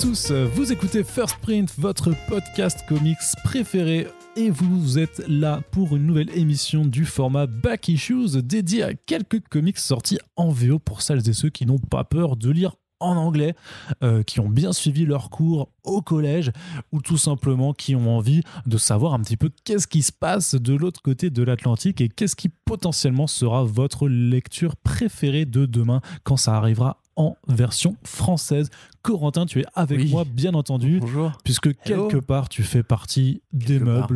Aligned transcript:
Tous, 0.00 0.32
vous 0.32 0.72
écoutez 0.72 1.04
First 1.04 1.36
Print, 1.42 1.72
votre 1.78 2.12
podcast 2.26 2.84
comics 2.88 3.18
préféré 3.44 4.06
et 4.36 4.50
vous 4.50 4.98
êtes 4.98 5.22
là 5.28 5.60
pour 5.70 5.94
une 5.94 6.06
nouvelle 6.06 6.30
émission 6.36 6.84
du 6.84 7.04
format 7.04 7.46
Back 7.46 7.88
Issues 7.88 8.42
dédié 8.42 8.82
à 8.82 8.94
quelques 8.94 9.40
comics 9.48 9.78
sortis 9.78 10.18
en 10.36 10.50
VO 10.50 10.78
pour 10.78 11.02
celles 11.02 11.28
et 11.28 11.32
ceux 11.32 11.50
qui 11.50 11.66
n'ont 11.66 11.78
pas 11.78 12.04
peur 12.04 12.36
de 12.36 12.50
lire 12.50 12.76
en 13.00 13.16
anglais, 13.16 13.54
euh, 14.02 14.22
qui 14.22 14.40
ont 14.40 14.48
bien 14.48 14.72
suivi 14.72 15.04
leur 15.04 15.30
cours 15.30 15.70
au 15.84 16.00
collège 16.00 16.50
ou 16.92 17.00
tout 17.00 17.18
simplement 17.18 17.72
qui 17.72 17.94
ont 17.94 18.16
envie 18.16 18.42
de 18.66 18.78
savoir 18.78 19.14
un 19.14 19.20
petit 19.20 19.36
peu 19.36 19.50
qu'est-ce 19.64 19.86
qui 19.86 20.02
se 20.02 20.12
passe 20.12 20.54
de 20.54 20.74
l'autre 20.74 21.02
côté 21.02 21.30
de 21.30 21.42
l'Atlantique 21.42 22.00
et 22.00 22.08
qu'est-ce 22.08 22.36
qui 22.36 22.48
potentiellement 22.48 23.26
sera 23.26 23.64
votre 23.64 24.08
lecture 24.08 24.76
préférée 24.76 25.44
de 25.44 25.66
demain 25.66 26.00
quand 26.22 26.36
ça 26.36 26.56
arrivera 26.56 27.03
en 27.16 27.36
version 27.48 27.96
française. 28.04 28.70
Corentin, 29.02 29.46
tu 29.46 29.60
es 29.60 29.64
avec 29.74 29.98
Oui. 30.00 30.10
moi, 30.10 30.24
bien 30.24 30.54
entendu, 30.54 31.00
Bonjour. 31.00 31.32
puisque 31.44 31.66
Hello. 31.84 32.08
quelque 32.08 32.24
part, 32.24 32.48
tu 32.48 32.62
fais 32.62 32.82
partie 32.82 33.42
des 33.52 33.78
Quelque 33.78 33.84
part. 33.84 34.06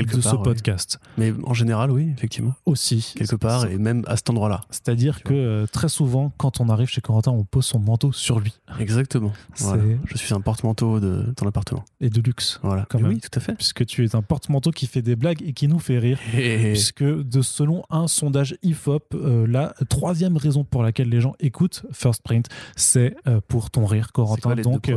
Quelque 0.00 0.16
de 0.16 0.22
part, 0.22 0.32
ce 0.32 0.36
oui. 0.36 0.42
podcast 0.42 0.98
Mais 1.18 1.32
en 1.44 1.54
général, 1.54 1.90
oui, 1.90 2.10
effectivement. 2.16 2.54
aussi. 2.66 3.14
Quelque 3.16 3.36
part, 3.36 3.66
et 3.66 3.78
même 3.78 4.02
à 4.06 4.16
cet 4.16 4.30
endroit-là. 4.30 4.62
C'est-à-dire 4.70 5.22
que 5.22 5.32
euh, 5.34 5.66
très 5.66 5.88
souvent, 5.88 6.32
quand 6.36 6.60
on 6.60 6.68
arrive 6.68 6.88
chez 6.88 7.00
Corentin, 7.00 7.30
on 7.32 7.44
pose 7.44 7.64
son 7.66 7.78
manteau 7.78 8.12
sur 8.12 8.40
lui. 8.40 8.54
Exactement. 8.78 9.32
Voilà. 9.58 9.82
Je 10.06 10.16
suis 10.16 10.32
un 10.34 10.40
porte-manteau 10.40 11.00
de 11.00 11.32
ton 11.36 11.46
appartement. 11.46 11.84
Et 12.00 12.10
de 12.10 12.20
luxe, 12.20 12.60
Voilà. 12.62 12.86
Quand 12.88 12.98
même. 13.00 13.08
Oui, 13.12 13.20
tout 13.20 13.36
à 13.38 13.40
fait. 13.40 13.54
puisque 13.54 13.84
tu 13.86 14.04
es 14.04 14.14
un 14.16 14.22
porte-manteau 14.22 14.70
qui 14.70 14.86
fait 14.86 15.02
des 15.02 15.16
blagues 15.16 15.42
et 15.42 15.52
qui 15.52 15.68
nous 15.68 15.78
fait 15.78 15.98
rire. 15.98 16.18
Et... 16.34 16.72
Puisque 16.72 17.04
de 17.04 17.42
selon 17.42 17.84
un 17.90 18.08
sondage 18.08 18.56
IFOP, 18.62 19.14
euh, 19.14 19.46
la 19.46 19.74
troisième 19.88 20.36
raison 20.36 20.64
pour 20.64 20.82
laquelle 20.82 21.08
les 21.08 21.20
gens 21.20 21.34
écoutent 21.40 21.84
First 21.92 22.22
Print, 22.22 22.46
c'est 22.76 23.14
euh, 23.26 23.40
pour 23.48 23.70
ton 23.70 23.86
rire, 23.86 24.12
Corentin. 24.12 24.54
quoi 24.54 24.62
Donc 24.62 24.90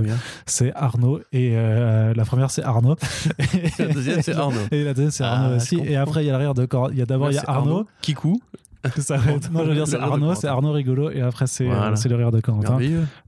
c'est 0.45 0.73
Arnaud 0.73 1.21
et 1.31 1.53
la 1.53 2.25
première 2.25 2.51
c'est 2.51 2.63
Arnaud. 2.63 2.95
La 3.79 3.87
deuxième, 3.87 4.21
c'est 4.21 4.33
Arnaud. 4.35 4.59
Et 4.71 4.83
la 4.83 4.92
c'est 5.09 5.23
Ah, 5.23 5.33
Arnaud 5.43 5.55
aussi. 5.57 5.77
Et 5.83 5.95
après 5.95 6.23
il 6.23 6.27
y 6.27 6.29
a 6.29 6.33
le 6.37 6.43
rire 6.43 6.53
de 6.53 6.65
Cor- 6.65 6.91
Il 6.91 6.97
y 6.97 7.01
a 7.01 7.05
d'abord 7.05 7.31
il 7.31 7.35
y 7.35 7.37
a 7.37 7.41
C'est 7.41 7.49
Arnaud. 7.49 7.85
Kikou. 8.01 8.39
Ça 8.97 9.15
va 9.15 9.31
être- 9.31 9.49
Non, 9.49 9.61
je 9.63 9.69
veux 9.69 9.75
dire 9.75 9.87
c'est 9.87 9.95
Arnaud, 9.95 10.35
c'est 10.35 10.47
Arnaud 10.47 10.73
rigolo 10.73 11.09
et 11.09 11.21
après 11.21 11.47
c'est 11.47 11.63
euh, 11.63 11.73
Voilà. 11.73 11.95
le 12.03 12.15
rire 12.17 12.31
de 12.31 12.41
Corentin, 12.41 12.77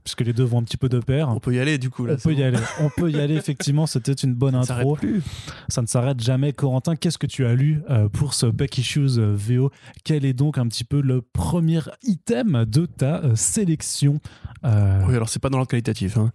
puisque 0.04 0.20
les 0.20 0.34
deux 0.34 0.44
vont 0.44 0.58
un 0.58 0.62
petit 0.64 0.76
peu 0.76 0.90
de 0.90 0.98
pair. 0.98 1.30
On 1.30 1.40
peut 1.40 1.54
y 1.54 1.58
aller, 1.58 1.78
du 1.78 1.88
coup. 1.88 2.04
Là, 2.04 2.12
On 2.12 2.16
peut 2.22 2.34
y 2.34 2.42
aller. 2.42 2.58
On 2.80 2.90
peut 2.94 3.10
y 3.10 3.18
aller 3.18 3.36
effectivement. 3.36 3.86
C'était 3.86 4.12
une 4.12 4.34
bonne 4.34 4.62
Ça 4.64 4.76
intro. 4.76 4.96
plus. 4.96 5.22
Ça 5.68 5.80
ne 5.80 5.86
s'arrête 5.86 6.20
jamais. 6.22 6.52
Corentin, 6.52 6.94
qu'est-ce 6.94 7.16
que 7.16 7.26
tu 7.26 7.46
as 7.46 7.54
lu 7.54 7.80
euh, 7.88 8.10
pour 8.10 8.34
ce 8.34 8.44
Back 8.44 8.76
Issues 8.76 9.18
euh, 9.18 9.32
VO 9.34 9.70
Quel 10.04 10.26
est 10.26 10.34
donc 10.34 10.58
un 10.58 10.66
petit 10.68 10.84
peu 10.84 11.00
le 11.00 11.22
premier 11.22 11.80
item 12.02 12.66
de 12.66 12.84
ta 12.84 13.22
sélection 13.34 14.20
Euh, 14.64 15.00
Oui, 15.08 15.14
alors 15.16 15.30
c'est 15.30 15.40
pas 15.40 15.48
dans 15.48 15.56
l'ordre 15.56 15.70
qualitatif. 15.70 16.18
hein. 16.18 16.32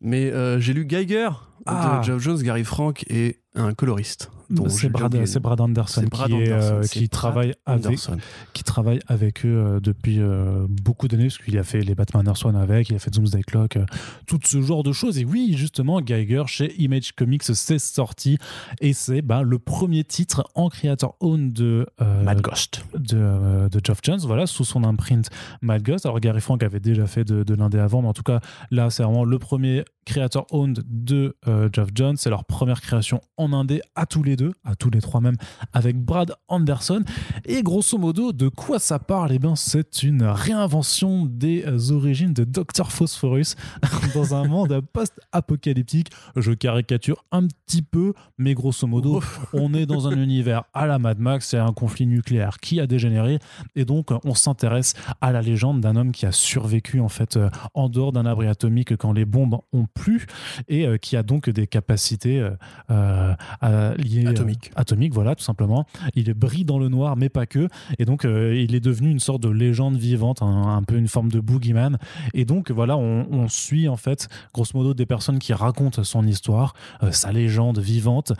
Mais 0.00 0.30
euh, 0.30 0.60
j'ai 0.60 0.74
lu 0.74 0.84
Geiger 0.86 1.30
Ah. 1.66 2.00
de 2.00 2.06
Geoff 2.06 2.22
Jones, 2.22 2.42
Gary 2.42 2.64
Frank 2.64 3.04
et 3.08 3.40
un 3.54 3.74
coloriste. 3.74 4.30
C'est 4.68 4.88
Brad. 4.88 5.14
Brad 5.40 5.60
Anderson, 5.60 6.04
Brad 6.10 6.28
qui, 6.28 6.34
est, 6.34 6.52
Anderson, 6.52 6.74
euh, 6.74 6.82
c'est 6.82 6.88
qui 6.88 6.98
Brad 7.06 7.10
travaille 7.10 7.54
avec 7.66 7.86
Anderson. 7.86 8.16
qui 8.52 8.64
travaille 8.64 9.00
avec 9.06 9.46
eux 9.46 9.48
euh, 9.48 9.80
depuis 9.80 10.20
euh, 10.20 10.66
beaucoup 10.68 11.06
d'années, 11.06 11.26
parce 11.26 11.38
qu'il 11.38 11.56
a 11.56 11.62
fait 11.62 11.80
les 11.80 11.94
Batman 11.94 12.26
Earth 12.26 12.44
One 12.44 12.56
avec, 12.56 12.90
il 12.90 12.96
a 12.96 12.98
fait 12.98 13.10
Doomsday 13.10 13.42
Clock, 13.42 13.76
euh, 13.76 13.84
tout 14.26 14.40
ce 14.44 14.60
genre 14.60 14.82
de 14.82 14.92
choses. 14.92 15.18
Et 15.18 15.24
oui, 15.24 15.54
justement, 15.56 16.00
Geiger 16.00 16.42
chez 16.46 16.74
Image 16.82 17.12
Comics, 17.12 17.44
c'est 17.44 17.78
sorti, 17.78 18.38
et 18.80 18.92
c'est 18.92 19.22
bah, 19.22 19.42
le 19.42 19.58
premier 19.58 20.02
titre 20.02 20.44
en 20.56 20.68
creator 20.68 21.16
own 21.20 21.52
de, 21.52 21.86
euh, 22.00 22.22
Mad 22.24 22.40
Ghost. 22.40 22.84
de, 22.98 23.16
euh, 23.16 23.68
de 23.68 23.80
Geoff 23.82 24.00
Jones, 24.02 24.20
voilà, 24.24 24.46
sous 24.46 24.64
son 24.64 24.82
imprint 24.82 25.28
Mad 25.62 25.82
Ghost. 25.82 26.06
Alors 26.06 26.18
Gary 26.18 26.40
Frank 26.40 26.62
avait 26.64 26.80
déjà 26.80 27.06
fait 27.06 27.24
de, 27.24 27.44
de 27.44 27.54
l'indé 27.54 27.78
avant, 27.78 28.02
mais 28.02 28.08
en 28.08 28.14
tout 28.14 28.24
cas, 28.24 28.40
là, 28.72 28.90
c'est 28.90 29.04
vraiment 29.04 29.24
le 29.24 29.38
premier 29.38 29.84
creator 30.06 30.46
owned 30.50 30.82
de 30.88 31.36
euh, 31.50 31.68
Geoff 31.72 31.90
Jones. 31.94 32.16
C'est 32.16 32.30
leur 32.30 32.44
première 32.44 32.80
création 32.80 33.20
en 33.36 33.52
indé 33.52 33.82
à 33.94 34.06
tous 34.06 34.22
les 34.22 34.36
deux, 34.36 34.52
à 34.64 34.74
tous 34.74 34.90
les 34.90 35.00
trois 35.00 35.20
même, 35.20 35.36
avec 35.72 35.98
Brad 35.98 36.34
Anderson. 36.48 37.02
Et 37.44 37.62
grosso 37.62 37.98
modo, 37.98 38.32
de 38.32 38.48
quoi 38.48 38.78
ça 38.78 38.98
parle? 38.98 39.32
Eh 39.32 39.38
bien, 39.38 39.56
c'est 39.56 40.02
une 40.02 40.22
réinvention 40.22 41.26
des 41.26 41.64
euh, 41.66 41.92
origines 41.92 42.32
de 42.32 42.44
Dr. 42.44 42.90
Phosphorus 42.90 43.56
dans 44.14 44.34
un 44.34 44.46
monde 44.46 44.80
post-apocalyptique. 44.92 46.10
Je 46.36 46.52
caricature 46.52 47.24
un 47.32 47.46
petit 47.46 47.82
peu, 47.82 48.14
mais 48.38 48.54
grosso 48.54 48.86
modo, 48.86 49.16
Ouf. 49.16 49.46
on 49.52 49.74
est 49.74 49.86
dans 49.86 50.08
un 50.08 50.16
univers 50.20 50.64
à 50.74 50.86
la 50.86 50.98
Mad 50.98 51.18
Max, 51.18 51.48
c'est 51.48 51.58
un 51.58 51.72
conflit 51.72 52.06
nucléaire 52.06 52.58
qui 52.58 52.80
a 52.80 52.86
dégénéré, 52.86 53.38
et 53.76 53.84
donc 53.84 54.10
on 54.24 54.34
s'intéresse 54.34 54.94
à 55.20 55.32
la 55.32 55.42
légende 55.42 55.80
d'un 55.80 55.96
homme 55.96 56.12
qui 56.12 56.26
a 56.26 56.32
survécu 56.32 57.00
en 57.00 57.08
fait 57.08 57.36
euh, 57.36 57.50
en 57.74 57.88
dehors 57.88 58.12
d'un 58.12 58.26
abri 58.26 58.46
atomique 58.46 58.96
quand 58.96 59.12
les 59.12 59.24
bombes 59.24 59.58
ont 59.72 59.86
plu, 59.94 60.26
et 60.68 60.86
euh, 60.86 60.96
qui 60.96 61.16
a 61.16 61.22
donc 61.22 61.39
des 61.48 61.66
capacités 61.66 62.38
euh, 62.40 62.50
euh, 62.90 63.34
à- 63.62 63.94
liées 63.94 64.26
euh, 64.26 64.30
Atomiques. 64.30 64.70
atomiques, 64.76 65.14
voilà 65.14 65.34
tout 65.34 65.42
simplement. 65.44 65.86
Il 66.14 66.34
brille 66.34 66.66
dans 66.66 66.78
le 66.78 66.88
noir, 66.90 67.16
mais 67.16 67.30
pas 67.30 67.46
que, 67.46 67.68
et 67.98 68.04
donc 68.04 68.26
euh, 68.26 68.54
il 68.54 68.74
est 68.74 68.80
devenu 68.80 69.08
une 69.10 69.20
sorte 69.20 69.42
de 69.42 69.48
légende 69.48 69.96
vivante, 69.96 70.42
un, 70.42 70.76
un 70.76 70.82
peu 70.82 70.96
une 70.96 71.08
forme 71.08 71.30
de 71.30 71.40
boogeyman, 71.40 71.96
et 72.34 72.44
donc 72.44 72.70
voilà, 72.70 72.96
on, 72.98 73.26
on 73.30 73.48
suit 73.48 73.88
en 73.88 73.96
fait 73.96 74.28
grosso 74.52 74.72
modo 74.76 74.92
des 74.92 75.06
personnes 75.06 75.38
qui 75.38 75.52
racontent 75.54 76.02
son 76.04 76.26
histoire, 76.26 76.74
sa 77.12 77.32
légende 77.32 77.78
vivante, 77.78 78.32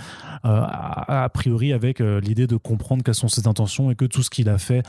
a, 0.43 1.25
a 1.25 1.29
priori 1.29 1.73
avec 1.73 2.01
l'idée 2.01 2.47
de 2.47 2.57
comprendre 2.57 3.03
quelles 3.05 3.15
sont 3.15 3.29
ses 3.29 3.47
intentions 3.47 3.91
et 3.91 3.95
que 3.95 4.05
tout 4.05 4.23
ce 4.23 4.31
qu'il 4.31 4.49
a 4.49 4.59
fait, 4.59 4.83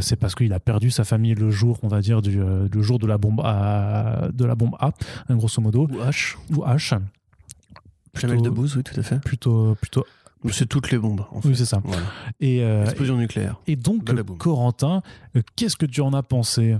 c'est 0.00 0.16
parce 0.16 0.34
qu'il 0.34 0.52
a 0.52 0.60
perdu 0.60 0.90
sa 0.90 1.04
famille 1.04 1.34
le 1.34 1.50
jour, 1.50 1.78
on 1.82 1.88
va 1.88 2.00
dire, 2.00 2.20
du 2.22 2.38
le 2.38 2.82
jour 2.82 2.98
de 2.98 3.06
la 3.06 3.16
bombe 3.18 3.40
A, 3.44 4.28
de 4.32 4.44
la 4.44 4.54
bombe 4.54 4.74
A, 4.78 4.90
hein, 5.28 5.36
grosso 5.36 5.60
modo, 5.62 5.86
Ou 5.90 5.96
H. 6.02 6.36
ou 6.54 6.62
H, 6.64 6.98
Jamel 8.20 8.42
Debbouze, 8.42 8.76
oui, 8.76 8.82
tout 8.82 8.98
à 8.98 9.02
fait. 9.02 9.20
plutôt, 9.20 9.74
plutôt, 9.80 10.04
C'est 10.50 10.66
toutes 10.68 10.90
les 10.90 10.98
bombes, 10.98 11.24
en 11.32 11.40
fait. 11.40 11.48
oui 11.48 11.56
c'est 11.56 11.64
ça. 11.64 11.80
Voilà. 11.84 12.02
Et, 12.40 12.62
euh, 12.62 12.84
Explosion 12.84 13.16
nucléaire. 13.16 13.60
et 13.66 13.76
donc, 13.76 14.04
Badaboum. 14.04 14.38
Corentin, 14.38 15.02
euh, 15.36 15.42
qu'est-ce 15.56 15.76
que 15.76 15.86
tu 15.86 16.00
en 16.00 16.12
as 16.12 16.22
pensé 16.22 16.76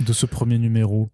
de 0.00 0.12
ce 0.12 0.26
premier 0.26 0.58
numéro? 0.58 1.10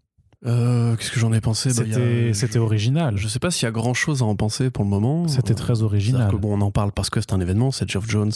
Euh, 0.47 0.95
Qu'est-ce 0.97 1.11
que 1.11 1.19
j'en 1.21 1.33
ai 1.33 1.41
pensé? 1.41 1.71
Bah, 1.71 1.75
C'était 1.87 2.35
c'était 2.35 2.55
je- 2.55 2.59
original, 2.59 3.17
Je 3.17 3.29
sais 3.29 3.39
pas 3.39 3.51
s'il 3.51 3.65
y 3.65 3.69
a 3.69 3.71
grand 3.71 3.95
chose 3.95 4.21
à 4.21 4.27
en 4.27 4.37
penser 4.37 4.69
pour 4.71 4.85
le 4.85 4.91
moment. 4.91 5.27
c'était 5.27 5.55
très 5.55 5.81
original. 5.81 6.31
que, 6.31 6.37
bon, 6.37 6.59
on 6.59 6.61
en 6.61 6.71
parle 6.71 6.93
parce 6.93 7.09
que 7.09 7.21
c'est 7.21 7.33
un 7.33 7.41
événement, 7.41 7.71
c'est 7.71 7.89
Geoff 7.89 8.07
Jones. 8.11 8.33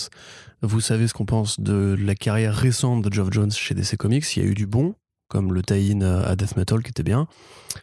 Vous 0.63 0.81
savez 0.81 1.07
ce 1.07 1.13
qu'on 1.13 1.27
pense 1.27 1.61
de 1.61 1.95
la 2.01 2.15
carrière 2.15 2.55
récente 2.55 3.05
de 3.05 3.13
Geoff 3.13 3.29
Jones 3.31 3.51
chez 3.51 3.75
DC 3.75 3.97
Comics. 3.99 4.37
Il 4.37 4.43
y 4.43 4.47
a 4.47 4.49
eu 4.49 4.55
du 4.55 4.67
bon, 4.67 4.95
comme 5.29 5.53
le 5.53 5.63
tie-in 5.63 6.01
à 6.01 6.37
Death 6.37 6.57
Metal 6.57 6.83
qui 6.83 6.91
était 6.91 7.03
bien, 7.03 7.27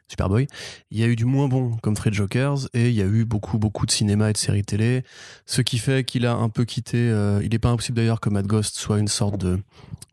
Superboy. 0.08 0.48
Il 0.92 1.00
y 1.00 1.04
a 1.04 1.08
eu 1.08 1.16
du 1.16 1.26
moins 1.26 1.48
bon, 1.48 1.78
comme 1.82 1.96
Free 1.96 2.14
Jokers, 2.14 2.68
et 2.74 2.90
il 2.90 2.96
y 2.96 3.02
a 3.02 3.06
eu 3.06 3.26
beaucoup, 3.26 3.58
beaucoup 3.58 3.86
de 3.86 3.92
cinéma 3.92 4.30
et 4.30 4.34
de 4.34 4.38
séries 4.38 4.64
télé. 4.64 5.04
Ce 5.46 5.62
qui 5.62 5.78
fait 5.78 6.04
qu'il 6.04 6.26
a 6.26 6.34
un 6.36 6.50
peu 6.50 6.66
quitté. 6.66 6.98
euh, 6.98 7.40
il 7.44 7.50
n'est 7.52 7.60
pas 7.60 7.70
impossible 7.70 7.98
d'ailleurs 7.98 8.20
que 8.20 8.30
Mad 8.30 8.48
Ghost 8.48 8.78
soit 8.78 9.00
une 9.00 9.08
sorte 9.08 9.38
de 9.38 9.60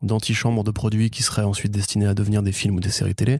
d'antichambre 0.01 0.65
de 0.65 0.71
produits 0.71 1.09
qui 1.09 1.23
serait 1.23 1.43
ensuite 1.43 1.71
destiné 1.71 2.05
à 2.05 2.13
devenir 2.13 2.43
des 2.43 2.51
films 2.51 2.75
ou 2.75 2.79
des 2.81 2.89
séries 2.91 3.15
télé. 3.15 3.39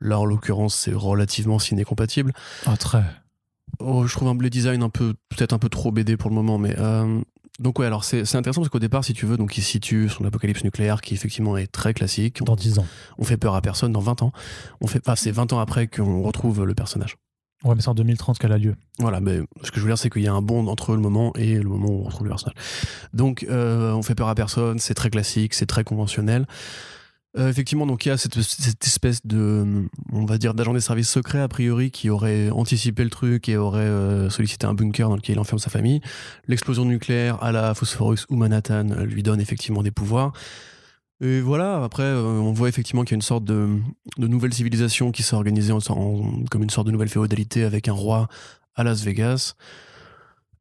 Là, 0.00 0.18
en 0.18 0.24
l'occurrence, 0.24 0.74
c'est 0.74 0.94
relativement 0.94 1.58
ciné-compatible. 1.58 2.32
Ah, 2.64 2.78
très. 2.78 3.04
Oh, 3.80 4.06
je 4.06 4.14
trouve 4.14 4.28
un 4.28 4.34
blé 4.34 4.48
design 4.48 4.82
un 4.82 4.88
peu, 4.88 5.14
peut-être 5.28 5.52
un 5.52 5.58
peu 5.58 5.68
trop 5.68 5.92
BD 5.92 6.16
pour 6.16 6.30
le 6.30 6.36
moment, 6.36 6.56
mais 6.56 6.74
euh, 6.78 7.20
donc 7.58 7.78
ouais, 7.78 7.86
alors 7.86 8.04
c'est 8.04 8.22
intéressant 8.36 8.62
parce 8.62 8.70
qu'au 8.70 8.78
départ, 8.78 9.04
si 9.04 9.12
tu 9.12 9.26
veux, 9.26 9.36
donc 9.36 9.58
il 9.58 9.62
se 9.62 9.70
situe 9.70 10.08
sur 10.08 10.24
l'apocalypse 10.24 10.64
nucléaire 10.64 11.02
qui 11.02 11.14
effectivement 11.14 11.56
est 11.56 11.66
très 11.66 11.92
classique. 11.92 12.42
Dans 12.42 12.56
10 12.56 12.78
ans. 12.78 12.86
on 13.18 13.24
fait 13.24 13.36
peur 13.36 13.54
à 13.54 13.60
personne 13.60 13.92
dans 13.92 14.00
20 14.00 14.22
ans. 14.22 14.32
On 14.80 14.86
fait, 14.86 15.00
enfin, 15.04 15.16
c'est 15.16 15.30
20 15.30 15.52
ans 15.52 15.58
après 15.58 15.86
qu'on 15.86 16.22
retrouve 16.22 16.64
le 16.64 16.74
personnage. 16.74 17.16
Ouais, 17.62 17.74
mais 17.74 17.82
c'est 17.82 17.88
en 17.88 17.94
2030 17.94 18.38
qu'elle 18.38 18.52
a 18.52 18.58
lieu. 18.58 18.74
Voilà, 18.98 19.20
mais 19.20 19.40
ce 19.62 19.70
que 19.70 19.76
je 19.78 19.82
veux 19.82 19.90
dire, 19.90 19.98
c'est 19.98 20.08
qu'il 20.08 20.22
y 20.22 20.28
a 20.28 20.32
un 20.32 20.40
bond 20.40 20.66
entre 20.68 20.94
le 20.94 21.00
moment 21.00 21.34
et 21.36 21.56
le 21.56 21.68
moment 21.68 21.88
où 21.88 22.00
on 22.00 22.04
retrouve 22.04 22.24
le 22.24 22.30
personnage. 22.30 22.56
Donc, 23.12 23.44
euh, 23.50 23.92
on 23.92 24.02
fait 24.02 24.14
peur 24.14 24.28
à 24.28 24.34
personne, 24.34 24.78
c'est 24.78 24.94
très 24.94 25.10
classique, 25.10 25.52
c'est 25.52 25.66
très 25.66 25.84
conventionnel. 25.84 26.46
Euh, 27.38 27.48
effectivement, 27.48 27.86
donc 27.86 28.04
il 28.06 28.08
y 28.08 28.12
a 28.12 28.16
cette, 28.16 28.36
espèce 28.36 29.24
de, 29.24 29.88
on 30.12 30.24
va 30.24 30.36
dire, 30.36 30.52
d'agent 30.52 30.74
des 30.74 30.80
services 30.80 31.08
secrets 31.08 31.40
a 31.40 31.46
priori 31.46 31.92
qui 31.92 32.10
aurait 32.10 32.50
anticipé 32.50 33.04
le 33.04 33.10
truc 33.10 33.48
et 33.48 33.56
aurait 33.56 33.80
euh, 33.80 34.28
sollicité 34.30 34.66
un 34.66 34.74
bunker 34.74 35.08
dans 35.08 35.14
lequel 35.14 35.36
il 35.36 35.38
enferme 35.38 35.60
sa 35.60 35.70
famille. 35.70 36.00
L'explosion 36.48 36.84
nucléaire 36.84 37.40
à 37.42 37.52
la 37.52 37.74
Phosphorus 37.74 38.26
ou 38.30 38.36
Manhattan 38.36 38.90
euh, 38.90 39.04
lui 39.04 39.22
donne 39.22 39.40
effectivement 39.40 39.84
des 39.84 39.92
pouvoirs. 39.92 40.32
Et 41.20 41.40
voilà, 41.40 41.84
après, 41.84 42.02
euh, 42.02 42.22
on 42.22 42.52
voit 42.52 42.68
effectivement 42.68 43.04
qu'il 43.04 43.12
y 43.12 43.14
a 43.14 43.18
une 43.18 43.22
sorte 43.22 43.44
de, 43.44 43.78
nouvelle 44.16 44.54
civilisation 44.54 45.12
qui 45.12 45.22
s'est 45.22 45.36
organisée 45.36 45.72
comme 46.50 46.62
une 46.62 46.70
sorte 46.70 46.86
de 46.86 46.92
nouvelle 46.92 47.10
féodalité 47.10 47.64
avec 47.64 47.88
un 47.88 47.92
roi 47.92 48.28
à 48.74 48.84
Las 48.84 49.02
Vegas. 49.02 49.54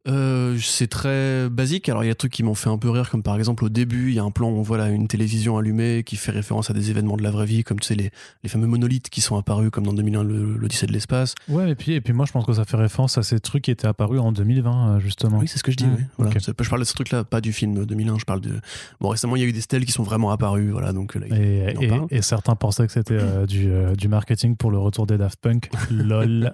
Euh, 0.10 0.58
c'est 0.62 0.88
très 0.88 1.50
basique. 1.50 1.88
Alors 1.90 2.04
il 2.04 2.08
y 2.08 2.10
a 2.10 2.14
des 2.14 2.18
trucs 2.18 2.32
qui 2.34 2.44
m'ont 2.44 2.56
fait 2.56 2.70
un 2.70 2.78
peu 2.78 2.90
rire, 2.90 3.10
comme 3.10 3.24
par 3.24 3.36
exemple 3.38 3.64
au 3.66 3.70
début, 3.70 4.10
il 4.10 4.16
y 4.16 4.20
a 4.20 4.24
un 4.24 4.32
plan 4.32 4.50
où 4.50 4.56
on 4.58 4.62
voit 4.62 4.78
là, 4.78 4.90
une 4.90 5.08
télévision 5.08 5.58
allumée 5.58 6.04
qui 6.06 6.16
fait 6.16 6.32
référence 6.32 6.70
à 6.70 6.74
des 6.74 6.90
événements 6.90 7.18
de 7.18 7.24
la 7.24 7.32
vraie 7.32 7.46
vie, 7.46 7.64
comme 7.64 7.80
tu 7.80 7.88
sais 7.88 7.96
les, 7.96 8.12
les 8.44 8.50
fameux 8.50 8.68
monolithes 8.68 9.10
qui 9.10 9.22
sont 9.22 9.38
apparus 9.38 9.70
comme 9.72 9.86
dans 9.86 9.94
2001 9.94 10.24
le- 10.24 10.56
l'Odyssée 10.58 10.88
de 10.88 10.92
l'espace. 10.94 11.36
Ouais, 11.48 11.72
et 11.72 11.76
puis, 11.76 11.94
et 11.94 12.02
puis 12.02 12.14
moi 12.14 12.26
je 12.26 12.32
pense 12.32 12.46
que 12.46 12.54
ça 12.54 12.66
fait 12.66 12.78
référence 12.78 13.18
à 13.18 13.24
ces 13.24 13.40
trucs 13.40 13.64
qui 13.64 13.72
étaient 13.72 13.88
apparus 13.88 14.20
en 14.20 14.32
2020, 14.32 14.96
euh, 14.96 15.00
justement. 15.00 15.40
Oui, 15.40 15.48
c'est 15.48 15.58
ce 15.60 15.64
que 15.64 15.72
je 15.72 15.78
dis. 15.78 15.86
Oui. 15.86 16.04
Voilà. 16.18 16.32
Je 16.40 16.70
parle 16.70 16.82
de 16.82 16.86
ce 16.86 16.94
truc-là, 16.94 17.24
pas 17.24 17.42
du 17.42 17.54
film 17.54 17.86
2001. 17.86 18.18
Je 18.20 18.26
parle 18.26 18.42
de. 18.42 18.60
Bon, 19.00 19.10
récemment, 19.10 19.36
il 19.36 19.42
y 19.42 19.46
a 19.46 19.48
eu 19.48 19.54
des 19.54 19.62
stèles 19.62 19.86
qui 19.86 19.92
sont 19.92 20.04
vraiment 20.04 20.32
apparues. 20.32 20.70
Voilà, 20.72 20.92
donc 20.94 21.16
là, 21.16 21.26
il- 21.30 21.34
Et, 21.36 22.18
et- 22.18 22.22
certains 22.22 22.56
pensaient 22.56 22.86
que 22.86 22.92
c'était 22.94 23.14
euh, 23.20 23.46
du, 23.46 23.70
euh, 23.72 23.96
du 23.96 24.08
marketing 24.08 24.56
pour 24.56 24.72
le 24.72 24.78
retour 24.78 25.06
des 25.08 25.18
Daft 25.18 25.40
Punk. 25.42 25.70
Lol. 25.92 26.54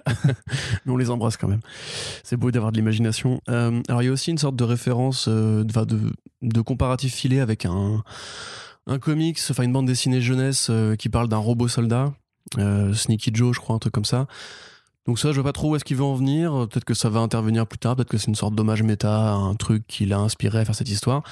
Mais 0.84 0.92
on 0.92 0.96
les 0.96 1.10
embrasse 1.10 1.36
quand 1.36 1.48
même. 1.48 1.60
C'est 2.22 2.36
beau 2.36 2.50
d'avoir 2.50 2.72
de 2.72 2.76
l'imagination. 2.76 3.40
Euh, 3.48 3.82
alors, 3.88 4.02
il 4.02 4.06
y 4.06 4.08
a 4.08 4.12
aussi 4.12 4.30
une 4.30 4.38
sorte 4.38 4.56
de 4.56 4.64
référence, 4.64 5.26
euh, 5.28 5.64
de, 5.64 6.12
de, 6.42 6.60
comparatif 6.60 7.14
filé 7.14 7.40
avec 7.40 7.64
un, 7.64 8.02
un 8.86 8.98
comics, 8.98 9.38
enfin 9.50 9.62
une 9.62 9.72
bande 9.72 9.86
dessinée 9.86 10.20
jeunesse 10.20 10.68
euh, 10.70 10.96
qui 10.96 11.08
parle 11.08 11.28
d'un 11.28 11.36
robot 11.36 11.68
soldat, 11.68 12.12
Sneaky 12.56 13.30
Joe, 13.34 13.54
je 13.54 13.60
crois, 13.60 13.76
un 13.76 13.78
truc 13.78 13.92
comme 13.92 14.04
ça. 14.04 14.26
Donc 15.06 15.18
ça, 15.20 15.30
je 15.30 15.40
vois 15.40 15.44
pas 15.44 15.52
trop 15.52 15.70
où 15.70 15.76
est-ce 15.76 15.84
qu'il 15.84 15.96
veut 15.96 16.04
en 16.04 16.14
venir. 16.14 16.66
Peut-être 16.68 16.84
que 16.84 16.94
ça 16.94 17.08
va 17.08 17.20
intervenir 17.20 17.66
plus 17.66 17.78
tard. 17.78 17.94
Peut-être 17.94 18.08
que 18.08 18.18
c'est 18.18 18.26
une 18.26 18.34
sorte 18.34 18.56
d'hommage 18.56 18.82
méta 18.82 19.32
un 19.34 19.54
truc 19.54 19.86
qui 19.86 20.04
l'a 20.04 20.18
inspiré 20.18 20.58
à 20.58 20.64
faire 20.64 20.74
cette 20.74 20.90
histoire. 20.90 21.22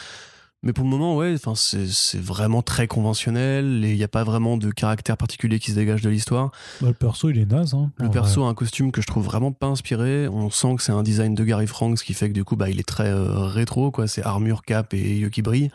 Mais 0.64 0.72
pour 0.72 0.84
le 0.84 0.90
moment, 0.90 1.14
ouais, 1.14 1.34
enfin, 1.34 1.55
c'est 1.55 2.19
vraiment 2.19 2.62
très 2.62 2.87
conventionnel 2.87 3.84
et 3.84 3.90
il 3.90 3.96
n'y 3.99 4.02
a 4.02 4.08
pas 4.08 4.25
vraiment 4.25 4.56
de 4.56 4.70
caractère 4.70 5.19
particulier 5.19 5.58
qui 5.58 5.72
se 5.72 5.76
dégage 5.76 6.00
de 6.00 6.08
l'histoire. 6.08 6.52
Bah, 6.81 6.88
le 6.88 6.94
perso, 6.94 7.28
il 7.28 7.38
est 7.38 7.44
naze. 7.44 7.75
Hein, 7.75 7.90
Le 7.99 8.08
perso 8.08 8.44
a 8.44 8.49
un 8.49 8.55
costume 8.55 8.90
que 8.90 9.02
je 9.02 9.06
trouve 9.06 9.26
vraiment 9.26 9.52
pas 9.52 9.66
inspiré. 9.66 10.26
On 10.26 10.49
sent 10.49 10.76
que 10.76 10.82
c'est 10.82 10.93
un 10.93 11.02
design 11.02 11.34
de 11.34 11.44
Gary 11.44 11.66
Frank, 11.66 11.99
ce 11.99 12.02
qui 12.02 12.14
fait 12.14 12.28
que 12.28 12.34
du 12.34 12.44
coup, 12.44 12.56
bah, 12.56 12.70
il 12.70 12.81
est 12.81 12.88
très 12.88 13.11
euh, 13.11 13.46
rétro, 13.46 13.90
quoi. 13.90 14.08
C'est 14.08 14.25
armure, 14.25 14.62
cap 14.62 14.94
et 14.94 15.19
yeux 15.19 15.28
qui 15.28 15.43
brillent. 15.43 15.70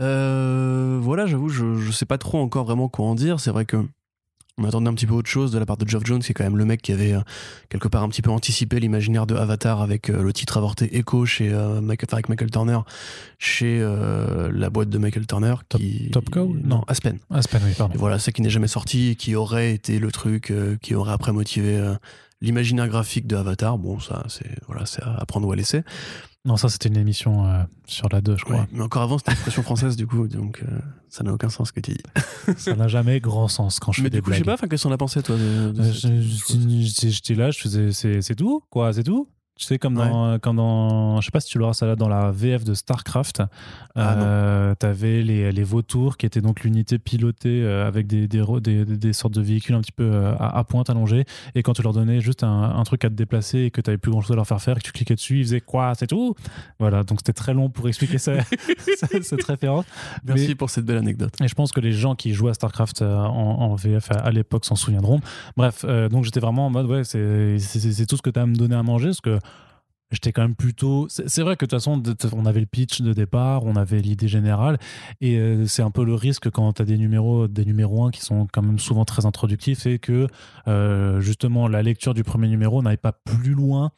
Euh, 0.00 0.98
voilà, 1.02 1.26
j'avoue, 1.26 1.50
je, 1.50 1.76
je 1.76 1.92
sais 1.92 2.06
pas 2.06 2.16
trop 2.16 2.38
encore 2.38 2.64
vraiment 2.64 2.88
quoi 2.88 3.04
en 3.04 3.14
dire. 3.14 3.40
C'est 3.40 3.50
vrai 3.50 3.66
que 3.66 3.84
on 4.58 4.64
attendait 4.64 4.88
un 4.88 4.94
petit 4.94 5.06
peu 5.06 5.14
autre 5.14 5.30
chose 5.30 5.52
de 5.52 5.58
la 5.58 5.66
part 5.66 5.76
de 5.76 5.88
Geoff 5.88 6.04
Jones, 6.04 6.20
qui 6.20 6.32
est 6.32 6.34
quand 6.34 6.44
même 6.44 6.56
le 6.56 6.64
mec 6.64 6.82
qui 6.82 6.92
avait 6.92 7.14
euh, 7.14 7.20
quelque 7.68 7.88
part 7.88 8.02
un 8.02 8.08
petit 8.08 8.22
peu 8.22 8.30
anticipé 8.30 8.80
l'imaginaire 8.80 9.26
de 9.26 9.36
Avatar 9.36 9.80
avec 9.80 10.10
euh, 10.10 10.22
le 10.22 10.32
titre 10.32 10.56
avorté 10.56 10.96
Echo 10.96 11.24
chez 11.24 11.52
euh, 11.52 11.80
Michael, 11.80 12.08
avec 12.12 12.28
Michael 12.28 12.50
Turner, 12.50 12.78
chez 13.38 13.78
euh, 13.80 14.50
la 14.52 14.68
boîte 14.70 14.90
de 14.90 14.98
Michael 14.98 15.26
Turner. 15.26 15.54
Qui... 15.68 16.10
Top 16.10 16.28
Cow 16.30 16.56
Non. 16.62 16.82
Aspen. 16.88 17.18
Aspen, 17.30 17.62
oui, 17.64 17.72
pardon. 17.76 17.94
Et 17.94 17.98
voilà, 17.98 18.18
ça 18.18 18.32
qui 18.32 18.42
n'est 18.42 18.50
jamais 18.50 18.68
sorti 18.68 19.10
et 19.10 19.14
qui 19.14 19.36
aurait 19.36 19.72
été 19.72 19.98
le 19.98 20.10
truc 20.10 20.52
qui 20.82 20.94
aurait 20.94 21.12
après 21.12 21.32
motivé 21.32 21.80
l'imaginaire 22.40 22.88
graphique 22.88 23.26
de 23.26 23.36
Avatar. 23.36 23.78
Bon, 23.78 24.00
ça, 24.00 24.24
c'est 24.28 24.50
voilà, 24.66 24.86
c'est 24.86 25.02
à 25.02 25.24
prendre 25.26 25.46
ou 25.46 25.52
à 25.52 25.56
laisser. 25.56 25.82
Non, 26.44 26.56
ça, 26.56 26.68
c'était 26.68 26.88
une 26.88 26.96
émission 26.96 27.46
euh, 27.46 27.62
sur 27.86 28.08
la 28.10 28.20
2, 28.20 28.36
je 28.36 28.44
crois. 28.44 28.60
Ouais, 28.60 28.66
mais 28.72 28.82
encore 28.82 29.02
avant, 29.02 29.18
c'était 29.18 29.32
une 29.32 29.36
expression 29.36 29.62
française, 29.62 29.96
du 29.96 30.06
coup, 30.06 30.28
donc 30.28 30.62
euh, 30.62 30.78
ça 31.08 31.24
n'a 31.24 31.32
aucun 31.32 31.48
sens 31.50 31.68
ce 31.68 31.72
que 31.72 31.80
tu 31.80 31.92
dis. 31.92 32.00
Ça 32.56 32.74
n'a 32.74 32.88
jamais 32.88 33.20
grand 33.20 33.48
sens 33.48 33.80
quand 33.80 33.92
je 33.92 34.00
mais 34.02 34.06
fais 34.06 34.10
des 34.10 34.20
coup, 34.22 34.30
je 34.32 34.36
sais 34.38 34.42
blagues. 34.44 34.58
pas, 34.60 34.68
qu'est-ce 34.68 34.84
qu'on 34.84 34.92
a 34.92 34.96
pensé, 34.96 35.22
toi 35.22 35.36
de, 35.36 35.72
de 35.72 35.82
Euh, 35.82 35.92
cette- 35.92 37.10
J'étais 37.10 37.34
là, 37.34 37.50
je 37.50 37.58
faisais, 37.58 37.92
c'est 38.22 38.34
tout, 38.34 38.62
quoi, 38.70 38.92
c'est 38.92 39.02
tout? 39.04 39.28
Tu 39.58 39.64
sais, 39.64 39.78
comme 39.78 39.98
Ouais. 39.98 40.08
dans, 40.08 40.38
quand 40.38 40.54
dans, 40.54 41.20
je 41.20 41.24
sais 41.26 41.30
pas 41.32 41.40
si 41.40 41.48
tu 41.50 41.58
l'auras 41.58 41.72
ça 41.74 41.84
là, 41.86 41.96
dans 41.96 42.08
la 42.08 42.30
VF 42.30 42.62
de 42.64 42.74
StarCraft, 42.74 43.42
Ah, 43.96 44.14
euh, 44.16 44.74
t'avais 44.76 45.22
les, 45.22 45.50
les 45.50 45.62
vautours 45.64 46.16
qui 46.16 46.26
étaient 46.26 46.40
donc 46.40 46.62
l'unité 46.62 46.98
pilotée 47.00 47.62
euh, 47.64 47.84
avec 47.86 48.06
des, 48.06 48.28
des, 48.28 48.84
des, 48.84 49.12
sortes 49.12 49.34
de 49.34 49.40
véhicules 49.42 49.74
un 49.74 49.80
petit 49.80 49.90
peu 49.90 50.04
euh, 50.04 50.32
à, 50.38 50.56
à 50.58 50.62
pointe 50.64 50.88
allongée. 50.90 51.24
Et 51.56 51.64
quand 51.64 51.72
tu 51.72 51.82
leur 51.82 51.92
donnais 51.92 52.20
juste 52.20 52.44
un, 52.44 52.62
un 52.76 52.82
truc 52.84 53.04
à 53.04 53.08
te 53.08 53.14
déplacer 53.14 53.58
et 53.62 53.70
que 53.72 53.80
t'avais 53.80 53.98
plus 53.98 54.12
grand 54.12 54.20
chose 54.20 54.30
à 54.30 54.36
leur 54.36 54.46
faire 54.46 54.60
faire 54.62 54.76
et 54.76 54.80
que 54.80 54.86
tu 54.86 54.92
cliquais 54.92 55.16
dessus, 55.16 55.40
ils 55.40 55.44
faisaient 55.44 55.60
quoi, 55.60 55.92
c'est 55.96 56.06
tout? 56.06 56.36
Voilà, 56.78 57.02
donc 57.02 57.18
c'était 57.18 57.32
très 57.32 57.52
long 57.52 57.68
pour 57.68 57.88
expliquer 57.88 58.18
ça, 58.18 58.34
cette 59.22 59.44
référence. 59.44 59.86
Merci 60.24 60.48
mais- 60.50 60.54
pour 60.54 60.70
cette 60.70 60.84
belle 60.84 60.98
anecdote. 60.98 61.32
et 61.42 61.48
je 61.48 61.54
pense 61.56 61.72
que 61.72 61.80
les 61.80 61.92
gens 61.92 62.14
qui 62.14 62.32
jouaient 62.32 62.52
à 62.52 62.54
StarCraft 62.54 63.02
en, 63.02 63.24
en 63.26 63.74
VF 63.74 64.12
à, 64.12 64.18
à 64.20 64.30
l'époque 64.30 64.64
s'en 64.64 64.76
souviendront. 64.76 65.20
Bref, 65.56 65.84
euh, 65.88 66.08
donc 66.08 66.24
j'étais 66.24 66.38
vraiment 66.40 66.66
en 66.66 66.70
mode, 66.70 66.86
ouais, 66.86 67.02
c'est 67.02 68.06
tout 68.06 68.16
ce 68.16 68.22
que 68.22 68.30
tu 68.30 68.38
as 68.38 68.42
à 68.42 68.46
me 68.46 68.54
donner 68.54 68.76
à 68.76 68.82
manger, 68.84 69.06
parce 69.08 69.20
que 69.20 69.38
j'étais 70.10 70.32
quand 70.32 70.42
même 70.42 70.54
plutôt. 70.54 71.06
C'est 71.08 71.42
vrai 71.42 71.56
que 71.56 71.64
de 71.64 71.70
toute 71.70 71.80
façon, 71.80 72.02
on 72.32 72.46
avait 72.46 72.60
le 72.60 72.66
pitch 72.66 73.02
de 73.02 73.12
départ, 73.12 73.64
on 73.64 73.76
avait 73.76 74.00
l'idée 74.00 74.28
générale, 74.28 74.78
et 75.20 75.36
euh, 75.38 75.66
c'est 75.66 75.82
un 75.82 75.90
peu 75.90 76.04
le 76.04 76.14
risque 76.14 76.50
quand 76.50 76.72
tu 76.74 76.82
as 76.82 76.84
des 76.84 76.98
numéros, 76.98 77.48
des 77.48 77.64
numéros 77.64 78.04
1 78.04 78.10
qui 78.10 78.20
sont 78.20 78.46
quand 78.52 78.62
même 78.62 78.78
souvent 78.78 79.04
très 79.04 79.26
introductifs, 79.26 79.80
c'est 79.80 79.98
que 79.98 80.26
euh, 80.66 81.20
justement 81.20 81.68
la 81.68 81.82
lecture 81.82 82.14
du 82.14 82.24
premier 82.24 82.48
numéro 82.48 82.82
n'aille 82.82 82.96
pas 82.96 83.12
plus 83.12 83.54
loin 83.54 83.92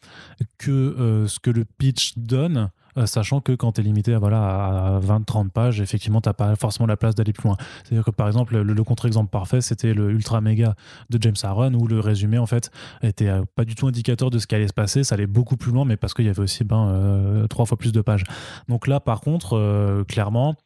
que 0.58 0.70
euh, 0.70 1.26
ce 1.26 1.38
que 1.38 1.50
le 1.50 1.64
pitch 1.64 2.14
donne. 2.16 2.70
Euh, 3.00 3.06
sachant 3.06 3.40
que 3.40 3.52
quand 3.52 3.72
tu 3.72 3.80
es 3.80 3.84
limité 3.84 4.14
à, 4.14 4.18
voilà, 4.18 4.96
à 4.96 5.00
20-30 5.00 5.50
pages, 5.50 5.80
effectivement, 5.80 6.20
tu 6.20 6.28
n'as 6.28 6.34
pas 6.34 6.54
forcément 6.56 6.86
la 6.86 6.96
place 6.96 7.14
d'aller 7.14 7.32
plus 7.32 7.48
loin. 7.48 7.56
C'est-à-dire 7.84 8.04
que 8.04 8.10
par 8.10 8.26
exemple, 8.26 8.56
le, 8.56 8.74
le 8.74 8.84
contre-exemple 8.84 9.30
parfait, 9.30 9.60
c'était 9.60 9.94
le 9.94 10.10
Ultra 10.10 10.40
Méga 10.40 10.74
de 11.10 11.18
James 11.20 11.36
Aaron, 11.42 11.74
où 11.74 11.86
le 11.86 12.00
résumé, 12.00 12.38
en 12.38 12.46
fait, 12.46 12.70
était 13.02 13.28
euh, 13.28 13.42
pas 13.54 13.64
du 13.64 13.74
tout 13.74 13.86
indicateur 13.86 14.30
de 14.30 14.38
ce 14.38 14.46
qui 14.46 14.54
allait 14.54 14.68
se 14.68 14.72
passer. 14.72 15.04
Ça 15.04 15.14
allait 15.14 15.26
beaucoup 15.26 15.56
plus 15.56 15.72
loin, 15.72 15.84
mais 15.84 15.96
parce 15.96 16.14
qu'il 16.14 16.26
y 16.26 16.28
avait 16.28 16.42
aussi 16.42 16.64
ben, 16.64 16.88
euh, 16.88 17.46
trois 17.46 17.66
fois 17.66 17.76
plus 17.78 17.92
de 17.92 18.00
pages. 18.00 18.24
Donc 18.68 18.86
là, 18.86 19.00
par 19.00 19.20
contre, 19.20 20.04
clairement, 20.08 20.56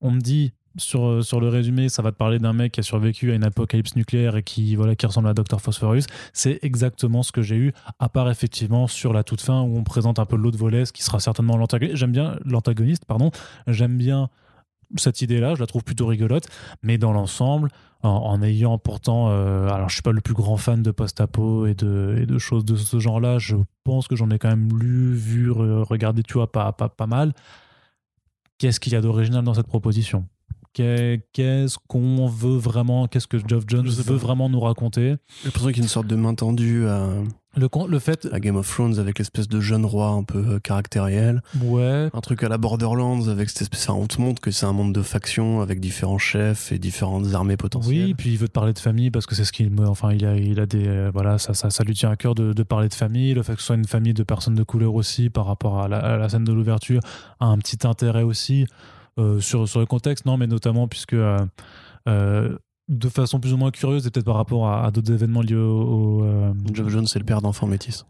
on 0.00 0.10
me 0.10 0.20
dit 0.20 0.52
sur, 0.76 1.06
euh, 1.06 1.22
sur 1.22 1.40
le 1.40 1.48
résumé, 1.48 1.88
ça 1.88 2.02
va 2.02 2.12
te 2.12 2.16
parler 2.16 2.38
d'un 2.38 2.52
mec 2.52 2.72
qui 2.72 2.80
a 2.80 2.82
survécu 2.82 3.32
à 3.32 3.34
une 3.34 3.44
apocalypse 3.44 3.96
nucléaire 3.96 4.36
et 4.36 4.42
qui, 4.42 4.76
voilà, 4.76 4.96
qui 4.96 5.06
ressemble 5.06 5.28
à 5.28 5.34
Dr. 5.34 5.60
Phosphorus. 5.60 6.06
C'est 6.32 6.58
exactement 6.62 7.22
ce 7.22 7.32
que 7.32 7.42
j'ai 7.42 7.56
eu, 7.56 7.72
à 7.98 8.08
part 8.08 8.30
effectivement 8.30 8.86
sur 8.86 9.12
la 9.12 9.22
toute 9.22 9.40
fin 9.40 9.62
où 9.62 9.76
on 9.76 9.84
présente 9.84 10.18
un 10.18 10.26
peu 10.26 10.36
l'autre 10.36 10.58
volet, 10.58 10.84
ce 10.84 10.92
qui 10.92 11.02
sera 11.02 11.20
certainement 11.20 11.56
l'antagoniste. 11.56 11.96
J'aime 11.96 12.12
bien 12.12 12.36
l'antagoniste, 12.44 13.04
pardon. 13.04 13.30
J'aime 13.66 13.96
bien 13.96 14.30
cette 14.96 15.22
idée-là, 15.22 15.54
je 15.54 15.60
la 15.60 15.66
trouve 15.66 15.82
plutôt 15.82 16.06
rigolote, 16.06 16.46
mais 16.82 16.98
dans 16.98 17.12
l'ensemble, 17.12 17.70
en, 18.02 18.42
ayant 18.42 18.76
pourtant, 18.78 19.30
euh, 19.30 19.66
alors 19.68 19.88
je 19.88 19.94
suis 19.94 20.02
pas 20.02 20.12
le 20.12 20.20
plus 20.20 20.34
grand 20.34 20.58
fan 20.58 20.82
de 20.82 20.90
post-apo 20.90 21.66
et 21.66 21.74
de, 21.74 22.18
et 22.20 22.26
de 22.26 22.38
choses 22.38 22.64
de 22.64 22.76
ce 22.76 22.98
genre-là, 22.98 23.38
je 23.38 23.56
pense 23.82 24.08
que 24.08 24.14
j'en 24.14 24.28
ai 24.30 24.38
quand 24.38 24.50
même 24.50 24.78
lu, 24.78 25.14
vu, 25.14 25.50
re- 25.50 25.82
regardé, 25.82 26.22
tu 26.22 26.34
vois, 26.34 26.52
pas, 26.52 26.70
pas, 26.72 26.90
pas 26.90 27.06
mal. 27.06 27.32
Qu'est-ce 28.58 28.78
qu'il 28.78 28.92
y 28.92 28.96
a 28.96 29.00
d'original 29.00 29.42
dans 29.42 29.54
cette 29.54 29.66
proposition? 29.66 30.26
Qu'est-ce 30.74 31.76
qu'on 31.88 32.26
veut 32.26 32.56
vraiment 32.56 33.06
Qu'est-ce 33.06 33.26
que 33.28 33.38
Geoff 33.38 33.64
Jones 33.66 33.86
veut 33.88 34.16
vraiment 34.16 34.48
nous 34.48 34.60
raconter? 34.60 35.16
J'ai 35.40 35.46
l'impression 35.46 35.68
qu'il 35.68 35.78
y 35.78 35.80
a 35.80 35.84
une 35.84 35.88
sorte 35.88 36.06
de 36.08 36.16
main 36.16 36.34
tendue 36.34 36.86
à, 36.88 37.08
le, 37.56 37.68
le 37.88 37.98
fait, 38.00 38.28
à 38.32 38.40
Game 38.40 38.56
of 38.56 38.68
Thrones 38.68 38.98
avec 38.98 39.18
l'espèce 39.18 39.46
de 39.46 39.60
jeune 39.60 39.84
roi 39.86 40.08
un 40.08 40.24
peu 40.24 40.38
euh, 40.38 40.58
caractériel. 40.58 41.40
ouais, 41.62 42.08
Un 42.12 42.20
truc 42.20 42.42
à 42.42 42.48
la 42.48 42.58
Borderlands 42.58 43.28
avec 43.28 43.48
cette 43.50 43.62
espèce. 43.62 43.88
on 43.88 44.06
te 44.08 44.20
montre 44.20 44.42
que 44.42 44.50
c'est 44.50 44.66
un 44.66 44.72
monde 44.72 44.92
de 44.92 45.02
factions 45.02 45.60
avec 45.60 45.78
différents 45.78 46.18
chefs 46.18 46.72
et 46.72 46.80
différentes 46.80 47.32
armées 47.34 47.56
potentielles. 47.56 48.06
Oui, 48.06 48.14
puis 48.14 48.30
il 48.32 48.38
veut 48.38 48.48
te 48.48 48.52
parler 48.52 48.72
de 48.72 48.78
famille 48.80 49.12
parce 49.12 49.26
que 49.26 49.36
c'est 49.36 49.44
ce 49.44 49.52
qu'il 49.52 49.70
me. 49.70 49.86
Enfin, 49.86 50.12
il 50.12 50.26
a, 50.26 50.36
il 50.36 50.58
a 50.58 50.66
des. 50.66 50.88
euh, 50.88 51.10
voilà, 51.14 51.38
ça, 51.38 51.54
ça, 51.54 51.70
ça 51.70 51.84
lui 51.84 51.94
tient 51.94 52.10
à 52.10 52.16
cœur 52.16 52.34
de, 52.34 52.52
de 52.52 52.62
parler 52.64 52.88
de 52.88 52.94
famille. 52.94 53.32
Le 53.34 53.44
fait 53.44 53.54
que 53.54 53.60
ce 53.60 53.66
soit 53.66 53.76
une 53.76 53.86
famille 53.86 54.14
de 54.14 54.24
personnes 54.24 54.56
de 54.56 54.64
couleur 54.64 54.94
aussi 54.96 55.30
par 55.30 55.46
rapport 55.46 55.80
à 55.80 55.86
la, 55.86 55.98
à 55.98 56.16
la 56.16 56.28
scène 56.28 56.44
de 56.44 56.52
l'ouverture 56.52 57.00
a 57.38 57.46
un 57.46 57.58
petit 57.58 57.86
intérêt 57.86 58.24
aussi 58.24 58.66
sur, 59.40 59.68
sur 59.68 59.80
le 59.80 59.86
contexte. 59.86 60.26
Non, 60.26 60.36
mais 60.36 60.46
notamment 60.46 60.88
puisque. 60.88 61.14
euh, 61.14 61.38
euh, 62.08 62.56
de 62.88 63.08
façon 63.08 63.40
plus 63.40 63.52
ou 63.54 63.56
moins 63.56 63.70
curieuse 63.70 64.06
et 64.06 64.10
peut-être 64.10 64.26
par 64.26 64.34
rapport 64.36 64.66
à, 64.68 64.84
à 64.86 64.90
d'autres 64.90 65.10
événements 65.10 65.40
liés 65.40 65.54
au, 65.54 66.20
au, 66.20 66.24
euh, 66.24 66.52
Geoff 66.74 66.88
Jones, 66.90 67.06
c'est 67.06 67.18
le 67.18 67.24
père 67.24 67.40
d'enfants 67.40 67.66
métis. 67.66 68.04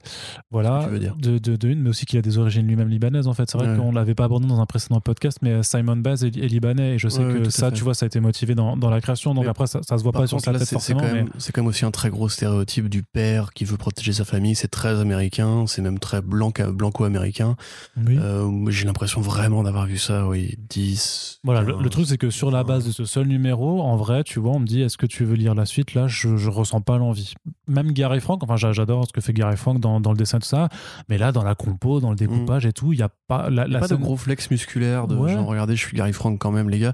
voilà, 0.51 0.89
veux 0.89 0.99
dire. 0.99 1.15
De, 1.17 1.39
de, 1.39 1.55
de 1.57 1.69
une, 1.69 1.81
mais 1.81 1.91
aussi 1.91 2.07
qu'il 2.07 2.19
a 2.19 2.23
des 2.23 2.39
origines 2.39 2.67
lui-même 2.67 2.89
libanaises 2.89 3.29
en 3.29 3.35
fait. 3.35 3.49
C'est 3.51 3.57
vrai 3.59 3.65
Ouais. 3.71 3.77
qu'on 3.79 3.93
l'avait 3.93 4.15
pas 4.15 4.25
abordé 4.25 4.47
dans 4.49 4.61
un 4.61 4.67
précédent 4.67 5.01
podcast, 5.01 5.39
mais 5.43 5.63
Simon 5.63 5.97
Baz 5.97 6.25
est, 6.25 6.37
est 6.37 6.49
libanais 6.49 6.95
et 6.95 6.99
je 6.99 7.09
sais 7.09 7.21
Ouais, 7.25 7.33
ouais, 7.35 7.41
que 7.43 7.51
ça, 7.51 7.71
tu 7.71 7.85
vois, 7.85 7.95
ça 7.95 8.05
a 8.05 8.09
été 8.09 8.19
motivé 8.21 8.55
dans, 8.55 8.77
dans 8.77 8.91
la 8.91 9.01
création. 9.01 9.33
Donc 9.35 9.45
Mais 9.45 9.51
après, 9.51 9.67
ça, 9.69 9.81
ça 9.83 9.97
se 9.97 10.03
voit 10.03 10.13
pas 10.13 10.27
sur 10.27 10.41
sa 10.41 10.53
là, 10.53 10.59
tête 10.59 10.67
c'est 10.69 10.75
forcément. 10.75 11.01
quand, 11.01 11.07
mais... 11.07 11.13
même- 11.15 11.31
c'est 11.39 11.53
quand 11.53 11.63
même 11.63 11.69
aussi 11.69 11.85
un 11.85 11.91
très 11.93 12.11
gros 12.11 12.29
stéréotype 12.29 12.89
du 12.89 13.03
père 13.05 13.53
qui 13.53 13.65
veut 13.65 13.77
protéger 13.77 14.13
sa 14.13 14.25
famille. 14.25 14.55
C'est 14.57 14.69
très 14.69 15.01
américain, 15.01 15.65
c'est 15.69 15.83
même 15.83 15.99
très 16.01 16.21
blanc, 16.21 16.53
blanco-américain. 16.73 17.57
Oui. 17.97 18.17
Euh, 18.19 18.51
J'ai 18.71 18.85
l'impression 18.87 19.21
vraiment 19.21 19.63
d'avoir 19.63 19.87
vu 19.87 19.99
ça, 19.99 20.27
oui, 20.29 20.57
10. 20.69 21.41
Voilà, 21.45 21.63
le, 21.63 21.73
15. 21.75 21.83
le 21.83 21.91
truc 21.91 22.07
c'est 22.07 22.19
que 22.19 22.31
sur 22.31 22.51
la 22.51 22.65
base 22.65 22.87
de 22.87 22.93
ce 22.93 23.05
seul 23.05 23.27
numéro, 23.27 23.81
en 23.83 23.97
vrai, 23.97 24.25
tu 24.25 24.41
vois, 24.41 24.53
on 24.53 24.61
me 24.65 24.69
dit 24.69 24.83
est-ce 24.83 24.99
que 24.99 25.07
tu 25.07 25.25
veux 25.25 25.35
lire 25.37 25.55
la 25.55 25.65
suite? 25.67 25.95
Là, 25.95 26.07
je, 26.09 26.37
je 26.37 26.51
ressens 26.51 26.81
pas 26.81 26.99
l'envie. 26.99 27.35
Même 27.69 27.93
Gary 27.93 28.21
Frank, 28.21 28.43
enfin 28.43 28.57
j'a- 28.57 28.73
j'adore 28.73 29.07
ce 29.07 29.13
que 29.13 29.21
fait 29.21 29.33
Gary 29.33 29.57
Frank 29.57 29.79
dans, 29.81 30.01
dans 30.01 30.11
le 30.13 30.19
dessin 30.19 30.39
tout 30.41 30.49
ça, 30.49 30.69
mais 31.09 31.17
là, 31.19 31.31
dans 31.33 31.45
la 31.45 31.55
compo, 31.55 32.01
dans 32.01 32.11
le 32.11 32.17
découpage 32.17 32.67
et 32.67 32.73
tout, 32.73 32.93
il 32.93 32.99
y 32.99 33.03
a 33.03 33.11
pas 33.29 33.49
la, 33.51 33.63
a 33.63 33.81
pas 33.81 33.89
de 33.89 33.95
gros 33.95 34.17
flex 34.17 34.51
musculaire 34.51 35.07
de 35.07 35.15
Ouais. 35.17 35.33
genre, 35.33 35.47
regardez, 35.47 35.77
je 35.77 35.87
suis 35.87 35.97
Gary 35.97 36.13
Frank 36.13 36.39
quand 36.39 36.51
même, 36.51 36.69
les 36.69 36.79
gars. 36.81 36.93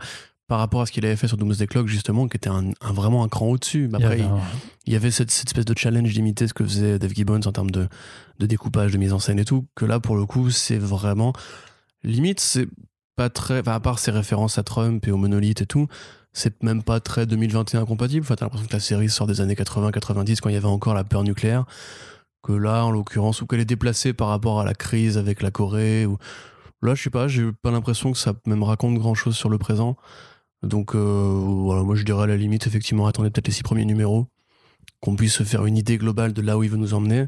Par 0.49 0.59
rapport 0.59 0.81
à 0.81 0.87
ce 0.87 0.91
qu'il 0.91 1.07
avait 1.07 1.15
fait 1.15 1.29
sur 1.29 1.37
Doomsday 1.37 1.69
Clock, 1.69 1.87
justement, 1.87 2.27
qui 2.27 2.37
était 2.37 2.51
un, 2.51 2.71
un- 2.81 2.93
vraiment 2.93 3.23
un 3.23 3.29
cran 3.29 3.47
au-dessus. 3.47 3.89
Mais 3.93 3.99
il 3.99 4.03
y 4.03 4.05
Après, 4.05 4.15
avait 4.21 4.25
il, 4.25 4.27
un- 4.27 4.41
il 4.87 4.93
y 4.93 4.97
avait 4.97 5.13
cette, 5.13 5.31
cette 5.31 5.47
espèce 5.49 5.65
de 5.65 5.75
challenge 5.79 6.13
d'imiter 6.13 6.49
ce 6.49 6.55
que 6.55 6.65
faisait 6.65 6.99
Dave 6.99 7.13
Gibbons 7.15 7.41
en 7.47 7.53
termes 7.53 7.71
de, 7.71 7.87
de 8.41 8.47
découpage, 8.47 8.91
de 8.93 8.99
mise 8.99 9.13
en 9.13 9.21
scène 9.21 9.39
et 9.39 9.45
tout. 9.45 9.67
Que 9.77 9.85
là, 9.85 10.01
pour 10.01 10.17
le 10.17 10.27
coup, 10.27 10.51
c'est 10.51 10.77
vraiment. 10.79 11.33
Limite, 12.03 12.41
c'est 12.41 12.67
pas 13.15 13.29
très. 13.31 13.61
Enfin, 13.61 13.73
à 13.75 13.81
part 13.81 13.99
ses 14.01 14.11
références 14.11 14.59
à 14.59 14.63
Trump 14.65 15.07
et 15.07 15.13
au 15.13 15.17
monolithe 15.17 15.63
et 15.63 15.67
tout, 15.67 15.87
c'est 16.33 16.63
même 16.63 16.83
pas 16.83 17.01
très 17.01 17.27
2021 17.27 17.85
compatible. 17.87 18.25
Enfin, 18.25 18.37
t'as 18.37 18.45
l'impression 18.47 18.67
que 18.69 18.73
la 18.73 18.81
série 18.81 19.09
sort 19.09 19.27
des 19.27 19.41
années 19.41 19.55
80-90 19.55 20.41
quand 20.41 20.49
il 20.49 20.55
y 20.55 20.57
avait 20.59 20.67
encore 20.67 20.95
la 20.95 21.05
peur 21.05 21.25
nucléaire. 21.25 21.65
que 22.43 22.53
là, 22.53 22.85
en 22.85 22.91
l'occurrence, 22.91 23.43
ou 23.43 23.47
qu'elle 23.47 23.61
est 23.61 23.65
déplacée 23.65 24.13
par 24.13 24.29
rapport 24.29 24.61
à 24.61 24.65
la 24.65 24.75
crise 24.75 25.19
avec 25.19 25.43
la 25.43 25.51
Corée. 25.51 26.07
Ou... 26.07 26.17
Là, 26.83 26.95
je 26.95 27.03
sais 27.03 27.11
pas, 27.11 27.29
j'ai 27.29 27.51
pas 27.53 27.71
l'impression 27.71 28.13
que 28.13 28.19
ça 28.19 28.33
même 28.47 28.63
raconte 28.63 28.95
grand 28.99 29.15
chose 29.15 29.37
sur 29.37 29.51
le 29.51 29.59
présent. 29.59 29.97
Donc 30.63 30.95
euh, 30.95 31.41
voilà, 31.43 31.83
moi 31.83 31.95
je 31.95 32.05
dirais 32.05 32.25
à 32.25 32.27
la 32.27 32.37
limite, 32.37 32.67
effectivement, 32.67 33.07
attendez 33.07 33.31
peut-être 33.31 33.47
les 33.49 33.53
six 33.53 33.63
premiers 33.63 33.85
numéros, 33.87 34.27
qu'on 35.01 35.17
puisse 35.17 35.35
se 35.35 35.43
faire 35.43 35.65
une 35.67 35.77
idée 35.77 35.97
globale 35.99 36.33
de 36.33 36.43
là 36.43 36.59
où 36.59 36.63
il 36.63 36.71
veut 36.71 36.77
nous 36.77 36.95
emmener. 36.95 37.27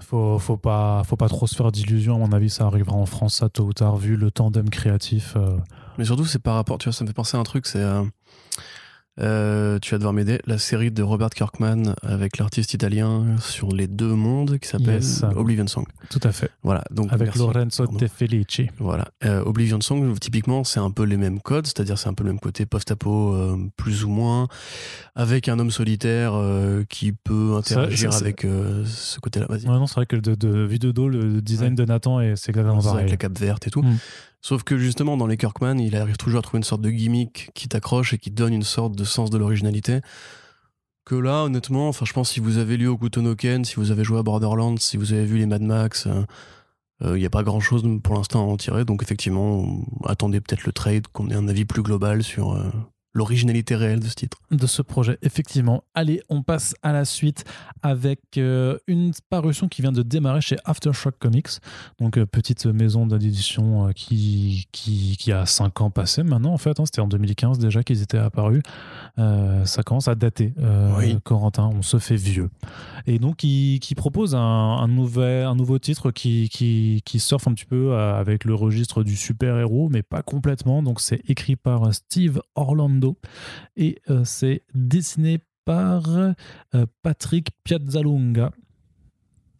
Faut, 0.00 0.38
faut, 0.38 0.56
pas, 0.56 1.02
faut 1.04 1.16
pas 1.16 1.28
trop 1.28 1.46
se 1.46 1.54
faire 1.54 1.70
d'illusions, 1.70 2.16
à 2.16 2.18
mon 2.18 2.32
avis, 2.32 2.50
ça 2.50 2.64
arrivera 2.64 2.96
en 2.96 3.06
France, 3.06 3.36
ça 3.36 3.48
tôt 3.48 3.64
ou 3.64 3.72
tard, 3.72 3.96
vu 3.98 4.16
le 4.16 4.30
tandem 4.30 4.68
créatif. 4.70 5.34
euh. 5.36 5.56
Mais 5.98 6.04
surtout, 6.06 6.24
c'est 6.24 6.38
par 6.40 6.54
rapport, 6.54 6.78
tu 6.78 6.88
vois, 6.88 6.92
ça 6.94 7.04
me 7.04 7.08
fait 7.08 7.14
penser 7.14 7.36
à 7.36 7.40
un 7.40 7.44
truc, 7.44 7.66
c'est. 7.66 7.78
euh, 7.78 8.02
euh, 9.20 9.78
tu 9.80 9.90
vas 9.92 9.98
devoir 9.98 10.14
m'aider. 10.14 10.40
La 10.46 10.56
série 10.58 10.90
de 10.90 11.02
Robert 11.02 11.30
Kirkman 11.30 11.94
avec 12.02 12.38
l'artiste 12.38 12.72
italien 12.74 13.36
sur 13.40 13.68
les 13.68 13.86
deux 13.86 14.14
mondes 14.14 14.58
qui 14.58 14.68
s'appelle 14.68 15.02
Yes. 15.02 15.22
Oblivion 15.36 15.66
Song. 15.66 15.84
Tout 16.10 16.20
à 16.22 16.32
fait. 16.32 16.50
Voilà. 16.62 16.82
Donc, 16.90 17.12
Avec 17.12 17.26
merci. 17.26 17.38
Lorenzo 17.40 17.84
Pardon. 17.84 17.98
De 17.98 18.06
Felici. 18.06 18.68
Voilà. 18.78 19.08
Euh, 19.24 19.42
Oblivion 19.44 19.80
Song, 19.80 20.18
typiquement, 20.18 20.64
c'est 20.64 20.80
un 20.80 20.90
peu 20.90 21.02
les 21.04 21.16
mêmes 21.18 21.40
codes, 21.40 21.66
c'est-à-dire 21.66 21.98
c'est 21.98 22.08
un 22.08 22.14
peu 22.14 22.24
le 22.24 22.30
même 22.30 22.40
côté 22.40 22.64
post-apo, 22.66 23.34
euh, 23.34 23.56
plus 23.76 24.04
ou 24.04 24.08
moins, 24.08 24.48
avec 25.14 25.48
un 25.48 25.58
homme 25.58 25.70
solitaire 25.70 26.32
euh, 26.34 26.84
qui 26.88 27.12
peut 27.12 27.54
interagir 27.56 28.12
ça, 28.12 28.20
avec 28.20 28.42
ce 28.42 29.20
côté-là. 29.20 29.46
Vas-y. 29.48 29.66
Ouais, 29.66 29.78
non, 29.78 29.86
c'est 29.86 29.96
vrai 29.96 30.06
que 30.06 30.16
de, 30.16 30.34
de 30.34 30.64
vue 30.64 30.78
de 30.78 30.90
dos, 30.90 31.08
le 31.08 31.42
design 31.42 31.74
de 31.74 31.84
Nathan, 31.84 32.20
est- 32.20 32.36
c'est 32.36 32.50
exactement 32.50 32.80
pareil. 32.80 33.00
avec 33.00 33.10
la 33.10 33.16
cape 33.18 33.38
verte 33.38 33.66
et 33.66 33.70
tout. 33.70 33.82
Mm. 33.82 33.96
Sauf 34.42 34.64
que 34.64 34.76
justement, 34.76 35.16
dans 35.16 35.26
les 35.26 35.36
Kirkman, 35.36 35.78
il 35.78 35.96
arrive 35.96 36.16
toujours 36.16 36.40
à 36.40 36.42
trouver 36.42 36.58
une 36.58 36.64
sorte 36.64 36.82
de 36.82 36.90
gimmick 36.90 37.50
qui 37.54 37.68
t'accroche 37.68 38.12
et 38.12 38.18
qui 38.18 38.30
donne 38.30 38.52
une 38.52 38.64
sorte 38.64 38.94
de 38.96 39.04
sens 39.04 39.30
de 39.30 39.38
l'originalité. 39.38 40.00
Que 41.04 41.14
là, 41.14 41.44
honnêtement, 41.44 41.88
enfin, 41.88 42.04
je 42.04 42.12
pense 42.12 42.30
si 42.30 42.40
vous 42.40 42.58
avez 42.58 42.76
lu 42.76 42.88
Okuto 42.88 43.22
no 43.22 43.36
Ken, 43.36 43.64
si 43.64 43.76
vous 43.76 43.92
avez 43.92 44.04
joué 44.04 44.18
à 44.18 44.22
Borderlands, 44.22 44.76
si 44.78 44.96
vous 44.96 45.12
avez 45.12 45.24
vu 45.24 45.38
les 45.38 45.46
Mad 45.46 45.62
Max, 45.62 46.08
il 47.00 47.14
n'y 47.14 47.26
a 47.26 47.30
pas 47.30 47.42
grand 47.42 47.60
chose 47.60 47.82
pour 48.02 48.14
l'instant 48.14 48.40
à 48.40 48.52
en 48.52 48.56
tirer. 48.56 48.84
Donc, 48.84 49.02
effectivement, 49.02 49.66
attendez 50.04 50.40
peut-être 50.40 50.64
le 50.64 50.72
trade, 50.72 51.06
qu'on 51.08 51.30
ait 51.30 51.34
un 51.34 51.48
avis 51.48 51.64
plus 51.64 51.82
global 51.82 52.22
sur 52.22 52.52
euh, 52.52 52.70
l'originalité 53.14 53.74
réelle 53.76 54.00
de 54.00 54.06
ce 54.08 54.14
titre. 54.14 54.38
de 54.50 54.66
ce 54.66 54.80
projet, 54.82 55.18
effectivement. 55.22 55.84
Allez, 55.94 56.22
on 56.30 56.42
passe 56.42 56.74
à 56.82 56.92
la 56.92 57.04
suite 57.04 57.44
avec 57.82 58.20
euh, 58.38 58.78
une 58.86 59.12
parution 59.28 59.68
qui 59.68 59.82
vient 59.82 59.92
de 59.92 60.02
démarrer 60.02 60.40
chez 60.40 60.56
Aftershock 60.64 61.18
Comics, 61.18 61.48
donc 62.00 62.16
euh, 62.16 62.24
petite 62.26 62.64
maison 62.66 63.06
d'édition 63.06 63.88
euh, 63.88 63.92
qui, 63.92 64.66
qui, 64.72 65.16
qui 65.18 65.32
a 65.32 65.44
5 65.44 65.80
ans 65.82 65.90
passé 65.90 66.22
maintenant, 66.22 66.52
en 66.54 66.58
fait. 66.58 66.80
hein. 66.80 66.84
C'était 66.86 67.00
en 67.00 67.08
2015 67.08 67.58
déjà 67.58 67.82
qu'ils 67.82 68.02
étaient 68.02 68.18
apparus. 68.18 68.62
Ça 69.16 69.82
commence 69.84 70.08
à 70.08 70.14
dater, 70.14 70.54
Oui. 70.96 71.16
Corentin, 71.24 71.70
on 71.74 71.82
se 71.82 71.98
fait 71.98 72.16
vieux. 72.16 72.48
Et 73.06 73.18
donc, 73.18 73.36
qui, 73.36 73.78
qui 73.82 73.94
propose 73.94 74.34
un, 74.34 74.38
un, 74.40 74.88
nouvel, 74.88 75.44
un 75.46 75.54
nouveau 75.54 75.78
titre 75.78 76.10
qui, 76.10 76.48
qui, 76.48 77.02
qui 77.04 77.18
surfe 77.20 77.46
un 77.48 77.52
petit 77.54 77.64
peu 77.66 77.94
avec 77.96 78.44
le 78.44 78.54
registre 78.54 79.02
du 79.02 79.16
super-héros, 79.16 79.88
mais 79.90 80.02
pas 80.02 80.22
complètement. 80.22 80.82
Donc, 80.82 81.00
c'est 81.00 81.20
écrit 81.28 81.56
par 81.56 81.92
Steve 81.92 82.40
Orlando 82.54 83.01
et 83.76 84.00
euh, 84.10 84.22
c'est 84.24 84.62
dessiné 84.74 85.40
par 85.64 86.04
euh, 86.08 86.32
Patrick 87.02 87.48
Piazzalunga. 87.64 88.52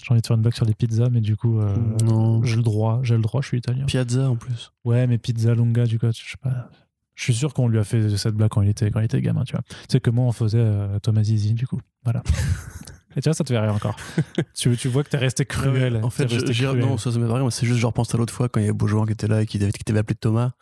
J'ai 0.03 0.11
envie 0.11 0.21
de 0.21 0.27
faire 0.27 0.37
une 0.37 0.43
blague 0.43 0.55
sur 0.55 0.65
les 0.65 0.75
pizzas, 0.75 1.11
mais 1.11 1.21
du 1.21 1.37
coup, 1.37 1.61
euh, 1.61 1.77
non. 2.05 2.43
j'ai 2.43 2.57
le 2.57 2.63
droit, 2.63 3.01
j'ai 3.05 3.15
le 3.15 3.23
droit, 3.23 3.41
je 3.41 3.47
suis 3.49 3.59
italien. 3.59 3.85
Piazza 3.87 4.29
en 4.29 4.37
plus. 4.37 4.73
Ouais, 4.85 5.07
mais 5.07 5.17
Pizzalunga, 5.19 5.85
du 5.87 5.99
coup, 5.99 6.07
je 6.07 6.31
sais 6.31 6.37
pas. 6.43 6.71
Je 7.15 7.25
suis 7.25 7.35
sûr 7.35 7.55
qu'on 7.55 7.69
lui 7.69 7.79
a 7.79 7.85
fait 7.85 8.17
cette 8.17 8.35
blague 8.35 8.49
quand 8.51 8.63
il 8.63 8.69
était, 8.69 8.91
quand 8.91 8.99
il 9.01 9.05
était 9.05 9.21
gamin, 9.21 9.45
tu 9.45 9.53
vois. 9.53 9.63
C'est 9.89 10.01
que 10.01 10.11
moi, 10.11 10.25
on 10.25 10.33
faisait 10.33 10.59
euh, 10.59 10.99
Thomas 10.99 11.23
Zizi, 11.23 11.55
du 11.55 11.67
coup. 11.69 11.81
Voilà. 12.05 12.23
Et 13.17 13.21
tu 13.21 13.29
vois, 13.29 13.35
ça 13.35 13.45
te 13.45 13.53
fait 13.53 13.59
rire 13.61 13.75
encore. 13.75 13.95
tu, 14.55 14.77
tu 14.77 14.89
vois 14.89 15.05
que 15.05 15.11
t'es 15.11 15.19
resté 15.19 15.45
cruel. 15.45 16.01
En 16.03 16.11
fait, 16.11 16.27
je- 16.29 16.41
cruel. 16.41 16.79
non, 16.79 16.97
ça, 16.97 17.13
ça 17.13 17.19
m'est 17.19 17.27
pas 17.27 17.33
arrivé, 17.33 17.43
moi, 17.43 17.51
c'est 17.51 17.67
juste, 17.67 17.79
je 17.79 17.87
repense 17.87 18.13
à 18.15 18.19
l'autre 18.19 18.33
fois 18.33 18.49
quand 18.49 18.59
il 18.59 18.65
y 18.65 18.67
avait 18.67 18.77
Beaujour 18.77 19.07
qui 19.07 19.13
était 19.13 19.29
là 19.29 19.43
et 19.43 19.47
qui 19.47 19.59
qui 19.59 19.85
t'avait 19.85 20.01
appelé 20.01 20.17
Thomas. 20.17 20.53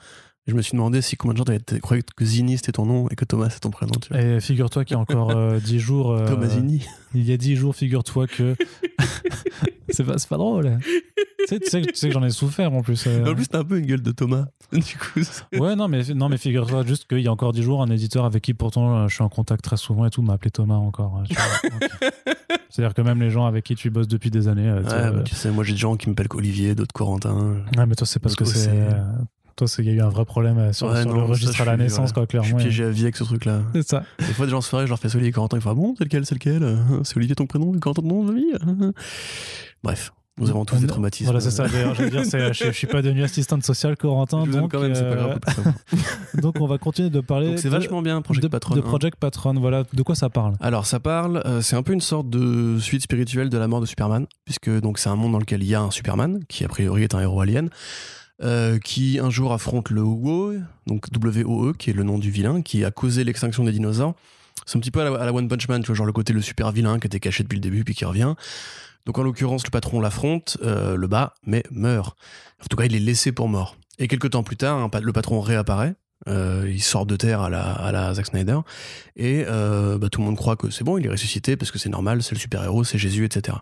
Je 0.51 0.57
me 0.57 0.63
suis 0.63 0.73
demandé 0.73 1.01
si 1.01 1.17
combien 1.17 1.33
de 1.35 1.39
gens 1.39 1.79
croyaient 1.81 2.03
que 2.17 2.25
Zini 2.25 2.57
c'était 2.57 2.73
ton 2.73 2.85
nom 2.85 3.09
et 3.09 3.15
que 3.15 3.25
Thomas 3.25 3.51
c'est 3.51 3.61
ton 3.61 3.71
prénom. 3.71 3.93
Tu 4.03 4.13
vois. 4.13 4.21
Et 4.21 4.41
figure-toi 4.41 4.85
qu'il 4.85 4.97
y 4.97 4.99
a 4.99 5.01
encore 5.01 5.31
euh, 5.31 5.61
10 5.65 5.79
jours. 5.79 6.11
euh, 6.13 6.27
Thomas 6.27 6.49
Zini. 6.49 6.85
Il 7.15 7.29
y 7.29 7.33
a 7.33 7.37
10 7.37 7.55
jours, 7.57 7.75
figure-toi 7.77 8.27
que. 8.27 8.57
c'est 9.91 10.03
pas, 10.05 10.17
pas 10.29 10.37
drôle. 10.37 10.79
tu 10.83 11.47
sais, 11.47 11.61
tu 11.61 11.71
sais, 11.71 11.83
tu 11.83 11.95
sais 11.95 12.09
que 12.09 12.15
j'en 12.15 12.25
ai 12.25 12.31
souffert 12.31 12.73
en 12.73 12.83
plus. 12.83 13.05
euh. 13.07 13.31
En 13.31 13.35
plus, 13.35 13.47
t'as 13.49 13.61
un 13.61 13.65
peu 13.65 13.79
une 13.79 13.87
gueule 13.87 14.03
de 14.03 14.11
Thomas. 14.13 14.47
Du 14.73 14.81
coup, 14.99 15.21
Ouais, 15.61 15.75
non, 15.77 15.89
mais, 15.89 16.03
non, 16.15 16.29
mais 16.29 16.37
figure-toi 16.39 16.85
juste 16.85 17.07
qu'il 17.09 17.21
y 17.21 17.29
a 17.29 17.33
encore 17.33 17.53
10 17.53 17.63
jours, 17.63 17.83
un 17.83 17.91
éditeur 17.91 18.25
avec 18.25 18.43
qui 18.43 18.55
pourtant 18.55 18.97
euh, 19.05 19.09
je 19.09 19.15
suis 19.15 19.23
en 19.25 19.29
contact 19.29 19.63
très 19.65 19.77
souvent 19.77 20.05
et 20.07 20.11
tout 20.11 20.23
m'a 20.23 20.33
appelé 20.35 20.51
Thomas 20.51 20.77
encore. 20.77 21.17
hein, 21.17 21.25
C'est-à-dire 22.71 22.95
que 22.95 23.03
même 23.03 23.21
les 23.21 23.31
gens 23.31 23.47
avec 23.47 23.65
qui 23.65 23.75
tu 23.75 23.91
bosses 23.91 24.09
depuis 24.09 24.31
des 24.31 24.47
années. 24.49 24.69
euh, 24.69 24.83
tu 24.83 24.89
ouais, 24.95 25.11
bah, 25.13 25.23
tu 25.25 25.35
sais, 25.35 25.51
moi 25.51 25.65
j'ai 25.65 25.73
des 25.73 25.79
gens 25.79 25.97
qui 25.97 26.09
m'appellent 26.09 26.29
Olivier, 26.35 26.75
d'autres 26.75 26.93
Corentin. 26.93 27.57
Ouais, 27.77 27.87
mais 27.87 27.95
toi, 27.95 28.07
c'est 28.07 28.21
parce 28.21 28.37
que 28.37 28.45
c'est. 28.45 28.69
Euh, 29.51 29.67
Toi, 29.67 29.69
il 29.79 29.85
y 29.85 29.91
a 29.91 29.93
eu 29.93 30.01
un 30.01 30.09
vrai 30.09 30.25
problème 30.25 30.59
euh, 30.59 30.73
sur, 30.73 30.89
Ouais, 30.89 31.03
sur 31.03 31.11
non, 31.11 31.17
le 31.19 31.23
registre 31.25 31.61
à 31.61 31.65
la 31.65 31.75
suis- 31.75 31.83
naissance, 31.83 32.13
quoi, 32.13 32.23
Je 32.31 32.37
suis 32.37 32.41
clairement. 32.41 32.59
piégé 32.63 32.85
à 32.85 32.91
vie 32.91 33.03
avec 33.03 33.17
ce 33.17 33.25
truc-là. 33.25 33.61
C'est 33.75 33.89
ça. 33.89 34.03
Des 34.19 34.25
fois, 34.27 34.47
des 34.47 34.51
gens 34.51 34.59
en 34.59 34.63
soirée, 34.63 34.87
je 34.87 34.91
leur 34.91 34.99
fais 34.99 35.09
et 35.09 35.33
Corentin, 35.33 35.57
ils 35.57 35.61
font 35.61 35.71
Ah 35.71 35.75
bon, 35.75 35.95
c'est 35.99 36.05
lequel, 36.05 36.25
c'est 36.27 36.35
lequel? 36.35 36.63
Euh, 36.63 36.77
C'est 37.05 37.17
Olivier 37.17 37.35
ton 37.35 37.47
prénom? 37.47 37.75
Et 37.75 37.79
Corentin 37.81 38.03
ton 38.03 38.09
nom 38.09 38.25
de 38.25 38.33
vie 38.35 38.47
Bref, 39.83 40.13
nous 40.39 40.49
avons 40.51 40.65
tous 40.65 40.77
des 40.77 40.87
traumatismes. 40.87 41.27
Voilà, 41.27 41.41
c'est 41.41 41.51
ça. 41.51 41.69
D'ailleurs, 41.69 41.95
je 41.95 42.03
veux 42.03 42.11
dire, 42.11 42.23
je, 42.25 42.53
je 42.53 42.71
suis 42.73 42.87
pas 42.87 43.03
devenu 43.03 43.23
assistante 43.23 43.63
sociale, 43.65 43.97
Corentin. 43.97 44.45
Je 44.47 44.53
donc, 44.53 44.71
quand 44.73 44.81
même, 44.81 44.95
c'est 44.95 45.03
pas 45.03 45.09
euh, 45.09 45.15
grave. 45.17 45.41
pas 45.41 45.53
grave. 45.63 45.75
donc, 46.41 46.61
on 46.61 46.67
va 46.67 46.79
continuer 46.79 47.11
de 47.11 47.21
parler. 47.21 47.49
Donc 47.49 47.59
c'est 47.59 47.69
de- 47.69 47.75
vachement 47.75 48.01
bien, 48.03 48.21
Project 48.23 48.43
de, 48.45 48.49
Patron. 48.49 48.75
de 48.75 48.81
hein. 48.81 48.85
Project 48.85 49.17
Patron, 49.19 49.55
voilà. 49.55 49.85
De 49.93 50.03
quoi 50.03 50.15
ça 50.15 50.31
parle? 50.31 50.55
Alors 50.61 50.87
ça 50.87 51.01
parle, 51.01 51.43
euh, 51.47 51.61
c'est 51.61 51.77
un 51.77 51.83
peu 51.83 51.93
une 51.93 52.01
sorte 52.01 52.31
de 52.31 52.79
suite 52.79 53.03
spirituelle 53.03 53.49
de 53.51 53.59
la 53.59 53.69
mort 53.69 53.81
de 53.81 53.87
Superman, 53.87 54.27
puisque 54.45 54.71
donc 54.81 54.99
c'est 54.99 55.09
un 55.11 55.17
monde 55.17 55.33
dans 55.33 55.39
lequel 55.39 55.63
il 55.63 55.69
y 55.69 55.75
a 55.75 55.81
un 55.83 55.91
Superman 55.91 56.41
qui 56.49 56.65
a 56.65 56.69
priori 56.69 57.03
est 57.03 57.15
un 57.15 57.21
héros 57.21 57.41
alien, 57.41 57.69
euh, 58.43 58.79
qui 58.79 59.19
un 59.19 59.31
jour 59.31 59.53
affronte 59.53 59.91
le 59.91 60.03
WoE, 60.03 60.63
donc 60.87 61.11
W-O-E, 61.11 61.75
qui 61.79 61.91
est 61.91 61.93
le 61.93 62.03
nom 62.03 62.19
du 62.19 62.31
vilain, 62.31 62.63
qui 62.63 62.85
a 62.85 62.91
causé 62.91 63.25
l'extinction 63.25 63.65
des 63.65 63.73
dinosaures. 63.73 64.15
C'est 64.67 64.79
un 64.79 64.81
petit 64.81 64.91
peu 64.91 65.01
à 65.01 65.11
la, 65.11 65.17
à 65.17 65.33
One 65.33 65.49
Punch 65.49 65.69
Man, 65.69 65.83
tu 65.83 65.89
vois, 65.89 65.95
genre 65.95 66.07
le 66.07 66.13
côté 66.13 66.33
le 66.33 66.43
super 66.43 66.73
vilain 66.73 66.99
qui 66.99 67.07
était 67.07 67.21
caché 67.21 67.43
depuis 67.43 67.57
le 67.57 67.61
début 67.61 67.85
puis 67.85 67.95
qui 67.95 68.05
revient. 68.05 68.35
Donc 69.07 69.19
en 69.19 69.23
l'occurrence, 69.23 69.65
le 69.65 69.71
patron 69.71 70.01
l'affronte, 70.01 70.59
euh, 70.63 70.97
le 70.97 71.07
bat, 71.07 71.35
mais 71.45 71.65
meurt. 71.71 72.17
En 72.63 72.67
tout 72.67 72.77
cas, 72.77 72.85
il 72.85 72.95
est 72.95 73.01
laissé 73.01 73.33
pour 73.33 73.49
mort. 73.49 73.77
Et 73.99 74.09
quelques 74.09 74.31
temps 74.31 74.43
plus 74.43 74.57
tard, 74.57 74.89
le 75.03 75.13
patron 75.13 75.41
réapparaît. 75.41 75.95
euh, 76.29 76.67
il 76.71 76.83
sort 76.83 77.07
de 77.07 77.17
terre 77.17 77.41
à 77.41 77.51
la, 77.51 77.63
à 77.63 77.93
la 77.93 78.15
Zack 78.15 78.27
Snyder. 78.27 78.59
Et 79.17 79.45
bah, 79.45 80.09
tout 80.11 80.21
le 80.21 80.27
monde 80.27 80.37
croit 80.37 80.57
que 80.57 80.71
c'est 80.71 80.85
bon, 80.85 80.99
il 80.99 81.07
est 81.07 81.11
ressuscité 81.11 81.57
parce 81.57 81.71
que 81.71 81.79
c'est 81.79 81.89
normal, 81.89 82.23
c'est 82.23 82.35
le 82.35 82.41
super-héros, 82.41 82.85
c'est 82.85 82.99
Jésus, 82.99 83.25
etc. 83.25 83.57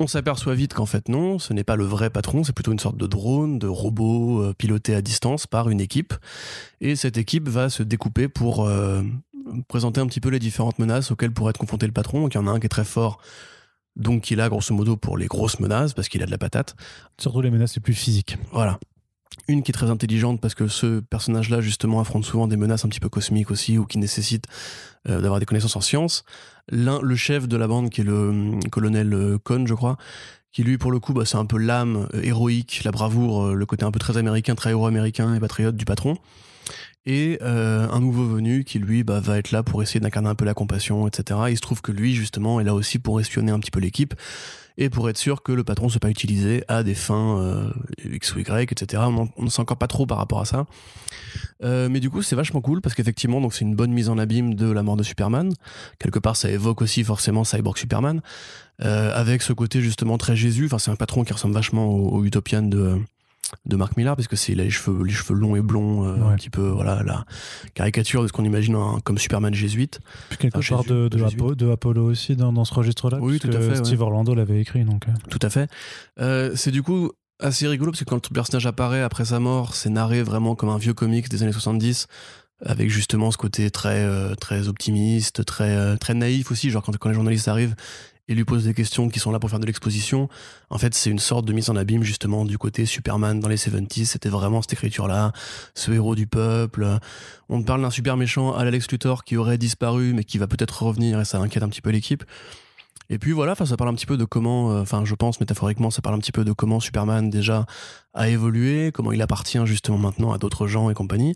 On 0.00 0.06
s'aperçoit 0.08 0.54
vite 0.54 0.74
qu'en 0.74 0.86
fait 0.86 1.08
non, 1.08 1.38
ce 1.38 1.52
n'est 1.52 1.64
pas 1.64 1.76
le 1.76 1.84
vrai 1.84 2.10
patron, 2.10 2.42
c'est 2.42 2.52
plutôt 2.52 2.72
une 2.72 2.80
sorte 2.80 2.96
de 2.96 3.06
drone, 3.06 3.58
de 3.58 3.68
robot 3.68 4.42
euh, 4.42 4.52
piloté 4.52 4.94
à 4.94 5.02
distance 5.02 5.46
par 5.46 5.70
une 5.70 5.80
équipe. 5.80 6.14
Et 6.80 6.96
cette 6.96 7.16
équipe 7.16 7.48
va 7.48 7.70
se 7.70 7.84
découper 7.84 8.26
pour 8.26 8.66
euh, 8.66 9.02
présenter 9.68 10.00
un 10.00 10.06
petit 10.06 10.20
peu 10.20 10.30
les 10.30 10.40
différentes 10.40 10.80
menaces 10.80 11.12
auxquelles 11.12 11.32
pourrait 11.32 11.50
être 11.50 11.58
confronté 11.58 11.86
le 11.86 11.92
patron. 11.92 12.20
Donc 12.22 12.34
il 12.34 12.38
y 12.38 12.40
en 12.40 12.48
a 12.48 12.50
un 12.50 12.58
qui 12.58 12.66
est 12.66 12.70
très 12.70 12.84
fort, 12.84 13.20
donc 13.94 14.30
il 14.32 14.40
a 14.40 14.48
grosso 14.48 14.74
modo 14.74 14.96
pour 14.96 15.16
les 15.16 15.26
grosses 15.26 15.60
menaces 15.60 15.94
parce 15.94 16.08
qu'il 16.08 16.22
a 16.22 16.26
de 16.26 16.30
la 16.32 16.38
patate. 16.38 16.74
Surtout 17.20 17.40
les 17.40 17.50
menaces 17.50 17.76
les 17.76 17.80
plus 17.80 17.94
physiques. 17.94 18.36
Voilà. 18.50 18.80
Une 19.48 19.62
qui 19.62 19.72
est 19.72 19.74
très 19.74 19.90
intelligente 19.90 20.40
parce 20.40 20.54
que 20.54 20.68
ce 20.68 21.00
personnage-là, 21.00 21.60
justement, 21.60 22.00
affronte 22.00 22.24
souvent 22.24 22.46
des 22.46 22.56
menaces 22.56 22.84
un 22.84 22.88
petit 22.88 23.00
peu 23.00 23.08
cosmiques 23.08 23.50
aussi 23.50 23.76
ou 23.78 23.84
qui 23.84 23.98
nécessitent 23.98 24.46
euh, 25.08 25.20
d'avoir 25.20 25.38
des 25.38 25.46
connaissances 25.46 25.76
en 25.76 25.80
sciences. 25.80 26.24
L'un, 26.70 27.00
le 27.02 27.14
chef 27.14 27.46
de 27.46 27.56
la 27.56 27.66
bande, 27.66 27.90
qui 27.90 28.00
est 28.00 28.04
le 28.04 28.28
hum, 28.30 28.60
colonel 28.70 29.12
euh, 29.12 29.38
Cohn, 29.38 29.66
je 29.66 29.74
crois, 29.74 29.98
qui 30.50 30.62
lui, 30.62 30.78
pour 30.78 30.90
le 30.90 30.98
coup, 30.98 31.12
bah, 31.12 31.24
c'est 31.26 31.36
un 31.36 31.44
peu 31.44 31.58
l'âme 31.58 32.08
euh, 32.14 32.22
héroïque, 32.22 32.82
la 32.84 32.90
bravoure, 32.90 33.54
le 33.54 33.66
côté 33.66 33.84
un 33.84 33.90
peu 33.90 33.98
très 33.98 34.16
américain, 34.16 34.54
très 34.54 34.70
héros 34.70 34.86
américain 34.86 35.34
et 35.34 35.40
patriote 35.40 35.76
du 35.76 35.84
patron. 35.84 36.16
Et 37.06 37.38
un 37.42 38.00
nouveau 38.00 38.24
venu 38.24 38.64
qui, 38.64 38.78
lui, 38.78 39.04
bah, 39.04 39.20
va 39.20 39.36
être 39.36 39.50
là 39.50 39.62
pour 39.62 39.82
essayer 39.82 40.00
d'incarner 40.00 40.30
un 40.30 40.34
peu 40.34 40.46
la 40.46 40.54
compassion, 40.54 41.06
etc. 41.06 41.38
Il 41.50 41.56
se 41.56 41.60
trouve 41.60 41.82
que 41.82 41.92
lui, 41.92 42.14
justement, 42.14 42.60
est 42.60 42.64
là 42.64 42.74
aussi 42.74 42.98
pour 42.98 43.20
espionner 43.20 43.52
un 43.52 43.58
petit 43.58 43.70
peu 43.70 43.78
l'équipe 43.78 44.14
et 44.76 44.90
pour 44.90 45.08
être 45.08 45.18
sûr 45.18 45.42
que 45.42 45.52
le 45.52 45.64
patron 45.64 45.86
ne 45.86 45.90
soit 45.90 46.00
pas 46.00 46.10
utilisé 46.10 46.64
à 46.68 46.82
des 46.82 46.94
fins 46.94 47.38
euh, 47.40 47.70
X 48.04 48.34
ou 48.34 48.40
Y, 48.40 48.72
etc. 48.72 49.02
On 49.36 49.42
ne 49.42 49.50
sait 49.50 49.60
encore 49.60 49.76
pas 49.76 49.86
trop 49.86 50.06
par 50.06 50.18
rapport 50.18 50.40
à 50.40 50.44
ça. 50.44 50.66
Euh, 51.62 51.88
mais 51.88 52.00
du 52.00 52.10
coup, 52.10 52.22
c'est 52.22 52.36
vachement 52.36 52.60
cool 52.60 52.80
parce 52.80 52.94
qu'effectivement, 52.94 53.40
donc 53.40 53.54
c'est 53.54 53.64
une 53.64 53.76
bonne 53.76 53.92
mise 53.92 54.08
en 54.08 54.18
abîme 54.18 54.54
de 54.54 54.70
la 54.70 54.82
mort 54.82 54.96
de 54.96 55.02
Superman. 55.02 55.52
Quelque 55.98 56.18
part, 56.18 56.36
ça 56.36 56.50
évoque 56.50 56.82
aussi 56.82 57.04
forcément 57.04 57.44
Cyborg 57.44 57.78
Superman, 57.78 58.20
euh, 58.82 59.12
avec 59.14 59.42
ce 59.42 59.52
côté 59.52 59.80
justement 59.80 60.18
très 60.18 60.34
Jésus. 60.34 60.66
Enfin, 60.66 60.78
c'est 60.78 60.90
un 60.90 60.96
patron 60.96 61.24
qui 61.24 61.32
ressemble 61.32 61.54
vachement 61.54 61.86
au, 61.86 62.16
au 62.16 62.24
Utopian 62.24 62.62
de 62.62 63.00
de 63.66 63.76
Mark 63.76 63.96
Millar 63.96 64.16
parce 64.16 64.28
que 64.28 64.36
c'est 64.36 64.54
les 64.54 64.70
cheveux 64.70 65.04
les 65.04 65.12
cheveux 65.12 65.38
longs 65.38 65.54
et 65.56 65.60
blonds 65.60 66.04
euh, 66.06 66.16
Ouais. 66.16 66.32
un 66.32 66.36
petit 66.36 66.50
peu 66.50 66.68
voilà 66.68 67.02
la 67.02 67.24
caricature 67.74 68.22
de 68.22 68.28
ce 68.28 68.32
qu'on 68.32 68.44
imagine 68.44 68.74
un- 68.74 69.00
comme 69.04 69.18
Superman 69.18 69.54
jésuite 69.54 70.00
Puis 70.30 70.38
quelque 70.38 70.58
Enfin, 70.58 70.76
part 70.76 70.84
de, 70.84 71.08
de, 71.08 71.18
Jésus. 71.18 71.36
Apo- 71.36 71.54
de 71.54 71.70
Apollo 71.70 72.04
aussi 72.04 72.36
dans, 72.36 72.52
dans 72.52 72.64
ce 72.64 72.72
registre-là. 72.74 73.18
Oui, 73.20 73.38
puisque 73.38 73.50
tout 73.50 73.56
à 73.56 73.60
fait, 73.60 73.76
Steve 73.76 73.98
ouais. 74.00 74.04
Orlando 74.04 74.34
l'avait 74.34 74.60
écrit. 74.60 74.84
Donc, 74.84 75.06
euh. 75.08 75.12
Tout 75.30 75.38
à 75.42 75.50
fait. 75.50 75.68
Euh, 76.20 76.52
c'est 76.54 76.70
du 76.70 76.82
coup 76.82 77.10
assez 77.40 77.66
rigolo 77.68 77.90
parce 77.90 78.00
que 78.00 78.08
quand 78.08 78.28
le 78.28 78.34
personnage 78.34 78.66
apparaît 78.66 79.02
après 79.02 79.24
sa 79.26 79.40
mort, 79.40 79.74
c'est 79.74 79.90
narré 79.90 80.22
vraiment 80.22 80.54
comme 80.54 80.68
un 80.70 80.78
vieux 80.78 80.94
comics 80.94 81.28
des 81.28 81.42
années 81.42 81.52
70 81.52 82.06
avec 82.64 82.88
justement 82.88 83.30
ce 83.30 83.36
côté 83.36 83.70
très 83.70 84.34
très 84.36 84.68
optimiste, 84.68 85.44
très 85.44 85.96
très 85.98 86.14
naïf 86.14 86.50
aussi. 86.50 86.70
Genre 86.70 86.82
quand, 86.82 86.96
quand 86.96 87.08
les 87.08 87.14
journalistes 87.14 87.48
arrivent 87.48 87.74
et 88.28 88.34
lui 88.34 88.44
posent 88.44 88.64
des 88.64 88.74
questions 88.74 89.08
qui 89.08 89.18
sont 89.18 89.30
là 89.30 89.38
pour 89.38 89.50
faire 89.50 89.60
de 89.60 89.66
l'exposition. 89.66 90.28
En 90.70 90.78
fait, 90.78 90.94
c'est 90.94 91.10
une 91.10 91.18
sorte 91.18 91.44
de 91.44 91.52
mise 91.52 91.70
en 91.70 91.76
abîme 91.76 92.02
justement 92.02 92.44
du 92.44 92.58
côté 92.58 92.86
Superman 92.86 93.40
dans 93.40 93.48
les 93.48 93.56
70s. 93.56 94.06
C'était 94.06 94.28
vraiment 94.28 94.62
cette 94.62 94.72
écriture-là, 94.72 95.32
ce 95.74 95.92
héros 95.92 96.14
du 96.14 96.26
peuple. 96.26 96.86
On 97.48 97.62
parle 97.62 97.82
d'un 97.82 97.90
super 97.90 98.16
méchant 98.16 98.54
à 98.54 98.64
l'Alex 98.64 98.90
Luthor 98.90 99.24
qui 99.24 99.36
aurait 99.36 99.58
disparu 99.58 100.14
mais 100.14 100.24
qui 100.24 100.38
va 100.38 100.46
peut-être 100.46 100.82
revenir 100.82 101.20
et 101.20 101.24
ça 101.24 101.38
inquiète 101.38 101.62
un 101.62 101.68
petit 101.68 101.82
peu 101.82 101.90
l'équipe. 101.90 102.24
Et 103.10 103.18
puis 103.18 103.32
voilà, 103.32 103.54
ça 103.54 103.76
parle 103.76 103.90
un 103.90 103.94
petit 103.94 104.06
peu 104.06 104.16
de 104.16 104.24
comment, 104.24 104.72
euh, 104.72 104.80
enfin 104.80 105.04
je 105.04 105.14
pense 105.14 105.38
métaphoriquement, 105.40 105.90
ça 105.90 106.00
parle 106.00 106.16
un 106.16 106.18
petit 106.18 106.32
peu 106.32 106.44
de 106.44 106.52
comment 106.52 106.80
Superman 106.80 107.28
déjà 107.28 107.66
a 108.14 108.28
évolué, 108.28 108.92
comment 108.92 109.12
il 109.12 109.20
appartient 109.20 109.64
justement 109.66 109.98
maintenant 109.98 110.32
à 110.32 110.38
d'autres 110.38 110.66
gens 110.66 110.88
et 110.90 110.94
compagnie. 110.94 111.34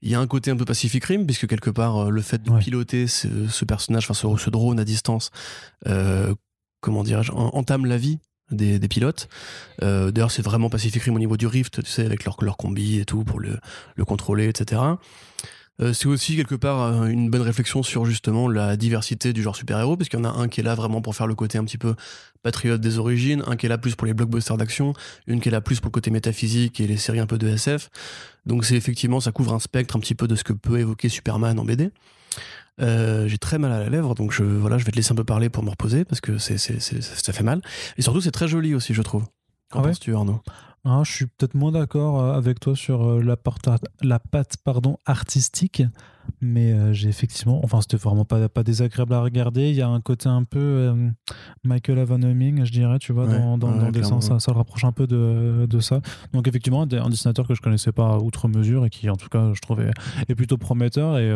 Il 0.00 0.10
y 0.10 0.14
a 0.14 0.20
un 0.20 0.26
côté 0.26 0.50
un 0.50 0.56
peu 0.56 0.64
Pacific 0.64 1.04
Rim, 1.04 1.26
puisque 1.26 1.48
quelque 1.48 1.70
part 1.70 1.96
euh, 1.96 2.10
le 2.10 2.22
fait 2.22 2.42
de 2.42 2.50
piloter 2.58 3.06
ce, 3.08 3.64
personnage, 3.64 4.08
enfin 4.08 4.36
ce, 4.36 4.50
drone 4.50 4.78
à 4.78 4.84
distance, 4.84 5.30
euh, 5.88 6.34
comment 6.80 7.02
dirais-je, 7.02 7.32
entame 7.32 7.86
la 7.86 7.96
vie 7.96 8.20
des, 8.50 8.78
pilotes. 8.88 9.28
D'ailleurs, 9.82 10.30
c'est 10.30 10.40
vraiment 10.40 10.70
Pacific 10.70 11.02
Rim 11.02 11.16
au 11.16 11.18
niveau 11.18 11.36
du 11.36 11.46
Rift, 11.46 11.82
tu 11.82 11.90
sais, 11.90 12.06
avec 12.06 12.24
leur, 12.24 12.36
leur 12.40 12.56
combi 12.56 12.98
et 12.98 13.04
tout 13.04 13.22
pour 13.22 13.40
le, 13.40 13.58
le 13.94 14.04
contrôler, 14.06 14.48
etc. 14.48 14.80
Euh, 15.80 15.92
c'est 15.92 16.06
aussi 16.06 16.36
quelque 16.36 16.56
part 16.56 16.82
euh, 16.82 17.06
une 17.06 17.30
bonne 17.30 17.42
réflexion 17.42 17.84
sur 17.84 18.04
justement 18.04 18.48
la 18.48 18.76
diversité 18.76 19.32
du 19.32 19.42
genre 19.42 19.54
super-héros, 19.54 19.96
parce 19.96 20.08
qu'il 20.08 20.18
y 20.18 20.22
en 20.22 20.24
a 20.24 20.32
un 20.32 20.48
qui 20.48 20.60
est 20.60 20.64
là 20.64 20.74
vraiment 20.74 21.00
pour 21.00 21.14
faire 21.14 21.26
le 21.26 21.34
côté 21.34 21.56
un 21.56 21.64
petit 21.64 21.78
peu 21.78 21.94
patriote 22.42 22.80
des 22.80 22.98
origines, 22.98 23.42
un 23.46 23.56
qui 23.56 23.66
est 23.66 23.68
là 23.68 23.78
plus 23.78 23.94
pour 23.94 24.06
les 24.06 24.14
blockbusters 24.14 24.56
d'action, 24.56 24.92
une 25.26 25.40
qui 25.40 25.48
est 25.48 25.52
là 25.52 25.60
plus 25.60 25.80
pour 25.80 25.88
le 25.88 25.92
côté 25.92 26.10
métaphysique 26.10 26.80
et 26.80 26.86
les 26.86 26.96
séries 26.96 27.20
un 27.20 27.26
peu 27.26 27.38
de 27.38 27.48
SF. 27.48 27.90
Donc 28.46 28.64
c'est 28.64 28.76
effectivement, 28.76 29.20
ça 29.20 29.30
couvre 29.30 29.54
un 29.54 29.60
spectre 29.60 29.96
un 29.96 30.00
petit 30.00 30.14
peu 30.14 30.26
de 30.26 30.34
ce 30.34 30.44
que 30.44 30.52
peut 30.52 30.80
évoquer 30.80 31.08
Superman 31.08 31.58
en 31.58 31.64
BD. 31.64 31.90
Euh, 32.80 33.26
j'ai 33.26 33.38
très 33.38 33.58
mal 33.58 33.72
à 33.72 33.80
la 33.80 33.88
lèvre, 33.88 34.14
donc 34.14 34.32
je, 34.32 34.44
voilà, 34.44 34.78
je 34.78 34.84
vais 34.84 34.92
te 34.92 34.96
laisser 34.96 35.12
un 35.12 35.16
peu 35.16 35.24
parler 35.24 35.48
pour 35.48 35.64
me 35.64 35.70
reposer 35.70 36.04
parce 36.04 36.20
que 36.20 36.38
c'est, 36.38 36.58
ça 36.58 37.32
fait 37.32 37.42
mal. 37.42 37.60
Et 37.96 38.02
surtout, 38.02 38.20
c'est 38.20 38.30
très 38.30 38.48
joli 38.48 38.74
aussi, 38.74 38.94
je 38.94 39.02
trouve. 39.02 39.24
Qu'en 39.70 39.80
ah 39.80 39.82
penses-tu, 39.82 40.14
Arnaud? 40.14 40.40
Ah, 40.90 41.02
je 41.04 41.12
suis 41.12 41.26
peut-être 41.26 41.54
moins 41.54 41.70
d'accord 41.70 42.18
euh, 42.18 42.32
avec 42.32 42.60
toi 42.60 42.74
sur 42.74 43.06
euh, 43.06 43.22
la, 43.22 43.36
la 44.00 44.18
patte 44.18 44.56
pardon, 44.64 44.96
artistique, 45.04 45.82
mais 46.40 46.72
euh, 46.72 46.94
j'ai 46.94 47.10
effectivement, 47.10 47.60
enfin 47.62 47.82
c'était 47.82 47.98
vraiment 47.98 48.24
pas, 48.24 48.48
pas 48.48 48.62
désagréable 48.62 49.12
à 49.12 49.20
regarder. 49.20 49.68
Il 49.68 49.76
y 49.76 49.82
a 49.82 49.88
un 49.88 50.00
côté 50.00 50.30
un 50.30 50.44
peu 50.44 50.94
Michael 51.62 52.02
Van 52.04 52.22
Humming, 52.22 52.64
je 52.64 52.72
dirais, 52.72 52.98
tu 52.98 53.12
vois, 53.12 53.26
dans, 53.26 53.58
dans, 53.58 53.90
des 53.90 54.02
sens, 54.02 54.28
ça, 54.28 54.40
ça, 54.40 54.50
le 54.50 54.56
rapproche 54.56 54.84
un 54.84 54.92
peu 54.92 55.06
de, 55.06 55.66
de, 55.68 55.80
ça. 55.80 56.00
Donc 56.32 56.48
effectivement, 56.48 56.82
un 56.90 57.10
dessinateur 57.10 57.46
que 57.46 57.54
je 57.54 57.60
connaissais 57.60 57.92
pas 57.92 58.16
outre 58.16 58.48
mesure 58.48 58.86
et 58.86 58.90
qui 58.90 59.10
en 59.10 59.16
tout 59.16 59.28
cas 59.28 59.52
je 59.52 59.60
trouvais 59.60 59.90
est 60.28 60.34
plutôt 60.34 60.56
prometteur 60.56 61.18
et 61.18 61.30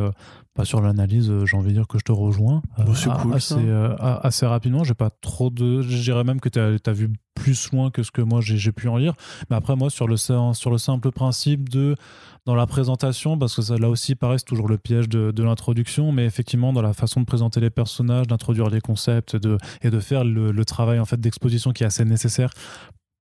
pas 0.55 0.65
sur 0.65 0.81
l'analyse, 0.81 1.31
j'ai 1.45 1.57
envie 1.59 1.71
de 1.71 1.75
dire 1.75 1.89
que 1.89 1.99
je 1.99 2.05
te 2.05 2.13
rejoins 2.13 2.63
cool, 2.77 3.35
assez, 3.35 3.71
assez 4.01 4.47
rapidement. 4.47 4.83
J'ai 4.83 4.95
pas 4.95 5.11
trop 5.11 5.51
de, 5.51 5.83
je 5.83 6.03
dirais 6.03 6.25
même 6.25 6.41
que 6.41 6.49
tu 6.49 6.59
as, 6.59 6.79
as 6.87 6.93
vu 6.93 7.11
plus 7.35 7.73
loin 7.73 7.91
que 7.91 8.03
ce 8.03 8.11
que 8.11 8.23
moi 8.23 8.41
j'ai 8.41 8.73
pu 8.73 8.89
en 8.89 8.97
lire. 8.97 9.15
Mais 9.51 9.57
après, 9.57 9.77
moi, 9.77 9.91
sur 9.91 10.07
le, 10.07 10.17
sur 10.17 10.71
le 10.71 10.79
simple 10.79 11.11
principe 11.11 11.69
de, 11.69 11.97
dans 12.47 12.55
la 12.55 12.67
présentation, 12.67 13.39
parce 13.39 13.57
que 13.57 13.63
ça, 13.63 13.77
là 13.77 13.89
aussi, 13.89 14.15
pareil, 14.15 14.39
c'est 14.39 14.45
toujours 14.45 14.69
le 14.69 14.79
piège 14.79 15.09
de, 15.09 15.43
l'introduction, 15.43 16.13
mais 16.13 16.25
effectivement, 16.25 16.73
dans 16.73 16.83
la 16.83 16.93
façon 16.93 17.21
de 17.21 17.27
présenter 17.27 17.61
les 17.61 17.71
personnages, 17.71 18.27
d'introduire 18.27 18.69
les 18.71 18.81
concepts 18.81 19.37
de, 19.37 19.59
et 19.83 19.91
de 19.91 20.01
faire 20.01 20.25
le, 20.25 20.63
travail 20.65 21.01
en 21.01 21.05
fait 21.05 21.21
d'exposition 21.21 21.73
qui 21.73 21.83
est 21.83 21.87
assez 21.87 22.05
nécessaire 22.05 22.51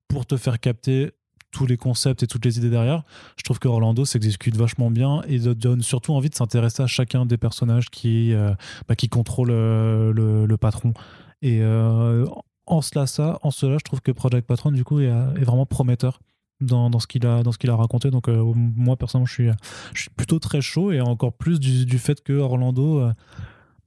pour 0.07 0.27
te 0.27 0.37
faire 0.37 0.59
capter 0.59 1.11
tous 1.51 1.65
les 1.65 1.75
concepts 1.75 2.23
et 2.23 2.27
toutes 2.27 2.45
les 2.45 2.59
idées 2.59 2.69
derrière, 2.69 3.03
je 3.35 3.43
trouve 3.43 3.59
que 3.59 3.67
Orlando 3.67 4.05
s'exécute 4.05 4.55
vachement 4.55 4.89
bien 4.89 5.21
et 5.27 5.39
donne 5.39 5.81
surtout 5.81 6.13
envie 6.13 6.29
de 6.29 6.35
s'intéresser 6.35 6.83
à 6.83 6.87
chacun 6.87 7.25
des 7.25 7.37
personnages 7.37 7.89
qui, 7.89 8.33
euh, 8.33 8.53
bah, 8.87 8.95
qui 8.95 9.09
contrôlent 9.09 9.49
euh, 9.51 10.13
le, 10.47 10.57
patron. 10.57 10.93
Et 11.41 11.61
euh, 11.61 12.25
en 12.65 12.81
cela, 12.81 13.07
ça, 13.07 13.39
en 13.43 13.51
cela, 13.51 13.77
je 13.77 13.83
trouve 13.83 14.01
que 14.01 14.11
Project 14.11 14.47
Patron, 14.47 14.71
du 14.71 14.83
coup, 14.83 14.99
est, 14.99 15.09
vraiment 15.43 15.65
prometteur 15.65 16.19
dans, 16.59 16.89
dans 16.89 16.99
ce 16.99 17.07
qu'il 17.07 17.25
a, 17.25 17.43
dans 17.43 17.51
ce 17.51 17.57
qu'il 17.57 17.69
a 17.69 17.75
raconté. 17.75 18.11
Donc, 18.11 18.29
euh, 18.29 18.53
moi, 18.55 18.95
personnellement, 18.95 19.25
je 19.25 19.33
suis, 19.33 19.49
je 19.93 20.01
suis 20.01 20.09
plutôt 20.11 20.39
très 20.39 20.61
chaud 20.61 20.91
et 20.91 21.01
encore 21.01 21.33
plus 21.33 21.59
du, 21.59 21.85
du 21.85 21.97
fait 21.97 22.23
que 22.23 22.33
Orlando, 22.33 22.99
euh, 22.99 23.13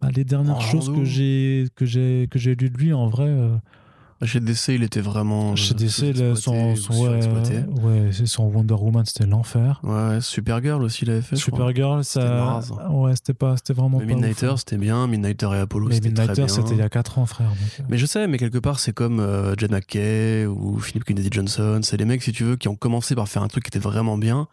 bah, 0.00 0.08
les 0.14 0.24
dernières 0.24 0.60
choses 0.60 0.92
que 0.92 1.04
j'ai, 1.04 1.68
que 1.76 1.86
j'ai, 1.86 2.28
que 2.30 2.38
j'ai 2.38 2.54
lues 2.54 2.70
de 2.70 2.76
lui, 2.76 2.92
en 2.92 3.06
vrai, 3.06 3.28
euh, 3.28 3.56
chez 4.24 4.40
DC, 4.40 4.68
il 4.68 4.82
était 4.82 5.00
vraiment. 5.00 5.56
Chez 5.56 5.74
DC, 5.74 6.36
son, 6.36 6.76
son, 6.76 7.06
ouais, 7.06 8.10
son 8.24 8.44
Wonder 8.44 8.74
Woman, 8.74 9.04
c'était 9.04 9.26
l'enfer. 9.26 9.80
Ouais, 9.82 10.20
Supergirl 10.20 10.82
aussi, 10.82 11.04
il 11.04 11.10
avait 11.10 11.22
fait. 11.22 11.36
Supergirl, 11.36 12.04
ça. 12.04 12.60
Ouais, 12.90 13.14
c'était 13.14 13.34
pas, 13.34 13.56
c'était 13.56 13.72
vraiment 13.72 13.98
mais 13.98 14.06
Midnighter, 14.06 14.54
c'était 14.58 14.76
bien. 14.76 15.06
Midnighter 15.06 15.48
et 15.54 15.58
Apollo, 15.58 15.90
c'était 15.92 16.10
bien. 16.10 16.48
c'était 16.48 16.72
il 16.72 16.78
y 16.78 16.82
a 16.82 16.88
4 16.88 17.18
ans, 17.18 17.26
frère. 17.26 17.50
Euh. 17.50 17.82
Mais 17.88 17.98
je 17.98 18.06
sais, 18.06 18.26
mais 18.26 18.38
quelque 18.38 18.58
part, 18.58 18.78
c'est 18.78 18.92
comme 18.92 19.20
euh, 19.20 19.54
Jed 19.56 19.70
McKay 19.70 20.46
ou 20.46 20.78
Philip 20.78 21.04
Kennedy 21.04 21.28
Johnson. 21.30 21.80
C'est 21.82 21.96
les 21.96 22.04
mecs, 22.04 22.22
si 22.22 22.32
tu 22.32 22.44
veux, 22.44 22.56
qui 22.56 22.68
ont 22.68 22.76
commencé 22.76 23.14
par 23.14 23.28
faire 23.28 23.42
un 23.42 23.48
truc 23.48 23.64
qui 23.64 23.68
était 23.68 23.78
vraiment 23.78 24.18
bien 24.18 24.48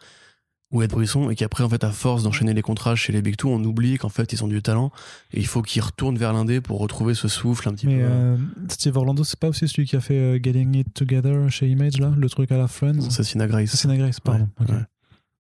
ou 0.72 0.82
Ed 0.82 0.92
Brisson 0.92 1.30
et 1.30 1.36
qui 1.36 1.44
après 1.44 1.64
en 1.64 1.70
fait 1.70 1.84
à 1.84 1.92
force 1.92 2.24
d'enchaîner 2.24 2.54
les 2.54 2.62
contrats 2.62 2.96
chez 2.96 3.12
les 3.12 3.22
Big 3.22 3.36
Two 3.36 3.50
on 3.50 3.64
oublie 3.64 3.98
qu'en 3.98 4.10
fait 4.10 4.32
ils 4.34 4.44
ont 4.44 4.48
du 4.48 4.62
talent 4.62 4.92
et 5.34 5.40
il 5.40 5.48
faut 5.48 5.62
qu'ils 5.62 5.82
retournent 5.82 6.18
vers 6.18 6.34
l'indé 6.34 6.62
pour 6.62 6.80
retrouver 6.80 7.14
ce 7.14 7.28
souffle 7.28 7.68
un 7.68 7.74
petit 7.74 7.88
peu. 7.88 7.94
euh, 7.96 8.38
Steve 8.70 8.96
Orlando 8.98 9.24
c'est 9.24 9.40
pas 9.40 9.50
aussi 9.50 9.68
celui 9.68 9.86
qui 9.86 9.96
a 9.96 10.02
fait 10.02 10.18
euh, 10.18 10.40
Getting 10.42 10.76
It 10.76 10.94
Together 10.94 11.50
chez 11.50 11.68
Image 11.68 12.00
là 12.00 12.14
le 12.16 12.30
truc 12.30 12.52
à 12.52 12.58
la 12.58 12.68
Friends? 12.68 13.10
C'est 13.10 13.38
Grace. 13.38 13.72
C'est 13.76 13.98
Grace 13.98 14.20
pardon 14.20 14.48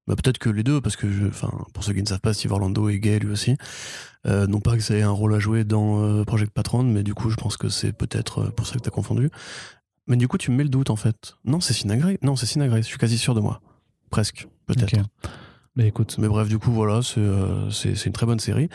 bah, 0.07 0.15
peut-être 0.15 0.39
que 0.39 0.49
les 0.49 0.63
deux 0.63 0.81
parce 0.81 0.95
que 0.95 1.07
enfin 1.29 1.51
pour 1.73 1.83
ceux 1.83 1.93
qui 1.93 2.01
ne 2.01 2.07
savent 2.07 2.19
pas 2.19 2.33
Steve 2.33 2.51
Orlando 2.51 2.89
est 2.89 2.99
gay 2.99 3.19
lui 3.19 3.31
aussi. 3.31 3.55
Euh, 4.27 4.47
non 4.47 4.59
pas 4.59 4.75
que 4.75 4.83
ça 4.83 4.95
ait 4.95 5.03
un 5.03 5.11
rôle 5.11 5.33
à 5.33 5.39
jouer 5.39 5.63
dans 5.63 6.23
Project 6.25 6.51
Patron 6.51 6.83
mais 6.83 7.03
du 7.03 7.13
coup 7.13 7.29
je 7.29 7.35
pense 7.35 7.55
que 7.55 7.69
c'est 7.69 7.93
peut-être 7.93 8.51
pour 8.51 8.67
ça 8.67 8.75
que 8.75 8.79
t'as 8.79 8.89
confondu. 8.91 9.29
Mais 10.07 10.17
du 10.17 10.27
coup 10.27 10.37
tu 10.37 10.51
me 10.51 10.57
mets 10.57 10.63
le 10.63 10.69
doute 10.69 10.89
en 10.89 10.95
fait. 10.95 11.35
Non 11.45 11.61
c'est 11.61 11.73
Sina 11.73 11.95
Grace 11.95 12.17
non 12.21 12.35
c'est 12.35 12.47
Sina 12.47 12.67
Grace 12.67 12.85
je 12.85 12.89
suis 12.89 12.97
quasi 12.97 13.17
sûr 13.17 13.35
de 13.35 13.39
moi 13.39 13.61
presque 14.11 14.47
peut-être. 14.67 14.95
Mais 15.75 15.87
écoute. 15.87 16.17
Mais 16.19 16.27
bref, 16.27 16.49
du 16.49 16.59
coup, 16.59 16.71
voilà, 16.71 17.01
c'est 17.01 17.19
euh, 17.19 17.69
une 18.05 18.11
très 18.11 18.25
bonne 18.25 18.39
série. 18.39 18.69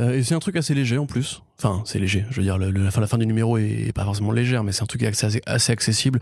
Euh, 0.00 0.14
et 0.14 0.24
c'est 0.24 0.34
un 0.34 0.40
truc 0.40 0.56
assez 0.56 0.74
léger 0.74 0.98
en 0.98 1.06
plus. 1.06 1.42
Enfin, 1.58 1.82
c'est 1.86 2.00
léger. 2.00 2.26
Je 2.30 2.36
veux 2.36 2.42
dire, 2.42 2.58
la, 2.58 2.90
fin, 2.90 3.00
la 3.00 3.06
fin 3.06 3.18
du 3.18 3.26
numéro 3.26 3.56
est, 3.56 3.92
pas 3.94 4.04
forcément 4.04 4.32
légère, 4.32 4.64
mais 4.64 4.72
c'est 4.72 4.82
un 4.82 4.86
truc 4.86 5.04
assez, 5.04 5.40
assez, 5.46 5.72
accessible. 5.72 6.18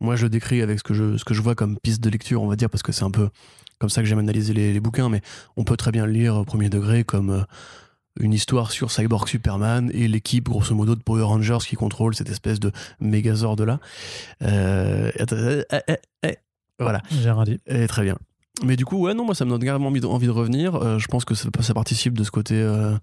Moi, 0.00 0.16
je 0.16 0.24
le 0.24 0.28
décris 0.28 0.60
avec 0.60 0.78
ce 0.78 0.84
que 0.84 0.92
je, 0.92 1.16
ce 1.16 1.24
que 1.24 1.32
je 1.32 1.40
vois 1.40 1.54
comme 1.54 1.78
piste 1.78 2.02
de 2.02 2.10
lecture, 2.10 2.42
on 2.42 2.46
va 2.46 2.56
dire, 2.56 2.68
parce 2.68 2.82
que 2.82 2.92
c'est 2.92 3.04
un 3.04 3.10
peu 3.10 3.30
comme 3.78 3.88
ça 3.88 4.02
que 4.02 4.06
j'aime 4.06 4.18
analyser 4.18 4.52
les, 4.52 4.72
les, 4.72 4.80
bouquins, 4.80 5.08
mais 5.08 5.22
on 5.56 5.64
peut 5.64 5.76
très 5.76 5.90
bien 5.90 6.04
le 6.04 6.12
lire 6.12 6.36
au 6.36 6.44
premier 6.44 6.68
degré 6.68 7.04
comme 7.04 7.30
euh, 7.30 7.42
une 8.20 8.32
histoire 8.32 8.70
sur 8.70 8.90
Cyborg 8.90 9.28
Superman 9.28 9.90
et 9.92 10.06
l'équipe, 10.06 10.48
grosso 10.48 10.74
modo, 10.74 10.94
de 10.94 11.02
Power 11.02 11.24
Rangers 11.24 11.58
qui 11.66 11.76
contrôle 11.76 12.14
cette 12.14 12.30
espèce 12.30 12.60
de 12.60 12.70
Megazord 13.00 13.56
là. 13.64 13.80
Euh, 14.42 15.10
voilà. 16.78 17.02
J'ai 17.10 17.30
rien 17.30 17.44
dit. 17.44 17.60
Et 17.66 17.86
très 17.86 18.02
bien. 18.02 18.16
Mais 18.62 18.76
du 18.76 18.84
coup, 18.84 18.98
ouais, 18.98 19.14
non, 19.14 19.24
moi, 19.24 19.34
ça 19.34 19.44
me 19.44 19.50
donne 19.50 19.64
carrément 19.64 19.88
envie 19.88 20.00
de, 20.00 20.06
envie 20.06 20.26
de 20.26 20.32
revenir. 20.32 20.76
Euh, 20.76 20.98
je 20.98 21.08
pense 21.08 21.24
que 21.24 21.34
ça, 21.34 21.48
ça, 21.60 21.74
participe 21.74 22.16
de 22.16 22.22
ce 22.22 22.30
côté 22.30 22.54
euh, 22.54 22.94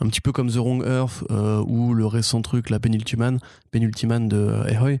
un 0.00 0.08
petit 0.08 0.20
peu 0.20 0.32
comme 0.32 0.50
The 0.50 0.56
Wrong 0.56 0.84
Earth 0.84 1.24
euh, 1.30 1.62
ou 1.66 1.94
le 1.94 2.06
récent 2.06 2.42
truc, 2.42 2.70
la 2.70 2.80
Penultiman, 2.80 3.38
Penultiman 3.70 4.28
de 4.28 4.50
Ahoy. 4.68 4.98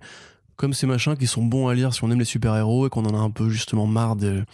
Comme 0.56 0.72
ces 0.72 0.86
machins 0.86 1.16
qui 1.16 1.26
sont 1.26 1.44
bons 1.44 1.68
à 1.68 1.74
lire 1.74 1.92
si 1.92 2.02
on 2.02 2.10
aime 2.10 2.18
les 2.18 2.24
super-héros 2.24 2.86
et 2.86 2.90
qu'on 2.90 3.04
en 3.04 3.14
a 3.14 3.18
un 3.18 3.30
peu 3.30 3.50
justement 3.50 3.86
marre 3.86 4.16
de 4.16 4.44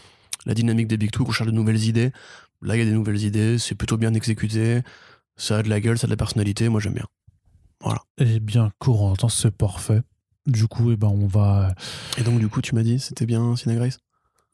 la 0.46 0.54
dynamique 0.54 0.88
des 0.88 0.96
Big 0.96 1.10
Two, 1.10 1.24
qu'on 1.24 1.32
cherche 1.32 1.48
de 1.48 1.54
nouvelles 1.54 1.84
idées. 1.84 2.10
Là, 2.62 2.74
il 2.74 2.78
y 2.80 2.82
a 2.82 2.84
des 2.84 2.92
nouvelles 2.92 3.22
idées, 3.22 3.58
c'est 3.58 3.74
plutôt 3.74 3.96
bien 3.96 4.14
exécuté, 4.14 4.80
ça 5.36 5.58
a 5.58 5.62
de 5.62 5.68
la 5.68 5.80
gueule, 5.80 5.98
ça 5.98 6.06
a 6.06 6.08
de 6.08 6.12
la 6.12 6.16
personnalité, 6.16 6.68
moi 6.68 6.80
j'aime 6.80 6.94
bien. 6.94 7.06
Voilà. 7.80 8.00
Et 8.18 8.40
bien, 8.40 8.70
courant, 8.78 9.14
c'est 9.28 9.50
parfait. 9.56 10.02
Du 10.46 10.66
coup, 10.66 10.90
eh 10.90 10.96
ben, 10.96 11.08
on 11.08 11.26
va. 11.26 11.72
Et 12.18 12.22
donc, 12.22 12.40
du 12.40 12.48
coup, 12.48 12.60
tu 12.60 12.74
m'as 12.74 12.82
dit, 12.82 12.98
c'était 12.98 13.26
bien 13.26 13.54
Cinegrace? 13.56 13.98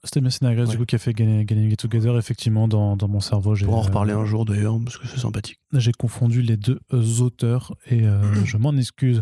C'était 0.05 0.20
bien 0.20 0.31
Cinegrace, 0.31 0.68
du 0.68 0.79
coup, 0.79 0.85
qui 0.85 0.94
a 0.94 0.98
fait 0.98 1.16
Getting 1.16 1.72
It 1.72 1.79
Together, 1.79 2.16
effectivement, 2.18 2.68
dans, 2.68 2.96
dans 2.96 3.09
mon 3.09 3.20
cerveau. 3.20 3.55
Pour 3.57 3.74
en 3.74 3.81
reparler 3.81 4.12
euh, 4.12 4.20
un 4.20 4.24
jour, 4.24 4.44
d'ailleurs, 4.44 4.79
parce 4.85 4.96
que 4.96 5.09
c'est 5.09 5.18
sympathique. 5.18 5.59
J'ai 5.72 5.92
confondu 5.92 6.42
les 6.42 6.57
deux 6.57 6.79
euh, 6.92 7.20
auteurs 7.20 7.74
et 7.87 8.07
euh, 8.07 8.44
je 8.44 8.57
m'en 8.59 8.77
excuse. 8.77 9.20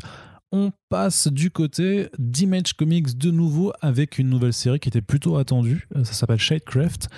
On 0.52 0.72
passe 0.88 1.29
du 1.29 1.50
côté 1.50 2.09
d'Image 2.18 2.74
Comics 2.74 3.16
de 3.16 3.31
nouveau 3.31 3.72
avec 3.81 4.18
une 4.18 4.29
nouvelle 4.29 4.52
série 4.52 4.79
qui 4.79 4.88
était 4.88 5.02
plutôt 5.02 5.38
attendue. 5.38 5.88
Ça 6.05 6.12
s'appelle 6.12 6.38
Shadecraft. 6.38 7.09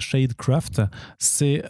Shadecraft, 0.00 0.82
c'est 1.18 1.62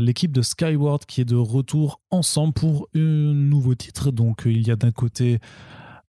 l'équipe 0.00 0.32
de 0.32 0.40
Skyward 0.42 1.04
qui 1.04 1.20
est 1.20 1.26
de 1.26 1.36
retour 1.36 2.00
ensemble 2.10 2.54
pour 2.54 2.88
un 2.94 3.34
nouveau 3.34 3.74
titre. 3.74 4.12
Donc 4.12 4.42
il 4.46 4.66
y 4.66 4.70
a 4.70 4.76
d'un 4.76 4.92
côté 4.92 5.40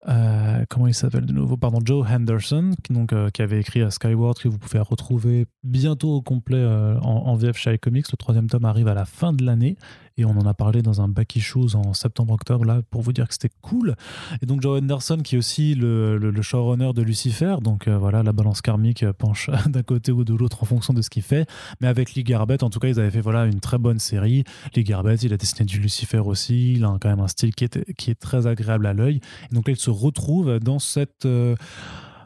euh, 0.07 0.65
comment 0.69 0.87
il 0.87 0.93
s'appelle 0.93 1.25
de 1.25 1.33
nouveau? 1.33 1.57
Pardon, 1.57 1.79
Joe 1.83 2.05
Henderson, 2.07 2.71
qui, 2.83 2.93
euh, 2.93 3.29
avait 3.39 3.59
écrit 3.59 3.81
à 3.81 3.89
Skyward, 3.89 4.37
que 4.37 4.47
vous 4.47 4.57
pouvez 4.57 4.79
retrouver 4.79 5.47
bientôt 5.63 6.13
au 6.13 6.21
complet 6.21 6.57
euh, 6.57 6.99
en, 6.99 7.35
VF 7.35 7.57
chez 7.57 7.77
Comics. 7.77 8.11
Le 8.11 8.17
troisième 8.17 8.47
tome 8.47 8.65
arrive 8.65 8.87
à 8.87 8.93
la 8.93 9.05
fin 9.05 9.33
de 9.33 9.43
l'année. 9.43 9.77
Et 10.17 10.25
on 10.25 10.31
en 10.31 10.45
a 10.45 10.53
parlé 10.53 10.81
dans 10.81 11.01
un 11.01 11.07
Back 11.07 11.35
Issues 11.35 11.75
en 11.75 11.93
septembre-octobre 11.93 12.65
là 12.65 12.81
pour 12.89 13.01
vous 13.01 13.13
dire 13.13 13.27
que 13.27 13.33
c'était 13.33 13.53
cool. 13.61 13.95
Et 14.41 14.45
donc 14.45 14.61
Joe 14.61 14.81
Anderson 14.81 15.17
qui 15.23 15.35
est 15.35 15.37
aussi 15.37 15.75
le, 15.75 16.17
le, 16.17 16.41
showrunner 16.41 16.93
de 16.93 17.01
Lucifer, 17.01 17.55
donc 17.61 17.87
euh, 17.87 17.97
voilà 17.97 18.23
la 18.23 18.31
balance 18.31 18.61
karmique 18.61 19.05
penche 19.11 19.49
d'un 19.67 19.83
côté 19.83 20.11
ou 20.11 20.23
de 20.23 20.33
l'autre 20.33 20.63
en 20.63 20.65
fonction 20.65 20.93
de 20.93 21.01
ce 21.01 21.09
qu'il 21.09 21.23
fait. 21.23 21.47
Mais 21.81 21.87
avec 21.87 22.13
Lee 22.13 22.23
Garbett, 22.23 22.63
en 22.63 22.69
tout 22.69 22.79
cas, 22.79 22.87
ils 22.87 22.99
avaient 22.99 23.11
fait 23.11 23.21
voilà 23.21 23.45
une 23.45 23.59
très 23.59 23.77
bonne 23.77 23.99
série. 23.99 24.43
Lee 24.75 24.83
Garbett, 24.83 25.21
il 25.23 25.33
a 25.33 25.37
dessiné 25.37 25.65
du 25.65 25.79
Lucifer 25.79 26.19
aussi. 26.19 26.73
Il 26.73 26.85
a 26.85 26.97
quand 27.01 27.09
même 27.09 27.19
un 27.19 27.27
style 27.27 27.53
qui 27.53 27.65
est, 27.65 27.93
qui 27.95 28.11
est 28.11 28.19
très 28.19 28.47
agréable 28.47 28.85
à 28.85 28.93
l'œil. 28.93 29.19
Donc 29.51 29.67
là, 29.67 29.73
il 29.73 29.79
se 29.79 29.89
retrouve 29.89 30.59
dans 30.59 30.79
cette 30.79 31.25
euh, 31.25 31.55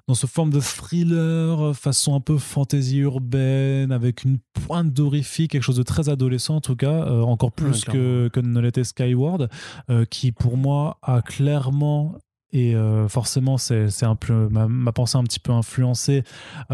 dans 0.10 0.16
ce 0.16 0.26
forme 0.26 0.50
de 0.50 0.60
thriller 0.60 1.64
euh, 1.64 1.74
façon 1.74 2.16
un 2.16 2.20
peu 2.20 2.40
fantasy 2.40 2.98
urbaine 2.98 3.92
avec 3.92 4.24
une 4.24 4.40
pointe 4.54 4.92
d'horrifique, 4.92 5.52
quelque 5.52 5.62
chose 5.62 5.78
de 5.78 5.84
très 5.84 6.10
adolescent 6.10 6.56
en 6.56 6.62
tout 6.62 6.76
cas, 6.76 7.06
euh, 7.06 7.22
encore 7.22 7.52
plus 7.52 7.86
que, 7.86 8.28
que 8.34 8.40
ne 8.40 8.60
l'était 8.60 8.84
Skyward, 8.84 9.50
euh, 9.92 10.06
qui 10.06 10.32
pour 10.32 10.58
moi 10.58 10.98
a 11.04 11.22
clairement 11.22 12.16
et 12.52 12.74
forcément, 13.10 13.60
c'est 13.60 14.04
un 14.06 14.16
peu 14.16 14.50
ma, 14.50 14.92
pensée 14.92 15.20
un 15.20 15.24
petit 15.24 15.40
peu 15.40 15.52
influencée 15.52 16.24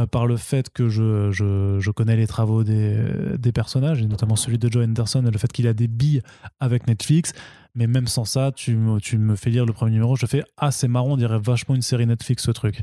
par 0.09 0.25
le 0.25 0.37
fait 0.37 0.69
que 0.69 0.87
je, 0.87 1.31
je, 1.31 1.79
je 1.81 1.91
connais 1.91 2.15
les 2.15 2.27
travaux 2.27 2.63
des, 2.63 2.97
des, 3.37 3.51
personnages, 3.51 4.01
et 4.01 4.05
notamment 4.05 4.37
celui 4.37 4.57
de 4.57 4.71
Joe 4.71 4.85
Anderson, 4.85 5.25
et 5.27 5.31
le 5.31 5.37
fait 5.37 5.51
qu'il 5.51 5.67
a 5.67 5.73
des 5.73 5.89
billes 5.89 6.21
avec 6.61 6.87
Netflix. 6.87 7.33
Mais 7.75 7.87
même 7.87 8.07
sans 8.07 8.23
ça, 8.23 8.53
tu 8.55 8.77
me, 8.77 8.99
tu 8.99 9.17
me 9.17 9.35
fais 9.35 9.49
lire 9.49 9.65
le 9.65 9.73
premier 9.73 9.91
numéro, 9.91 10.15
je 10.15 10.25
fais 10.25 10.43
Ah, 10.57 10.71
c'est 10.71 10.87
marrant, 10.87 11.11
on 11.11 11.17
dirait 11.17 11.39
vachement 11.39 11.75
une 11.75 11.81
série 11.81 12.07
Netflix 12.07 12.43
ce 12.43 12.51
truc. 12.51 12.81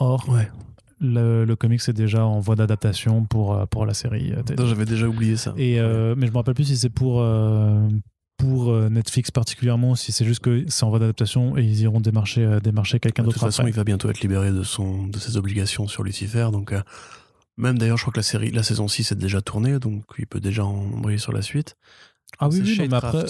Or, 0.00 0.26
ouais. 0.30 0.48
le, 0.98 1.44
le 1.44 1.56
comics 1.56 1.86
est 1.86 1.92
déjà 1.92 2.24
en 2.24 2.40
voie 2.40 2.56
d'adaptation 2.56 3.24
pour, 3.26 3.54
euh, 3.54 3.66
pour 3.66 3.84
la 3.84 3.92
série. 3.92 4.32
Euh, 4.32 4.66
j'avais 4.66 4.86
déjà 4.86 5.06
oublié 5.06 5.36
ça. 5.36 5.52
Et, 5.58 5.78
euh, 5.78 6.14
Mais 6.16 6.26
je 6.26 6.32
me 6.32 6.38
rappelle 6.38 6.54
plus 6.54 6.64
si 6.64 6.76
c'est 6.76 6.88
pour, 6.88 7.22
pour 8.38 8.74
Netflix 8.90 9.30
particulièrement, 9.30 9.94
si 9.94 10.10
c'est 10.10 10.24
juste 10.24 10.40
que 10.40 10.64
c'est 10.68 10.84
en 10.84 10.88
voie 10.88 10.98
d'adaptation 10.98 11.58
et 11.58 11.62
ils 11.62 11.82
iront 11.82 12.00
démarcher, 12.00 12.58
démarcher 12.62 12.98
quelqu'un 12.98 13.22
d'autre. 13.22 13.34
De 13.36 13.40
toute 13.40 13.48
façon, 13.48 13.66
il 13.66 13.74
va 13.74 13.84
bientôt 13.84 14.08
être 14.08 14.20
libéré 14.22 14.50
de, 14.50 14.62
son, 14.62 15.06
de 15.06 15.18
ses 15.18 15.36
obligations 15.36 15.86
sur 15.86 16.02
Lucifer. 16.02 16.48
Donc, 16.50 16.72
même 17.58 17.76
d'ailleurs, 17.76 17.98
je 17.98 18.04
crois 18.04 18.12
que 18.12 18.18
la, 18.18 18.24
série, 18.24 18.50
la 18.50 18.62
saison 18.62 18.88
6 18.88 19.12
est 19.12 19.16
déjà 19.16 19.42
tournée, 19.42 19.78
donc 19.78 20.04
il 20.18 20.26
peut 20.26 20.40
déjà 20.40 20.64
embrayer 20.64 21.18
sur 21.18 21.32
la 21.32 21.42
suite. 21.42 21.76
Ah 22.38 22.48
oui, 22.48 22.62
oui, 22.64 22.88
mais 22.88 22.94
après, 22.94 23.24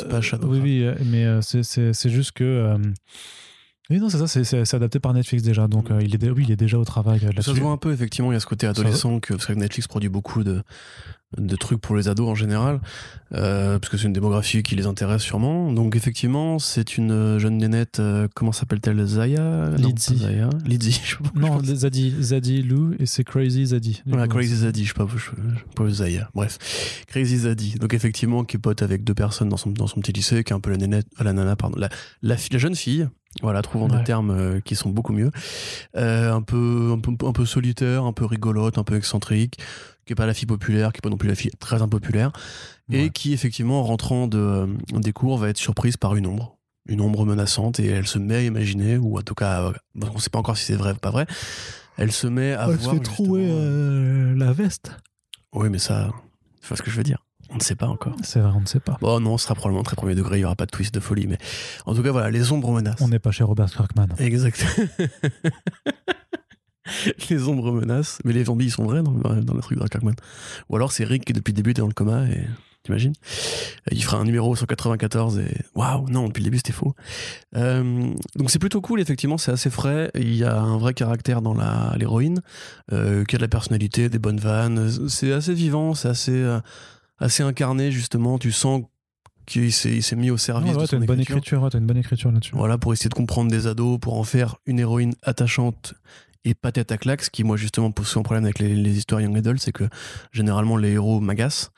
oui, 0.44 0.60
oui, 0.62 0.86
mais 1.06 1.40
c'est 1.42 2.10
juste 2.10 2.30
que 2.30 2.76
oui, 3.90 3.98
non, 3.98 4.08
c'est 4.08 4.26
ça, 4.26 4.64
c'est 4.64 4.74
adapté 4.74 5.00
par 5.00 5.12
Netflix 5.12 5.42
déjà, 5.42 5.66
donc 5.66 5.90
euh, 5.90 6.00
il, 6.02 6.14
est, 6.14 6.30
oui, 6.30 6.44
il 6.46 6.52
est 6.52 6.56
déjà 6.56 6.78
au 6.78 6.84
travail 6.84 7.20
euh. 7.24 7.42
Ça 7.42 7.54
se 7.54 7.60
voit 7.60 7.72
un 7.72 7.76
peu, 7.76 7.92
effectivement, 7.92 8.30
il 8.30 8.34
y 8.34 8.36
a 8.36 8.40
ce 8.40 8.46
côté 8.46 8.66
adolescent, 8.66 9.20
que, 9.20 9.34
parce 9.34 9.46
que 9.46 9.52
Netflix 9.52 9.88
produit 9.88 10.08
beaucoup 10.08 10.44
de, 10.44 10.62
de 11.38 11.56
trucs 11.56 11.80
pour 11.80 11.96
les 11.96 12.08
ados 12.08 12.28
en 12.28 12.34
général, 12.34 12.80
euh, 13.34 13.78
parce 13.78 13.88
que 13.90 13.96
c'est 13.96 14.06
une 14.06 14.12
démographie 14.12 14.62
qui 14.62 14.74
les 14.74 14.86
intéresse 14.86 15.22
sûrement. 15.22 15.72
Donc 15.72 15.94
effectivement, 15.94 16.58
c'est 16.58 16.96
une 16.96 17.38
jeune 17.38 17.58
nénette, 17.58 18.00
euh, 18.00 18.26
comment 18.34 18.52
s'appelle-t-elle 18.52 19.04
Zaya? 19.04 19.70
Lidzi. 19.76 20.18
Zaya 20.18 20.50
je 20.68 20.90
sais 20.90 21.16
pas. 21.16 21.30
Non, 21.34 21.62
Zadi, 21.62 22.14
Zadi 22.20 22.62
Lou, 22.62 22.94
et 22.98 23.06
c'est 23.06 23.24
Crazy 23.24 23.66
Zadi. 23.66 24.02
Voilà, 24.06 24.26
Crazy 24.26 24.56
Zadi, 24.56 24.84
je 24.84 24.88
sais 24.88 24.94
pas, 24.94 25.06
je, 25.16 25.30
pas 25.74 25.88
Zaya. 25.88 26.28
Bref, 26.34 27.04
Crazy 27.06 27.38
Zadi. 27.38 27.76
Donc 27.76 27.94
effectivement, 27.94 28.44
qui 28.44 28.58
pote 28.58 28.82
avec 28.82 29.04
deux 29.04 29.14
personnes 29.14 29.48
dans 29.48 29.56
son, 29.56 29.70
dans 29.70 29.86
son 29.86 30.00
petit 30.00 30.12
lycée, 30.12 30.42
qui 30.42 30.52
est 30.52 30.56
un 30.56 30.60
peu 30.60 30.70
la 30.70 30.78
nénette, 30.78 31.06
euh, 31.20 31.24
la 31.24 31.32
nana, 31.32 31.54
pardon, 31.54 31.78
la, 31.78 31.88
la, 32.22 32.36
la 32.50 32.58
jeune 32.58 32.74
fille, 32.74 33.08
voilà, 33.42 33.62
trouvons 33.62 33.88
des 33.88 34.02
termes 34.02 34.30
euh, 34.30 34.60
qui 34.60 34.74
sont 34.74 34.90
beaucoup 34.90 35.12
mieux. 35.12 35.30
Euh, 35.96 36.32
un, 36.32 36.42
peu, 36.42 36.90
un, 36.92 36.98
peu, 36.98 37.26
un 37.26 37.32
peu 37.32 37.46
solitaire, 37.46 38.04
un 38.04 38.12
peu 38.12 38.24
rigolote, 38.24 38.76
un 38.76 38.84
peu 38.84 38.96
excentrique, 38.96 39.58
qui 40.04 40.12
est 40.12 40.16
pas 40.16 40.26
la 40.26 40.34
fille 40.34 40.46
populaire, 40.46 40.92
qui 40.92 40.98
est 40.98 41.00
pas 41.02 41.10
non 41.10 41.16
plus 41.16 41.28
la 41.28 41.36
fille 41.36 41.52
très 41.60 41.80
impopulaire, 41.80 42.32
et 42.92 43.10
qui 43.10 43.32
effectivement 43.32 43.80
en 43.80 43.84
rentrant 43.84 44.26
de, 44.26 44.38
euh, 44.38 44.66
des 44.92 45.12
cours 45.12 45.38
va 45.38 45.48
être 45.48 45.58
surprise 45.58 45.96
par 45.96 46.16
une 46.16 46.26
ombre, 46.26 46.58
une 46.86 47.00
ombre 47.00 47.24
menaçante, 47.24 47.78
et 47.78 47.86
elle 47.86 48.08
se 48.08 48.18
met 48.18 48.36
à 48.36 48.42
imaginer, 48.42 48.98
ou 48.98 49.16
en 49.16 49.22
tout 49.22 49.34
cas, 49.34 49.72
on 49.94 50.18
sait 50.18 50.30
pas 50.30 50.40
encore 50.40 50.56
si 50.56 50.64
c'est 50.64 50.76
vrai 50.76 50.92
ou 50.92 50.96
pas 50.96 51.10
vrai, 51.10 51.26
elle 51.96 52.12
se 52.12 52.26
met 52.26 52.52
à 52.52 52.66
elle 52.68 52.76
voir. 52.76 52.94
Elle 52.94 53.04
se 53.04 53.10
fait 53.10 53.14
trouer 53.14 53.46
euh, 53.48 54.34
la 54.36 54.52
veste. 54.52 54.90
Oui, 55.52 55.68
mais 55.70 55.78
ça, 55.78 56.10
c'est 56.62 56.74
ce 56.74 56.82
que 56.82 56.90
je 56.90 56.96
veux 56.96 57.04
dire. 57.04 57.24
On 57.50 57.56
ne 57.56 57.60
sait 57.60 57.74
pas 57.74 57.88
encore. 57.88 58.14
C'est 58.22 58.40
vrai, 58.40 58.52
on 58.54 58.60
ne 58.60 58.66
sait 58.66 58.80
pas. 58.80 58.96
Bon, 59.00 59.20
non, 59.20 59.36
ce 59.38 59.44
sera 59.44 59.54
probablement 59.54 59.82
très 59.82 59.96
premier 59.96 60.14
degré, 60.14 60.36
il 60.36 60.40
n'y 60.40 60.44
aura 60.44 60.56
pas 60.56 60.66
de 60.66 60.70
twist 60.70 60.94
de 60.94 61.00
folie, 61.00 61.26
mais 61.26 61.38
en 61.86 61.94
tout 61.94 62.02
cas, 62.02 62.12
voilà, 62.12 62.30
les 62.30 62.52
ombres 62.52 62.72
menacent. 62.72 63.00
On 63.00 63.08
n'est 63.08 63.18
pas 63.18 63.32
chez 63.32 63.44
Robert 63.44 63.70
Kirkman. 63.70 64.08
Exact. 64.18 64.64
les 67.30 67.48
ombres 67.48 67.72
menacent, 67.72 68.18
mais 68.24 68.32
les 68.32 68.44
zombies 68.44 68.66
ils 68.66 68.70
sont 68.70 68.84
vrais 68.84 69.02
dans, 69.02 69.12
dans 69.12 69.54
le 69.54 69.60
truc 69.60 69.78
de 69.78 69.86
Kirkman. 69.86 70.14
Ou 70.68 70.76
alors 70.76 70.92
c'est 70.92 71.04
Rick 71.04 71.24
qui 71.24 71.32
depuis 71.32 71.52
le 71.52 71.56
début 71.56 71.70
est 71.70 71.74
dans 71.74 71.86
le 71.86 71.92
coma 71.92 72.26
et 72.26 72.46
t'imagines? 72.82 73.12
Il 73.90 74.02
fera 74.02 74.18
un 74.18 74.24
numéro 74.24 74.54
194 74.54 75.38
et 75.38 75.56
waouh, 75.74 76.08
non, 76.08 76.28
depuis 76.28 76.40
le 76.40 76.44
début 76.44 76.58
c'était 76.58 76.72
faux. 76.72 76.94
Euh, 77.56 78.12
donc 78.36 78.50
c'est 78.50 78.58
plutôt 78.58 78.80
cool, 78.80 79.00
effectivement, 79.00 79.38
c'est 79.38 79.52
assez 79.52 79.70
frais. 79.70 80.10
Il 80.14 80.34
y 80.34 80.44
a 80.44 80.58
un 80.58 80.78
vrai 80.78 80.94
caractère 80.94 81.42
dans 81.42 81.56
l'héroïne, 81.96 82.40
euh, 82.92 83.24
qui 83.24 83.36
a 83.36 83.38
de 83.38 83.42
la 83.42 83.48
personnalité, 83.48 84.08
des 84.08 84.18
bonnes 84.18 84.40
vannes. 84.40 85.08
C'est 85.08 85.32
assez 85.32 85.54
vivant, 85.54 85.94
c'est 85.94 86.08
assez, 86.08 86.32
euh, 86.32 86.60
assez 87.20 87.42
incarné 87.42 87.92
justement. 87.92 88.38
Tu 88.38 88.52
sens 88.52 88.82
qu'il 89.46 89.72
s'est 89.72 90.16
mis 90.16 90.30
au 90.30 90.36
service 90.36 90.76
de 90.76 90.86
son 90.86 91.00
une 91.00 91.06
bonne 91.06 91.20
écriture, 91.20 91.64
as 91.64 91.76
une 91.76 91.86
bonne 91.86 91.96
écriture 91.96 92.30
là-dessus. 92.30 92.54
Voilà, 92.54 92.78
pour 92.78 92.92
essayer 92.92 93.08
de 93.08 93.14
comprendre 93.14 93.50
des 93.50 93.66
ados, 93.66 93.98
pour 93.98 94.18
en 94.18 94.24
faire 94.24 94.56
une 94.66 94.78
héroïne 94.78 95.14
attachante 95.22 95.94
et 96.44 96.54
pas 96.54 96.72
tête 96.72 96.90
à 96.90 96.96
claque, 96.96 97.22
ce 97.22 97.30
qui 97.30 97.44
moi 97.44 97.58
justement 97.58 97.90
pose 97.90 98.06
souvent 98.06 98.22
problème 98.22 98.44
avec 98.44 98.58
les, 98.60 98.96
histoires 98.96 99.20
young 99.20 99.36
adult, 99.36 99.60
c'est 99.60 99.72
que 99.72 99.84
généralement 100.32 100.78
les 100.78 100.92
héros 100.92 101.20
m'agacent, 101.20 101.70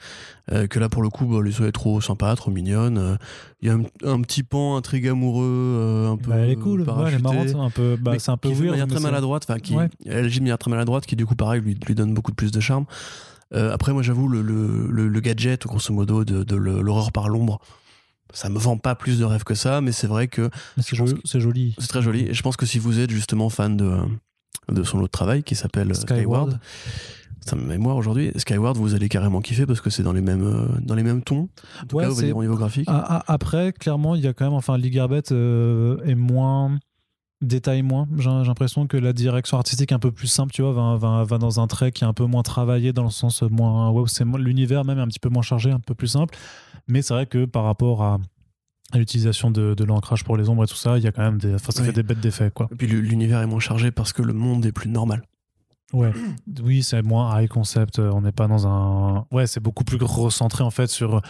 euh, 0.53 0.69
que 0.69 0.79
là 0.79 0.89
pour 0.89 1.03
le 1.03 1.09
coup 1.09 1.27
bah, 1.27 1.43
les 1.43 1.67
est 1.67 1.73
trop 1.73 2.01
sympa, 2.01 2.35
trop 2.37 2.53
mignonne, 2.53 2.97
euh, 2.97 3.17
il 3.61 3.69
y 3.69 3.71
a 3.73 3.75
un, 3.75 4.21
petit 4.21 4.45
pan 4.45 4.77
intrigue 4.77 5.09
amoureux 5.09 6.11
un 6.13 6.17
peu 6.17 6.31
bah, 6.31 6.37
elle 6.37 6.51
est 6.51 6.57
cool, 6.57 6.87
elle 7.07 7.15
est 7.15 7.19
marrante, 7.19 7.55
un 7.57 7.71
peu, 7.71 7.97
bah, 8.01 8.15
c'est 8.19 8.31
un 8.31 8.37
peu 8.37 8.51
weird, 8.51 8.71
manière 8.71 8.87
très 8.87 9.01
maladroite, 9.01 9.45
enfin 9.49 9.59
qui 9.59 9.75
elle 10.07 10.27
agit 10.27 10.39
de 10.39 10.45
manière 10.45 10.59
très 10.59 10.71
maladroite, 10.71 11.07
qui 11.07 11.17
du 11.17 11.27
coup 11.27 11.35
pareil 11.35 11.61
lui, 11.61 11.77
lui 11.85 11.95
donne 11.97 12.15
beaucoup 12.15 12.33
plus 12.33 12.53
de 12.53 12.61
charme. 12.61 12.87
Euh, 13.55 13.73
après 13.73 13.93
moi 13.93 14.03
j'avoue 14.03 14.29
le, 14.29 14.41
le, 14.41 15.09
le, 15.09 15.21
gadget 15.21 15.67
grosso 15.67 15.93
modo 15.93 16.25
de, 16.25 16.43
de 16.43 16.57
l'horreur 16.57 17.13
par 17.13 17.29
l'ombre 17.29 17.61
ça 18.33 18.49
me 18.49 18.59
vend 18.59 18.79
pas 18.79 18.95
plus 18.95 19.19
de 19.19 19.25
rêves 19.25 19.45
que 19.45 19.55
ça, 19.55 19.81
mais 19.81 19.93
c'est 19.93 20.07
vrai 20.07 20.27
que 20.27 20.49
c'est 20.79 20.97
joli. 21.41 21.75
C'est 21.79 21.89
très 21.89 22.03
joli. 22.03 22.29
Et 22.29 22.35
je 22.35 22.43
pense 22.43 22.57
que 22.57 22.65
si 22.65 22.79
vous 22.79 22.99
êtes 22.99 23.11
justement 23.11 23.51
fan 23.51 23.77
de, 23.77 23.99
de 24.71 24.83
son 24.83 24.99
autre 25.01 25.11
travail 25.11 25.43
qui 25.43 25.55
s'appelle 25.55 25.95
Skyward. 25.95 26.59
Ça 27.45 27.57
me 27.57 27.67
mémoire 27.67 27.97
aujourd'hui. 27.97 28.31
Skyward, 28.37 28.77
vous 28.77 28.95
allez 28.95 29.09
carrément 29.09 29.41
kiffer 29.41 29.67
parce 29.67 29.81
que 29.81 29.91
c'est 29.91 30.05
dans 30.05 30.13
les 30.13 30.21
mêmes 30.21 30.47
euh, 30.47 30.79
dans 30.81 30.95
les 30.95 31.03
mêmes 31.03 31.23
tons. 31.23 31.49
En 31.83 31.87
tout 31.87 31.99
cas, 31.99 32.09
au 32.09 32.43
niveau 32.43 32.55
graphique. 32.55 32.89
Après, 32.89 33.73
clairement, 33.73 34.15
il 34.15 34.23
y 34.23 34.29
a 34.29 34.33
quand 34.33 34.45
même, 34.45 34.55
enfin, 34.55 34.79
Lee 34.79 34.91
Garbett 34.91 35.33
euh, 35.33 35.99
est 36.05 36.15
moins 36.15 36.79
détaille 37.43 37.83
moins. 37.83 38.09
J'ai 38.17 38.31
l'impression 38.31 38.87
que 38.87 38.97
la 38.97 39.13
direction 39.13 39.59
artistique 39.59 39.93
est 39.93 39.95
un 39.95 39.99
peu 39.99 40.13
plus 40.13 40.29
simple, 40.29 40.53
tu 40.53 40.63
vois, 40.63 40.73
va, 40.73 40.97
va, 40.97 41.25
va, 41.25 41.39
dans 41.39 41.61
un 41.61 41.67
trait 41.67 41.93
qui 41.93 42.05
est 42.05 42.07
un 42.07 42.13
peu 42.13 42.25
moins 42.25 42.43
travaillé, 42.43 42.93
dans 42.93 43.05
le 43.05 43.11
sens 43.11 43.43
moins. 43.43 43.91
Ouais, 43.91 44.05
c'est 44.07 44.25
l'univers 44.25 44.85
même 44.85 44.99
est 44.99 45.03
un 45.03 45.09
petit 45.09 45.19
peu 45.19 45.29
moins 45.29 45.43
chargé, 45.43 45.71
un 45.71 45.81
peu 45.81 45.95
plus 45.95 46.09
simple. 46.09 46.35
Mais 46.89 47.03
c'est 47.03 47.15
vrai 47.15 47.27
que 47.27 47.45
par 47.45 47.65
rapport 47.65 48.03
à 48.03 48.19
l'utilisation 48.95 49.51
de, 49.51 49.75
de 49.75 49.85
l'ancrage 49.85 50.25
pour 50.25 50.37
les 50.37 50.49
ombres 50.49 50.65
et 50.65 50.67
tout 50.67 50.75
ça, 50.77 50.99
il 50.99 51.05
y 51.05 51.07
a 51.07 51.13
quand 51.13 51.23
même 51.23 51.39
des, 51.39 51.59
ça 51.59 51.83
fait 51.85 51.93
des 51.93 52.03
bêtes 52.03 52.21
d'effets 52.21 52.51
quoi. 52.51 52.69
Et 52.73 52.77
puis 52.77 52.87
l'univers 52.87 53.41
est 53.41 53.47
moins 53.47 53.61
chargé 53.61 53.91
parce 53.91 54.13
que 54.13 54.23
le 54.23 54.33
monde 54.33 54.65
est 54.67 54.73
plus 54.73 54.91
normal. 54.91 55.23
Ouais, 55.93 56.13
oui, 56.63 56.83
c'est 56.83 57.03
moins 57.03 57.39
high 57.39 57.49
concept. 57.49 57.99
On 57.99 58.23
n'est 58.23 58.33
pas 58.33 58.49
dans 58.49 58.67
un. 58.67 59.27
Ouais, 59.31 59.47
c'est 59.47 59.61
beaucoup 59.61 59.85
plus 59.85 59.99
recentré 60.03 60.65
en 60.65 60.71
fait 60.71 60.87
sur 60.87 61.21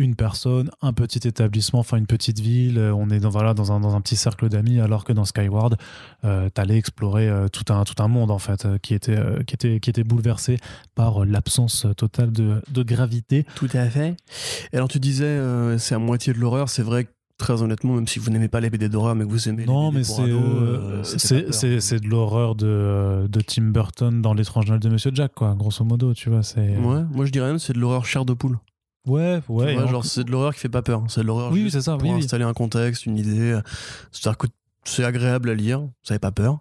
une 0.00 0.16
personne, 0.16 0.70
un 0.80 0.94
petit 0.94 1.28
établissement, 1.28 1.80
enfin 1.80 1.98
une 1.98 2.06
petite 2.06 2.40
ville, 2.40 2.78
euh, 2.78 2.94
on 2.94 3.10
est 3.10 3.20
dans, 3.20 3.28
voilà, 3.28 3.52
dans, 3.52 3.70
un, 3.70 3.80
dans 3.80 3.94
un 3.94 4.00
petit 4.00 4.16
cercle 4.16 4.48
d'amis, 4.48 4.80
alors 4.80 5.04
que 5.04 5.12
dans 5.12 5.26
Skyward, 5.26 5.76
euh, 6.24 6.48
t'allais 6.48 6.78
explorer 6.78 7.28
euh, 7.28 7.48
tout, 7.48 7.70
un, 7.70 7.84
tout 7.84 8.02
un 8.02 8.08
monde 8.08 8.30
en 8.30 8.38
fait, 8.38 8.66
qui, 8.82 8.94
était, 8.94 9.18
qui, 9.46 9.54
était, 9.54 9.78
qui 9.78 9.90
était 9.90 10.04
bouleversé 10.04 10.56
par 10.94 11.26
l'absence 11.26 11.86
totale 11.98 12.32
de, 12.32 12.62
de, 12.70 12.82
gravité. 12.82 13.44
Tout 13.56 13.68
à 13.74 13.84
fait. 13.90 14.16
Et 14.72 14.76
alors 14.76 14.88
tu 14.88 14.98
disais, 14.98 15.38
c'est 15.78 15.94
à 15.94 15.98
moitié 15.98 16.32
de 16.32 16.38
l'horreur, 16.38 16.70
c'est 16.70 16.82
vrai 16.82 17.04
que 17.04 17.10
très 17.36 17.62
honnêtement, 17.62 17.94
même 17.94 18.06
si 18.06 18.18
vous 18.18 18.30
n'aimez 18.30 18.48
pas 18.48 18.60
les 18.60 18.70
BD 18.70 18.88
d'horreur, 18.88 19.14
mais 19.14 19.24
que 19.24 19.30
vous 19.30 19.48
aimez 19.48 19.66
non, 19.66 19.90
les 19.90 19.98
BD 19.98 20.32
mais 20.32 21.02
c'est 21.52 21.80
c'est 21.80 22.00
de 22.00 22.08
l'horreur 22.08 22.54
de, 22.54 23.26
de 23.28 23.40
Tim 23.40 23.64
Burton 23.64 24.22
dans 24.22 24.32
l'étrange 24.32 24.66
Noël 24.66 24.80
de 24.80 24.88
Monsieur 24.88 25.10
Jack, 25.14 25.32
quoi, 25.34 25.54
grosso 25.54 25.84
modo, 25.84 26.14
tu 26.14 26.30
vois. 26.30 26.42
c'est 26.42 26.76
Ouais, 26.78 27.02
moi 27.10 27.26
je 27.26 27.30
dirais 27.30 27.48
même 27.48 27.58
c'est 27.58 27.74
de 27.74 27.78
l'horreur 27.78 28.06
chair 28.06 28.24
de 28.24 28.32
poule. 28.32 28.58
Ouais, 29.06 29.40
ouais. 29.48 29.88
genre, 29.88 30.04
c'est 30.04 30.24
de 30.24 30.30
l'horreur 30.30 30.54
qui 30.54 30.60
fait 30.60 30.68
pas 30.68 30.82
peur. 30.82 31.02
C'est 31.08 31.22
de 31.22 31.26
l'horreur 31.26 31.52
oui, 31.52 31.70
c'est 31.70 31.80
ça, 31.80 31.96
pour 31.96 32.12
installer 32.12 32.44
un 32.44 32.52
contexte, 32.52 33.06
une 33.06 33.18
idée. 33.18 33.58
C'est-à-dire 34.12 34.38
que 34.38 34.46
c'est 34.84 35.04
agréable 35.04 35.50
à 35.50 35.54
lire, 35.54 35.80
vous 35.80 35.90
n'avez 36.08 36.18
pas 36.18 36.32
peur. 36.32 36.60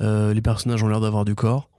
Euh, 0.00 0.34
les 0.34 0.42
personnages 0.42 0.82
ont 0.82 0.88
l'air 0.88 1.00
d'avoir 1.00 1.24
du 1.24 1.34
corps. 1.34 1.70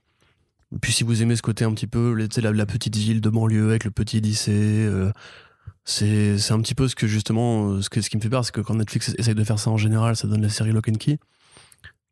Puis 0.82 0.92
si 0.92 1.04
vous 1.04 1.22
aimez 1.22 1.36
ce 1.36 1.42
côté 1.42 1.64
un 1.64 1.74
petit 1.74 1.88
peu, 1.88 2.14
la, 2.14 2.52
la 2.52 2.66
petite 2.66 2.96
ville 2.96 3.22
de 3.22 3.30
banlieue 3.30 3.70
avec 3.70 3.84
le 3.84 3.92
petit 3.92 4.20
lycée, 4.20 4.52
euh, 4.54 5.12
c'est 5.84 6.52
un 6.52 6.60
petit 6.62 6.76
peu 6.76 6.88
ce 6.88 6.96
que 6.96 7.08
justement, 7.08 7.70
euh, 7.70 7.82
ce, 7.82 7.90
que, 7.90 8.02
ce 8.02 8.10
qui 8.10 8.18
me 8.18 8.22
fait 8.22 8.30
peur, 8.30 8.44
c'est 8.44 8.52
que 8.52 8.62
quand 8.62 8.76
Netflix 8.76 9.14
essaye 9.18 9.36
de 9.36 9.44
faire 9.44 9.60
ça 9.60 9.70
en 9.70 9.78
général, 9.78 10.16
ça 10.16 10.28
donne 10.28 10.42
la 10.42 10.50
série 10.50 10.72
Lock 10.72 10.90
and 10.90 10.96
Key, 11.00 11.20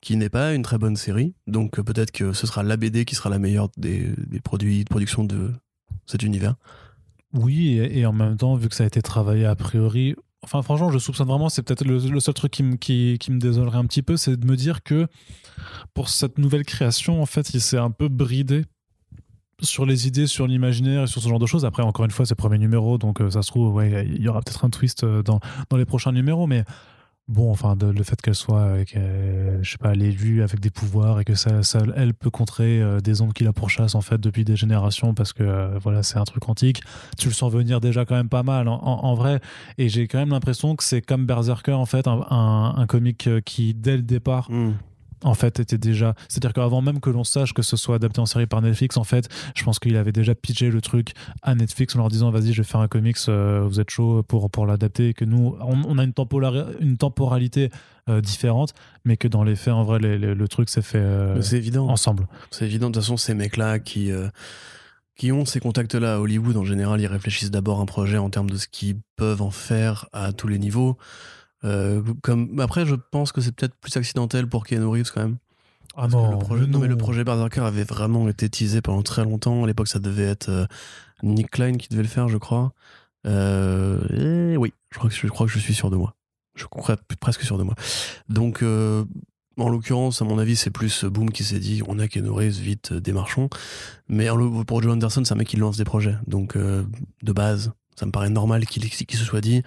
qui 0.02 0.16
n'est 0.16 0.30
pas 0.30 0.54
une 0.54 0.62
très 0.62 0.78
bonne 0.78 0.96
série. 0.96 1.34
Donc 1.48 1.82
peut-être 1.82 2.12
que 2.12 2.32
ce 2.34 2.48
sera 2.48 2.64
la 2.64 2.78
BD 2.78 3.06
qui 3.06 3.16
sera 3.16 3.30
la 3.30 3.40
meilleure 3.40 3.70
des, 3.78 4.14
des 4.18 4.40
produits 4.40 4.84
de 4.84 4.90
production 4.90 5.24
de 5.24 5.52
cet 6.06 6.24
univers. 6.24 6.56
Oui, 7.34 7.80
et, 7.80 8.06
en 8.06 8.14
même 8.14 8.38
temps, 8.38 8.56
vu 8.56 8.70
que 8.70 8.76
ça 8.76 8.84
a 8.84 8.88
été 8.88 9.02
travaillé 9.02 9.46
a 9.46 9.56
priori, 9.56 10.16
enfin 10.44 10.62
franchement, 10.62 10.92
je 10.92 11.00
soupçonne 11.00 11.28
vraiment, 11.28 11.50
c'est 11.50 11.64
peut-être 11.64 11.84
le, 11.84 12.20
seul 12.20 12.34
truc 12.34 12.52
qui, 12.52 12.64
me- 12.64 12.76
qui, 12.76 13.18
me 13.32 13.40
désolerait 13.40 13.80
un 13.80 13.86
petit 13.86 14.04
peu, 14.04 14.18
c'est 14.18 14.38
de 14.38 14.46
me 14.46 14.56
dire 14.56 14.84
que 14.84 15.08
pour 15.96 16.10
cette 16.10 16.38
nouvelle 16.38 16.64
création, 16.64 17.22
en 17.22 17.26
fait, 17.26 17.54
il 17.56 17.62
s'est 17.62 17.78
un 17.78 17.90
peu 17.90 18.08
bridé 18.08 18.66
sur 19.62 19.86
les 19.86 20.08
idées, 20.08 20.28
sur 20.28 20.46
l'imaginaire 20.46 21.04
et 21.04 21.08
sur 21.08 21.22
ce 21.22 21.30
genre 21.30 21.40
de 21.40 21.46
choses. 21.46 21.66
Après, 21.66 21.82
encore 21.82 22.06
une 22.06 22.12
fois, 22.12 22.26
c'est 22.26 22.36
premier 22.36 22.60
numéro, 22.60 22.98
donc 23.00 23.20
euh, 23.20 23.32
ça 23.32 23.42
se 23.42 23.48
trouve, 23.48 23.74
ouais, 23.74 24.06
il 24.08 24.22
y 24.22 24.28
aura 24.28 24.42
peut-être 24.42 24.66
un 24.66 24.70
twist 24.70 25.04
euh, 25.04 25.24
dans, 25.24 25.40
dans 25.70 25.78
les 25.78 25.86
prochains 25.86 26.12
numéros, 26.12 26.46
mais 26.46 26.66
bon, 27.28 27.52
enfin, 27.52 27.76
le 27.80 28.04
fait 28.04 28.22
qu'elle 28.22 28.36
soit, 28.36 28.64
avec, 28.64 28.96
euh, 28.96 29.60
je 29.62 29.72
sais 29.72 29.78
pas, 29.78 29.94
vue 29.94 30.44
avec 30.44 30.60
des 30.60 30.70
pouvoirs 30.70 31.20
et 31.20 31.24
que 31.24 31.36
ça, 31.36 31.62
elle 31.96 32.14
peut 32.14 32.30
contrer 32.30 32.82
euh, 32.82 33.00
des 33.00 33.22
ondes 33.22 33.34
qui 33.34 33.44
la 33.44 33.54
pourchassent 33.54 33.96
en 33.96 34.02
fait 34.02 34.20
depuis 34.20 34.44
des 34.44 34.56
générations 34.56 35.14
parce 35.14 35.34
que 35.34 35.44
euh, 35.44 35.80
voilà, 35.80 36.04
c'est 36.04 36.18
un 36.18 36.24
truc 36.24 36.48
antique. 36.50 36.82
Tu 37.18 37.28
le 37.28 37.34
sens 37.34 37.52
venir 37.52 37.80
déjà 37.80 38.06
quand 38.06 38.16
même 38.16 38.30
pas 38.30 38.44
mal 38.44 38.68
en, 38.68 39.14
vrai, 39.16 39.40
et 39.78 39.90
j'ai 39.90 40.08
quand 40.08 40.20
même 40.20 40.30
l'impression 40.30 40.76
que 40.76 40.84
c'est 40.84 41.02
comme 41.02 41.26
Berserker 41.26 41.74
en 41.74 41.86
fait, 41.86 42.08
un, 42.08 42.26
un, 42.30 42.88
euh, 43.28 43.42
qui 43.42 43.74
dès 43.74 43.96
le 43.96 44.04
départ 44.04 44.50
Hmm. 44.50 44.74
En 45.24 45.34
fait 45.34 45.60
était 45.60 45.78
déjà 45.78 46.16
c'est 46.28 46.38
à 46.38 46.48
dire 46.48 46.54
qu'avant 46.54 46.82
même 46.82 47.00
que 47.00 47.10
l'on 47.10 47.24
sache 47.24 47.54
que 47.54 47.62
ce 47.62 47.78
soit 47.78 47.96
adapté 47.96 48.20
en 48.20 48.26
série 48.26 48.46
par 48.48 48.62
Netflix 48.62 48.98
en 48.98 49.04
fait 49.04 49.30
je 49.56 49.64
pense 49.64 49.80
qu'il 49.80 49.96
avait 49.96 50.12
déjà 50.12 50.36
pitché 50.36 50.70
le 50.70 50.82
truc 50.82 51.14
à 51.42 51.56
Netflix 51.56 51.96
en 51.96 52.00
leur 52.00 52.10
disant 52.10 52.30
vas-y 52.32 52.54
je 52.54 52.62
vais 52.62 52.68
faire 52.68 52.82
un 52.82 52.88
comics 52.88 53.18
euh, 53.30 53.64
vous 53.68 53.80
êtes 53.80 53.90
chaud 53.90 54.24
pour, 54.24 54.50
pour 54.52 54.66
l'adapter 54.66 55.10
et 55.10 55.14
que 55.14 55.26
nous 55.26 55.56
on, 55.62 55.82
on 55.86 55.98
a 55.98 56.04
une, 56.04 56.12
tempora- 56.14 56.68
une 56.80 56.98
temporalité 56.98 57.70
euh, 58.10 58.20
différente 58.22 58.74
mais 59.06 59.16
que 59.18 59.28
dans 59.28 59.44
les 59.44 59.56
faits 59.56 59.74
en 59.74 59.84
vrai 59.84 60.00
les- 60.00 60.18
les- 60.18 60.36
le 60.36 60.48
truc 60.48 60.70
s'est 60.70 60.82
fait 60.82 60.98
euh, 61.02 61.42
évident. 61.42 61.88
ensemble 61.90 62.28
C'est 62.52 62.66
évident. 62.66 62.90
De 62.90 62.94
toute 62.96 63.04
façon, 63.04 63.18
ces 63.18 63.34
mecs-là 63.34 63.80
qui, 63.80 64.12
qui 65.16 65.32
ont 65.32 65.46
ces 65.46 65.60
contacts-là 65.60 66.16
à 66.16 66.20
Hollywood, 66.20 66.58
en 66.58 66.66
général, 66.66 67.00
ils 67.02 67.08
réfléchissent 67.08 67.52
d'abord 67.52 67.80
un 67.80 67.86
projet 67.86 68.18
en 68.18 68.30
termes 68.30 68.50
de 68.50 68.58
ce 68.58 68.68
qu'ils 68.68 68.98
peuvent 69.16 69.42
en 69.42 69.52
faire 69.52 70.08
à 70.12 70.34
tous 70.34 70.48
les 70.48 70.58
niveaux. 70.60 70.98
Euh, 71.66 72.02
comme... 72.22 72.60
Après, 72.60 72.86
je 72.86 72.96
pense 72.96 73.32
que 73.32 73.42
c'est 73.42 73.54
peut-être 73.54 73.76
plus 73.76 73.96
accidentel 73.98 74.48
pour 74.48 74.66
Keanu 74.66 74.86
Reeves 74.86 75.12
quand 75.14 75.22
même. 75.22 75.38
ah 75.96 76.08
non, 76.08 76.32
le 76.32 76.38
projet, 76.40 76.66
mais 76.66 76.72
non, 76.72 76.80
mais 76.80 76.88
le 76.88 76.98
projet 76.98 77.24
Berserker 77.24 77.62
avait 77.62 77.84
vraiment 77.84 78.28
été 78.28 78.50
teasé 78.50 78.82
pendant 78.82 79.04
très 79.04 79.24
longtemps. 79.24 79.64
À 79.64 79.68
l'époque, 79.68 79.88
ça 79.88 80.00
devait 80.00 80.24
être 80.24 80.50
euh, 80.50 80.66
Nick 81.24 81.52
Klein 81.52 81.78
qui 81.78 81.88
devait 81.90 82.04
le 82.04 82.10
faire, 82.10 82.28
je 82.28 82.38
crois. 82.38 82.74
Euh, 83.26 84.54
et 84.54 84.58
oui, 84.58 84.74
je 84.92 84.98
crois, 84.98 85.10
que, 85.10 85.16
je 85.16 85.28
crois 85.28 85.48
que 85.48 85.54
je 85.54 85.60
suis 85.60 85.74
sûr 85.74 85.90
de 85.90 85.96
moi. 85.96 86.16
Je 86.56 86.66
crois 86.66 86.98
presque 87.20 87.42
sûr 87.42 87.58
de 87.58 87.64
moi. 87.64 87.76
Donc, 88.30 88.62
euh, 88.62 89.06
en 89.58 89.70
l'occurrence, 89.70 90.22
à 90.22 90.26
mon 90.26 90.38
avis, 90.40 90.56
c'est 90.56 90.72
plus 90.72 91.06
Boom 91.06 91.32
qui 91.32 91.44
s'est 91.44 91.60
dit 91.60 91.82
on 91.88 92.00
a 92.00 92.08
Keanu 92.08 92.30
Reeves, 92.30 92.60
vite, 92.60 92.94
démarchons. 92.94 93.50
Mais 94.08 94.28
pour 94.68 94.82
Joe 94.82 94.94
Anderson, 94.94 95.24
c'est 95.24 95.34
un 95.34 95.38
mec 95.38 95.48
qui 95.48 95.58
lance 95.58 95.78
des 95.78 95.86
projets. 95.86 96.16
Donc, 96.28 96.56
euh, 96.56 96.84
de 97.24 97.32
base, 97.32 97.72
ça 97.96 98.06
me 98.06 98.12
paraît 98.12 98.30
normal 98.30 98.66
qu'il 98.66 98.88
qu'il 98.90 99.18
se 99.18 99.26
soit 99.26 99.42
dit 99.42 99.64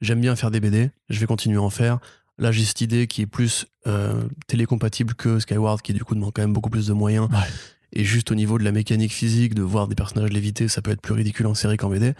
j'aime 0.00 0.20
bien 0.20 0.36
faire 0.36 0.50
des 0.50 0.60
BD, 0.60 0.90
je 1.08 1.20
vais 1.20 1.26
continuer 1.26 1.58
à 1.58 1.62
en 1.62 1.70
faire. 1.70 1.98
Là, 2.38 2.52
j'ai 2.52 2.64
cette 2.64 2.80
idée 2.80 3.06
qui 3.06 3.22
est 3.22 3.26
plus 3.26 3.66
euh, 3.86 4.22
télécompatible 4.46 5.14
que 5.14 5.38
Skyward, 5.38 5.82
qui 5.82 5.92
du 5.92 6.04
coup 6.04 6.14
demande 6.14 6.32
quand 6.34 6.42
même 6.42 6.54
beaucoup 6.54 6.70
plus 6.70 6.86
de 6.86 6.92
moyens. 6.92 7.28
Ouais. 7.30 7.36
Et 7.92 8.04
juste 8.04 8.30
au 8.30 8.34
niveau 8.34 8.58
de 8.58 8.64
la 8.64 8.72
mécanique 8.72 9.12
physique, 9.12 9.54
de 9.54 9.62
voir 9.62 9.88
des 9.88 9.94
personnages 9.94 10.30
léviter, 10.30 10.68
ça 10.68 10.80
peut 10.80 10.90
être 10.90 11.02
plus 11.02 11.12
ridicule 11.14 11.46
en 11.46 11.54
série 11.54 11.76
qu'en 11.76 11.90
BD. 11.90 12.14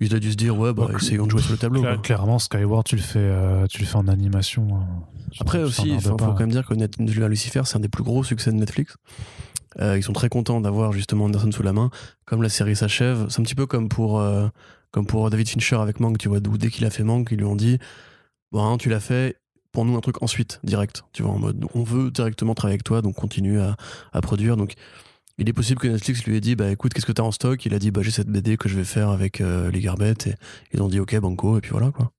Il 0.00 0.14
a 0.14 0.18
dû 0.18 0.30
se 0.32 0.36
dire, 0.36 0.58
ouais, 0.58 0.72
bah, 0.72 0.86
Bah, 0.88 0.98
essayons 0.98 1.26
de 1.26 1.30
jouer 1.30 1.42
sur 1.42 1.52
le 1.52 1.58
tableau. 1.58 1.82
Clairement 2.02 2.38
Skyward 2.38 2.84
tu 2.84 2.96
le 2.96 3.02
fais 3.02 3.18
euh, 3.18 3.66
tu 3.66 3.80
le 3.80 3.86
fais 3.86 3.96
en 3.96 4.08
animation 4.08 4.68
hein. 4.76 4.86
Après 5.40 5.62
aussi, 5.62 5.88
il 5.88 6.00
faut, 6.00 6.16
quand 6.16 6.38
même 6.38 6.50
dire 6.50 6.66
que 6.66 6.74
Net- 6.74 6.98
Lucifer, 6.98 7.62
c'est 7.64 7.76
un 7.76 7.80
des 7.80 7.88
plus 7.88 8.04
gros 8.04 8.24
succès 8.24 8.50
de 8.50 8.56
Netflix. 8.56 8.96
Euh, 9.80 9.98
ils 9.98 10.02
sont 10.02 10.12
très 10.12 10.28
contents 10.28 10.60
d'avoir 10.60 10.92
justement 10.92 11.26
Anderson 11.26 11.50
sous 11.52 11.62
la 11.62 11.72
main. 11.72 11.90
Comme 12.24 12.42
la 12.42 12.48
série 12.48 12.76
s'achève, 12.76 13.26
c'est 13.28 13.40
un 13.40 13.42
petit 13.42 13.54
peu 13.54 13.66
comme 13.66 13.88
pour, 13.88 14.24
comme 14.90 15.06
pour 15.06 15.28
David 15.30 15.48
Fincher 15.48 15.76
avec 15.76 16.00
Mank, 16.00 16.18
tu 16.18 16.28
vois, 16.28 16.40
dès 16.40 16.70
qu'il 16.70 16.84
a 16.84 16.90
fait 16.90 17.04
Mank, 17.04 17.28
ils 17.30 17.38
lui 17.38 17.44
ont 17.44 17.56
dit 17.56 17.78
Bon, 18.52 18.64
hein, 18.64 18.78
tu 18.78 18.88
l'as 18.88 19.00
fait, 19.00 19.36
pour 19.76 19.84
nous 19.84 19.94
un 19.94 20.00
truc 20.00 20.22
ensuite, 20.22 20.58
direct. 20.64 21.04
Tu 21.12 21.22
vois, 21.22 21.32
en 21.32 21.38
mode 21.38 21.62
on 21.74 21.82
veut 21.82 22.10
directement 22.10 22.54
travailler 22.54 22.76
avec 22.76 22.84
toi, 22.84 23.02
donc 23.02 23.14
continue 23.14 23.60
à, 23.60 23.76
produire. 24.22 24.56
Donc 24.56 24.72
il 25.36 25.50
est 25.50 25.52
possible 25.52 25.78
que 25.78 25.86
Netflix 25.86 26.24
lui 26.24 26.34
ait 26.34 26.40
dit 26.40 26.56
Bah 26.56 26.70
écoute, 26.70 26.94
qu'est-ce 26.94 27.04
que 27.04 27.12
t'as 27.12 27.24
en 27.24 27.30
stock? 27.30 27.62
Il 27.66 27.74
a 27.74 27.78
dit 27.78 27.90
Bah 27.90 28.00
j'ai 28.02 28.10
cette 28.10 28.28
BD 28.30 28.56
que 28.56 28.70
je 28.70 28.76
vais 28.76 28.84
faire 28.84 29.10
avec 29.10 29.42
euh, 29.42 29.70
les 29.70 29.80
Garbettes. 29.80 30.28
Et 30.28 30.34
ils 30.72 30.80
ont 30.80 30.88
dit 30.88 30.98
Ok, 30.98 31.14
banco, 31.16 31.58
et 31.58 31.60
puis 31.60 31.72
voilà 31.72 31.90
quoi. 31.90 32.10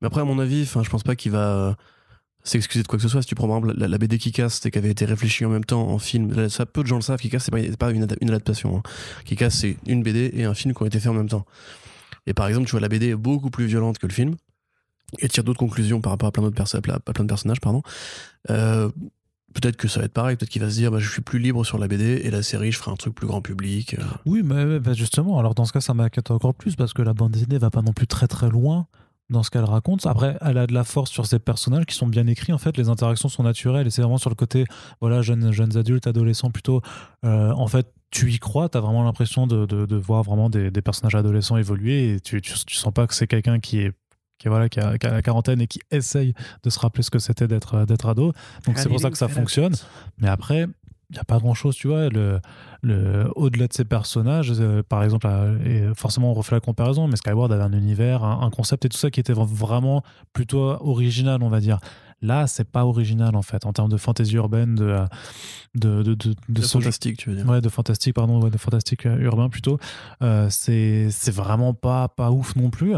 Mais 0.00 0.08
après, 0.08 0.22
à 0.22 0.24
mon 0.24 0.40
avis, 0.40 0.64
je 0.64 0.90
pense 0.90 1.04
pas 1.04 1.14
qu'il 1.14 1.30
va 1.30 1.52
euh, 1.54 1.74
s'excuser 2.42 2.82
de 2.82 2.88
quoi 2.88 2.98
que 2.98 3.02
ce 3.04 3.08
soit. 3.08 3.22
Si 3.22 3.28
tu 3.28 3.36
prends 3.36 3.46
par 3.46 3.58
exemple 3.58 3.78
la, 3.78 3.98
BD 3.98 4.18
qui 4.18 4.32
casse, 4.32 4.58
c'est 4.60 4.72
qui 4.72 4.78
avait 4.78 4.90
été 4.90 5.04
réfléchie 5.04 5.44
en 5.44 5.50
même 5.50 5.64
temps 5.64 5.88
en 5.88 6.00
film. 6.00 6.48
Ça, 6.48 6.66
peu 6.66 6.82
de 6.82 6.88
gens 6.88 6.96
le 6.96 7.02
savent. 7.02 7.20
Qui 7.20 7.30
casse, 7.30 7.44
c'est 7.44 7.76
pas, 7.76 7.90
pas 7.90 7.92
une 7.92 8.02
adaptation. 8.02 8.78
Hein. 8.78 8.82
Qui 9.24 9.36
casse, 9.36 9.58
c'est 9.58 9.76
une 9.86 10.02
BD 10.02 10.32
et 10.34 10.42
un 10.46 10.54
film 10.54 10.74
qui 10.74 10.82
ont 10.82 10.86
été 10.86 10.98
faits 10.98 11.12
en 11.12 11.14
même 11.14 11.28
temps. 11.28 11.46
Et 12.28 12.34
par 12.34 12.46
exemple, 12.46 12.66
tu 12.66 12.72
vois, 12.72 12.80
la 12.80 12.88
BD 12.88 13.08
est 13.08 13.16
beaucoup 13.16 13.50
plus 13.50 13.66
violente 13.66 13.98
que 13.98 14.06
le 14.06 14.12
film 14.12 14.36
et 15.18 15.28
tire 15.28 15.42
d'autres 15.42 15.58
conclusions 15.58 16.02
par 16.02 16.12
rapport 16.12 16.28
à 16.28 16.32
plein 16.32 16.42
d'autres 16.42 16.62
de 16.62 17.26
personnages, 17.26 17.60
pardon. 17.60 17.82
Euh, 18.50 18.90
peut-être 19.54 19.76
que 19.76 19.88
ça 19.88 20.00
va 20.00 20.06
être 20.06 20.12
pareil. 20.12 20.36
Peut-être 20.36 20.50
qu'il 20.50 20.60
va 20.60 20.68
se 20.68 20.74
dire, 20.74 20.90
bah, 20.90 20.98
je 20.98 21.10
suis 21.10 21.22
plus 21.22 21.38
libre 21.38 21.64
sur 21.64 21.78
la 21.78 21.88
BD 21.88 22.20
et 22.22 22.30
la 22.30 22.42
série, 22.42 22.70
je 22.70 22.78
ferai 22.78 22.90
un 22.90 22.96
truc 22.96 23.14
plus 23.14 23.26
grand 23.26 23.40
public. 23.40 23.94
euh. 23.98 24.02
Oui, 24.26 24.42
mais, 24.44 24.78
bah, 24.78 24.92
justement, 24.92 25.38
alors 25.38 25.54
dans 25.54 25.64
ce 25.64 25.72
cas, 25.72 25.80
ça 25.80 25.94
m'inquiète 25.94 26.30
encore 26.30 26.54
plus 26.54 26.76
parce 26.76 26.92
que 26.92 27.00
la 27.00 27.14
bande 27.14 27.32
dessinée 27.32 27.56
va 27.56 27.70
pas 27.70 27.80
non 27.80 27.94
plus 27.94 28.06
très 28.06 28.28
très 28.28 28.50
loin 28.50 28.86
dans 29.30 29.42
ce 29.42 29.50
qu'elle 29.50 29.64
raconte. 29.64 30.06
Après, 30.06 30.36
elle 30.42 30.58
a 30.58 30.66
de 30.66 30.74
la 30.74 30.84
force 30.84 31.10
sur 31.10 31.26
ses 31.26 31.38
personnages 31.38 31.86
qui 31.86 31.94
sont 31.94 32.06
bien 32.06 32.26
écrits. 32.26 32.52
En 32.52 32.58
fait, 32.58 32.76
les 32.76 32.90
interactions 32.90 33.30
sont 33.30 33.42
naturelles 33.42 33.86
et 33.86 33.90
c'est 33.90 34.02
vraiment 34.02 34.18
sur 34.18 34.30
le 34.30 34.34
côté, 34.36 34.64
voilà, 35.00 35.22
jeunes, 35.22 35.52
jeunes 35.52 35.76
adultes, 35.78 36.06
adolescents 36.06 36.50
plutôt. 36.50 36.82
Euh, 37.24 37.50
en 37.52 37.66
fait, 37.66 37.92
tu 38.10 38.30
y 38.32 38.38
crois, 38.38 38.68
tu 38.68 38.78
as 38.78 38.80
vraiment 38.80 39.04
l'impression 39.04 39.46
de, 39.46 39.66
de, 39.66 39.86
de 39.86 39.96
voir 39.96 40.22
vraiment 40.22 40.48
des, 40.50 40.70
des 40.70 40.82
personnages 40.82 41.14
adolescents 41.14 41.56
évoluer 41.56 42.14
et 42.14 42.20
tu, 42.20 42.40
tu, 42.40 42.54
tu 42.66 42.74
sens 42.74 42.92
pas 42.92 43.06
que 43.06 43.14
c'est 43.14 43.26
quelqu'un 43.26 43.60
qui 43.60 43.80
est 43.80 43.92
qui, 44.38 44.46
voilà, 44.46 44.68
qui, 44.68 44.78
a, 44.78 44.96
qui 44.98 45.06
a 45.06 45.10
la 45.10 45.20
quarantaine 45.20 45.60
et 45.60 45.66
qui 45.66 45.80
essaye 45.90 46.32
de 46.62 46.70
se 46.70 46.78
rappeler 46.78 47.02
ce 47.02 47.10
que 47.10 47.18
c'était 47.18 47.48
d'être 47.48 47.84
d'être 47.86 48.06
ado. 48.06 48.32
Donc 48.66 48.78
c'est 48.78 48.88
pour 48.88 49.00
ça 49.00 49.10
que 49.10 49.18
ça 49.18 49.26
fonctionne. 49.26 49.74
Mais 50.18 50.28
après, 50.28 50.68
il 51.10 51.14
n'y 51.14 51.18
a 51.18 51.24
pas 51.24 51.38
grand 51.38 51.54
chose, 51.54 51.74
tu 51.74 51.88
vois. 51.88 52.08
Le, 52.08 52.40
le, 52.82 53.28
Au-delà 53.34 53.66
de 53.66 53.72
ces 53.72 53.84
personnages, 53.84 54.52
euh, 54.60 54.82
par 54.88 55.02
exemple, 55.02 55.26
euh, 55.28 55.90
et 55.90 55.94
forcément 55.94 56.30
on 56.30 56.34
refait 56.34 56.54
la 56.54 56.60
comparaison, 56.60 57.08
mais 57.08 57.16
Skyward 57.16 57.50
avait 57.50 57.64
un 57.64 57.72
univers, 57.72 58.22
un, 58.22 58.42
un 58.42 58.50
concept 58.50 58.84
et 58.84 58.88
tout 58.88 58.96
ça 58.96 59.10
qui 59.10 59.18
était 59.18 59.32
vraiment 59.32 60.04
plutôt 60.32 60.76
original, 60.86 61.42
on 61.42 61.48
va 61.48 61.60
dire. 61.60 61.80
Là, 62.20 62.46
c'est 62.46 62.64
pas 62.64 62.84
original 62.84 63.36
en 63.36 63.42
fait, 63.42 63.64
en 63.64 63.72
termes 63.72 63.90
de 63.90 63.96
fantasy 63.96 64.34
urbaine, 64.34 64.74
de, 64.74 64.84
euh, 64.84 65.06
de, 65.74 66.16
de, 66.48 66.62
fantastique, 66.62 67.18
tu 67.18 67.30
veux 67.30 67.36
dire. 67.36 67.48
Ouais, 67.48 67.60
de 67.60 67.68
fantastique, 67.68 68.14
pardon, 68.14 68.42
ouais, 68.42 68.50
de 68.50 68.58
fantastique 68.58 69.06
euh, 69.06 69.18
urbain 69.18 69.48
plutôt. 69.48 69.78
Euh, 70.22 70.48
c'est 70.50 71.10
c'est 71.10 71.30
vraiment 71.30 71.74
pas, 71.74 72.08
pas 72.08 72.30
ouf 72.30 72.56
non 72.56 72.70
plus. 72.70 72.94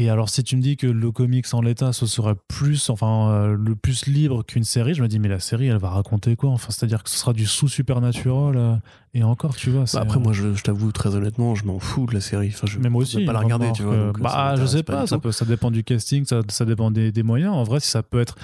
Et 0.00 0.10
alors, 0.10 0.28
si 0.28 0.44
tu 0.44 0.56
me 0.56 0.62
dis 0.62 0.76
que 0.76 0.86
le 0.86 1.10
comics 1.10 1.44
en 1.54 1.60
l'état, 1.60 1.92
ce 1.92 2.06
serait 2.06 2.36
plus, 2.46 2.88
enfin, 2.88 3.30
euh, 3.30 3.56
le 3.58 3.74
plus 3.74 4.06
libre 4.06 4.44
qu'une 4.44 4.62
série, 4.62 4.94
je 4.94 5.02
me 5.02 5.08
dis, 5.08 5.18
mais 5.18 5.26
la 5.26 5.40
série, 5.40 5.66
elle 5.66 5.78
va 5.78 5.90
raconter 5.90 6.36
quoi? 6.36 6.50
Enfin, 6.50 6.68
c'est-à-dire 6.70 7.02
que 7.02 7.10
ce 7.10 7.16
sera 7.18 7.32
du 7.32 7.46
sous-supernatural. 7.46 8.56
euh, 8.56 8.76
et 9.14 9.24
encore, 9.24 9.56
tu 9.56 9.70
vois. 9.70 9.84
Bah, 9.92 10.00
après, 10.02 10.20
moi, 10.20 10.32
je, 10.32 10.54
je 10.54 10.62
t'avoue 10.62 10.92
très 10.92 11.16
honnêtement, 11.16 11.56
je 11.56 11.64
m'en 11.64 11.80
fous 11.80 12.06
de 12.06 12.14
la 12.14 12.20
série. 12.20 12.52
Enfin, 12.54 12.68
je 12.68 12.78
mais 12.78 12.90
moi 12.90 13.02
je 13.02 13.08
aussi. 13.08 13.16
vais 13.18 13.24
pas 13.24 13.32
la 13.32 13.40
regarder, 13.40 13.72
tu 13.72 13.82
vois. 13.82 13.92
remarque, 13.92 14.18
donc, 14.18 14.20
euh, 14.20 14.22
bah, 14.22 14.54
je 14.56 14.66
sais 14.66 14.82
pas, 14.84 15.06
ça, 15.08 15.18
peut, 15.18 15.32
ça 15.32 15.44
dépend 15.44 15.72
du 15.72 15.82
casting, 15.82 16.24
ça, 16.26 16.42
ça 16.48 16.64
dépend 16.64 16.92
des, 16.92 17.10
des 17.10 17.22
moyens. 17.24 17.52
En 17.52 17.64
vrai, 17.64 17.80
si 17.80 17.88
ça 17.90 18.04
peut 18.04 18.20
être 18.20 18.36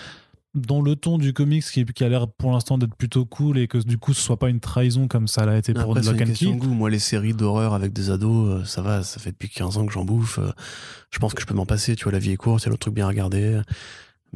dans 0.54 0.80
le 0.80 0.94
ton 0.96 1.18
du 1.18 1.32
comics 1.32 1.64
qui, 1.64 1.84
qui 1.84 2.04
a 2.04 2.08
l'air 2.08 2.28
pour 2.28 2.52
l'instant 2.52 2.78
d'être 2.78 2.94
plutôt 2.94 3.24
cool 3.24 3.58
et 3.58 3.66
que 3.66 3.78
du 3.78 3.98
coup 3.98 4.14
ce 4.14 4.20
soit 4.20 4.38
pas 4.38 4.48
une 4.50 4.60
trahison 4.60 5.08
comme 5.08 5.26
ça 5.26 5.44
l'a 5.46 5.56
été 5.58 5.74
pour 5.74 5.96
Après, 5.96 6.02
Lock 6.02 6.20
and 6.22 6.32
Key. 6.32 6.52
goût. 6.54 6.74
Moi, 6.74 6.90
les 6.90 6.98
séries 7.00 7.34
d'horreur 7.34 7.74
avec 7.74 7.92
des 7.92 8.10
ados, 8.10 8.48
euh, 8.62 8.64
ça 8.64 8.80
va, 8.82 9.02
ça 9.02 9.18
fait 9.20 9.32
depuis 9.32 9.48
15 9.48 9.78
ans 9.78 9.86
que 9.86 9.92
j'en 9.92 10.04
bouffe. 10.04 10.38
euh, 10.38 10.52
Je 11.10 11.18
pense 11.18 11.34
que 11.34 11.40
je 11.42 11.46
peux 11.46 11.54
m'en 11.54 11.66
passer. 11.66 11.96
Tu 11.96 12.04
vois, 12.04 12.12
la 12.12 12.18
vie 12.20 12.30
est 12.30 12.36
courte, 12.36 12.62
il 12.62 12.66
y 12.66 12.68
a 12.68 12.70
d'autres 12.70 12.80
trucs 12.82 12.94
bien 12.94 13.06
à 13.06 13.08
regarder. 13.08 13.60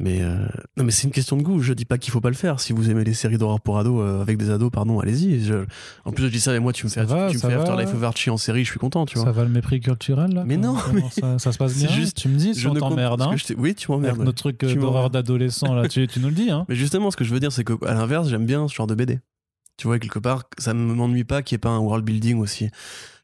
Mais 0.01 0.21
euh, 0.21 0.37
non, 0.77 0.85
mais 0.85 0.91
c'est 0.91 1.03
une 1.07 1.11
question 1.11 1.35
de 1.35 1.43
goût. 1.43 1.59
Je 1.61 1.73
dis 1.73 1.83
pas 1.83 1.97
qu'il 1.97 2.11
faut 2.13 2.21
pas 2.21 2.29
le 2.29 2.35
faire. 2.35 2.61
Si 2.61 2.71
vous 2.71 2.89
aimez 2.89 3.03
les 3.03 3.13
séries 3.13 3.37
d'horreur 3.37 3.59
pour 3.59 3.77
ados 3.77 4.01
euh, 4.01 4.21
avec 4.21 4.37
des 4.37 4.49
ados, 4.49 4.71
pardon, 4.71 5.01
allez-y. 5.01 5.43
Je- 5.43 5.65
En 6.05 6.13
plus, 6.13 6.23
je 6.27 6.29
dis 6.31 6.39
ça 6.39 6.55
et 6.55 6.59
moi, 6.59 6.71
tu 6.71 6.85
me 6.85 6.89
Ça 6.89 7.01
fais, 7.05 7.13
va, 7.13 7.27
tu 7.29 7.35
me 7.35 7.41
ça 7.41 7.49
fais 7.49 7.55
va. 7.55 7.61
Afterlife 7.63 7.93
of 7.93 8.03
Archie 8.03 8.29
en 8.29 8.37
série, 8.37 8.63
je 8.63 8.69
suis 8.71 8.79
content, 8.79 9.05
tu 9.05 9.17
vois. 9.17 9.25
Ça 9.25 9.31
va 9.33 9.43
le 9.43 9.49
mépris 9.49 9.81
culturel 9.81 10.33
là 10.33 10.43
Mais 10.45 10.55
non, 10.55 10.77
ça, 11.11 11.37
ça 11.37 11.51
se 11.51 11.57
passe 11.57 11.75
bien 11.77 11.89
juste- 11.89 12.15
Tu 12.17 12.29
me 12.29 12.37
dis 12.37 12.55
si 12.55 12.61
Je 12.61 12.69
on 12.69 12.73
t'emmerde, 12.75 13.21
hein 13.21 13.35
Oui, 13.57 13.75
tu 13.75 13.91
m'emmerdes. 13.91 14.15
Avec 14.15 14.25
notre 14.25 14.37
truc 14.37 14.63
euh, 14.63 14.73
d'horreur 14.73 15.09
d'adolescent 15.09 15.73
là, 15.73 15.87
tu, 15.89 16.07
tu 16.07 16.21
nous 16.21 16.29
le 16.29 16.35
dis, 16.35 16.49
hein 16.49 16.65
Mais 16.69 16.75
justement, 16.75 17.11
ce 17.11 17.17
que 17.17 17.25
je 17.25 17.33
veux 17.33 17.41
dire, 17.41 17.51
c'est 17.51 17.65
que 17.65 17.73
à 17.85 17.93
l'inverse, 17.93 18.29
j'aime 18.29 18.45
bien 18.45 18.67
ce 18.69 18.73
genre 18.73 18.87
de 18.87 18.95
BD. 18.95 19.19
Tu 19.75 19.87
vois, 19.87 19.99
quelque 19.99 20.19
part, 20.19 20.43
ça 20.57 20.73
ne 20.73 20.79
m'ennuie 20.93 21.23
pas 21.25 21.41
qu'il 21.41 21.55
n'y 21.55 21.57
ait 21.57 21.59
pas 21.59 21.69
un 21.69 21.79
world 21.79 22.05
building 22.05 22.37
aussi 22.39 22.69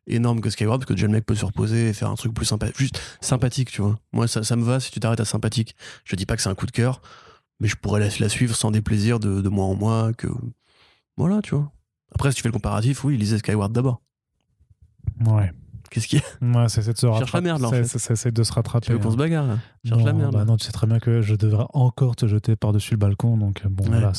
énorme 0.07 0.41
que 0.41 0.49
Skyward, 0.49 0.79
parce 0.79 0.87
que 0.87 0.93
déjà 0.93 1.07
le 1.07 1.13
mec 1.13 1.25
peut 1.25 1.35
se 1.35 1.45
reposer 1.45 1.89
et 1.89 1.93
faire 1.93 2.09
un 2.09 2.15
truc 2.15 2.33
plus 2.33 2.45
sympa, 2.45 2.67
juste 2.77 2.99
sympathique, 3.21 3.71
tu 3.71 3.81
vois. 3.81 3.97
Moi, 4.13 4.27
ça, 4.27 4.43
ça 4.43 4.55
me 4.55 4.63
va 4.63 4.79
si 4.79 4.91
tu 4.91 4.99
t'arrêtes 4.99 5.19
à 5.19 5.25
sympathique. 5.25 5.75
Je 6.03 6.15
dis 6.15 6.25
pas 6.25 6.35
que 6.35 6.41
c'est 6.41 6.49
un 6.49 6.55
coup 6.55 6.65
de 6.65 6.71
cœur, 6.71 7.01
mais 7.59 7.67
je 7.67 7.75
pourrais 7.75 7.99
la, 7.99 8.09
la 8.19 8.29
suivre 8.29 8.55
sans 8.55 8.71
déplaisir 8.71 9.19
de, 9.19 9.41
de 9.41 9.49
mois 9.49 9.65
en 9.65 9.75
mois, 9.75 10.13
que 10.13 10.27
voilà, 11.17 11.41
tu 11.41 11.55
vois. 11.55 11.71
Après, 12.13 12.31
si 12.31 12.37
tu 12.37 12.41
fais 12.43 12.49
le 12.49 12.53
comparatif, 12.53 13.03
oui, 13.03 13.17
lisez 13.17 13.37
Skyward 13.39 13.73
d'abord. 13.73 14.01
Ouais. 15.25 15.51
Qu'est-ce 15.95 16.07
qu'il 16.07 16.19
y 16.19 16.21
a 16.21 16.59
Ouais, 16.61 16.67
c'est 16.69 16.81
de 16.81 16.97
se 16.97 17.01
Cherche 17.07 17.19
rattraper. 17.19 17.31
la 17.37 17.41
merde, 17.41 17.61
là, 17.61 17.67
en 17.69 17.71
fait. 17.71 17.85
c'est- 18.15 18.31
de 18.31 18.43
se 18.43 18.51
rattraper. 18.53 18.85
Tu 18.87 18.91
veux 18.91 18.99
qu'on 18.99 19.07
hein. 19.07 19.11
se 19.11 19.17
bagarre 19.17 19.47
là 19.47 19.57
Cherche 19.85 19.99
non, 19.99 20.05
la 20.05 20.13
merde. 20.13 20.33
bah 20.33 20.39
là. 20.39 20.45
non, 20.45 20.57
tu 20.57 20.65
sais 20.65 20.71
très 20.73 20.87
bien 20.87 20.99
que 20.99 21.21
je 21.21 21.35
devrais 21.35 21.65
encore 21.73 22.15
te 22.17 22.27
jeter 22.27 22.55
par-dessus 22.55 22.91
le 22.91 22.97
balcon, 22.97 23.37
donc 23.37 23.61
euh, 23.65 23.69
bon, 23.69 23.85
Ouais. 23.85 23.99
voilà. 23.99 24.11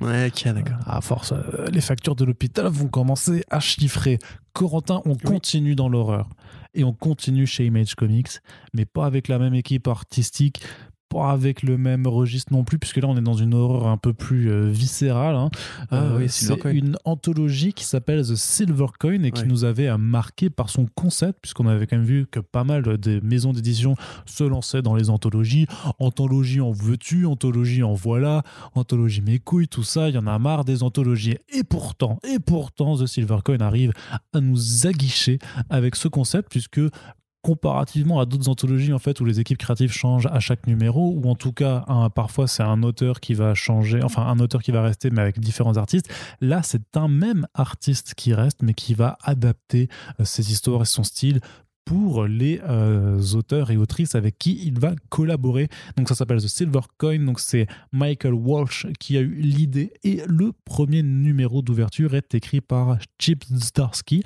Ouais, 0.00 0.28
ok, 0.28 0.54
d'accord. 0.54 0.76
À 0.86 1.00
force, 1.00 1.32
euh, 1.32 1.66
les 1.72 1.80
factures 1.80 2.14
de 2.14 2.24
l'hôpital 2.24 2.68
vont 2.68 2.86
commencer 2.88 3.42
à 3.50 3.58
chiffrer. 3.60 4.18
Corentin, 4.52 5.02
on 5.04 5.16
continue 5.16 5.74
dans 5.74 5.88
l'horreur. 5.88 6.28
et 6.76 6.82
on 6.82 6.92
continue 6.92 7.46
chez 7.46 7.66
Image 7.66 7.94
Comics, 7.94 8.40
mais 8.72 8.84
pas 8.84 9.06
avec 9.06 9.28
la 9.28 9.38
même 9.38 9.54
équipe 9.54 9.86
artistique, 9.86 10.60
pas 11.14 11.30
avec 11.30 11.62
le 11.62 11.78
même 11.78 12.06
registre 12.06 12.52
non 12.52 12.64
plus, 12.64 12.78
puisque 12.78 12.96
là 12.96 13.06
on 13.08 13.16
est 13.16 13.20
dans 13.22 13.34
une 13.34 13.54
horreur 13.54 13.86
un 13.86 13.96
peu 13.96 14.12
plus 14.12 14.50
euh, 14.50 14.68
viscérale. 14.68 15.36
hein. 15.36 15.50
Ah 15.90 16.02
Euh, 16.02 16.18
oui, 16.18 16.24
c'est 16.28 16.44
Silvercoin. 16.46 16.72
une 16.72 16.96
anthologie 17.04 17.72
qui 17.72 17.84
s'appelle 17.84 18.22
The 18.22 18.34
Silver 18.34 18.86
Coin 18.98 19.22
et 19.22 19.30
qui 19.30 19.42
Ouais. 19.42 19.46
nous 19.48 19.64
avait 19.64 19.88
euh, 19.88 19.96
marqué 19.98 20.50
par 20.50 20.70
son 20.70 20.86
concept, 20.94 21.38
puisqu'on 21.42 21.66
avait 21.68 21.86
quand 21.86 21.96
même 21.96 22.04
vu 22.06 22.26
que 22.30 22.40
pas 22.40 22.64
mal 22.64 22.82
de 22.82 23.20
maisons 23.22 23.52
d'édition 23.52 23.94
se 24.26 24.44
lançaient 24.44 24.82
dans 24.82 24.94
les 24.94 25.08
anthologies. 25.10 25.66
Anthologie 25.98 26.60
en 26.60 26.72
veux-tu, 26.72 27.26
anthologie 27.26 27.82
en 27.82 27.94
voilà, 27.94 28.42
anthologie 28.74 29.20
mes 29.22 29.38
couilles, 29.38 29.68
tout 29.68 29.82
ça, 29.84 30.08
il 30.08 30.14
y 30.14 30.18
en 30.18 30.26
a 30.26 30.38
marre 30.38 30.64
des 30.64 30.82
anthologies. 30.82 31.36
Et 31.52 31.62
pourtant, 31.64 32.18
et 32.28 32.38
pourtant, 32.38 32.96
The 32.96 33.06
Silver 33.06 33.38
Coin 33.44 33.58
arrive 33.60 33.92
à 34.32 34.40
nous 34.40 34.86
aguicher 34.86 35.38
avec 35.70 35.94
ce 35.96 36.08
concept, 36.08 36.48
puisque 36.50 36.80
comparativement 37.44 38.20
à 38.20 38.24
d'autres 38.24 38.48
anthologies 38.48 38.94
en 38.94 38.98
fait 38.98 39.20
où 39.20 39.26
les 39.26 39.38
équipes 39.38 39.58
créatives 39.58 39.92
changent 39.92 40.26
à 40.32 40.40
chaque 40.40 40.66
numéro 40.66 41.12
ou 41.14 41.28
en 41.28 41.34
tout 41.34 41.52
cas 41.52 41.84
parfois 42.14 42.48
c'est 42.48 42.62
un 42.62 42.82
auteur 42.82 43.20
qui 43.20 43.34
va 43.34 43.52
changer 43.52 44.02
enfin 44.02 44.22
un 44.22 44.38
auteur 44.38 44.62
qui 44.62 44.70
va 44.70 44.80
rester 44.80 45.10
mais 45.10 45.20
avec 45.20 45.38
différents 45.38 45.76
artistes 45.76 46.10
là 46.40 46.62
c'est 46.62 46.96
un 46.96 47.06
même 47.06 47.46
artiste 47.52 48.14
qui 48.14 48.32
reste 48.32 48.62
mais 48.62 48.72
qui 48.72 48.94
va 48.94 49.18
adapter 49.22 49.88
euh, 50.20 50.24
ses 50.24 50.52
histoires 50.52 50.80
et 50.80 50.86
son 50.86 51.04
style 51.04 51.40
pour 51.84 52.24
les 52.24 52.62
euh, 52.66 53.20
auteurs 53.34 53.70
et 53.70 53.76
autrices 53.76 54.14
avec 54.14 54.38
qui 54.38 54.58
il 54.64 54.80
va 54.80 54.94
collaborer. 55.10 55.68
Donc 55.98 56.08
ça 56.08 56.14
s'appelle 56.14 56.40
The 56.40 56.48
Silver 56.48 56.80
Coin, 56.96 57.18
donc 57.18 57.40
c'est 57.40 57.66
Michael 57.92 58.32
Walsh 58.32 58.86
qui 58.98 59.18
a 59.18 59.20
eu 59.20 59.34
l'idée 59.34 59.92
et 60.02 60.22
le 60.26 60.52
premier 60.64 61.02
numéro 61.02 61.60
d'ouverture 61.60 62.14
est 62.14 62.34
écrit 62.34 62.62
par 62.62 62.96
Chip 63.18 63.44
Zdarsky 63.44 64.22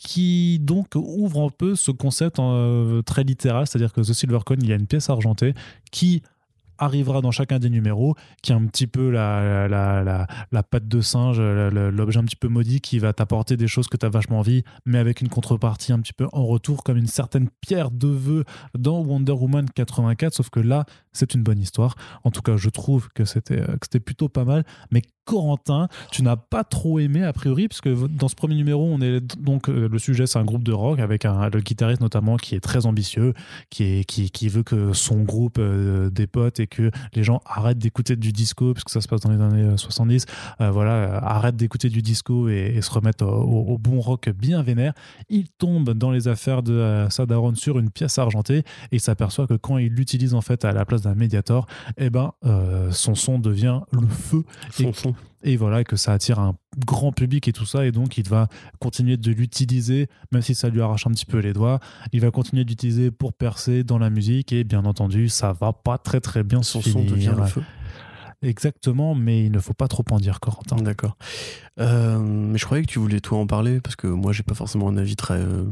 qui 0.00 0.58
donc 0.60 0.94
ouvre 0.94 1.42
un 1.44 1.50
peu 1.50 1.74
ce 1.74 1.90
concept 1.90 2.38
euh, 2.38 3.02
très 3.02 3.24
littéral, 3.24 3.66
c'est-à-dire 3.66 3.92
que 3.92 4.00
The 4.00 4.12
Silver 4.12 4.40
Coin, 4.44 4.56
il 4.60 4.68
y 4.68 4.72
a 4.72 4.76
une 4.76 4.86
pièce 4.86 5.10
argentée 5.10 5.54
qui 5.90 6.22
arrivera 6.78 7.20
dans 7.20 7.30
chacun 7.30 7.58
des 7.58 7.70
numéros, 7.70 8.14
qui 8.42 8.52
est 8.52 8.54
un 8.54 8.64
petit 8.66 8.86
peu 8.86 9.10
la, 9.10 9.68
la, 9.68 10.62
patte 10.62 10.86
de 10.86 11.00
singe, 11.00 11.40
l'objet 11.40 12.18
un 12.18 12.24
petit 12.24 12.36
peu 12.36 12.48
maudit 12.48 12.80
qui 12.80 12.98
va 12.98 13.12
t'apporter 13.12 13.56
des 13.56 13.66
choses 13.66 13.88
que 13.88 13.96
tu 13.96 14.06
as 14.06 14.08
vachement 14.08 14.38
envie, 14.38 14.62
mais 14.86 14.98
avec 14.98 15.20
une 15.20 15.28
contrepartie 15.28 15.92
un 15.92 16.00
petit 16.00 16.12
peu 16.12 16.26
en 16.32 16.46
retour, 16.46 16.84
comme 16.84 16.96
une 16.96 17.08
certaine 17.08 17.48
pierre 17.60 17.90
de 17.90 18.08
vœu 18.08 18.44
dans 18.78 19.00
Wonder 19.00 19.32
Woman 19.32 19.68
84, 19.68 20.34
sauf 20.34 20.50
que 20.50 20.60
là, 20.60 20.84
c'est 21.18 21.34
une 21.34 21.42
bonne 21.42 21.58
histoire. 21.58 21.94
En 22.24 22.30
tout 22.30 22.42
cas, 22.42 22.56
je 22.56 22.68
trouve 22.68 23.08
que 23.14 23.24
c'était 23.24 23.60
euh, 23.60 23.66
que 23.66 23.86
c'était 23.86 24.00
plutôt 24.00 24.28
pas 24.28 24.44
mal. 24.44 24.64
Mais 24.90 25.02
Corentin, 25.24 25.88
tu 26.10 26.22
n'as 26.22 26.36
pas 26.36 26.64
trop 26.64 26.98
aimé 26.98 27.22
a 27.22 27.34
priori, 27.34 27.68
parce 27.68 27.82
que 27.82 28.06
dans 28.06 28.28
ce 28.28 28.34
premier 28.34 28.54
numéro, 28.54 28.82
on 28.90 29.00
est 29.02 29.20
donc 29.38 29.68
euh, 29.68 29.86
le 29.86 29.98
sujet, 29.98 30.26
c'est 30.26 30.38
un 30.38 30.44
groupe 30.44 30.64
de 30.64 30.72
rock 30.72 31.00
avec 31.00 31.26
un 31.26 31.50
le 31.50 31.60
guitariste 31.60 32.00
notamment 32.00 32.36
qui 32.36 32.54
est 32.54 32.60
très 32.60 32.86
ambitieux, 32.86 33.34
qui 33.68 33.84
est 33.84 34.04
qui, 34.04 34.30
qui 34.30 34.48
veut 34.48 34.62
que 34.62 34.94
son 34.94 35.22
groupe 35.22 35.58
euh, 35.58 36.10
dépote 36.10 36.60
et 36.60 36.66
que 36.66 36.90
les 37.14 37.22
gens 37.22 37.42
arrêtent 37.44 37.78
d'écouter 37.78 38.16
du 38.16 38.32
disco, 38.32 38.72
puisque 38.72 38.88
ça 38.88 39.00
se 39.00 39.08
passe 39.08 39.20
dans 39.20 39.30
les 39.30 39.40
années 39.40 39.64
euh, 39.64 39.76
70. 39.76 40.24
euh, 40.60 40.70
voilà, 40.70 41.18
arrêtent 41.18 41.56
d'écouter 41.56 41.90
du 41.90 42.00
disco 42.00 42.48
et, 42.48 42.80
se 42.80 42.90
remettent 42.90 43.22
au, 43.22 43.76
bon 43.78 44.00
rock 44.00 44.30
bien 44.30 44.62
vénère. 44.62 44.94
Il 45.28 45.48
tombe 45.50 45.90
dans 45.90 46.10
les 46.10 46.28
affaires 46.28 46.62
de 46.62 47.06
Sadaron 47.10 47.54
sur 47.54 47.78
une 47.78 47.90
pièce 47.90 48.18
argentée 48.18 48.62
et 48.92 48.98
s'aperçoit 48.98 49.46
que 49.46 49.54
quand 49.54 49.76
il 49.78 49.92
l'utilise 49.92 50.32
en 50.32 50.40
fait 50.40 50.64
à 50.64 50.72
la 50.72 50.84
place 50.84 51.02
d'un 51.08 51.14
médiator, 51.14 51.66
eh 51.96 52.10
ben 52.10 52.32
euh, 52.44 52.90
son 52.92 53.14
son 53.14 53.38
devient 53.38 53.80
le 53.92 54.06
feu 54.06 54.44
Son 54.70 54.92
son. 54.92 55.14
et 55.42 55.56
voilà 55.56 55.84
que 55.84 55.96
ça 55.96 56.12
attire 56.12 56.38
un 56.38 56.54
grand 56.86 57.12
public 57.12 57.48
et 57.48 57.52
tout 57.52 57.66
ça 57.66 57.86
et 57.86 57.92
donc 57.92 58.18
il 58.18 58.28
va 58.28 58.48
continuer 58.78 59.16
de 59.16 59.30
l'utiliser 59.32 60.06
même 60.32 60.42
si 60.42 60.54
ça 60.54 60.68
lui 60.68 60.80
arrache 60.80 61.06
un 61.06 61.10
petit 61.10 61.26
peu 61.26 61.38
les 61.38 61.52
doigts 61.52 61.80
il 62.12 62.20
va 62.20 62.30
continuer 62.30 62.64
d'utiliser 62.64 63.10
pour 63.10 63.32
percer 63.32 63.84
dans 63.84 63.98
la 63.98 64.10
musique 64.10 64.52
et 64.52 64.64
bien 64.64 64.84
entendu 64.84 65.28
ça 65.28 65.52
va 65.52 65.72
pas 65.72 65.98
très 65.98 66.20
très 66.20 66.42
bien 66.42 66.62
Son 66.62 66.80
se 66.82 66.90
son 66.90 66.98
finir 67.00 67.12
devient 67.12 67.34
le 67.36 67.46
feu. 67.46 67.62
exactement 68.42 69.14
mais 69.14 69.44
il 69.44 69.52
ne 69.52 69.58
faut 69.60 69.74
pas 69.74 69.88
trop 69.88 70.04
en 70.10 70.18
dire 70.18 70.40
Corentin 70.40 70.76
D'accord. 70.76 71.16
Euh, 71.80 72.18
mais 72.18 72.58
je 72.58 72.64
croyais 72.64 72.84
que 72.84 72.90
tu 72.90 72.98
voulais 72.98 73.20
toi 73.20 73.38
en 73.38 73.46
parler 73.46 73.80
parce 73.80 73.96
que 73.96 74.06
moi 74.08 74.32
j'ai 74.32 74.42
pas 74.42 74.54
forcément 74.54 74.88
un 74.88 74.96
avis 74.96 75.16
très 75.16 75.34
euh, 75.40 75.64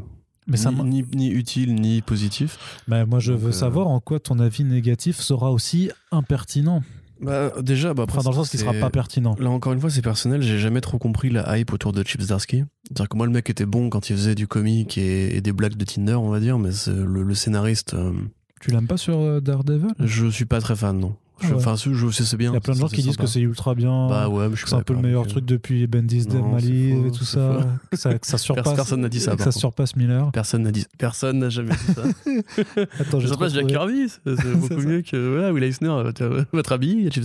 mais 0.46 0.56
ça 0.56 0.70
ni, 0.70 0.76
m'a- 0.76 0.84
ni, 0.84 1.04
ni 1.14 1.28
utile 1.30 1.74
ni 1.74 2.02
positif. 2.02 2.80
bah, 2.88 3.04
moi 3.06 3.18
je 3.18 3.32
Donc, 3.32 3.40
veux 3.42 3.48
euh, 3.48 3.52
savoir 3.52 3.88
en 3.88 4.00
quoi 4.00 4.20
ton 4.20 4.38
avis 4.38 4.64
négatif 4.64 5.20
sera 5.20 5.50
aussi 5.52 5.90
impertinent 6.12 6.82
Bah 7.20 7.52
déjà, 7.62 7.94
bah, 7.94 8.04
enfin 8.08 8.22
dans 8.22 8.30
le 8.30 8.36
sens 8.36 8.50
qu'il 8.50 8.60
sera 8.60 8.72
pas 8.74 8.90
pertinent 8.90 9.34
Là 9.40 9.50
encore 9.50 9.72
une 9.72 9.80
fois, 9.80 9.90
c'est 9.90 10.02
personnel. 10.02 10.42
J'ai 10.42 10.58
jamais 10.58 10.80
trop 10.80 10.98
compris 10.98 11.30
la 11.30 11.58
hype 11.58 11.72
autour 11.72 11.92
de 11.92 12.02
Chip 12.06 12.20
Zdarsky. 12.20 12.64
C'est-à-dire 12.84 13.08
que 13.08 13.16
moi, 13.16 13.26
le 13.26 13.32
mec 13.32 13.48
était 13.50 13.66
bon 13.66 13.88
quand 13.90 14.10
il 14.10 14.16
faisait 14.16 14.34
du 14.34 14.46
comique 14.46 14.98
et, 14.98 15.36
et 15.36 15.40
des 15.40 15.52
blagues 15.52 15.76
de 15.76 15.84
Tinder, 15.84 16.14
on 16.14 16.28
va 16.28 16.40
dire, 16.40 16.58
mais 16.58 16.70
le, 16.86 17.22
le 17.22 17.34
scénariste, 17.34 17.94
euh, 17.94 18.12
tu 18.60 18.70
l'aimes 18.70 18.86
pas 18.86 18.96
sur 18.96 19.18
euh, 19.18 19.40
Daredevil? 19.40 19.92
je 20.00 20.26
suis 20.28 20.44
pas 20.46 20.60
très 20.60 20.76
fan, 20.76 20.98
non. 20.98 21.16
Ah 21.42 21.48
ouais. 21.48 21.54
Enfin, 21.54 21.76
je, 21.76 21.92
je 21.92 22.10
sais 22.10 22.24
c'est 22.24 22.36
bien. 22.36 22.50
il 22.50 22.54
y 22.54 22.56
a 22.56 22.60
plein 22.60 22.74
de 22.74 22.78
gens 22.78 22.88
qui 22.88 23.02
disent 23.02 23.12
sympa. 23.12 23.24
que 23.24 23.28
c'est 23.28 23.40
ultra 23.40 23.74
bien 23.74 24.08
Bah 24.08 24.28
ouais, 24.28 24.48
je 24.54 24.64
c'est 24.66 24.74
un 24.74 24.82
peu 24.82 24.94
le 24.94 25.00
meilleur 25.00 25.26
truc 25.26 25.44
depuis 25.44 25.86
Bendis 25.86 26.26
Dev 26.26 26.40
Non, 26.40 26.48
Mali 26.52 26.90
c'est 26.90 26.96
faux, 26.96 27.06
et 27.06 27.10
tout 27.10 27.24
ça 27.24 27.66
que 27.90 27.96
ça, 27.96 28.18
que 28.18 28.26
ça 28.26 28.38
surpasse 28.38 28.74
personne 28.74 29.00
n'a 29.02 29.08
dit 29.08 29.20
ça, 29.20 29.36
que 29.36 29.42
ça 29.42 29.52
surpasse 29.52 29.96
Miller 29.96 30.30
Personne 30.32 30.62
n'a 30.62 30.72
dit, 30.72 30.86
personne 30.98 31.38
n'a 31.38 31.50
jamais 31.50 31.72
dit 31.72 31.92
ça. 31.94 32.02
Attends, 33.00 33.20
Je 33.20 33.28
trop 33.28 33.36
passe 33.36 33.52
Jack. 33.52 33.66
Kirby, 33.66 34.08
c'est 34.08 34.52
beaucoup 34.54 34.80
mieux 34.80 35.02
que 35.02 35.16
voilà, 35.34 35.52
Will 35.52 35.64
Eisner, 35.64 35.88
euh, 35.88 36.44
votre 36.52 36.72
habit, 36.72 37.10
Chip. 37.10 37.24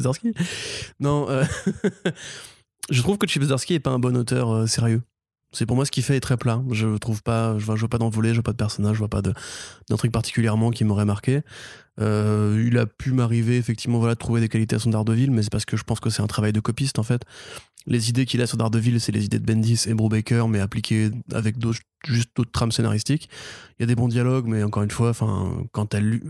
Non, 0.99 1.29
euh, 1.29 1.43
je 2.89 3.01
trouve 3.01 3.17
que 3.17 3.27
Chip 3.27 3.43
Zdarsky 3.43 3.75
est 3.75 3.79
pas 3.79 3.91
un 3.91 3.99
bon 3.99 4.17
auteur 4.17 4.51
euh, 4.51 4.67
sérieux. 4.67 5.01
C'est 5.53 5.65
pour 5.65 5.75
moi 5.75 5.85
ce 5.85 5.91
qu'il 5.91 6.03
fait 6.03 6.15
est 6.15 6.21
très 6.21 6.37
plat. 6.37 6.61
Je 6.71 6.97
trouve 6.97 7.21
pas, 7.23 7.57
je 7.57 7.65
vois, 7.65 7.75
pas 7.89 7.97
d'envolée, 7.97 8.29
je 8.29 8.35
vois 8.35 8.43
pas 8.43 8.53
de 8.53 8.57
personnage, 8.57 8.93
je 8.93 8.99
vois 8.99 9.09
pas 9.09 9.21
de- 9.21 9.33
d'intrigue 9.89 10.11
particulièrement 10.11 10.71
qui 10.71 10.85
m'aurait 10.85 11.05
marqué. 11.05 11.41
Euh, 11.99 12.63
il 12.65 12.77
a 12.77 12.85
pu 12.85 13.11
m'arriver 13.11 13.57
effectivement 13.57 13.99
voilà 13.99 14.13
de 14.15 14.19
trouver 14.19 14.39
des 14.39 14.47
qualités 14.47 14.77
à 14.77 14.79
son 14.79 14.91
Daredevil, 14.91 15.29
mais 15.31 15.43
c'est 15.43 15.51
parce 15.51 15.65
que 15.65 15.75
je 15.75 15.83
pense 15.83 15.99
que 15.99 16.09
c'est 16.09 16.21
un 16.21 16.27
travail 16.27 16.53
de 16.53 16.61
copiste 16.61 16.99
en 16.99 17.03
fait. 17.03 17.23
Les 17.85 18.09
idées 18.09 18.25
qu'il 18.25 18.41
a 18.41 18.47
sur 18.47 18.57
Daredevil, 18.57 18.99
c'est 19.01 19.11
les 19.11 19.25
idées 19.25 19.39
de 19.39 19.45
Bendis 19.45 19.85
et 19.87 19.93
Brubaker, 19.93 20.47
mais 20.47 20.59
appliquées 20.59 21.09
avec 21.33 21.55
juste 22.05 22.29
d'autres 22.35 22.51
trames 22.51 22.71
scénaristiques. 22.71 23.29
Il 23.79 23.81
y 23.81 23.83
a 23.83 23.87
des 23.87 23.95
bons 23.95 24.07
dialogues, 24.07 24.45
mais 24.47 24.63
encore 24.63 24.83
une 24.83 24.91
fois, 24.91 25.09
enfin, 25.09 25.63
quand 25.71 25.87
t'as 25.87 25.99
lu. 25.99 26.23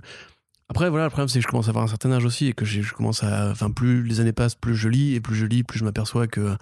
Après, 0.69 0.89
voilà, 0.89 1.05
le 1.05 1.09
problème, 1.09 1.27
c'est 1.27 1.39
que 1.39 1.43
je 1.43 1.49
commence 1.49 1.67
à 1.67 1.71
avoir 1.71 1.83
un 1.83 1.89
certain 1.89 2.11
âge 2.13 2.23
aussi 2.23 2.47
et 2.47 2.53
que 2.53 2.63
je 2.63 2.93
commence 2.93 3.23
à. 3.23 3.51
Enfin, 3.51 3.69
plus 3.69 4.03
les 4.03 4.21
années 4.21 4.31
passent, 4.31 4.55
plus 4.55 4.75
je 4.75 4.87
lis 4.87 5.13
et 5.13 5.19
plus 5.19 5.35
je 5.35 5.45
lis, 5.45 5.63
plus 5.63 5.77
je 5.79 5.83
m'aperçois 5.83 6.27
que. 6.27 6.55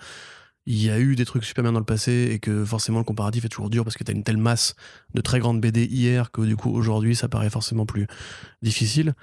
Il 0.71 0.85
y 0.85 0.91
a 0.91 0.99
eu 0.99 1.15
des 1.15 1.25
trucs 1.25 1.45
super 1.45 1.63
bien 1.63 1.71
dans 1.71 1.79
le 1.79 1.85
passé 1.85 2.29
et 2.31 2.37
que 2.37 2.63
forcément 2.63 2.99
le 2.99 3.03
comparatif 3.03 3.43
est 3.43 3.49
toujours 3.49 3.71
dur 3.71 3.83
parce 3.83 3.97
que 3.97 4.03
t'as 4.03 4.13
une 4.13 4.23
telle 4.23 4.37
masse 4.37 4.75
de 5.15 5.19
très 5.19 5.39
grandes 5.39 5.59
BD 5.59 5.85
hier 5.85 6.29
que 6.29 6.41
du 6.41 6.55
coup 6.55 6.69
aujourd'hui 6.69 7.15
ça 7.15 7.27
paraît 7.27 7.49
forcément 7.49 7.87
plus 7.87 8.05
difficile. 8.61 9.15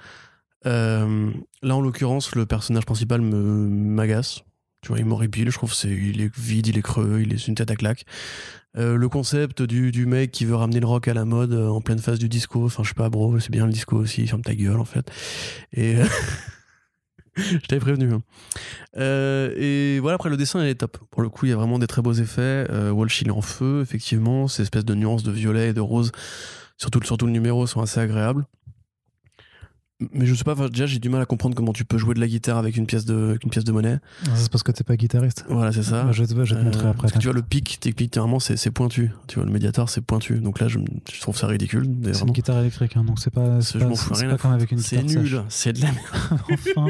Euh, 0.65 1.31
là 1.61 1.77
en 1.77 1.79
l'occurrence 1.79 2.35
le 2.35 2.45
personnage 2.45 2.85
principal 2.85 3.21
me 3.21 3.65
m'agace. 3.65 4.43
Tu 4.81 4.89
vois, 4.89 4.99
il 4.99 5.05
m'horripile, 5.05 5.49
je 5.49 5.55
trouve 5.55 5.73
c'est 5.73 5.89
il 5.89 6.19
est 6.19 6.37
vide, 6.37 6.67
il 6.67 6.77
est 6.77 6.81
creux, 6.81 7.21
il 7.21 7.33
est 7.33 7.47
une 7.47 7.55
tête 7.55 7.71
à 7.71 7.77
claque. 7.77 8.03
Euh, 8.75 8.97
le 8.97 9.07
concept 9.07 9.61
du, 9.61 9.93
du 9.93 10.05
mec 10.05 10.31
qui 10.31 10.43
veut 10.43 10.55
ramener 10.55 10.81
le 10.81 10.85
rock 10.85 11.07
à 11.07 11.13
la 11.13 11.23
mode 11.23 11.53
euh, 11.53 11.69
en 11.69 11.79
pleine 11.79 11.99
phase 11.99 12.19
du 12.19 12.27
disco, 12.27 12.65
enfin 12.65 12.83
je 12.83 12.89
sais 12.89 12.93
pas 12.93 13.09
bro, 13.09 13.39
c'est 13.39 13.51
bien 13.51 13.65
le 13.65 13.71
disco 13.71 13.95
aussi, 13.95 14.27
ferme 14.27 14.41
ta 14.41 14.53
gueule 14.53 14.81
en 14.81 14.85
fait. 14.85 15.09
Et 15.71 15.95
je 17.61 17.67
t'avais 17.67 17.79
prévenu. 17.79 18.11
hein. 18.13 18.21
Euh, 18.97 19.53
et 19.55 19.99
voilà, 19.99 20.15
après 20.15 20.29
le 20.29 20.37
dessin 20.37 20.63
est 20.63 20.75
top. 20.75 20.97
Pour 21.11 21.21
le 21.21 21.29
coup, 21.29 21.45
il 21.45 21.49
y 21.49 21.53
a 21.53 21.55
vraiment 21.55 21.79
des 21.79 21.87
très 21.87 22.01
beaux 22.01 22.13
effets. 22.13 22.65
Euh, 22.69 22.91
Walsh 22.91 23.21
il 23.21 23.27
est 23.27 23.31
en 23.31 23.41
feu, 23.41 23.81
effectivement, 23.81 24.47
ces 24.47 24.63
espèces 24.63 24.85
de 24.85 24.95
nuances 24.95 25.23
de 25.23 25.31
violet 25.31 25.69
et 25.69 25.73
de 25.73 25.81
rose, 25.81 26.11
surtout, 26.77 27.01
surtout 27.03 27.25
le 27.27 27.31
numéro, 27.31 27.67
sont 27.67 27.81
assez 27.81 27.99
agréables. 27.99 28.45
Mais 30.13 30.27
je 30.27 30.35
sais 30.35 30.43
pas, 30.43 30.53
déjà 30.69 30.85
j'ai 30.85 30.99
du 30.99 31.09
mal 31.09 31.21
à 31.21 31.25
comprendre 31.25 31.55
comment 31.55 31.73
tu 31.73 31.83
peux 31.83 31.97
jouer 31.97 32.13
de 32.13 32.19
la 32.19 32.27
guitare 32.27 32.57
avec 32.57 32.77
une 32.77 32.85
pièce 32.85 33.03
de, 33.05 33.29
avec 33.29 33.43
une 33.43 33.49
pièce 33.49 33.63
de 33.63 33.71
monnaie. 33.71 33.97
Ah, 34.27 34.29
c'est 34.35 34.51
parce 34.51 34.61
que 34.61 34.71
t'es 34.71 34.83
pas 34.83 34.95
guitariste 34.95 35.43
Voilà, 35.49 35.71
c'est 35.71 35.81
ça. 35.81 36.03
Bah, 36.03 36.11
je, 36.11 36.21
vais 36.23 36.27
te- 36.27 36.33
te 36.33 36.55
montrer 36.63 36.85
Euh, 36.85 36.89
après 36.91 37.01
parce 37.01 37.13
que 37.13 37.17
tu 37.17 37.25
vois, 37.25 37.33
le 37.33 37.41
pic, 37.41 37.79
techniquement, 37.79 38.39
c'est 38.39 38.57
c'est 38.57 38.69
pointu. 38.69 39.11
Tu 39.27 39.35
vois, 39.39 39.45
le 39.45 39.51
médiator, 39.51 39.89
c'est 39.89 40.01
pointu. 40.01 40.35
Donc 40.39 40.59
là, 40.59 40.67
je, 40.67 40.77
je 41.11 41.19
trouve 41.21 41.35
ça 41.35 41.47
ridicule. 41.47 41.87
c'est 42.13 42.21
une 42.21 42.31
guitare 42.31 42.59
électrique 42.59 42.95
hein, 42.95 43.03
donc 43.03 43.19
c'est 43.19 43.31
pas 43.33 43.59
Je 43.59 43.65
c'est 43.65 43.79
pas, 43.79 43.85
m'en 43.87 43.95
fous 43.95 44.13
c'est 44.13 44.25
rien 44.25 44.35
pas 44.35 44.37
comme 44.41 44.51
avec 44.53 44.71
une 44.71 44.77
C'est 44.77 45.01
nul, 45.01 45.41
c'est 45.49 45.73
de 45.73 45.81
la 45.81 45.87
merde. 45.91 46.41
enfin 46.51 46.87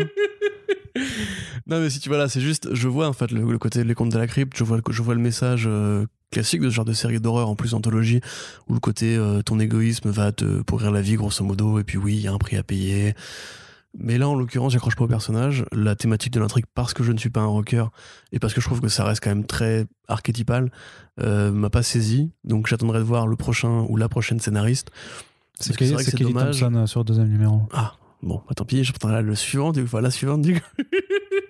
Non, 1.67 1.79
mais 1.81 1.89
si 1.89 1.99
tu 1.99 2.09
vois 2.09 2.17
là, 2.17 2.29
c'est 2.29 2.41
juste, 2.41 2.73
je 2.73 2.87
vois 2.87 3.07
en 3.07 3.13
fait 3.13 3.31
le, 3.31 3.49
le 3.51 3.57
côté 3.57 3.83
Les 3.83 3.93
Contes 3.93 4.11
de 4.11 4.17
la 4.17 4.27
Crypte, 4.27 4.57
je 4.57 4.63
vois, 4.63 4.77
le- 4.77 4.83
je 4.93 5.01
vois 5.01 5.15
le 5.15 5.21
message 5.21 5.65
euh, 5.67 6.05
classique 6.31 6.61
de 6.61 6.69
ce 6.69 6.75
genre 6.75 6.85
de 6.85 6.93
série 6.93 7.19
d'horreur, 7.19 7.49
en 7.49 7.55
plus 7.55 7.73
anthologie, 7.73 8.21
où 8.67 8.73
le 8.73 8.79
côté 8.79 9.15
euh, 9.17 9.41
ton 9.41 9.59
égoïsme 9.59 10.09
va 10.09 10.31
te 10.31 10.61
pourrir 10.61 10.91
la 10.91 11.01
vie, 11.01 11.15
grosso 11.15 11.43
modo, 11.43 11.79
et 11.79 11.83
puis 11.83 11.97
oui, 11.97 12.15
il 12.15 12.21
y 12.21 12.27
a 12.27 12.33
un 12.33 12.37
prix 12.37 12.55
à 12.57 12.63
payer. 12.63 13.15
Mais 13.99 14.17
là, 14.19 14.29
en 14.29 14.35
l'occurrence, 14.35 14.73
j'accroche 14.73 14.95
pas 14.95 15.05
au 15.05 15.07
personnage. 15.07 15.65
La 15.71 15.95
thématique 15.95 16.31
de 16.33 16.39
l'intrigue, 16.39 16.65
parce 16.75 16.93
que 16.93 17.03
je 17.03 17.11
ne 17.11 17.17
suis 17.17 17.29
pas 17.31 17.39
un 17.41 17.45
rocker, 17.47 17.85
et 18.31 18.39
parce 18.39 18.53
que 18.53 18.61
je 18.61 18.65
trouve 18.67 18.79
que 18.79 18.89
ça 18.89 19.03
reste 19.03 19.23
quand 19.23 19.29
même 19.31 19.45
très 19.45 19.87
archétypal, 20.07 20.71
euh, 21.19 21.51
m'a 21.51 21.69
pas 21.71 21.81
saisi. 21.83 22.29
Donc 22.43 22.67
j'attendrai 22.67 22.99
de 22.99 23.03
voir 23.03 23.25
le 23.27 23.35
prochain 23.35 23.85
ou 23.89 23.97
la 23.97 24.07
prochaine 24.07 24.39
scénariste. 24.39 24.89
c'est 25.59 25.69
Parce 25.69 25.77
que 25.77 25.85
c'est 26.11 26.17
dommage. 26.61 26.87
Sur 26.87 26.99
le 26.99 27.05
deuxième 27.05 27.29
numéro 27.29 27.61
Ah, 27.73 27.93
Bon, 28.23 28.41
bah, 28.47 28.53
tant 28.55 28.65
pis, 28.65 28.83
je 28.83 28.91
prendrai 28.93 29.21
le 29.21 29.35
suivant, 29.35 29.71
du 29.71 29.85
coup, 29.85 29.97
la 29.99 30.11
suivante 30.11 30.41
du 30.41 30.55
coup. 30.59 30.67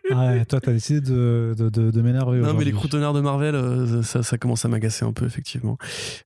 Ouais, 0.10 0.46
toi, 0.46 0.62
t'as 0.62 0.72
décidé 0.72 1.02
de, 1.02 1.54
de, 1.58 1.68
de, 1.68 1.92
de 1.92 2.02
m'énerver. 2.02 2.40
Non, 2.40 2.54
mais 2.54 2.64
les 2.64 2.72
croutonnards 2.72 3.12
de 3.14 3.20
Marvel, 3.20 3.56
euh, 3.56 4.02
ça, 4.04 4.24
ça 4.24 4.38
commence 4.38 4.64
à 4.64 4.70
m'agacer 4.70 5.04
un 5.04 5.12
peu, 5.12 5.26
effectivement. 5.26 5.78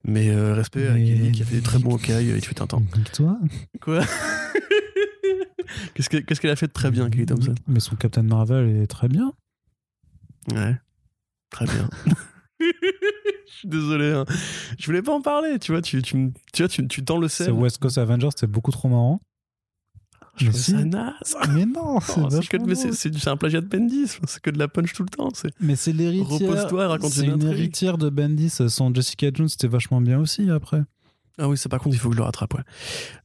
Mais 0.06 0.30
euh, 0.30 0.54
respect 0.54 0.88
à 0.88 0.94
Kelly 0.94 1.32
qui 1.32 1.42
a 1.42 1.46
fait 1.46 1.56
des 1.56 1.62
très 1.64 1.80
bons 1.80 1.96
Hawkeye, 1.96 2.28
il 2.36 2.46
fut 2.46 2.62
un 2.62 2.68
temps. 2.68 2.84
Toi 3.14 3.40
Quoi 3.82 4.02
Qu'est-ce 5.96 6.10
que- 6.10 6.18
qu'est-ce 6.18 6.40
qu'elle 6.42 6.52
a 6.52 6.56
fait 6.56 6.68
de 6.68 6.74
très 6.74 6.92
bien, 6.92 7.10
Kelly 7.10 7.26
Thompson? 7.26 7.56
Mais 7.68 7.80
son 7.80 7.96
Captain 7.96 8.22
Marvel 8.24 8.70
est 8.84 8.88
très 8.88 9.08
bien. 9.08 9.34
Ouais, 10.54 10.76
très 11.50 11.66
bien. 11.66 11.90
Je 12.60 12.66
suis 13.52 13.68
désolé, 13.68 14.12
hein. 14.12 14.26
je 14.78 14.86
voulais 14.86 15.02
pas 15.02 15.14
en 15.14 15.22
parler, 15.22 15.58
tu 15.60 15.72
vois, 15.72 15.82
tu, 15.82 16.02
tu, 16.04 16.32
tu, 16.54 16.62
vois, 16.62 16.70
tu, 16.70 16.88
tu 16.88 17.04
tends 17.04 17.18
le 17.18 17.28
C'est 17.28 17.46
sel. 17.46 17.54
West 17.54 17.80
Coast 17.80 17.98
Avengers, 17.98 18.30
c'est 18.36 18.46
beaucoup 18.50 18.72
trop 18.72 18.90
marrant. 18.90 19.22
Je 20.46 20.48
Mais 20.52 20.54
si. 20.58 20.72
ça 20.72 20.84
naze. 20.84 21.36
Mais 21.54 21.66
non, 21.66 22.00
c'est 22.02 22.14
Oh, 22.18 22.28
c'est 22.30 22.48
que 22.48 22.58
vachement 22.58 22.64
de- 22.66 22.70
mais 22.70 22.76
c'est- 22.76 22.82
drôle. 22.88 22.96
c'est 22.98 23.18
c'est 23.20 23.30
un 23.30 23.38
plagiat 23.38 23.62
de 23.62 23.68
Bendis, 23.68 24.08
c'est 24.28 24.42
que 24.42 24.50
de 24.50 24.60
la 24.60 24.68
punch 24.68 24.94
tout 24.94 25.04
le 25.04 25.10
temps. 25.10 25.30
c'est- 25.34 25.54
Mais 25.60 25.76
c'est 25.76 25.94
l'héritière. 25.94 26.50
Repose-toi 26.50 26.84
et 26.84 26.88
raconte 26.88 27.12
C'est 27.12 27.26
une 27.26 27.44
héritière 27.44 27.98
de 27.98 28.10
Bendis. 28.10 28.50
Son 28.68 28.94
Jessica 28.94 29.28
Jones, 29.34 29.50
c'était 29.50 29.68
vachement 29.68 30.02
bien 30.02 30.20
aussi 30.20 30.50
après. 30.50 30.82
Ah 31.38 31.48
oui, 31.48 31.58
ça 31.58 31.70
par 31.70 31.80
contre, 31.80 31.96
il 31.96 32.00
faut 32.00 32.10
que 32.10 32.16
je 32.16 32.20
le 32.20 32.26
rattrape, 32.26 32.54
ouais. 32.54 32.62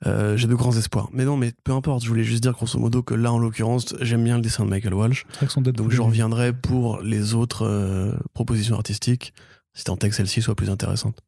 Euh, 0.06 0.36
J'ai 0.36 0.46
de 0.46 0.54
grands 0.54 0.74
espoirs. 0.76 1.08
Mais 1.12 1.24
non, 1.24 1.36
mais 1.36 1.52
peu 1.64 1.72
importe, 1.72 2.02
je 2.04 2.08
voulais 2.08 2.22
juste 2.24 2.42
dire 2.42 2.52
grosso 2.52 2.78
modo 2.78 3.02
que 3.02 3.12
là, 3.14 3.32
en 3.32 3.38
l'occurrence, 3.38 3.94
j'aime 4.00 4.22
bien 4.24 4.36
le 4.36 4.42
dessin 4.42 4.64
de 4.64 4.70
Michael 4.70 4.94
Walsh. 4.94 5.26
Donc 5.74 5.90
je 5.90 6.00
reviendrai 6.00 6.52
pour 6.54 7.00
les 7.02 7.34
autres 7.34 7.66
euh, 7.66 8.12
propositions 8.32 8.76
artistiques, 8.76 9.34
si 9.74 9.84
tant 9.84 9.96
est 9.98 10.08
que 10.08 10.14
celle-ci 10.14 10.40
soit 10.40 10.54
plus 10.54 10.70
intéressante. 10.70 11.18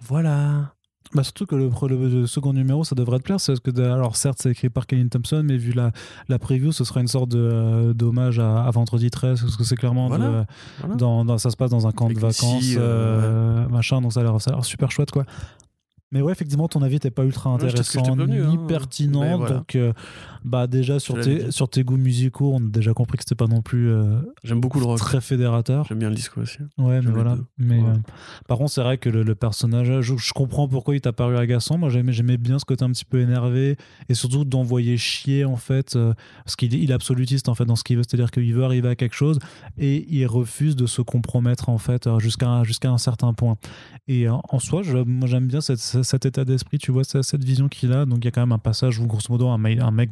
Voilà. 0.00 0.74
Bah 1.14 1.22
surtout 1.24 1.44
que 1.44 1.54
le, 1.54 2.26
second 2.26 2.52
numéro, 2.54 2.84
ça 2.84 2.94
devrait 2.94 3.18
te 3.18 3.24
plaire. 3.24 3.36
Parce 3.44 3.60
que, 3.60 3.80
alors 3.82 4.16
certes, 4.16 4.38
c'est 4.40 4.50
écrit 4.50 4.70
par 4.70 4.86
Kenny 4.86 5.08
Thompson, 5.08 5.42
mais 5.44 5.56
vu 5.58 5.72
la, 5.72 5.92
la 6.28 6.38
preview, 6.38 6.72
ce 6.72 6.84
sera 6.84 7.00
une 7.00 7.08
sorte 7.08 7.28
de, 7.28 7.38
euh, 7.38 7.92
d'hommage 7.92 8.38
à, 8.38 8.64
à 8.64 8.70
Vendredi 8.70 9.10
13, 9.10 9.42
parce 9.42 9.56
que 9.56 9.64
c'est 9.64 9.76
clairement 9.76 10.08
de- 10.08 10.16
Voilà. 10.16 10.46
Voilà. 10.80 10.94
dans, 10.96 11.24
dans- 11.24 11.38
ça 11.38 11.50
se 11.50 11.56
passe 11.56 11.70
dans 11.70 11.86
un 11.86 11.92
camp 11.92 12.06
Avec 12.06 12.16
de 12.16 12.22
vacances, 12.22 12.62
scie, 12.62 12.76
euh, 12.78 13.68
machin, 13.68 14.00
donc 14.00 14.12
ça 14.12 14.20
a 14.20 14.22
l'air 14.22 14.64
super 14.64 14.90
chouette, 14.90 15.10
quoi. 15.10 15.24
Mais 16.12 16.20
ouais, 16.22 16.30
effectivement, 16.32 16.68
ton 16.68 16.82
avis 16.82 16.94
n'était 16.96 17.10
pas 17.10 17.24
ultra 17.24 17.50
intéressant 17.50 18.14
ni 18.16 18.38
hein. 18.38 18.64
pertinent. 18.68 19.38
Voilà. 19.38 19.56
Donc, 19.56 19.74
euh, 19.76 19.92
bah 20.44 20.66
déjà 20.66 20.98
sur 20.98 21.18
tes, 21.20 21.50
sur 21.50 21.68
tes 21.68 21.84
goûts 21.84 21.96
musicaux, 21.96 22.52
on 22.54 22.58
a 22.58 22.68
déjà 22.68 22.92
compris 22.92 23.16
que 23.18 23.24
c'était 23.24 23.34
pas 23.34 23.46
non 23.46 23.62
plus 23.62 23.88
euh, 23.90 24.18
J'aime 24.44 24.60
beaucoup 24.60 24.78
le 24.78 24.84
rock. 24.86 24.98
très 24.98 25.20
fédérateur. 25.20 25.86
J'aime 25.88 25.98
bien 26.00 26.08
le 26.10 26.14
disco 26.14 26.40
aussi. 26.42 26.58
Ouais, 26.78 27.00
mais 27.00 27.10
voilà. 27.10 27.36
deux. 27.36 27.44
Mais 27.58 27.80
Ouais. 27.80 27.88
euh, 27.88 27.96
par 28.48 28.58
contre, 28.58 28.70
c'est 28.72 28.82
vrai 28.82 28.98
que 28.98 29.08
le, 29.08 29.22
le 29.22 29.34
personnage, 29.34 30.00
je, 30.00 30.14
je 30.16 30.32
comprends 30.32 30.68
pourquoi 30.68 30.94
il 30.94 31.00
t'a 31.00 31.12
paru 31.12 31.36
agaçant. 31.36 31.78
Moi, 31.78 31.88
j'aimais, 31.90 32.36
bien 32.36 32.58
ce 32.58 32.64
côté 32.64 32.84
un 32.84 32.90
petit 32.90 33.04
peu 33.04 33.20
énervé 33.20 33.76
et 34.08 34.14
surtout 34.14 34.44
d'envoyer 34.44 34.96
chier 34.96 35.44
en 35.44 35.56
fait, 35.56 35.96
parce 36.44 36.56
qu'il 36.56 36.74
est, 36.74 36.78
il 36.78 36.90
est 36.90 36.94
absolutiste 36.94 37.48
en 37.48 37.54
fait 37.54 37.64
dans 37.64 37.76
ce 37.76 37.84
qu'il 37.84 37.96
veut, 37.96 38.02
c'est-à-dire 38.02 38.30
qu'il 38.30 38.52
veut 38.54 38.64
arriver 38.64 38.88
à 38.88 38.96
quelque 38.96 39.14
chose 39.14 39.38
et 39.78 40.06
il 40.14 40.26
refuse 40.26 40.76
de 40.76 40.86
se 40.86 41.00
compromettre 41.02 41.68
en 41.68 41.78
fait 41.78 42.08
jusqu'à 42.18 42.48
un- 42.48 42.64
jusqu'à 42.64 42.90
un 42.90 42.98
certain 42.98 43.32
point. 43.32 43.56
Et 44.08 44.28
en 44.28 44.58
soi, 44.58 44.82
je- 44.82 44.98
moi 44.98 45.28
j'aime 45.28 45.46
bien 45.46 45.60
cette- 45.60 45.78
cet, 45.78 46.01
cet 46.02 46.26
état 46.26 46.44
d'esprit, 46.44 46.78
tu 46.78 46.92
vois, 46.92 47.04
cette, 47.04 47.44
vision 47.44 47.68
qu'il 47.68 47.92
a. 47.92 48.04
Donc 48.06 48.18
il 48.18 48.24
y 48.24 48.28
a 48.28 48.30
quand 48.30 48.42
même 48.42 48.52
un 48.52 48.58
passage 48.58 48.98
où 48.98 49.06
grosso 49.06 49.26
modo 49.30 49.48
un, 49.48 49.58
mec- 49.58 50.10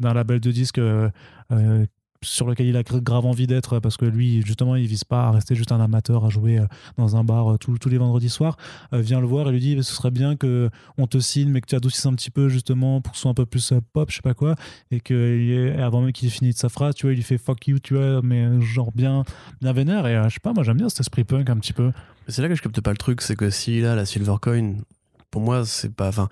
d'un 0.00 0.14
label 0.14 0.40
de 0.40 0.50
disques 0.50 0.78
euh, 0.78 1.10
euh, 1.50 1.86
sur 2.22 2.46
lequel 2.46 2.66
il 2.66 2.76
a 2.76 2.82
grave 2.82 3.26
envie 3.26 3.46
d'être 3.46 3.78
parce 3.80 3.96
que 3.96 4.04
lui 4.04 4.42
justement 4.46 4.76
il 4.76 4.86
vise 4.86 5.04
pas 5.04 5.26
à 5.26 5.30
rester 5.30 5.54
juste 5.54 5.72
un 5.72 5.80
amateur 5.80 6.24
à 6.24 6.28
jouer 6.28 6.58
euh, 6.58 6.66
dans 6.98 7.16
un 7.16 7.24
bar 7.24 7.52
euh, 7.52 7.56
tous- 7.58 7.78
tous 7.78 7.88
les 7.88 7.98
vendredis 7.98 8.28
soirs 8.28 8.56
euh, 8.92 9.00
vient 9.00 9.20
le 9.20 9.26
voir 9.26 9.48
et 9.48 9.52
lui 9.52 9.60
dit 9.60 9.76
ce 9.82 9.94
serait 9.94 10.10
bien 10.10 10.36
que 10.36 10.70
on 10.98 11.06
te 11.06 11.18
signe 11.18 11.50
mais 11.50 11.60
que 11.60 11.66
tu 11.66 11.74
adoucisses 11.74 12.06
un 12.06 12.14
petit 12.14 12.30
peu 12.30 12.48
justement 12.48 13.00
pour 13.00 13.12
que 13.12 13.16
ce 13.18 13.22
soit 13.22 13.30
un 13.30 13.34
peu 13.34 13.46
plus 13.46 13.72
pop 13.92 14.10
je 14.10 14.16
sais 14.16 14.22
pas 14.22 14.34
quoi 14.34 14.54
et 14.90 15.00
que 15.00 15.76
avant 15.80 16.00
même 16.02 16.12
qu'il 16.12 16.28
ait 16.28 16.30
fini 16.30 16.50
de 16.52 16.56
sa 16.56 16.68
phrase 16.68 16.94
tu 16.94 17.06
vois 17.06 17.12
il 17.12 17.16
lui 17.16 17.22
fait 17.22 17.38
fuck 17.38 17.66
you 17.66 17.78
tu 17.78 17.94
vois 17.94 18.20
mais 18.22 18.60
genre 18.60 18.92
bien 18.92 19.24
bien 19.60 19.72
vénère 19.72 20.06
et 20.06 20.20
je 20.28 20.34
sais 20.34 20.40
pas 20.40 20.52
moi 20.52 20.62
j'aime 20.62 20.76
bien 20.78 20.88
cet 20.88 21.00
esprit 21.00 21.24
punk 21.24 21.50
un 21.50 21.56
petit 21.56 21.72
peu 21.72 21.92
c'est 22.28 22.40
là 22.40 22.48
que 22.48 22.54
je 22.54 22.62
capte 22.62 22.80
pas 22.80 22.92
le 22.92 22.96
truc, 22.96 23.20
c'est 23.20 23.34
que 23.34 23.50
s'il 23.50 23.84
a 23.84 23.96
la 23.96 24.06
Silver 24.06 24.36
Coin, 24.40 24.74
pour 25.32 25.42
moi, 25.42 25.64
c'est 25.66 25.92
pas. 25.92 26.06
Enfin, 26.08 26.28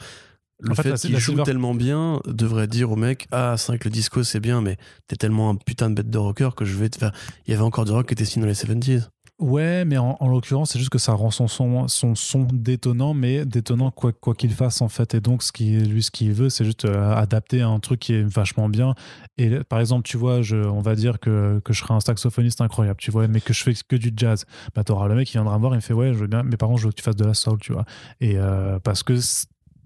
le 0.60 0.72
En 0.72 0.74
fait, 0.74 0.94
qu'il 0.96 1.16
joue 1.18 1.32
Silver- 1.32 1.42
tellement 1.44 1.74
bien 1.74 2.20
devrait 2.26 2.66
dire 2.66 2.90
au 2.90 2.96
mec 2.96 3.26
Ah, 3.32 3.54
c'est 3.56 3.68
vrai 3.68 3.78
que 3.78 3.84
le 3.88 3.92
disco 3.92 4.22
c'est 4.24 4.40
bien, 4.40 4.60
mais 4.60 4.76
t'es 5.08 5.16
tellement 5.16 5.50
un 5.50 5.54
putain 5.56 5.90
de 5.90 5.94
bête 5.94 6.10
de 6.10 6.18
rocker 6.18 6.50
que 6.56 6.64
je 6.64 6.76
vais 6.76 6.88
te 6.88 6.98
faire. 6.98 7.12
Il 7.46 7.50
y 7.50 7.54
avait 7.54 7.62
encore 7.62 7.84
du 7.84 7.92
rock 7.92 8.06
qui 8.06 8.14
était 8.14 8.24
signé 8.24 8.42
dans 8.44 8.48
les 8.48 8.54
70s. 8.54 9.08
Ouais, 9.38 9.86
mais 9.86 9.96
en, 9.96 10.18
en 10.20 10.28
l'occurrence, 10.28 10.72
c'est 10.72 10.78
juste 10.78 10.90
que 10.90 10.98
ça 10.98 11.14
rend 11.14 11.30
son 11.30 11.48
son, 11.48 11.88
son 11.88 12.14
son 12.14 12.46
détonnant, 12.52 13.14
mais 13.14 13.46
détonnant 13.46 13.90
quoi 13.90 14.12
quoi 14.12 14.34
qu'il 14.34 14.50
fasse 14.52 14.82
en 14.82 14.90
fait. 14.90 15.14
Et 15.14 15.22
donc, 15.22 15.42
ce 15.42 15.50
qui 15.50 15.78
lui, 15.78 16.02
ce 16.02 16.10
qu'il 16.10 16.30
veut, 16.34 16.50
c'est 16.50 16.66
juste 16.66 16.84
euh, 16.84 17.14
adapter 17.14 17.62
un 17.62 17.78
truc 17.80 18.00
qui 18.00 18.12
est 18.12 18.22
vachement 18.22 18.68
bien. 18.68 18.94
Et 19.38 19.48
par 19.64 19.80
exemple, 19.80 20.02
tu 20.06 20.18
vois, 20.18 20.42
je, 20.42 20.56
on 20.56 20.82
va 20.82 20.94
dire 20.94 21.20
que, 21.20 21.58
que 21.64 21.72
je 21.72 21.78
serais 21.80 21.94
un 21.94 22.00
saxophoniste 22.00 22.60
incroyable, 22.60 22.98
tu 23.00 23.10
vois, 23.10 23.28
mais 23.28 23.40
que 23.40 23.54
je 23.54 23.62
fais 23.62 23.72
que 23.88 23.96
du 23.96 24.12
jazz. 24.14 24.44
Bah, 24.74 24.84
t'auras 24.84 25.08
le 25.08 25.14
mec 25.14 25.26
qui 25.26 25.32
viendra 25.38 25.56
me 25.56 25.60
voir, 25.62 25.72
il 25.72 25.76
me 25.76 25.80
fait 25.80 25.94
ouais, 25.94 26.12
je 26.12 26.18
veux 26.18 26.26
bien, 26.26 26.42
mais 26.42 26.58
par 26.58 26.68
contre, 26.68 26.82
je 26.82 26.86
veux 26.88 26.90
que 26.92 26.96
tu 26.98 27.02
fasses 27.02 27.16
de 27.16 27.24
la 27.24 27.32
soul, 27.32 27.56
tu 27.60 27.72
vois. 27.72 27.86
Et 28.20 28.34
euh, 28.36 28.78
parce 28.78 29.02
que 29.02 29.14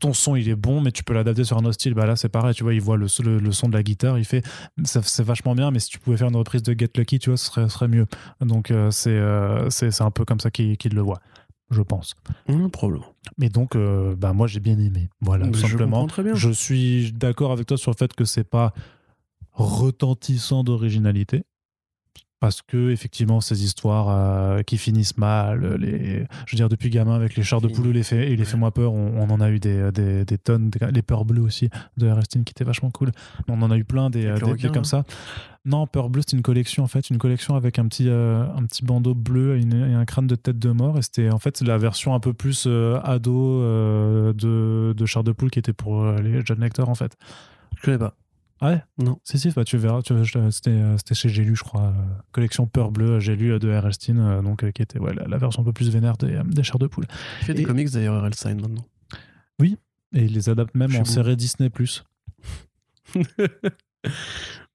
ton 0.04 0.12
son 0.12 0.36
il 0.36 0.48
est 0.48 0.54
bon 0.56 0.80
mais 0.80 0.92
tu 0.92 1.02
peux 1.04 1.14
l'adapter 1.14 1.44
sur 1.44 1.56
un 1.56 1.64
autre 1.64 1.74
style 1.74 1.94
bah 1.94 2.06
là 2.06 2.16
c'est 2.16 2.28
pareil 2.28 2.54
tu 2.54 2.62
vois 2.62 2.74
il 2.74 2.80
voit 2.80 2.96
le, 2.96 3.06
le, 3.22 3.38
le 3.38 3.52
son 3.52 3.68
de 3.68 3.74
la 3.74 3.82
guitare 3.82 4.18
il 4.18 4.24
fait 4.24 4.42
ça- 4.84 5.02
c'est 5.02 5.22
vachement 5.22 5.54
bien 5.54 5.70
mais 5.70 5.78
si 5.78 5.88
tu 5.88 5.98
pouvais 5.98 6.16
faire 6.16 6.28
une 6.28 6.36
reprise 6.36 6.62
de 6.62 6.74
Get 6.78 6.90
Lucky 6.96 7.18
tu 7.18 7.30
vois 7.30 7.36
ce 7.36 7.66
serait, 7.68 7.88
mieux 7.88 8.06
donc 8.40 8.70
euh, 8.70 8.90
c'est 8.90 9.10
euh, 9.10 9.70
c'est 9.70 10.00
un 10.02 10.10
peu 10.10 10.24
comme 10.24 10.40
ça 10.40 10.50
qu'il 10.50 10.76
le 10.92 11.00
voit, 11.00 11.20
je 11.70 11.80
pense. 11.82 12.14
Hum, 12.48 12.70
probablement. 12.70 13.06
Mais 13.38 13.48
donc, 13.48 13.74
euh, 13.76 14.14
bah, 14.16 14.32
moi 14.32 14.46
j'ai 14.46 14.60
bien 14.60 14.78
aimé. 14.78 15.08
Voilà, 15.20 15.46
tout 15.48 15.58
simplement. 15.58 16.00
comprends 16.02 16.06
très 16.06 16.22
bien. 16.22 16.34
Je 16.34 16.50
suis 16.50 17.12
d'accord 17.12 17.52
avec 17.52 17.66
toi 17.66 17.76
sur 17.78 17.90
le 17.90 17.96
fait 17.96 18.12
que 18.12 18.24
c'est 18.24 18.44
pas 18.44 18.72
retentissant 19.52 20.64
d'originalité. 20.64 21.44
Parce 22.44 22.62
que 22.62 22.90
effectivement 22.90 23.40
ces 23.40 23.64
histoires 23.64 24.06
euh, 24.10 24.62
qui 24.62 24.76
finissent 24.78 25.16
mal, 25.16 25.76
les, 25.76 26.26
je 26.46 26.52
veux 26.52 26.56
dire 26.56 26.68
depuis 26.68 26.90
gamin 26.90 27.14
avec 27.14 27.36
les 27.36 27.42
chars 27.42 27.60
de 27.60 27.68
poule 27.68 27.88
les 27.92 28.02
faits 28.02 28.28
et 28.28 28.36
les 28.36 28.44
fais 28.44 28.56
moi 28.56 28.70
peur, 28.70 28.92
on, 28.92 29.14
on 29.18 29.30
en 29.30 29.40
a 29.40 29.50
eu 29.50 29.58
des, 29.58 29.90
des, 29.92 30.24
des 30.24 30.38
tonnes, 30.38 30.68
des- 30.70 30.90
les 30.92 31.02
peurs 31.02 31.24
bleues 31.24 31.42
aussi 31.42 31.70
de 31.96 32.08
Aristine 32.08 32.44
qui 32.44 32.50
étaient 32.52 32.64
vachement 32.64 32.90
cool. 32.90 33.10
On 33.48 33.60
en 33.62 33.70
a 33.70 33.76
eu 33.78 33.84
plein 33.84 34.10
des, 34.10 34.28
requin, 34.52 34.68
comme 34.68 34.82
là 34.82 34.84
ça. 34.84 35.04
Non, 35.66 35.86
peur 35.86 36.10
bleue 36.10 36.20
c'est 36.26 36.36
une 36.36 36.42
collection 36.42 36.84
en 36.84 36.86
fait, 36.88 37.08
une 37.08 37.16
collection 37.16 37.54
avec 37.56 37.78
un 37.78 37.88
petit 37.88 38.08
euh, 38.10 38.44
un 38.54 38.64
petit 38.66 38.84
bandeau 38.84 39.14
bleu 39.14 39.56
et, 39.56 39.62
une- 39.62 39.72
et 39.90 39.94
un 39.94 40.04
crâne 40.04 40.26
de 40.26 40.34
tête 40.34 40.58
de 40.58 40.70
mort 40.70 40.98
et 40.98 41.02
c'était 41.02 41.30
en 41.30 41.38
fait 41.38 41.62
la 41.62 41.78
version 41.78 42.14
un 42.14 42.20
peu 42.20 42.34
plus 42.34 42.64
euh, 42.66 42.98
ado 43.02 43.62
euh, 43.62 44.32
de, 44.34 44.92
de 44.94 45.06
chars 45.06 45.24
de 45.24 45.32
poule 45.32 45.50
qui 45.50 45.58
était 45.58 45.72
pour 45.72 46.02
euh, 46.04 46.18
les 46.20 46.44
jeunes 46.44 46.60
lecteurs 46.60 46.90
en 46.90 46.94
fait. 46.94 47.16
Je 47.78 47.82
connais 47.82 47.98
pas. 47.98 48.14
Ah 48.66 48.70
ouais? 48.70 48.82
Non. 48.96 49.18
Si, 49.24 49.38
si, 49.38 49.50
bah, 49.50 49.62
tu 49.64 49.76
verras. 49.76 50.00
tu- 50.00 50.24
je- 50.24 50.50
C'était 50.50 50.70
euh, 50.70 50.96
c'était 50.96 51.14
chez 51.14 51.28
J'ai 51.28 51.44
lu, 51.44 51.54
je 51.54 51.62
crois. 51.62 51.82
euh, 51.88 51.92
collection 52.32 52.66
Peur 52.66 52.92
Bleu, 52.92 53.20
J'ai 53.20 53.36
lu 53.36 53.52
euh, 53.52 53.58
de 53.58 53.68
R.L. 53.70 53.92
Stein, 53.92 54.16
euh, 54.18 54.40
donc, 54.40 54.64
euh, 54.64 54.70
qui 54.70 54.80
était 54.80 54.98
ouais, 54.98 55.12
la, 55.12 55.26
la 55.26 55.36
version 55.36 55.60
un 55.60 55.64
peu 55.66 55.72
plus 55.74 55.90
vénère 55.90 56.16
des, 56.16 56.40
des 56.46 56.62
chairs 56.62 56.78
de 56.78 56.86
poule. 56.86 57.04
Il 57.42 57.44
fait 57.44 57.52
des 57.54 57.64
comics 57.64 57.90
d'ailleurs, 57.90 58.22
R.L. 58.22 58.32
Stein 58.34 58.54
maintenant. 58.54 58.84
Et 60.16 60.24
il 60.24 60.32
les 60.32 60.48
adapte 60.48 60.74
même 60.76 60.94
en 60.96 61.04
série 61.04 61.36
Disney. 61.36 61.70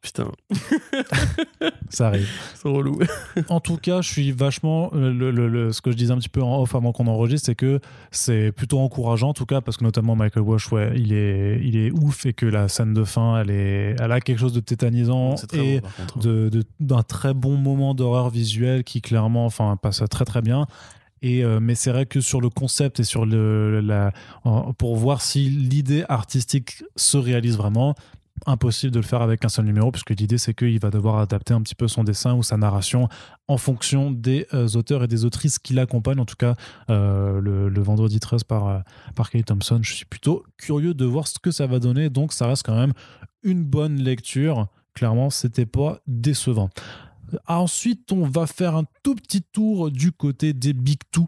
Putain, 0.02 0.32
Ça 1.90 2.08
arrive. 2.08 2.30
c'est 2.56 2.70
relou. 2.70 3.00
en 3.50 3.60
tout 3.60 3.76
cas, 3.76 4.02
je 4.02 4.10
suis 4.10 4.32
vachement. 4.32 4.92
euh, 4.94 5.12
Le, 5.12 5.30
le- 5.32 5.50
le- 5.50 5.72
ce 5.74 5.82
que 5.82 5.92
je 5.92 5.98
disais 5.98 6.14
un 6.14 6.18
petit 6.18 6.30
peu 6.30 6.42
en 6.42 6.62
off 6.62 6.74
avant 6.74 6.92
qu'on 6.94 7.08
enregistre, 7.08 7.48
c'est 7.48 7.56
que 7.56 7.80
c'est 8.12 8.52
plutôt 8.54 8.80
encourageant, 8.80 9.30
en 9.30 9.34
tout 9.34 9.46
cas, 9.46 9.60
parce 9.60 9.76
que 9.78 9.84
notamment 9.84 10.16
Michael 10.16 10.44
Walsh, 10.44 10.72
ouais, 10.72 10.94
il 10.96 11.12
est, 11.12 11.60
il 11.64 11.76
est 11.76 11.92
ouf 11.92 12.26
et 12.26 12.32
que 12.34 12.46
la 12.46 12.70
scène 12.70 12.94
de 12.94 13.04
fin, 13.04 13.42
elle, 13.42 13.50
est, 13.50 13.96
elle 14.00 14.12
a 14.14 14.22
quelque 14.22 14.40
chose 14.40 14.54
de 14.54 14.62
tétanisant. 14.62 15.36
Et 15.54 15.82
bon 16.16 16.50
d'un 16.80 17.04
très 17.04 17.34
bon 17.34 17.58
moment 17.58 17.94
d'horreur 17.94 18.30
visuelle 18.30 18.84
qui 18.84 19.02
clairement 19.02 19.46
enfin 19.46 19.76
passe 19.78 20.02
très 20.10 20.26
très 20.26 20.42
bien 20.42 20.66
et 21.22 21.44
euh, 21.44 21.60
mais 21.62 21.76
c'est 21.76 21.92
vrai 21.92 22.06
que 22.06 22.22
sur 22.22 22.40
le 22.42 22.50
concept 22.50 23.00
et 23.00 23.04
sur 23.04 23.26
le 23.26 23.82
la 23.82 24.12
pour 24.78 24.96
voir 24.96 25.22
si 25.22 25.50
l'idée 25.50 26.04
artistique 26.10 26.84
se 26.96 27.18
réalise 27.18 27.58
vraiment 27.58 27.96
impossible 28.46 28.92
de 28.92 29.00
le 29.00 29.06
faire 29.06 29.22
avec 29.22 29.44
un 29.46 29.50
seul 29.50 29.66
numéro 29.66 29.92
puisque 29.92 30.12
l'idée 30.12 30.38
c'est 30.38 30.54
qu'il 30.54 30.80
va 30.80 30.90
devoir 30.90 31.20
adapter 31.20 31.54
un 31.54 31.62
petit 31.62 31.76
peu 31.76 31.88
son 31.88 32.04
dessin 32.04 32.36
ou 32.36 32.44
sa 32.44 32.58
narration 32.58 33.10
en 33.48 33.58
fonction 33.58 34.12
des 34.12 34.48
euh, 34.54 34.68
auteurs 34.76 35.04
et 35.04 35.08
des 35.08 35.26
autrices 35.26 35.60
qui 35.60 35.74
l'accompagnent. 35.74 36.20
En 36.20 36.26
tout 36.26 36.36
cas 36.38 36.56
euh, 36.90 37.40
le, 37.42 37.82
vendredi 37.82 38.20
13 38.20 38.44
par, 38.44 38.68
euh, 38.68 38.80
par 39.16 39.30
Kelly 39.30 39.44
Thompson 39.44 39.80
je 39.82 39.94
suis 39.94 40.06
plutôt 40.06 40.44
curieux 40.58 40.94
de 40.94 41.06
voir 41.06 41.28
ce 41.28 41.40
que 41.40 41.52
ça 41.52 41.68
va 41.68 41.80
donner. 41.80 42.10
Donc 42.10 42.34
ça 42.34 42.48
reste 42.48 42.64
quand 42.66 42.78
même 42.78 42.94
une 43.44 43.64
bonne 43.64 43.98
lecture. 43.98 44.68
Clairement 44.94 45.30
c'était 45.30 45.66
pas 45.66 46.00
décevant. 46.08 46.70
Ensuite, 47.48 48.12
on 48.12 48.28
va 48.28 48.48
faire 48.48 48.76
un 48.76 48.86
tout 49.04 49.14
petit 49.14 49.44
tour 49.44 49.92
du 49.92 50.12
côté 50.12 50.54
des 50.54 50.74
Big 50.74 51.00
Two 51.12 51.28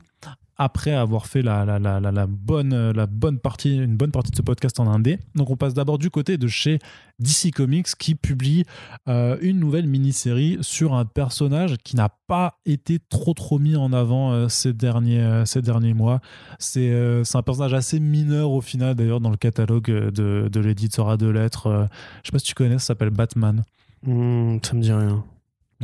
après 0.62 0.92
avoir 0.92 1.26
fait 1.26 1.42
la, 1.42 1.66
la, 1.66 2.28
bonne, 2.28 3.40
partie, 3.42 3.78
une 3.78 3.98
bonne 3.98 4.12
partie 4.12 4.30
de 4.30 4.36
ce 4.36 4.44
podcast 4.44 4.80
en 4.80 4.88
indé. 4.88 5.18
Donc 5.34 5.50
on 5.50 5.58
passe 5.58 5.74
d'abord 5.74 5.98
du 5.98 6.12
côté 6.12 6.38
de 6.38 6.48
chez 6.48 6.78
DC 7.18 7.52
Comics 7.52 7.88
qui 7.98 8.14
publie 8.14 8.64
euh, 9.08 9.38
une 9.42 9.60
nouvelle 9.60 9.88
mini-série 9.88 10.60
sur 10.62 10.94
un 10.94 11.06
personnage 11.06 11.78
qui 11.84 11.96
n'a 11.96 12.10
pas 12.28 12.60
été 12.68 13.00
trop 13.10 13.34
trop 13.34 13.58
mis 13.58 13.76
en 13.76 13.92
avant 13.92 14.34
euh, 14.34 14.50
ces, 14.50 14.72
derniers, 14.72 15.22
euh, 15.22 15.46
ces 15.46 15.64
derniers 15.64 15.96
mois. 15.96 16.20
C'est 16.60 16.92
un 16.94 17.42
personnage 17.42 17.74
assez 17.74 18.00
mineur 18.00 18.52
au 18.52 18.62
final 18.62 18.94
d'ailleurs 18.94 19.20
dans 19.20 19.32
le 19.32 19.38
catalogue 19.38 19.90
de, 19.90 20.48
de 20.48 20.60
l'éditeur 20.60 21.18
de 21.18 21.28
lettres. 21.28 21.88
je 22.22 22.28
sais 22.28 22.32
pas 22.32 22.38
si 22.38 22.46
tu 22.46 22.54
connais, 22.54 22.78
ça 22.78 22.86
s'appelle 22.86 23.10
Batman. 23.10 23.64
Hmm, 24.04 24.58
ça 24.62 24.76
me 24.76 24.82
dit 24.82 24.94
rien. 24.94 25.24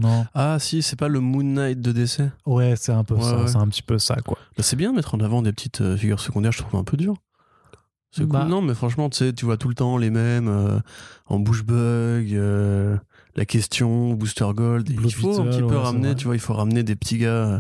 Non. 0.02 0.26
Ah 0.34 0.58
si, 0.60 0.82
c'est 0.82 0.96
pas 0.96 1.08
le 1.08 1.20
Moon 1.20 1.44
Knight 1.44 1.82
de 1.82 1.92
décès 1.92 2.32
Ouais, 2.46 2.76
c'est 2.76 2.92
un 2.92 3.04
peu 3.04 3.20
ça, 3.20 3.48
c'est 3.48 3.58
un 3.58 3.68
petit 3.68 3.82
peu 3.82 3.98
ça 3.98 4.16
quoi. 4.18 4.38
Bah, 4.58 4.64
c'est 4.64 4.76
bien 4.76 4.92
de 4.92 4.96
mettre 4.96 5.16
en 5.16 5.20
avant 5.20 5.42
des 5.42 5.52
petites 5.52 5.96
figures 5.96 6.20
secondaires, 6.20 6.52
je 6.52 6.60
trouve 6.60 6.80
un 6.80 6.84
peu 6.84 6.98
dur. 6.98 7.16
C'est 8.12 8.24
cool. 8.24 8.32
Bah. 8.32 8.46
Non, 8.46 8.62
mais 8.62 8.74
franchement, 8.74 9.10
tu 9.10 9.18
sais, 9.18 9.34
tu 9.34 9.46
vois 9.46 9.58
tout 9.58 9.68
le 9.68 9.76
temps 9.76 9.98
les 9.98 10.10
mêmes 10.10 10.48
euh, 10.48 10.80
en 11.28 11.40
bouche 11.40 11.64
bug, 11.64 12.34
euh, 12.34 12.98
la 13.36 13.46
question, 13.46 14.14
Booster 14.14 14.48
Gold. 14.56 14.90
il 14.90 15.14
faut 15.14 15.40
un 15.40 15.46
petit 15.46 15.62
peu 15.62 15.78
ramener, 15.78 16.16
tu 16.16 16.26
vois, 16.26 16.36
il 16.36 16.40
faut 16.40 16.54
ramener 16.54 16.84
des 16.84 16.96
petits 16.96 17.18
gars 17.18 17.30
euh, 17.30 17.60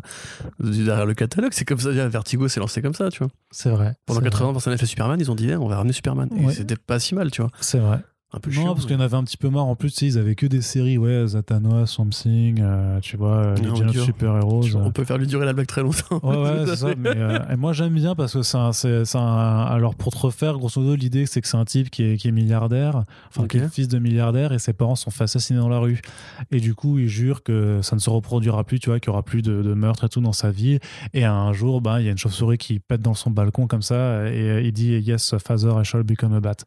derrière 0.60 1.06
le 1.06 1.14
catalogue. 1.14 1.52
C'est 1.54 1.66
comme 1.66 1.80
ça, 1.80 1.92
Vertigo 2.08 2.48
s'est 2.48 2.60
lancé 2.60 2.82
comme 2.82 2.96
ça, 2.96 3.10
tu 3.10 3.20
vois. 3.20 3.30
C'est 3.52 3.70
vrai. 3.70 3.96
Pendant 4.06 4.22
80 4.22 4.50
ans, 4.50 4.54
personne 4.54 4.74
n'a 4.74 4.78
fait 4.78 4.86
Superman, 4.86 5.20
ils 5.20 5.30
ont 5.30 5.36
dit, 5.36 5.50
eh, 5.50 5.56
on 5.56 5.68
va 5.68 5.78
ramener 5.78 5.94
Superman. 5.94 6.30
Et 6.38 6.52
c'était 6.52 6.78
pas 6.78 7.00
si 7.00 7.14
mal, 7.14 7.30
tu 7.30 7.42
vois. 7.42 7.52
C'est 7.60 7.80
vrai 7.80 8.00
un 8.34 8.40
peu 8.40 8.52
non, 8.52 8.74
parce 8.74 8.86
qu'il 8.86 8.94
y 8.94 9.00
en 9.00 9.02
avait 9.02 9.16
un 9.16 9.24
petit 9.24 9.38
peu 9.38 9.50
marre. 9.50 9.68
En 9.68 9.78
plus, 9.78 10.02
ils 10.02 10.18
avaient 10.18 10.36
que 10.36 10.46
des 10.46 10.62
séries, 10.62 10.98
ouais, 10.98 11.28
Zatanna, 11.28 11.86
Swamp 11.86 12.10
euh, 12.26 13.00
tu 13.00 13.16
vois, 13.16 13.38
euh, 13.38 13.56
les 13.56 14.02
Super 14.02 14.36
Heroes. 14.36 14.76
On 14.76 14.92
peut 14.92 15.06
faire 15.06 15.18
lui 15.18 15.28
durer 15.28 15.46
la 15.46 15.54
blague 15.54 15.68
très 15.68 15.82
longtemps. 15.82 16.20
Ouais, 16.22 16.36
ouais, 16.36 16.66
c'est 16.66 16.76
ça. 16.76 16.88
Mais, 16.98 17.14
euh, 17.16 17.40
et 17.50 17.56
moi, 17.56 17.72
j'aime 17.72 17.94
bien 17.94 18.16
parce 18.16 18.34
que 18.34 18.42
c'est 18.42 18.58
un, 18.58 18.72
un, 19.16 19.62
Alors, 19.68 19.96
pour 19.96 20.12
te 20.12 20.18
refaire, 20.18 20.58
grosso 20.58 20.82
modo, 20.82 20.96
l'idée, 20.96 21.26
c'est 21.26 21.42
que 21.42 21.48
c'est 21.48 21.56
un 21.56 21.64
type 21.64 21.90
qui 21.90 22.04
est, 22.04 22.18
qui 22.18 22.28
est 22.28 22.34
milliardaire, 22.34 23.06
enfin, 23.30 23.48
qui 23.48 23.60
est 23.60 23.70
fils 23.70 23.88
de 23.88 23.98
milliardaire, 23.98 24.52
et 24.52 24.60
ses 24.60 24.74
parents 24.74 24.98
sont 24.98 25.10
fait 25.10 25.24
assassiner 25.24 25.60
dans 25.60 25.70
la 25.70 25.80
rue. 25.80 26.02
Et 26.52 26.60
du 26.60 26.76
coup, 26.76 27.00
il 27.00 27.08
jure 27.08 27.44
que 27.44 27.80
ça 27.82 27.96
ne 27.96 28.02
se 28.02 28.10
reproduira 28.10 28.66
plus, 28.66 28.80
tu 28.80 28.90
vois, 28.90 29.00
qu'il 29.00 29.10
n'y 29.10 29.14
aura 29.14 29.24
plus 29.24 29.42
de, 29.42 29.62
de 29.62 29.74
meurtre 29.74 30.04
et 30.04 30.10
tout 30.10 30.20
dans 30.20 30.34
sa 30.34 30.52
vie. 30.52 30.80
Et 31.14 31.24
un 31.24 31.54
jour, 31.54 31.80
ben, 31.80 32.02
il 32.02 32.06
y 32.06 32.10
a 32.10 32.12
une 32.12 32.18
chauve-souris 32.18 32.58
qui 32.58 32.80
pète 32.80 33.02
dans 33.02 33.14
son 33.14 33.32
balcon 33.32 33.68
comme 33.68 33.82
ça, 33.82 34.30
et 34.30 34.64
il 34.66 34.74
dit 34.74 34.98
Yes, 34.98 35.34
father, 35.38 35.80
I 35.80 35.86
shall 35.86 36.04
become 36.04 36.34
a 36.34 36.42
bat. 36.42 36.58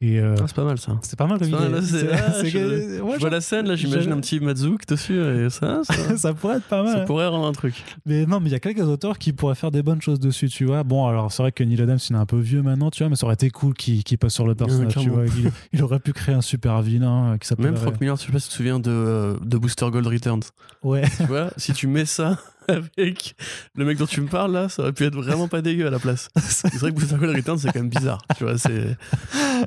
Et 0.00 0.18
ah, 0.18 0.34
c'est 0.46 0.56
pas 0.56 0.64
mal 0.64 0.78
ça. 0.78 0.98
C'est 1.02 1.18
pas 1.18 1.26
mal 1.26 1.38
comme 1.38 1.48
je, 1.50 3.00
vois 3.00 3.30
la 3.30 3.40
scène, 3.40 3.66
là, 3.66 3.76
j'imagine 3.76 4.12
un 4.12 4.20
petit 4.20 4.40
Mazouk 4.40 4.86
dessus, 4.86 5.20
et 5.20 5.50
ça, 5.50 5.82
ça, 6.16 6.34
pourrait 6.34 6.56
être 6.56 6.68
pas 6.68 6.82
mal. 6.82 6.92
Ça 6.92 7.04
pourrait 7.04 7.26
rendre 7.26 7.46
un 7.46 7.52
truc. 7.52 7.74
Mais 8.06 8.26
non, 8.26 8.40
mais 8.40 8.48
il 8.48 8.52
y 8.52 8.56
a 8.56 8.60
quelques 8.60 8.86
auteurs 8.86 9.18
qui 9.18 9.32
pourraient 9.32 9.54
faire 9.54 9.70
des 9.70 9.82
bonnes 9.82 10.00
choses 10.00 10.20
dessus, 10.20 10.48
tu 10.48 10.64
vois. 10.64 10.82
Bon, 10.82 11.06
alors 11.06 11.32
c'est 11.32 11.42
vrai 11.42 11.52
que 11.52 11.64
Neil 11.64 11.80
Adams, 11.82 11.98
il 12.08 12.16
est 12.16 12.18
un 12.18 12.26
peu 12.26 12.38
vieux 12.38 12.62
maintenant, 12.62 12.90
tu 12.90 13.02
vois, 13.02 13.10
mais 13.10 13.16
ça 13.16 13.26
aurait 13.26 13.34
été 13.34 13.50
cool 13.50 13.74
qu'il 13.74 14.18
passe 14.18 14.34
sur 14.34 14.46
le 14.46 14.54
personnage, 14.54 14.94
tu 14.94 15.10
vois. 15.10 15.24
Il, 15.72 15.82
aurait 15.82 16.00
pu 16.00 16.12
créer 16.12 16.34
un 16.34 16.40
super 16.40 16.80
vilain 16.82 17.32
euh, 17.32 17.38
qui 17.38 17.48
s'appelle. 17.48 17.66
Même 17.66 17.76
Frank 17.76 18.00
Miller, 18.00 18.16
je 18.16 18.26
sais 18.26 18.32
pas 18.32 18.38
si 18.38 18.46
tu 18.46 18.52
te 18.52 18.56
souviens 18.56 18.78
de, 18.78 18.90
euh, 18.90 19.36
de 19.42 19.58
Booster 19.58 19.90
Gold 19.90 20.06
Returns. 20.06 20.42
Ouais. 20.82 21.02
Tu 21.16 21.24
vois, 21.24 21.50
si 21.56 21.72
tu 21.72 21.86
mets 21.86 22.04
ça 22.04 22.38
avec 22.72 23.34
le 23.74 23.84
mec 23.84 23.98
dont 23.98 24.06
tu 24.06 24.20
me 24.20 24.28
parles 24.28 24.52
là, 24.52 24.68
ça 24.68 24.82
aurait 24.82 24.92
pu 24.92 25.04
être 25.04 25.14
vraiment 25.14 25.48
pas 25.48 25.62
dégueu 25.62 25.86
à 25.86 25.90
la 25.90 25.98
place. 25.98 26.30
c'est 26.36 26.74
vrai 26.76 26.90
que 26.90 26.96
Booster 26.96 27.16
Gold 27.16 27.36
Returns, 27.36 27.58
c'est 27.58 27.72
quand 27.72 27.80
même 27.80 27.88
bizarre, 27.88 28.22
tu 28.36 28.44
vois, 28.44 28.58
c'est, 28.58 28.96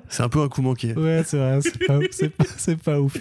c'est 0.10 0.24
un 0.24 0.30
peu 0.30 0.42
un 0.42 0.50
coup 0.50 0.62
manqué. 0.62 0.94
Ouais, 0.94 1.24
c'est 1.26 1.38
vrai, 1.38 1.60
c'est 1.62 1.86
pas, 1.86 2.00
c'est, 2.58 2.82
pas 2.82 3.00
ouf. 3.00 3.18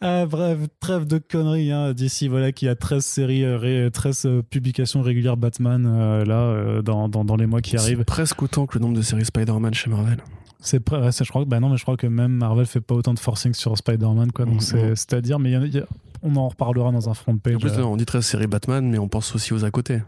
Ah, 0.00 0.26
bref, 0.26 0.58
trêve 0.80 1.06
de 1.06 1.18
conneries 1.18 1.72
hein, 1.72 1.92
d'ici, 1.92 2.28
voilà, 2.28 2.52
qui 2.52 2.68
a 2.68 2.74
13 2.74 3.04
séries, 3.04 3.44
13 3.92 4.26
euh, 4.26 4.28
euh, 4.28 4.42
publications 4.42 5.02
régulières 5.02 5.36
Batman 5.36 5.86
euh, 5.86 6.24
là, 6.24 6.82
dans, 6.82 7.08
dans, 7.08 7.24
dans, 7.24 7.36
les 7.36 7.46
mois 7.46 7.60
qui 7.60 7.76
arrivent. 7.76 8.04
presque 8.04 8.42
autant 8.42 8.66
que 8.66 8.78
le 8.78 8.82
nombre 8.82 8.96
de 8.96 9.02
séries 9.02 9.24
Spider-Man 9.24 9.74
chez 9.74 9.90
Marvel. 9.90 10.18
C'est 10.60 10.82
je 10.88 11.28
crois 11.28 11.44
que 11.44 11.48
bah 11.48 11.60
non, 11.60 11.68
mais 11.68 11.76
je 11.76 11.82
crois 11.82 11.96
que 11.96 12.06
même 12.06 12.32
Marvel 12.32 12.66
fait 12.66 12.80
pas 12.80 12.94
autant 12.94 13.14
de 13.14 13.18
forcing 13.18 13.54
sur 13.54 13.76
Spider-Man 13.78 14.32
quoi. 14.32 14.44
Donc 14.44 14.62
mm-hmm. 14.62 14.96
c'est 14.96 15.12
à 15.12 15.20
dire, 15.20 15.38
mais 15.38 15.52
y 15.52 15.68
y 15.68 15.78
a, 15.78 15.86
on 16.22 16.34
en 16.36 16.48
reparlera 16.48 16.90
dans 16.90 17.08
un 17.08 17.14
front 17.14 17.36
page. 17.36 17.56
En 17.56 17.58
plus, 17.58 17.78
on 17.78 17.96
dit 17.96 18.06
très 18.06 18.22
série 18.22 18.46
Batman, 18.46 18.88
mais 18.88 18.98
on 18.98 19.08
pense 19.08 19.34
aussi 19.34 19.54
aux 19.54 19.64
à 19.64 19.70
côté. 19.70 20.00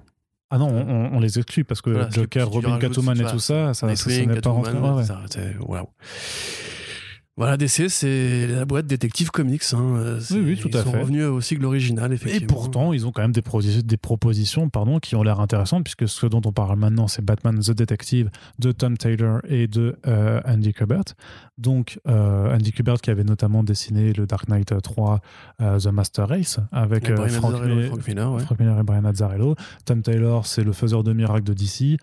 Ah 0.53 0.59
non, 0.59 0.67
on, 1.13 1.21
les 1.21 1.39
exclut 1.39 1.63
parce 1.63 1.81
que 1.81 2.11
Joker, 2.11 2.49
Robin, 2.49 2.77
Catwoman 2.79 3.21
et 3.21 3.25
tout 3.25 3.39
ça, 3.39 3.73
ça, 3.73 3.95
ça, 3.95 4.11
n'est 4.11 4.41
pas 4.41 4.51
rentré. 4.51 4.77
Ouais, 4.77 5.79
voilà, 7.41 7.57
DC, 7.57 7.89
c'est 7.89 8.47
la 8.49 8.67
boîte 8.67 8.85
Détective 8.85 9.31
Comics. 9.31 9.63
Hein. 9.73 10.19
Oui, 10.31 10.43
oui, 10.45 10.57
tout 10.59 10.69
ils 10.69 10.77
à 10.77 10.83
sont 10.83 10.93
revenus 10.93 11.25
au 11.25 11.41
cycle 11.41 11.65
original, 11.65 12.13
effectivement. 12.13 12.45
Et 12.45 12.47
pourtant, 12.47 12.93
ils 12.93 13.07
ont 13.07 13.13
quand 13.13 13.23
même 13.23 13.33
des, 13.33 13.43
des 13.83 13.97
propositions 13.97 14.69
pardon, 14.69 14.99
qui 14.99 15.17
ont 15.17 15.23
l'air 15.23 15.41
intéressantes, 15.41 15.83
puisque 15.83 16.07
ce 16.07 16.27
dont 16.27 16.43
on 16.45 16.53
parle 16.53 16.79
maintenant, 16.79 17.09
c'est 17.09 17.25
Batman 17.25 17.59
The 17.59 17.71
Detective 17.71 18.29
de 18.59 18.73
Tom 18.73 18.99
Taylor 18.99 19.41
et 19.49 19.69
de 19.69 19.97
euh, 20.07 20.43
Andy 20.45 20.75
Kubert. 20.75 21.15
Donc, 21.57 21.99
euh, 22.07 22.55
Andy 22.55 22.73
Kubert 22.73 23.01
qui 23.01 23.09
avait 23.09 23.25
notamment 23.25 23.65
dessiné 23.65 24.13
le 24.13 24.27
Dark 24.27 24.47
Knight 24.49 24.75
3 24.79 25.21
euh, 25.63 25.79
The 25.79 25.87
Master 25.87 26.29
Race 26.29 26.61
avec 26.73 27.11
Frank, 27.31 27.55
Miller, 28.07 28.81
et 28.81 28.83
Brian 28.83 29.05
Azzarello. 29.07 29.55
Tom 29.87 30.03
Taylor, 30.03 30.45
c'est 30.45 30.63
le 30.63 30.73
faiseur 30.73 31.03
de 31.05 31.15
miracles 31.15 31.45
de 31.45 31.55
DC, 31.55 31.97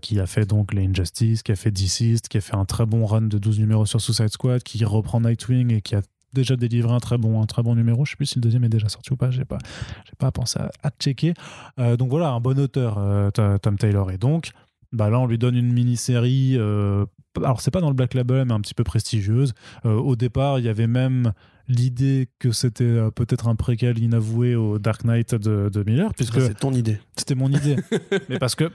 qui 0.00 0.20
a 0.20 0.26
fait 0.26 0.46
donc 0.46 0.72
les 0.72 0.86
Injustice, 0.86 1.42
qui 1.42 1.50
a 1.50 1.56
fait 1.56 1.72
Deceased, 1.72 2.28
qui 2.28 2.38
a 2.38 2.40
fait 2.40 2.54
un 2.54 2.64
très 2.64 2.86
bon 2.86 3.04
run 3.06 3.22
de 3.22 3.38
12 3.38 3.58
numéros 3.58 3.86
sur 3.86 4.00
Suicide 4.00 4.28
Squad 4.28 4.51
qui 4.58 4.84
reprend 4.84 5.20
Nightwing 5.20 5.72
et 5.72 5.80
qui 5.80 5.94
a 5.94 6.02
déjà 6.32 6.56
délivré 6.56 6.92
un 6.92 7.00
très 7.00 7.18
bon, 7.18 7.42
un 7.42 7.46
très 7.46 7.62
bon 7.62 7.74
numéro. 7.74 8.04
Je 8.04 8.10
sais 8.10 8.16
plus 8.16 8.26
si 8.26 8.36
le 8.36 8.40
deuxième 8.40 8.64
est 8.64 8.68
déjà 8.68 8.88
sorti 8.88 9.12
ou 9.12 9.16
pas. 9.16 9.30
J'ai 9.30 9.44
pas, 9.44 9.58
j'ai 10.04 10.14
pas 10.18 10.30
pensé 10.30 10.58
à, 10.58 10.90
checker. 10.98 11.34
Euh, 11.78 11.96
donc 11.96 12.10
voilà, 12.10 12.30
un 12.30 12.40
bon 12.40 12.58
auteur, 12.58 12.96
euh, 12.98 13.30
Tom 13.30 13.78
Taylor. 13.78 14.10
Et 14.10 14.18
donc, 14.18 14.52
bah 14.92 15.10
là, 15.10 15.20
on 15.20 15.26
lui 15.26 15.38
donne 15.38 15.56
une 15.56 15.72
mini-série. 15.72 16.56
Euh, 16.56 17.04
alors, 17.38 17.60
c'est 17.60 17.70
pas 17.70 17.80
dans 17.80 17.88
le 17.88 17.94
Black 17.94 18.14
Label, 18.14 18.44
mais 18.46 18.52
un 18.52 18.60
petit 18.60 18.74
peu 18.74 18.84
prestigieuse. 18.84 19.54
au 19.84 20.16
départ, 20.16 20.58
il 20.58 20.64
y 20.64 20.68
avait 20.68 20.86
même 20.86 21.32
l'idée 21.68 22.28
que 22.38 22.50
c'était 22.50 22.98
peut-être 23.14 23.48
un 23.48 23.54
préquel 23.54 23.98
inavoué 23.98 24.54
au 24.54 24.78
Dark 24.78 25.04
Knight 25.04 25.34
de, 25.34 25.70
de 25.72 25.82
Miller, 25.84 26.12
puisque 26.14 26.40
c'est 26.40 26.58
ton 26.58 26.72
idée. 26.72 26.98
C'était 27.16 27.34
mon 27.34 27.50
idée, 27.50 27.76
mais 28.28 28.38
parce 28.38 28.54
que 28.54 28.70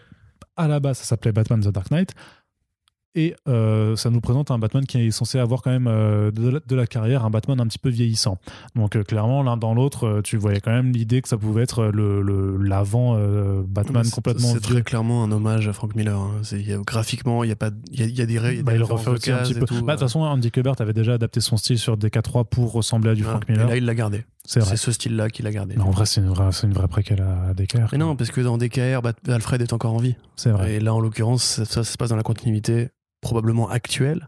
à 0.56 0.68
la 0.68 0.80
base, 0.80 0.98
ça 0.98 1.04
s'appelait 1.04 1.32
Batman 1.32 1.62
the 1.62 1.68
Dark 1.68 1.92
Knight. 1.92 2.16
Et 3.18 3.36
euh, 3.48 3.96
ça 3.96 4.12
nous 4.12 4.22
présente 4.22 4.52
un 4.52 4.60
Batman 4.60 4.86
qui 4.86 5.00
est 5.00 5.10
censé 5.10 5.40
avoir 5.40 5.64
quand 5.64 5.72
même 5.72 5.88
euh, 5.88 6.30
de, 6.30 6.76
la, 6.76 6.86
carrière, 6.86 7.26
un 7.26 7.32
Batman 7.32 7.60
un 7.60 7.66
petit 7.66 7.80
peu 7.80 7.90
vieillissant. 7.90 8.38
Donc 8.76 8.96
euh, 8.96 9.02
clairement, 9.02 9.42
l'un 9.42 9.58
dans 9.58 9.74
l'autre, 9.74 10.22
tu 10.24 10.38
voyais 10.38 10.60
quand 10.60 10.70
même 10.70 10.92
l'idée 10.92 11.24
que 11.24 11.28
ça 11.28 11.36
pouvait 11.36 11.64
être 11.64 11.86
le 11.86 12.58
l'avant 12.58 13.18
Batman 13.68 14.08
complètement 14.12 14.54
C'est 14.54 14.60
très 14.60 14.84
clairement 14.84 15.24
un 15.24 15.32
hommage 15.32 15.68
à 15.68 15.74
Frank 15.74 15.96
Miller. 15.96 16.16
Hein. 16.16 16.42
graphiquement, 16.86 17.44
il 17.44 17.50
y 17.50 17.52
a 17.52 17.56
pas, 17.56 17.72
il 17.92 18.08
y, 18.16 18.22
a, 18.22 18.26
des 18.28 18.38
règles. 18.38 18.62
Bah, 18.62 18.76
il 18.76 18.84
refait 18.84 19.10
aussi 19.10 19.32
un 19.32 19.40
petit 19.40 19.56
peu. 19.56 19.66
Bah, 19.82 19.96
de 19.96 20.00
toute 20.00 20.00
façon, 20.02 20.20
Andy 20.20 20.52
Kubert 20.52 20.76
avait 20.78 20.94
déjà 20.94 21.14
adapté 21.14 21.40
son 21.40 21.58
style 21.58 21.80
sur 21.80 21.98
DK3 21.98 22.46
pour 22.46 22.72
ressembler 22.72 23.10
à 23.10 23.16
du 23.16 23.24
Frank 23.24 23.50
Miller. 23.50 23.66
Et 23.66 23.70
là, 23.70 23.78
il 23.78 23.86
l'a 23.86 23.96
gardé. 23.96 24.26
C'est 24.46 24.62
ce 24.62 24.92
style-là 24.92 25.30
qu'il 25.30 25.48
a 25.48 25.52
gardé. 25.52 25.76
En 25.80 25.90
vrai, 25.90 26.06
c'est 26.06 26.22
une 26.22 26.30
vraie, 26.30 26.52
une 26.62 26.74
vraie 26.74 26.88
préquelle 26.88 27.22
à 27.22 27.56
DKR. 27.56 27.90
Mais 27.94 27.98
non, 27.98 28.16
parce 28.16 28.30
que 28.30 28.42
dans 28.42 28.60
DKR, 28.60 29.02
Alfred 29.28 29.62
est 29.62 29.74
encore 29.74 29.96
en 29.96 29.98
vie. 29.98 30.16
C'est 30.36 30.52
vrai. 30.52 30.76
Et 30.76 30.80
là, 30.80 30.94
en 30.94 31.00
l'occurrence, 31.00 31.44
ça, 31.44 31.66
ça, 31.66 31.84
se 31.84 31.98
passe 31.98 32.10
dans 32.10 32.16
la 32.16 32.24
continuité 32.24 32.90
probablement 33.22 33.70
actuel 33.70 34.28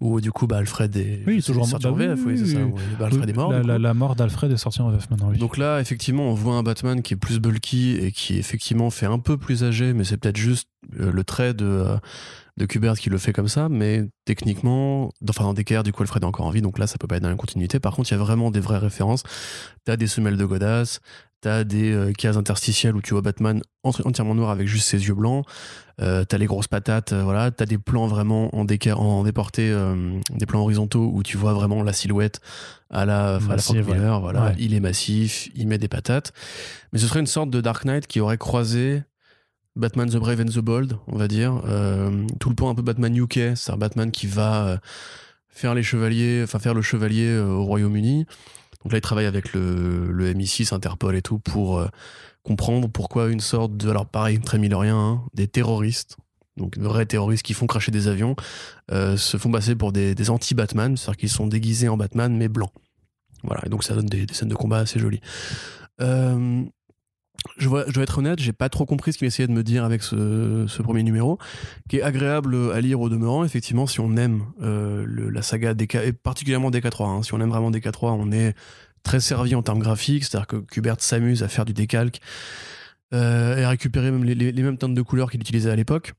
où 0.00 0.20
du 0.20 0.32
coup 0.32 0.46
bah, 0.46 0.58
Alfred 0.58 0.94
est 0.96 1.22
oui, 1.26 1.42
toujours 1.42 1.66
sorti 1.66 1.86
en 1.86 1.92
VF 1.92 2.18
oui, 2.26 2.38
c'est 2.38 2.54
ça 2.54 2.58
bah, 2.98 3.06
Alfred 3.06 3.28
est 3.28 3.32
mort 3.32 3.52
la, 3.52 3.94
mort 3.94 4.16
d'Alfred 4.16 4.50
est 4.50 4.56
sortie 4.56 4.82
en 4.82 4.90
VF 4.90 5.10
maintenant 5.10 5.30
donc 5.32 5.56
là 5.56 5.80
effectivement 5.80 6.24
on 6.24 6.34
voit 6.34 6.54
un 6.54 6.62
Batman 6.62 7.02
qui 7.02 7.14
est 7.14 7.16
plus 7.16 7.38
bulky 7.38 7.96
et 7.96 8.12
qui 8.12 8.36
effectivement 8.36 8.90
fait 8.90 9.06
un 9.06 9.18
peu 9.18 9.36
plus 9.36 9.64
âgé 9.64 9.92
mais 9.92 10.04
c'est 10.04 10.16
peut-être 10.16 10.36
juste 10.36 10.68
euh, 11.00 11.10
le 11.12 11.24
trait 11.24 11.54
de 11.54 11.64
euh, 11.64 11.96
de 12.56 12.64
Kubert 12.64 12.98
qui 12.98 13.10
le 13.10 13.18
fait 13.18 13.32
comme 13.32 13.48
ça, 13.48 13.68
mais 13.68 14.04
techniquement, 14.24 15.12
enfin 15.28 15.44
dans 15.44 15.52
DKR, 15.52 15.82
du 15.82 15.92
coup, 15.92 16.02
Alfred 16.02 16.22
est 16.22 16.26
encore 16.26 16.46
en 16.46 16.50
vie, 16.50 16.62
donc 16.62 16.78
là, 16.78 16.86
ça 16.86 16.96
peut 16.98 17.06
pas 17.06 17.16
être 17.16 17.22
dans 17.22 17.28
la 17.28 17.36
continuité. 17.36 17.80
Par 17.80 17.94
contre, 17.94 18.10
il 18.10 18.14
y 18.14 18.16
a 18.16 18.18
vraiment 18.18 18.50
des 18.50 18.60
vraies 18.60 18.78
références. 18.78 19.24
T'as 19.84 19.96
des 19.96 20.06
semelles 20.06 20.38
de 20.38 20.44
godasses, 20.44 21.00
t'as 21.40 21.64
des 21.64 21.92
euh, 21.92 22.12
cases 22.12 22.36
interstitielles 22.36 22.96
où 22.96 23.02
tu 23.02 23.12
vois 23.12 23.22
Batman 23.22 23.62
entièrement 23.82 24.34
noir 24.34 24.50
avec 24.50 24.66
juste 24.66 24.88
ses 24.88 25.06
yeux 25.06 25.14
blancs. 25.14 25.44
Euh, 26.02 26.24
t'as 26.24 26.36
les 26.36 26.44
grosses 26.44 26.68
patates, 26.68 27.12
euh, 27.12 27.22
voilà. 27.22 27.50
T'as 27.50 27.64
des 27.64 27.78
plans 27.78 28.06
vraiment 28.06 28.54
en, 28.54 28.66
en 28.66 29.22
déporté, 29.24 29.70
euh, 29.70 30.20
des 30.30 30.44
plans 30.44 30.60
horizontaux 30.60 31.10
où 31.12 31.22
tu 31.22 31.38
vois 31.38 31.54
vraiment 31.54 31.82
la 31.82 31.94
silhouette 31.94 32.40
à 32.90 33.06
la, 33.06 33.40
Frank 33.40 33.76
Miller, 33.76 34.20
voilà. 34.20 34.52
Il 34.58 34.74
est 34.74 34.80
massif, 34.80 35.48
il 35.54 35.66
met 35.68 35.78
des 35.78 35.88
patates. 35.88 36.32
Mais 36.92 36.98
ce 36.98 37.06
serait 37.06 37.20
une 37.20 37.26
sorte 37.26 37.50
de 37.50 37.60
Dark 37.62 37.84
Knight 37.84 38.06
qui 38.06 38.20
aurait 38.20 38.36
croisé 38.36 39.02
Batman 39.74 40.08
the 40.08 40.16
Brave 40.16 40.40
and 40.40 40.46
the 40.46 40.58
Bold, 40.58 40.98
on 41.06 41.16
va 41.16 41.28
dire. 41.28 41.62
tout 42.40 42.48
le 42.50 42.54
point 42.54 42.70
un 42.70 42.74
peu 42.74 42.82
Batman 42.82 43.16
UK, 43.16 43.56
c'est 43.56 43.72
un 43.72 43.76
Batman 43.76 44.10
qui 44.10 44.26
va 44.26 44.80
faire 45.48 45.74
les 45.74 45.82
chevaliers, 45.82 46.42
enfin 46.44 46.58
faire 46.58 46.74
le 46.74 46.82
chevalier 46.82 47.38
au 47.38 47.64
Royaume-Uni. 47.64 48.26
Donc 48.86 48.92
là, 48.92 48.98
il 48.98 49.02
travaille 49.02 49.26
avec 49.26 49.52
le, 49.52 50.12
le 50.12 50.32
MI6, 50.32 50.72
Interpol 50.72 51.16
et 51.16 51.22
tout 51.22 51.40
pour 51.40 51.84
comprendre 52.46 52.88
pourquoi 52.88 53.28
une 53.28 53.40
sorte 53.40 53.76
de, 53.76 53.90
alors 53.90 54.06
pareil, 54.06 54.38
très 54.38 54.58
millerien, 54.58 54.96
hein, 54.96 55.22
des 55.34 55.48
terroristes, 55.48 56.16
donc 56.56 56.78
vrais 56.78 57.04
terroristes 57.04 57.42
qui 57.42 57.54
font 57.54 57.66
cracher 57.66 57.90
des 57.90 58.06
avions, 58.06 58.36
euh, 58.92 59.16
se 59.16 59.36
font 59.36 59.50
passer 59.50 59.74
pour 59.74 59.90
des, 59.90 60.14
des 60.14 60.30
anti-Batman, 60.30 60.96
c'est-à-dire 60.96 61.16
qu'ils 61.16 61.30
sont 61.30 61.48
déguisés 61.48 61.88
en 61.88 61.96
Batman 61.96 62.34
mais 62.36 62.46
blancs. 62.46 62.70
Voilà, 63.42 63.62
et 63.66 63.68
donc 63.68 63.82
ça 63.82 63.94
donne 63.94 64.06
des, 64.06 64.26
scènes 64.32 64.48
de 64.48 64.54
combat 64.54 64.78
assez 64.78 65.00
jolies. 65.00 65.20
Euh, 66.00 66.62
je, 67.56 67.68
vois, 67.68 67.84
je 67.86 67.92
dois 67.92 68.02
être 68.02 68.18
honnête, 68.18 68.38
j'ai 68.38 68.52
pas 68.52 68.68
trop 68.68 68.86
compris 68.86 69.12
ce 69.12 69.18
qu'il 69.18 69.26
essayait 69.26 69.46
de 69.46 69.52
me 69.52 69.62
dire 69.62 69.84
avec 69.84 70.02
ce, 70.02 70.82
premier 70.82 71.02
numéro, 71.02 71.38
qui 71.88 71.98
est 71.98 72.02
agréable 72.02 72.72
à 72.72 72.80
lire 72.80 73.00
au 73.00 73.08
demeurant. 73.08 73.44
Effectivement, 73.44 73.86
si 73.86 74.00
on 74.00 74.16
aime 74.16 74.44
euh, 74.62 75.06
la 75.30 75.42
saga 75.42 75.74
DK, 75.74 75.94
et 75.96 76.12
particulièrement 76.12 76.70
DK3, 76.70 77.04
hein, 77.04 77.22
si 77.22 77.34
on 77.34 77.40
aime 77.40 77.50
vraiment 77.50 77.70
DK3, 77.70 78.16
on 78.18 78.32
est 78.32 78.54
très 79.02 79.20
servi 79.20 79.54
en 79.54 79.62
termes 79.62 79.78
graphiques, 79.78 80.24
c'est-à-dire 80.24 80.48
que 80.48 80.56
Kubert 80.56 80.96
s'amuse 80.98 81.42
à 81.42 81.48
faire 81.48 81.64
du 81.64 81.72
décalque 81.72 82.20
euh, 83.14 83.56
et 83.56 83.62
à 83.62 83.68
récupérer 83.68 84.10
même 84.10 84.24
les, 84.24 84.52
mêmes 84.52 84.78
teintes 84.78 84.94
de 84.94 85.02
couleurs 85.02 85.30
qu'il 85.30 85.40
utilisait 85.40 85.70
à 85.70 85.76
l'époque. 85.76 86.14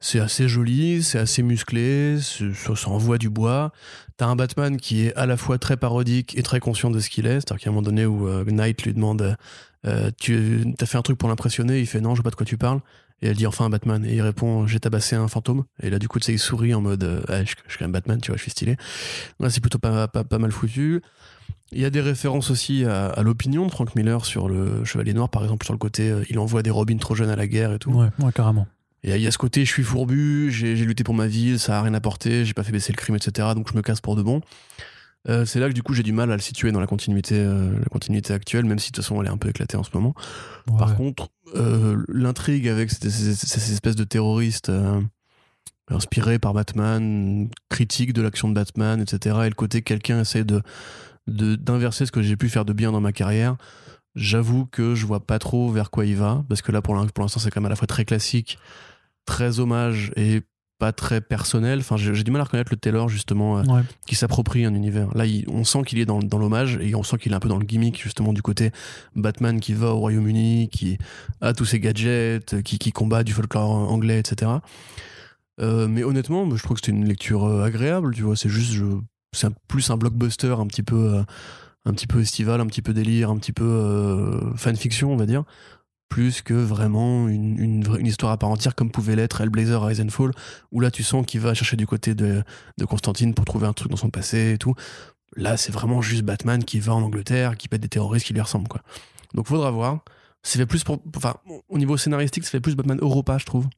C'est 0.00 0.20
assez 0.20 0.46
joli, 0.46 1.02
c'est 1.02 1.18
assez 1.18 1.42
musclé, 1.42 2.18
ça 2.20 2.90
envoie 2.90 3.16
du 3.16 3.30
bois. 3.30 3.72
T'as 4.18 4.26
un 4.26 4.36
Batman 4.36 4.76
qui 4.76 5.06
est 5.06 5.14
à 5.14 5.24
la 5.24 5.38
fois 5.38 5.56
très 5.56 5.78
parodique 5.78 6.36
et 6.36 6.42
très 6.42 6.60
conscient 6.60 6.90
de 6.90 7.00
ce 7.00 7.08
qu'il 7.08 7.26
est. 7.26 7.40
C'est-à-dire 7.40 7.64
qu'à 7.64 7.70
un 7.70 7.72
moment 7.72 7.82
donné 7.82 8.04
où 8.04 8.28
euh, 8.28 8.44
Knight 8.44 8.82
lui 8.82 8.92
demande 8.92 9.36
euh, 9.86 10.10
Tu 10.18 10.74
as 10.80 10.86
fait 10.86 10.98
un 10.98 11.02
truc 11.02 11.18
pour 11.18 11.28
l'impressionner 11.28 11.80
Il 11.80 11.86
fait 11.86 12.00
Non, 12.00 12.14
je 12.14 12.20
sais 12.20 12.22
pas 12.22 12.30
de 12.30 12.36
quoi 12.36 12.46
tu 12.46 12.56
parles. 12.56 12.80
Et 13.22 13.28
elle 13.28 13.36
dit 13.36 13.46
enfin 13.46 13.66
un 13.66 13.70
Batman. 13.70 14.04
Et 14.04 14.14
il 14.14 14.22
répond 14.22 14.66
J'ai 14.66 14.80
tabassé 14.80 15.16
un 15.16 15.28
fantôme. 15.28 15.64
Et 15.82 15.90
là, 15.90 15.98
du 15.98 16.08
coup, 16.08 16.18
tu 16.18 16.26
sais, 16.26 16.32
il 16.32 16.38
sourit 16.38 16.74
en 16.74 16.80
mode 16.80 17.02
euh, 17.04 17.22
je, 17.28 17.54
je, 17.66 17.70
suis 17.70 17.78
quand 17.78 17.84
même 17.84 17.92
Batman, 17.92 18.20
tu 18.20 18.30
vois, 18.30 18.36
je 18.36 18.42
suis 18.42 18.50
stylé. 18.50 18.76
Là, 19.38 19.50
c'est 19.50 19.60
plutôt 19.60 19.78
pas, 19.78 20.08
pas, 20.08 20.24
pas, 20.24 20.38
mal 20.38 20.52
foutu. 20.52 21.02
Il 21.72 21.80
y 21.80 21.84
a 21.84 21.90
des 21.90 22.00
références 22.00 22.50
aussi 22.50 22.84
à, 22.84 23.06
à 23.06 23.22
l'opinion 23.22 23.66
de 23.66 23.70
Frank 23.70 23.94
Miller 23.94 24.24
sur 24.24 24.48
le 24.48 24.84
Chevalier 24.84 25.14
Noir, 25.14 25.28
par 25.28 25.42
exemple, 25.42 25.64
sur 25.64 25.74
le 25.74 25.78
côté 25.78 26.10
euh, 26.10 26.24
il 26.28 26.38
envoie 26.38 26.62
des 26.62 26.70
Robins 26.70 26.96
trop 26.96 27.14
jeunes 27.14 27.30
à 27.30 27.36
la 27.36 27.46
guerre 27.46 27.72
et 27.72 27.78
tout. 27.78 27.92
Ouais, 27.92 28.08
ouais 28.18 28.32
carrément. 28.32 28.66
Et 29.02 29.14
il 29.14 29.22
y 29.22 29.26
a 29.26 29.30
ce 29.30 29.38
côté, 29.38 29.64
je 29.64 29.70
suis 29.70 29.82
fourbu, 29.82 30.50
j'ai 30.50 30.74
lutté 30.76 31.04
pour 31.04 31.14
ma 31.14 31.26
ville, 31.26 31.58
ça 31.58 31.78
a 31.78 31.82
rien 31.82 31.94
apporté, 31.94 32.44
j'ai 32.44 32.52
pas 32.52 32.62
fait 32.62 32.72
baisser 32.72 32.92
le 32.92 32.98
crime, 32.98 33.16
etc. 33.16 33.48
Donc 33.54 33.70
je 33.70 33.76
me 33.76 33.80
casse 33.80 34.02
pour 34.02 34.14
de 34.14 34.22
bon. 34.22 34.42
Euh, 35.28 35.44
c'est 35.44 35.60
là 35.60 35.68
que 35.68 35.74
du 35.74 35.82
coup 35.82 35.92
j'ai 35.92 36.02
du 36.02 36.12
mal 36.12 36.32
à 36.32 36.36
le 36.36 36.40
situer 36.40 36.72
dans 36.72 36.80
la 36.80 36.86
continuité, 36.86 37.34
euh, 37.38 37.78
la 37.78 37.86
continuité 37.86 38.32
actuelle, 38.32 38.64
même 38.64 38.78
si 38.78 38.90
de 38.90 38.96
toute 38.96 39.04
façon 39.04 39.20
elle 39.20 39.28
est 39.28 39.32
un 39.32 39.36
peu 39.36 39.50
éclatée 39.50 39.76
en 39.76 39.82
ce 39.82 39.90
moment. 39.92 40.14
Ouais. 40.70 40.78
Par 40.78 40.96
contre, 40.96 41.28
euh, 41.56 42.02
l'intrigue 42.08 42.68
avec 42.68 42.90
ces, 42.90 43.10
ces, 43.10 43.34
ces, 43.34 43.72
espèces 43.72 43.96
de 43.96 44.04
terroristes 44.04 44.72
inspirés 45.88 46.38
par 46.38 46.54
Batman, 46.54 47.48
critique 47.68 48.12
de 48.12 48.22
l'action 48.22 48.48
de 48.48 48.54
Batman, 48.54 49.00
etc. 49.00 49.40
Et 49.44 49.48
le 49.48 49.54
côté 49.54 49.82
quelqu'un 49.82 50.20
essaie 50.20 50.44
de 50.44 50.62
d'inverser 51.26 52.06
ce 52.06 52.12
que 52.12 52.22
j'ai 52.22 52.36
pu 52.36 52.48
faire 52.48 52.64
de 52.64 52.72
bien 52.72 52.90
dans 52.90 53.00
ma 53.00 53.12
carrière. 53.12 53.56
J'avoue 54.16 54.66
que 54.66 54.96
je 54.96 55.06
vois 55.06 55.24
pas 55.24 55.38
trop 55.38 55.70
vers 55.70 55.90
quoi 55.90 56.04
il 56.04 56.16
va, 56.16 56.44
parce 56.48 56.62
que 56.62 56.72
là 56.72 56.82
pour 56.82 56.94
l'instant 56.94 57.38
c'est 57.38 57.50
quand 57.50 57.60
même 57.60 57.66
à 57.66 57.70
la 57.70 57.76
fois 57.76 57.86
très 57.86 58.04
classique, 58.04 58.58
très 59.26 59.60
hommage 59.60 60.10
et 60.16 60.42
pas 60.80 60.92
très 60.92 61.20
personnel. 61.20 61.78
Enfin, 61.78 61.96
j'ai 61.96 62.24
du 62.24 62.30
mal 62.30 62.40
à 62.40 62.44
reconnaître 62.44 62.72
le 62.72 62.78
Taylor 62.78 63.08
justement 63.08 63.58
euh, 63.58 63.62
ouais. 63.64 63.82
qui 64.06 64.16
s'approprie 64.16 64.64
un 64.64 64.74
univers. 64.74 65.14
Là, 65.14 65.26
il, 65.26 65.44
on 65.48 65.62
sent 65.62 65.82
qu'il 65.86 66.00
est 66.00 66.06
dans, 66.06 66.18
dans 66.18 66.38
l'hommage 66.38 66.78
et 66.80 66.94
on 66.94 67.02
sent 67.02 67.18
qu'il 67.18 67.32
est 67.32 67.34
un 67.34 67.40
peu 67.40 67.48
dans 67.48 67.58
le 67.58 67.66
gimmick 67.66 68.02
justement 68.02 68.32
du 68.32 68.42
côté 68.42 68.72
Batman 69.14 69.60
qui 69.60 69.74
va 69.74 69.88
au 69.88 69.98
Royaume-Uni, 69.98 70.70
qui 70.70 70.98
a 71.42 71.52
tous 71.52 71.66
ses 71.66 71.78
gadgets, 71.78 72.62
qui, 72.62 72.78
qui 72.78 72.90
combat 72.90 73.22
du 73.22 73.32
folklore 73.32 73.70
anglais, 73.70 74.18
etc. 74.18 74.50
Euh, 75.60 75.86
mais 75.86 76.02
honnêtement, 76.02 76.48
je 76.56 76.62
trouve 76.62 76.80
que 76.80 76.86
c'était 76.86 76.96
une 76.96 77.06
lecture 77.06 77.44
euh, 77.44 77.64
agréable. 77.64 78.14
Tu 78.14 78.22
vois, 78.22 78.36
c'est 78.36 78.48
juste, 78.48 78.82
c'est 79.32 79.48
plus 79.68 79.90
un 79.90 79.96
blockbuster 79.96 80.54
un 80.58 80.66
petit 80.66 80.82
peu. 80.82 81.14
Euh, 81.14 81.22
un 81.86 81.94
petit 81.94 82.06
peu 82.06 82.20
estival, 82.20 82.60
un 82.60 82.66
petit 82.66 82.82
peu 82.82 82.92
délire, 82.92 83.30
un 83.30 83.38
petit 83.38 83.54
peu 83.54 84.38
fanfiction, 84.54 85.14
on 85.14 85.16
va 85.16 85.24
dire, 85.24 85.44
plus 86.10 86.42
que 86.42 86.52
vraiment 86.52 87.28
une, 87.28 87.58
une, 87.58 87.96
une, 87.98 88.06
histoire 88.06 88.32
à 88.32 88.36
part 88.36 88.50
entière 88.50 88.74
comme 88.74 88.90
pouvait 88.90 89.16
l'être 89.16 89.40
Hellblazer 89.40 89.82
and 89.82 90.10
Fall, 90.10 90.32
où 90.72 90.80
là 90.80 90.90
tu 90.90 91.02
sens 91.02 91.24
qu'il 91.24 91.40
va 91.40 91.54
chercher 91.54 91.76
du 91.76 91.86
côté 91.86 92.14
de, 92.14 92.42
de 92.76 92.84
Constantine 92.84 93.32
pour 93.32 93.46
trouver 93.46 93.66
un 93.66 93.72
truc 93.72 93.90
dans 93.90 93.96
son 93.96 94.10
passé 94.10 94.52
et 94.52 94.58
tout. 94.58 94.74
Là, 95.36 95.56
c'est 95.56 95.70
vraiment 95.70 96.02
juste 96.02 96.24
Batman 96.24 96.64
qui 96.64 96.80
va 96.80 96.94
en 96.94 97.02
Angleterre, 97.02 97.56
qui 97.56 97.68
pète 97.68 97.80
des 97.80 97.88
terroristes 97.88 98.26
qui 98.26 98.34
lui 98.34 98.40
ressemblent, 98.40 98.68
quoi. 98.68 98.82
Donc 99.34 99.46
faudra 99.46 99.70
voir. 99.70 100.00
Ça 100.42 100.58
fait 100.58 100.66
plus 100.66 100.82
pour, 100.82 100.98
enfin, 101.16 101.36
au 101.68 101.78
niveau 101.78 101.96
scénaristique, 101.96 102.44
ça 102.44 102.50
fait 102.50 102.60
plus 102.60 102.74
Batman 102.74 102.98
Europa, 103.00 103.38
je 103.38 103.46
trouve. 103.46 103.68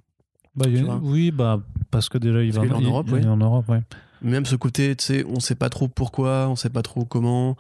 Bah, 0.57 0.66
oui, 1.03 1.30
bah, 1.30 1.61
parce 1.91 2.09
que 2.09 2.16
déjà, 2.16 2.43
il 2.43 2.53
parce 2.55 2.66
va 2.66 2.76
en, 2.76 2.80
Europe, 2.80 3.07
il, 3.09 3.14
oui. 3.14 3.26
en 3.26 3.37
Europe, 3.37 3.68
ouais. 3.68 3.83
Même 4.22 4.47
ce 4.47 4.57
côté, 4.57 4.97
tu 4.97 5.05
sais, 5.05 5.24
on 5.26 5.41
sait 5.41 5.55
pas 5.55 5.68
trop 5.68 5.89
pourquoi, 5.89 6.49
on 6.49 6.57
sait 6.57 6.70
pas 6.70 6.83
trop 6.83 7.05
comment. 7.05 7.57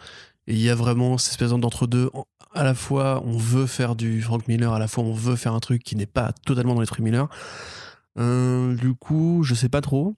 Et 0.46 0.54
il 0.54 0.60
y 0.62 0.70
a 0.70 0.74
vraiment 0.74 1.18
cette 1.18 1.32
espèce 1.32 1.50
d'entre-deux. 1.50 2.10
À 2.54 2.64
la 2.64 2.74
fois, 2.74 3.22
on 3.24 3.36
veut 3.36 3.66
faire 3.66 3.96
du 3.96 4.20
Frank 4.20 4.46
Miller, 4.48 4.72
à 4.72 4.78
la 4.78 4.88
fois, 4.88 5.04
on 5.04 5.12
veut 5.12 5.36
faire 5.36 5.54
un 5.54 5.60
truc 5.60 5.82
qui 5.82 5.96
n'est 5.96 6.06
pas 6.06 6.32
totalement 6.44 6.74
dans 6.74 6.80
l'esprit 6.80 7.02
Miller. 7.02 7.28
Euh, 8.18 8.74
du 8.74 8.94
coup, 8.94 9.42
je 9.42 9.54
sais 9.54 9.68
pas 9.70 9.80
trop. 9.80 10.14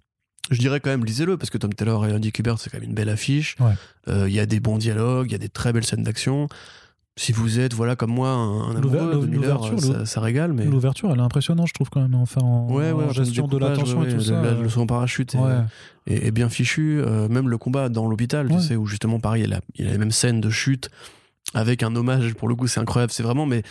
Je 0.50 0.58
dirais 0.58 0.80
quand 0.80 0.90
même, 0.90 1.04
lisez-le, 1.04 1.38
parce 1.38 1.50
que 1.50 1.58
Tom 1.58 1.72
Taylor 1.72 2.06
et 2.06 2.12
Andy 2.12 2.32
Kubert, 2.32 2.58
c'est 2.58 2.70
quand 2.70 2.78
même 2.78 2.88
une 2.88 2.94
belle 2.94 3.08
affiche. 3.08 3.56
Il 3.60 3.64
ouais. 3.64 3.72
euh, 4.08 4.28
y 4.28 4.40
a 4.40 4.46
des 4.46 4.60
bons 4.60 4.78
dialogues, 4.78 5.28
il 5.28 5.32
y 5.32 5.36
a 5.36 5.38
des 5.38 5.48
très 5.48 5.72
belles 5.72 5.86
scènes 5.86 6.02
d'action. 6.02 6.48
Si 7.16 7.30
vous 7.30 7.60
êtes, 7.60 7.72
voilà, 7.72 7.94
comme 7.94 8.10
moi, 8.10 8.30
un, 8.30 8.70
un 8.70 8.76
amoureux 8.76 9.20
de 9.22 9.26
Miller, 9.26 9.60
ça, 9.78 10.04
ça, 10.04 10.20
régale. 10.20 10.52
Mais... 10.52 10.64
L'ouverture, 10.64 11.12
elle 11.12 11.20
est 11.20 11.22
impressionnante, 11.22 11.68
je 11.68 11.72
trouve, 11.72 11.88
quand 11.88 12.02
même, 12.02 12.16
enfin, 12.16 12.40
en, 12.40 12.68
ouais, 12.68 12.90
ouais, 12.90 13.04
en 13.04 13.10
gestion 13.10 13.46
de 13.46 13.56
l'attention 13.56 14.02
et 14.02 14.08
tout 14.08 14.16
le, 14.16 14.20
ça. 14.20 14.42
La, 14.42 14.54
le 14.54 14.68
son 14.68 14.86
parachute 14.86 15.36
est, 15.36 15.38
ouais. 15.38 15.60
est, 16.08 16.26
est, 16.26 16.30
bien 16.32 16.48
fichu. 16.48 17.00
Euh, 17.00 17.28
même 17.28 17.48
le 17.48 17.56
combat 17.56 17.88
dans 17.88 18.08
l'hôpital, 18.08 18.48
tu 18.48 18.60
sais, 18.60 18.74
où 18.74 18.86
justement, 18.86 19.20
pareil, 19.20 19.44
il 19.44 19.48
y, 19.48 19.52
a 19.52 19.56
la, 19.56 19.60
il 19.76 19.84
y 19.84 19.88
a 19.88 19.92
la 19.92 19.98
même 19.98 20.10
scène 20.10 20.40
de 20.40 20.50
chute 20.50 20.90
avec 21.54 21.82
un 21.82 21.94
hommage, 21.96 22.34
pour 22.34 22.48
le 22.48 22.54
coup, 22.54 22.66
c'est 22.66 22.80
incroyable. 22.80 23.12
C'est 23.12 23.22
vraiment, 23.22 23.46
mais 23.46 23.62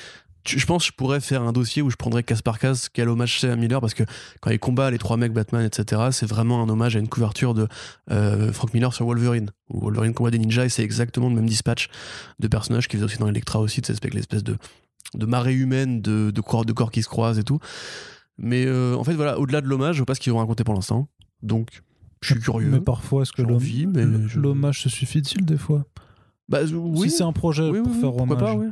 je 0.46 0.66
pense 0.66 0.84
que 0.84 0.92
je 0.92 0.96
pourrais 0.96 1.22
faire 1.22 1.42
un 1.42 1.52
dossier 1.52 1.82
où 1.82 1.90
je 1.90 1.96
prendrais 1.96 2.24
case 2.24 2.42
par 2.42 2.60
case 2.60 2.90
quel 2.92 3.10
hommage 3.10 3.40
c'est 3.40 3.50
à 3.50 3.56
Miller 3.56 3.80
parce 3.80 3.94
que 3.94 4.04
quand 4.42 4.52
il 4.52 4.60
combat 4.60 4.92
les 4.92 4.98
trois 4.98 5.18
mecs 5.18 5.32
Batman 5.32 5.66
etc 5.66 6.10
c'est 6.12 6.26
vraiment 6.26 6.62
un 6.62 6.70
hommage 6.70 6.96
à 6.96 7.00
une 7.00 7.08
couverture 7.08 7.54
de 7.54 7.68
euh, 8.12 8.52
Frank 8.52 8.74
Miller 8.74 8.94
sur 8.94 9.06
Wolverine 9.06 9.52
où 9.70 9.80
Wolverine 9.80 10.14
combat 10.14 10.32
des 10.32 10.40
ninjas 10.40 10.66
et 10.66 10.70
c'est 10.70 10.84
exactement 10.84 11.30
le 11.30 11.36
même 11.36 11.48
dispatch 11.48 11.88
de 12.40 12.48
personnages 12.48 12.88
qui 12.88 12.98
faisait 12.98 13.06
aussi 13.06 13.18
dans 13.18 13.28
Electra 13.28 13.60
aussi 13.60 13.82
de 13.82 13.86
cette 13.86 14.04
espèce 14.04 14.44
de, 14.44 14.58
de 15.14 15.26
marée 15.26 15.54
humaine 15.54 16.02
de, 16.02 16.32
de, 16.32 16.42
corps, 16.42 16.66
de 16.66 16.74
corps 16.74 16.92
qui 16.92 17.04
se 17.04 17.10
croisent 17.10 17.40
et 17.40 17.44
tout. 17.44 17.60
Mais 18.38 18.66
euh, 18.66 18.96
en 18.96 19.04
fait 19.04 19.14
voilà 19.14 19.40
au-delà 19.40 19.62
de 19.62 19.68
l'hommage 19.68 19.96
je 19.96 20.00
vois 20.02 20.08
pas 20.08 20.16
ce 20.16 20.20
qu'ils 20.20 20.34
vont 20.34 20.40
raconter 20.40 20.64
pour 20.64 20.74
l'instant. 20.74 21.08
Donc 21.42 21.70
je 22.22 22.34
suis 22.34 22.42
curieux. 22.42 22.70
mais 22.70 22.82
parfois 22.82 23.22
est-ce 23.22 23.32
que 23.32 23.42
l'hommage 23.42 24.78
je... 24.78 24.82
se 24.82 24.90
suffit-il 24.90 25.46
des 25.46 25.58
fois? 25.58 25.86
Bah, 26.50 26.60
oui. 26.74 27.10
si 27.10 27.18
c'est 27.18 27.24
un 27.24 27.34
projet 27.34 27.70
oui, 27.70 27.82
pour 27.82 27.92
oui, 27.92 28.00
faire 28.00 28.16
hommage 28.16 28.40
pas, 28.40 28.56
oui. 28.56 28.68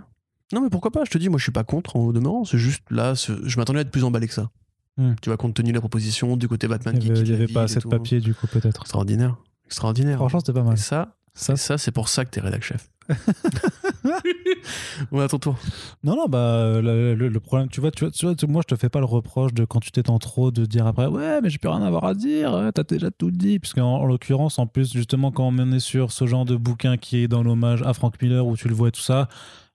Non, 0.54 0.62
mais 0.62 0.70
pourquoi 0.70 0.92
pas 0.92 1.06
Je 1.06 1.12
te 1.12 1.18
dis, 1.18 1.30
moi, 1.30 1.38
je 1.38 1.44
suis 1.44 1.52
pas 1.52 1.64
contre 1.64 1.96
en 1.96 2.12
demeurant. 2.12 2.44
C'est 2.44 2.58
juste 2.58 2.84
là, 2.90 3.14
je 3.14 3.58
m'attendais 3.58 3.80
à 3.80 3.82
être 3.84 3.92
plus 3.92 4.04
emballé 4.04 4.28
que 4.28 4.34
ça. 4.34 4.50
Hmm. 4.98 5.14
Tu 5.22 5.30
vois, 5.30 5.38
compte 5.38 5.54
tenu 5.54 5.70
de 5.70 5.76
la 5.76 5.80
proposition 5.80 6.36
du 6.36 6.48
côté 6.48 6.68
Batman, 6.68 6.98
il 6.98 7.08
y 7.08 7.12
avait, 7.12 7.34
avait 7.34 7.48
pas 7.48 7.64
assez 7.64 7.80
de 7.80 7.88
papier, 7.88 8.20
du 8.20 8.34
coup, 8.34 8.48
peut-être. 8.48 8.82
Extraordinaire. 8.82 9.38
Extraordinaire. 9.66 10.18
Franchement, 10.18 10.40
c'était 10.42 10.54
pas 10.54 10.64
mal. 10.64 10.74
Et 10.74 10.78
ça, 10.78 11.16
ça, 11.34 11.56
ça 11.56 11.78
c'est 11.78 11.92
pour 11.92 12.10
ça 12.10 12.26
que 12.26 12.32
t'es 12.32 12.42
rédac 12.42 12.64
chef. 12.64 12.90
On 15.12 15.20
à 15.20 15.28
ton 15.28 15.40
tour. 15.40 15.58
Non, 16.04 16.16
non, 16.16 16.28
bah, 16.28 16.82
le, 16.82 17.16
le, 17.16 17.28
le, 17.30 17.40
problème, 17.40 17.70
tu 17.70 17.82
vois, 17.82 17.92
tu 17.92 18.06
vois, 18.06 18.12
tu 18.12 18.26
vois, 18.26 18.36
moi, 18.48 18.62
je 18.68 18.76
te 18.76 18.80
fais 18.80 18.90
pas 18.90 19.00
le 19.00 19.06
reproche 19.06 19.54
de 19.54 19.66
quand 19.66 19.80
tu 19.80 19.92
t'étends 19.92 20.20
trop 20.20 20.52
de 20.52 20.66
dire 20.66 20.88
après, 20.88 21.08
ouais, 21.08 21.42
mais 21.42 21.50
j'ai 21.50 21.58
plus 21.58 21.70
rien 21.70 21.82
à 21.82 21.88
avoir 21.88 22.06
à 22.06 22.14
dire, 22.14 22.72
t'as 22.74 22.84
déjà 22.84 23.12
tout 23.12 23.32
dit. 23.32 23.60
Puisqu'en 23.60 23.96
en, 23.96 24.06
l'occurrence, 24.06 24.60
en 24.60 24.68
plus, 24.68 24.94
justement, 24.94 25.32
quand 25.32 25.48
on 25.48 25.72
est 25.72 25.80
sur 25.80 26.12
ce 26.12 26.28
genre 26.28 26.46
de 26.46 26.56
bouquin 26.56 26.98
qui 26.98 27.18
est 27.18 27.28
dans 27.28 27.44
l'hommage 27.44 27.82
à 27.84 27.94
Frank 27.94 28.22
Miller 28.22 28.46
où 28.46 28.56
tu 28.56 28.68
le 28.68 28.74
vois 28.74 28.90
et 28.90 28.92
tout 28.92 29.02
ça, 29.02 29.28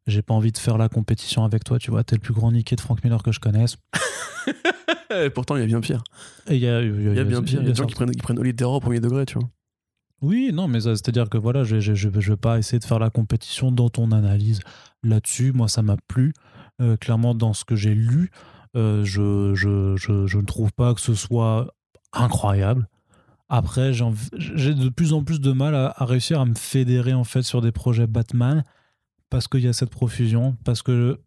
j'ai 0.07 0.22
pas 0.22 0.34
envie 0.34 0.53
de 0.53 0.59
faire 0.59 0.78
la 0.78 0.89
compétition 0.89 1.45
avec 1.45 1.64
toi, 1.64 1.78
tu 1.78 1.91
vois, 1.91 2.05
t'es 2.05 2.16
le 2.16 2.20
plus 2.20 2.34
grand 2.34 2.53
niqué 2.53 2.76
de 2.76 2.80
Frank 2.80 3.03
Miller 3.03 3.22
que 3.22 3.32
je 3.32 3.41
connaisse. 3.41 3.76
et 5.11 5.30
pourtant, 5.30 5.57
il 5.57 5.61
y 5.61 5.64
a 5.64 5.66
bien 5.66 5.80
pire. 5.80 6.03
Il 6.49 6.57
y 6.57 6.68
a, 6.68 6.80
il 6.80 7.03
y 7.03 7.09
a, 7.09 7.14
y 7.14 7.18
a 7.18 7.24
bien 7.24 7.43
pire. 7.43 7.61
Il 7.61 7.66
y 7.66 7.68
a 7.68 7.72
des 7.72 7.74
gens 7.74 7.87
qui 7.87 7.95
prennent, 7.95 8.11
qui 8.11 8.22
prennent 8.22 8.39
au 8.39 8.80
premier 8.80 9.01
degré, 9.01 9.26
tu 9.26 9.39
vois. 9.39 9.49
Oui, 10.23 10.51
non, 10.53 10.67
mais 10.67 10.81
c'est-à-dire 10.81 11.29
que 11.29 11.37
voilà, 11.37 11.62
je, 11.64 11.79
je 11.81 12.09
vais 12.09 12.37
pas 12.37 12.59
essayer 12.59 12.79
de 12.79 12.85
faire 12.85 12.99
la 12.99 13.11
compétition 13.11 13.71
dans 13.71 13.91
ton 13.91 14.12
analyse 14.12 14.61
là-dessus. 15.03 15.53
Moi, 15.53 15.69
ça 15.69 15.83
m'a 15.83 15.97
plu. 16.09 16.33
Euh, 16.81 16.97
clairement, 16.97 17.35
dans 17.35 17.53
ce 17.53 17.64
que 17.64 17.77
j'ai 17.77 17.95
lu, 17.95 18.31
euh, 18.77 19.05
je, 19.05 19.55
je, 19.55 19.97
je, 19.97 20.27
je 20.27 20.39
ne 20.39 20.45
trouve 20.45 20.73
pas 20.73 20.95
que 20.95 21.01
ce 21.01 21.14
soit 21.14 21.75
incroyable. 22.12 22.89
Après, 23.49 23.93
j'ai 23.93 24.75
de 24.75 24.89
plus 24.89 25.12
en 25.12 25.23
plus 25.23 25.41
de 25.41 25.53
mal 25.53 25.75
à, 25.75 25.95
à, 25.97 26.05
réussir 26.05 26.41
à 26.41 26.47
me 26.47 26.55
fédérer 26.55 27.14
en 27.14 27.25
fait 27.25 27.43
sur 27.43 27.61
des 27.61 27.73
projets 27.73 28.07
Batman 28.07 28.64
parce 29.31 29.49
qu'il 29.49 29.61
y 29.61 29.69
a 29.69 29.73
cette 29.73 29.91
profusion, 29.91 30.57
parce 30.64 30.83
que 30.83 31.21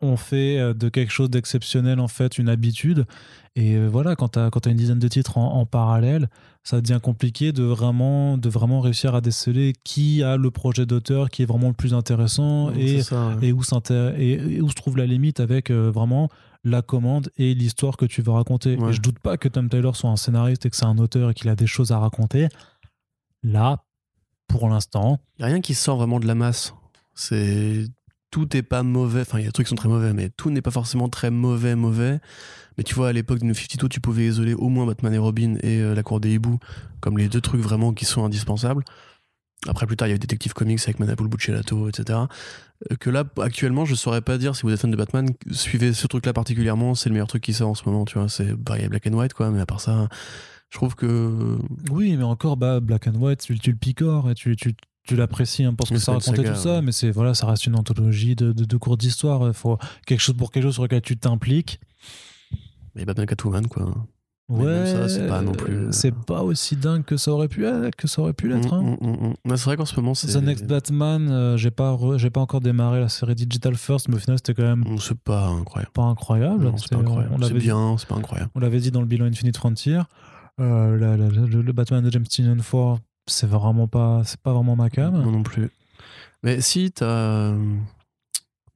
on 0.00 0.16
fait 0.16 0.58
euh, 0.58 0.74
de 0.74 0.88
quelque 0.88 1.10
chose 1.10 1.30
d'exceptionnel 1.30 2.00
en 2.00 2.08
fait 2.08 2.38
une 2.38 2.48
habitude 2.48 3.06
et 3.54 3.76
euh, 3.76 3.88
voilà 3.88 4.14
quand 4.14 4.30
tu 4.30 4.38
as, 4.38 4.50
as, 4.52 4.68
une 4.68 4.76
dizaine 4.76 4.98
de 4.98 5.08
titres 5.08 5.38
en, 5.38 5.54
en, 5.54 5.66
parallèle 5.66 6.28
ça 6.62 6.80
devient 6.80 7.00
compliqué 7.02 7.52
de 7.52 7.62
vraiment 7.62 8.36
de 8.36 8.48
vraiment 8.50 8.80
réussir 8.80 9.14
à 9.14 9.22
déceler 9.22 9.72
qui 9.84 10.22
a 10.22 10.36
le 10.36 10.50
projet 10.50 10.84
d'auteur 10.84 11.30
qui 11.30 11.42
est 11.42 11.46
vraiment 11.46 11.68
le 11.68 11.74
plus 11.74 11.94
intéressant 11.94 12.70
et, 12.72 13.02
ça, 13.02 13.28
ouais. 13.28 13.48
et, 13.48 13.52
où 13.52 13.62
et, 13.62 14.32
et, 14.32 14.60
où 14.60 14.68
se 14.68 14.74
trouve 14.74 14.98
la 14.98 15.06
limite 15.06 15.40
avec 15.40 15.70
euh, 15.70 15.90
vraiment 15.90 16.28
la 16.62 16.82
commande 16.82 17.30
et 17.38 17.54
l'histoire 17.54 17.96
que 17.96 18.04
tu 18.04 18.20
veux 18.20 18.32
raconter 18.32 18.76
ouais. 18.76 18.90
et 18.90 18.92
je 18.92 19.00
doute 19.00 19.18
pas 19.18 19.38
que 19.38 19.48
Tom 19.48 19.70
Taylor 19.70 19.96
soit 19.96 20.10
un 20.10 20.16
scénariste 20.16 20.66
et 20.66 20.70
que 20.70 20.76
c'est 20.76 20.84
un 20.84 20.98
auteur 20.98 21.30
et 21.30 21.34
qu'il 21.34 21.48
a 21.48 21.56
des 21.56 21.66
choses 21.66 21.90
à 21.90 21.98
raconter 21.98 22.48
là 23.42 23.84
pour 24.46 24.68
l'instant 24.68 25.20
il 25.38 25.42
n'y 25.42 25.50
a 25.50 25.54
rien 25.54 25.60
qui 25.62 25.74
sort 25.74 25.96
vraiment 25.96 26.20
de 26.20 26.26
la 26.26 26.34
masse 26.34 26.74
c'est 27.14 27.86
tout 28.36 28.46
n'est 28.52 28.62
pas 28.62 28.82
mauvais. 28.82 29.22
Enfin, 29.22 29.38
il 29.38 29.42
y 29.42 29.44
a 29.44 29.48
des 29.48 29.52
trucs 29.52 29.66
qui 29.66 29.70
sont 29.70 29.76
très 29.76 29.88
mauvais, 29.88 30.12
mais 30.12 30.28
tout 30.28 30.50
n'est 30.50 30.60
pas 30.60 30.70
forcément 30.70 31.08
très 31.08 31.30
mauvais, 31.30 31.74
mauvais. 31.74 32.20
Mais 32.76 32.84
tu 32.84 32.94
vois, 32.94 33.08
à 33.08 33.12
l'époque 33.14 33.38
de 33.38 33.46
New 33.46 33.54
52, 33.54 33.88
tu 33.88 33.98
pouvais 33.98 34.26
isoler 34.26 34.52
au 34.52 34.68
moins 34.68 34.84
Batman 34.84 35.14
et 35.14 35.18
Robin 35.18 35.54
et 35.62 35.80
euh, 35.80 35.94
La 35.94 36.02
Cour 36.02 36.20
des 36.20 36.34
Hiboux 36.34 36.58
comme 37.00 37.16
les 37.16 37.30
deux 37.30 37.40
trucs 37.40 37.62
vraiment 37.62 37.94
qui 37.94 38.04
sont 38.04 38.26
indispensables. 38.26 38.84
Après, 39.66 39.86
plus 39.86 39.96
tard, 39.96 40.06
il 40.08 40.10
y 40.10 40.12
a 40.12 40.16
eu 40.16 40.18
Detective 40.18 40.52
Comics 40.52 40.82
avec 40.82 41.00
Manapool 41.00 41.28
Buccellato, 41.28 41.88
etc. 41.88 42.18
Euh, 42.90 42.96
que 42.96 43.08
là, 43.08 43.24
actuellement, 43.40 43.86
je 43.86 43.94
saurais 43.94 44.20
pas 44.20 44.36
dire 44.36 44.54
si 44.54 44.64
vous 44.64 44.70
êtes 44.70 44.80
fan 44.82 44.90
de 44.90 44.96
Batman, 44.96 45.30
suivez 45.50 45.94
ce 45.94 46.06
truc-là 46.06 46.34
particulièrement, 46.34 46.94
c'est 46.94 47.08
le 47.08 47.14
meilleur 47.14 47.28
truc 47.28 47.42
qui 47.42 47.54
sort 47.54 47.70
en 47.70 47.74
ce 47.74 47.84
moment, 47.86 48.04
tu 48.04 48.18
vois. 48.18 48.28
C'est 48.28 48.54
pareil 48.54 48.86
Black 48.88 49.06
and 49.06 49.14
White, 49.14 49.32
quoi, 49.32 49.50
mais 49.50 49.60
à 49.60 49.66
part 49.66 49.80
ça, 49.80 50.08
je 50.68 50.76
trouve 50.76 50.94
que. 50.94 51.56
Oui, 51.90 52.14
mais 52.18 52.24
encore, 52.24 52.58
bah, 52.58 52.80
Black 52.80 53.06
and 53.06 53.14
White, 53.14 53.40
tu, 53.40 53.70
le 53.70 53.76
picores 53.78 54.30
et 54.30 54.34
tu, 54.34 54.56
tu, 54.56 54.74
tu 55.06 55.16
l'apprécies 55.16 55.64
hein, 55.64 55.74
pour 55.74 55.86
ce 55.86 55.92
Mais 55.94 55.98
que 55.98 56.04
ça 56.04 56.12
racontait 56.12 56.36
saga, 56.36 56.52
tout 56.52 56.60
ça, 56.60 56.74
ouais. 56.76 56.82
mais 56.82 56.92
c'est 56.92 57.10
voilà, 57.10 57.34
ça 57.34 57.46
reste 57.46 57.66
une 57.66 57.76
anthologie 57.76 58.34
de, 58.36 58.52
de, 58.52 58.64
de 58.64 58.76
cours 58.76 58.96
d'histoire. 58.96 59.46
Il 59.46 59.54
faut 59.54 59.78
quelque 60.06 60.20
chose 60.20 60.36
pour 60.36 60.50
quelque 60.50 60.64
chose 60.64 60.74
sur 60.74 60.82
lequel 60.82 61.02
tu 61.02 61.16
t'impliques. 61.16 61.80
a 62.98 63.04
Batman 63.04 63.26
Catwoman 63.26 63.66
quoi. 63.68 63.94
Mais 64.48 64.64
Ouais, 64.64 65.08
c'est 65.08 65.26
pas 65.26 65.42
non 65.42 65.50
plus, 65.50 65.74
euh, 65.74 65.90
c'est 65.90 66.14
pas 66.14 66.44
aussi 66.44 66.76
dingue 66.76 67.02
que 67.04 67.16
ça 67.16 67.32
aurait 67.32 67.48
pu 67.48 67.66
être, 67.66 67.96
que 67.96 68.06
ça 68.06 68.22
aurait 68.22 68.32
pu 68.32 68.48
l'être. 68.48 68.72
hein. 68.72 68.96
Mm, 69.00 69.06
mm, 69.06 69.34
mm, 69.44 69.56
c'est 69.56 69.64
vrai 69.64 69.76
qu'en 69.76 69.84
ce 69.84 69.96
moment 69.96 70.14
c'est 70.14 70.28
The 70.28 70.36
Next 70.40 70.66
Batman, 70.66 71.28
euh, 71.28 71.56
j'ai 71.56 71.72
pas, 71.72 71.92
re- 71.96 72.16
j'ai 72.16 72.30
pas 72.30 72.40
encore 72.40 72.60
démarré 72.60 73.00
la 73.00 73.08
série 73.08 73.34
Digital 73.34 73.74
First, 73.74 74.08
mais 74.08 74.14
au 74.14 74.18
final 74.20 74.38
c'était 74.38 74.54
quand 74.54 74.62
même 74.62 74.84
c'est 75.00 75.18
pas 75.18 75.48
incroyable. 75.48 75.90
pas 75.92 76.04
incroyable. 76.04 76.72
C'est 76.76 76.94
on- 76.94 77.00
on 77.00 77.38
bien, 77.58 77.96
c'est 77.98 78.06
pas 78.08 78.14
incroyable. 78.14 78.50
On 78.54 78.60
l'avait 78.60 78.78
dit 78.78 78.92
dans 78.92 79.00
le 79.00 79.06
bilan 79.08 79.24
Infinite 79.24 79.56
Frontier. 79.56 80.00
Euh, 80.60 80.96
la- 80.96 81.16
la- 81.16 81.28
le, 81.28 81.60
le 81.60 81.72
Batman 81.72 82.04
de 82.04 82.10
James 82.12 82.22
Tynion 82.26 82.56
4, 82.56 83.00
c'est 83.26 83.46
vraiment 83.46 83.88
pas, 83.88 84.22
c'est 84.24 84.40
pas 84.40 84.52
vraiment 84.52 84.76
ma 84.76 84.90
cam. 84.90 85.12
Moi 85.12 85.32
non 85.32 85.42
plus. 85.42 85.70
Mais 86.42 86.60
si 86.60 86.90
t'as. 86.92 87.54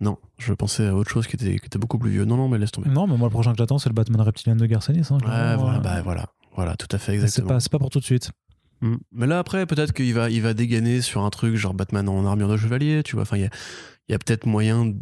Non, 0.01 0.17
je 0.39 0.55
pensais 0.55 0.87
à 0.87 0.95
autre 0.95 1.11
chose 1.11 1.27
qui 1.27 1.37
était, 1.37 1.59
qui 1.59 1.67
était 1.67 1.79
beaucoup 1.79 1.99
plus 1.99 2.11
vieux. 2.11 2.25
Non, 2.25 2.37
non, 2.37 2.49
mais 2.49 2.59
laisse 2.59 2.73
tomber. 2.73 2.89
Non, 2.89 3.07
mais 3.07 3.19
moi 3.19 3.29
le 3.29 3.33
prochain 3.33 3.53
que 3.53 3.59
j'attends, 3.59 3.79
c'est 3.79 3.91
le 3.91 3.95
Batman 3.95 4.21
reptilien 4.23 4.57
de 4.57 4.65
Garcenis. 4.65 5.07
Hein, 5.11 5.19
Ouais, 5.19 5.57
voilà, 5.57 5.77
euh, 5.77 5.81
bah 5.81 6.01
voilà. 6.03 6.27
Voilà, 6.57 6.75
tout 6.77 6.89
à 6.91 6.99
fait, 6.99 7.13
mais 7.13 7.19
c'est 7.19 7.25
exactement. 7.25 7.49
pas, 7.49 7.61
c'est 7.61 7.71
pas 7.71 7.79
pour 7.79 7.91
tout 7.91 8.01
de 8.01 8.05
suite. 8.05 8.33
Mm. 8.81 8.97
Mais 9.13 9.27
là, 9.27 9.39
après, 9.39 9.67
peut-être 9.67 9.93
qu'il 9.93 10.13
va, 10.15 10.31
il 10.31 10.41
va 10.41 10.55
dégainer 10.55 11.03
sur 11.03 11.23
un 11.23 11.31
truc 11.31 11.55
genre 11.57 11.75
Batman 11.75 12.09
en 12.09 12.25
armure 12.27 12.49
de 12.49 12.57
chevalier, 12.57 13.03
tu 13.05 13.15
vois. 13.15 13.23
Enfin, 13.23 13.37
il 13.37 13.43
y 13.43 13.47
a, 13.47 13.51
il 14.11 14.13
y 14.13 14.15
a 14.17 14.19
peut-être 14.19 14.45
moyen. 14.45 14.93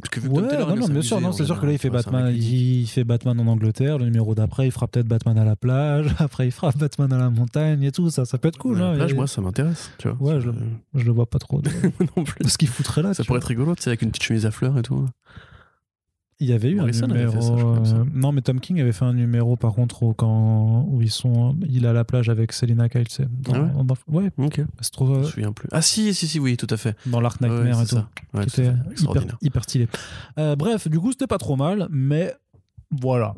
Parce 0.00 0.08
que 0.10 0.20
vu 0.20 0.28
que 0.30 0.34
Ouais, 0.34 0.40
non, 0.58 0.76
non, 0.76 0.88
bien 0.88 1.02
sûr, 1.02 1.20
non, 1.20 1.32
c'est 1.32 1.44
sûr 1.44 1.60
que 1.60 1.66
là 1.66 1.72
il 1.72 1.78
fait 1.78 1.90
Batman, 1.90 2.34
il 2.34 2.86
fait 2.86 3.04
Batman 3.04 3.38
en 3.38 3.46
Angleterre. 3.46 3.98
Le 3.98 4.06
numéro 4.06 4.34
d'après, 4.34 4.66
il 4.66 4.70
fera 4.70 4.88
peut-être 4.88 5.06
Batman 5.06 5.36
à 5.36 5.44
la 5.44 5.54
plage. 5.54 6.06
Après, 6.18 6.46
il 6.46 6.50
fera 6.50 6.70
Batman 6.72 7.12
à 7.12 7.18
la 7.18 7.28
montagne 7.28 7.82
et 7.82 7.92
tout. 7.92 8.08
Ça, 8.08 8.24
ça 8.24 8.38
peut 8.38 8.48
être 8.48 8.56
cool. 8.56 8.78
La 8.78 8.88
hein, 8.88 8.94
plage, 8.94 9.12
et- 9.12 9.14
moi, 9.14 9.26
ça 9.26 9.42
m'intéresse, 9.42 9.90
tu 9.98 10.08
vois. 10.08 10.34
Ouais, 10.34 10.40
Ça- 10.40 10.48
je 10.94 11.04
le 11.04 11.12
vois 11.12 11.26
pas 11.26 11.38
trop. 11.38 11.60
de- 11.62 11.70
non 12.16 12.24
plus. 12.24 12.48
ce 12.48 12.56
qu'il 12.56 12.68
foutrait 12.68 13.02
là. 13.02 13.12
Ça 13.12 13.22
pourrait 13.22 13.34
vois. 13.34 13.44
être 13.44 13.48
rigolo, 13.48 13.74
tu 13.74 13.82
sais, 13.82 13.90
avec 13.90 14.00
une 14.00 14.08
petite 14.10 14.22
chemise 14.24 14.46
à 14.46 14.50
fleurs 14.50 14.78
et 14.78 14.82
tout. 14.82 15.06
Il 16.44 16.50
y 16.50 16.52
avait 16.52 16.70
eu 16.70 16.76
Morrison 16.76 17.04
un 17.04 17.08
numéro. 17.08 17.40
ça, 17.40 17.50
crois, 17.56 17.84
ça. 17.84 17.96
euh, 17.96 18.04
Non, 18.12 18.30
mais 18.32 18.42
Tom 18.42 18.60
King 18.60 18.80
avait 18.80 18.92
fait 18.92 19.04
un 19.04 19.14
numéro 19.14 19.56
par 19.56 19.72
contre 19.72 20.02
où, 20.02 20.12
quand, 20.12 20.86
où 20.90 21.00
ils 21.00 21.10
sont, 21.10 21.56
il 21.68 21.84
est 21.84 21.88
à 21.88 21.92
la 21.92 22.04
plage 22.04 22.28
avec 22.28 22.52
Selina 22.52 22.88
Kyle. 22.88 23.04
Dans, 23.30 23.54
Ah 23.54 23.60
ouais 23.62 23.84
dans- 23.84 23.96
ouais, 24.08 24.30
Ok. 24.36 24.60
c'est 24.80 24.92
trop 24.92 25.06
Je 25.06 25.12
euh, 25.12 25.18
me 25.20 25.24
souviens 25.24 25.52
plus. 25.52 25.68
Ah, 25.72 25.80
si, 25.82 26.12
si, 26.14 26.28
si, 26.28 26.38
oui, 26.38 26.56
tout 26.56 26.66
à 26.70 26.76
fait. 26.76 26.96
dans 27.06 27.20
l'Arc 27.20 27.40
Nightmare 27.40 27.62
ouais, 27.78 27.82
et 27.84 27.86
tout. 27.86 27.96
ça. 27.96 28.08
Ouais, 28.34 28.44
tout 28.46 28.60
hyper, 29.42 29.62
stylé. 29.64 29.88
Euh, 30.38 30.54
bref, 30.56 30.86
du 30.88 31.00
coup, 31.00 31.12
c'était 31.12 31.26
pas 31.26 31.38
trop 31.38 31.56
mal, 31.56 31.88
mais 31.90 32.34
voilà. 32.90 33.34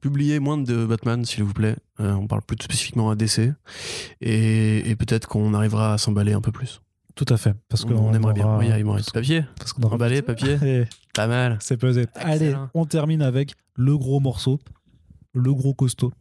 Publiez 0.00 0.38
moins 0.38 0.58
de 0.58 0.84
Batman, 0.86 1.24
s'il 1.24 1.44
vous 1.44 1.54
plaît. 1.54 1.76
Euh, 2.00 2.12
on 2.12 2.26
parle 2.26 2.42
plus 2.42 2.56
spécifiquement 2.60 3.10
à 3.10 3.14
DC. 3.16 3.52
Et, 4.20 4.90
et 4.90 4.96
peut-être 4.96 5.26
qu'on 5.28 5.54
arrivera 5.54 5.94
à 5.94 5.98
s'emballer 5.98 6.32
un 6.34 6.40
peu 6.40 6.52
plus. 6.52 6.80
Tout 7.14 7.26
à 7.28 7.36
fait. 7.36 7.54
Parce 7.68 7.84
On, 7.84 7.88
qu'on 7.88 8.12
aimerait 8.14 8.32
bien. 8.34 8.44
aura- 8.46 8.58
Oui, 8.58 8.66
il 8.76 8.84
m'en 8.84 8.92
reste. 8.92 9.12
parce 9.12 9.26
que- 9.26 9.34
Papier 9.34 9.44
parce 9.58 9.72
qu'on 9.72 9.82
aura- 9.84 9.94
Emballé, 9.94 10.22
papier 10.22 10.56
Pas 11.14 11.26
mal. 11.28 11.58
C'est 11.60 11.76
pesé. 11.76 12.06
Allez, 12.16 12.54
on 12.74 12.86
termine 12.86 13.22
avec 13.22 13.52
le 13.76 13.96
gros 13.96 14.18
morceau, 14.20 14.58
le 15.32 15.52
gros 15.54 15.74
costaud. 15.74 16.12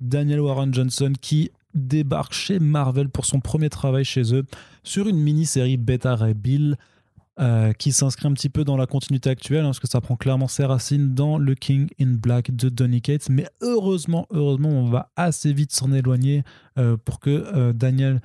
Daniel 0.00 0.40
Warren 0.40 0.74
Johnson 0.74 1.12
qui 1.20 1.50
débarque 1.74 2.32
chez 2.32 2.58
Marvel 2.58 3.08
pour 3.08 3.26
son 3.26 3.40
premier 3.40 3.68
travail 3.70 4.04
chez 4.04 4.34
eux 4.34 4.44
sur 4.82 5.08
une 5.08 5.18
mini-série 5.18 5.76
Beta 5.76 6.14
Ray 6.16 6.34
Bill 6.34 6.76
euh, 7.40 7.72
qui 7.72 7.90
s'inscrit 7.90 8.28
un 8.28 8.32
petit 8.32 8.48
peu 8.48 8.62
dans 8.64 8.76
la 8.76 8.86
continuité 8.86 9.28
actuelle 9.30 9.62
hein, 9.62 9.68
parce 9.68 9.80
que 9.80 9.88
ça 9.88 10.00
prend 10.00 10.14
clairement 10.14 10.46
ses 10.46 10.64
racines 10.66 11.14
dans 11.14 11.36
le 11.36 11.56
King 11.56 11.88
in 12.00 12.12
Black 12.14 12.54
de 12.54 12.68
Donny 12.68 13.00
Cates 13.02 13.28
mais 13.28 13.46
heureusement 13.60 14.28
heureusement 14.30 14.68
on 14.68 14.84
va 14.88 15.10
assez 15.16 15.52
vite 15.52 15.72
s'en 15.72 15.92
éloigner 15.92 16.44
euh, 16.78 16.96
pour 16.96 17.18
que 17.18 17.30
euh, 17.30 17.72
Daniel 17.72 18.20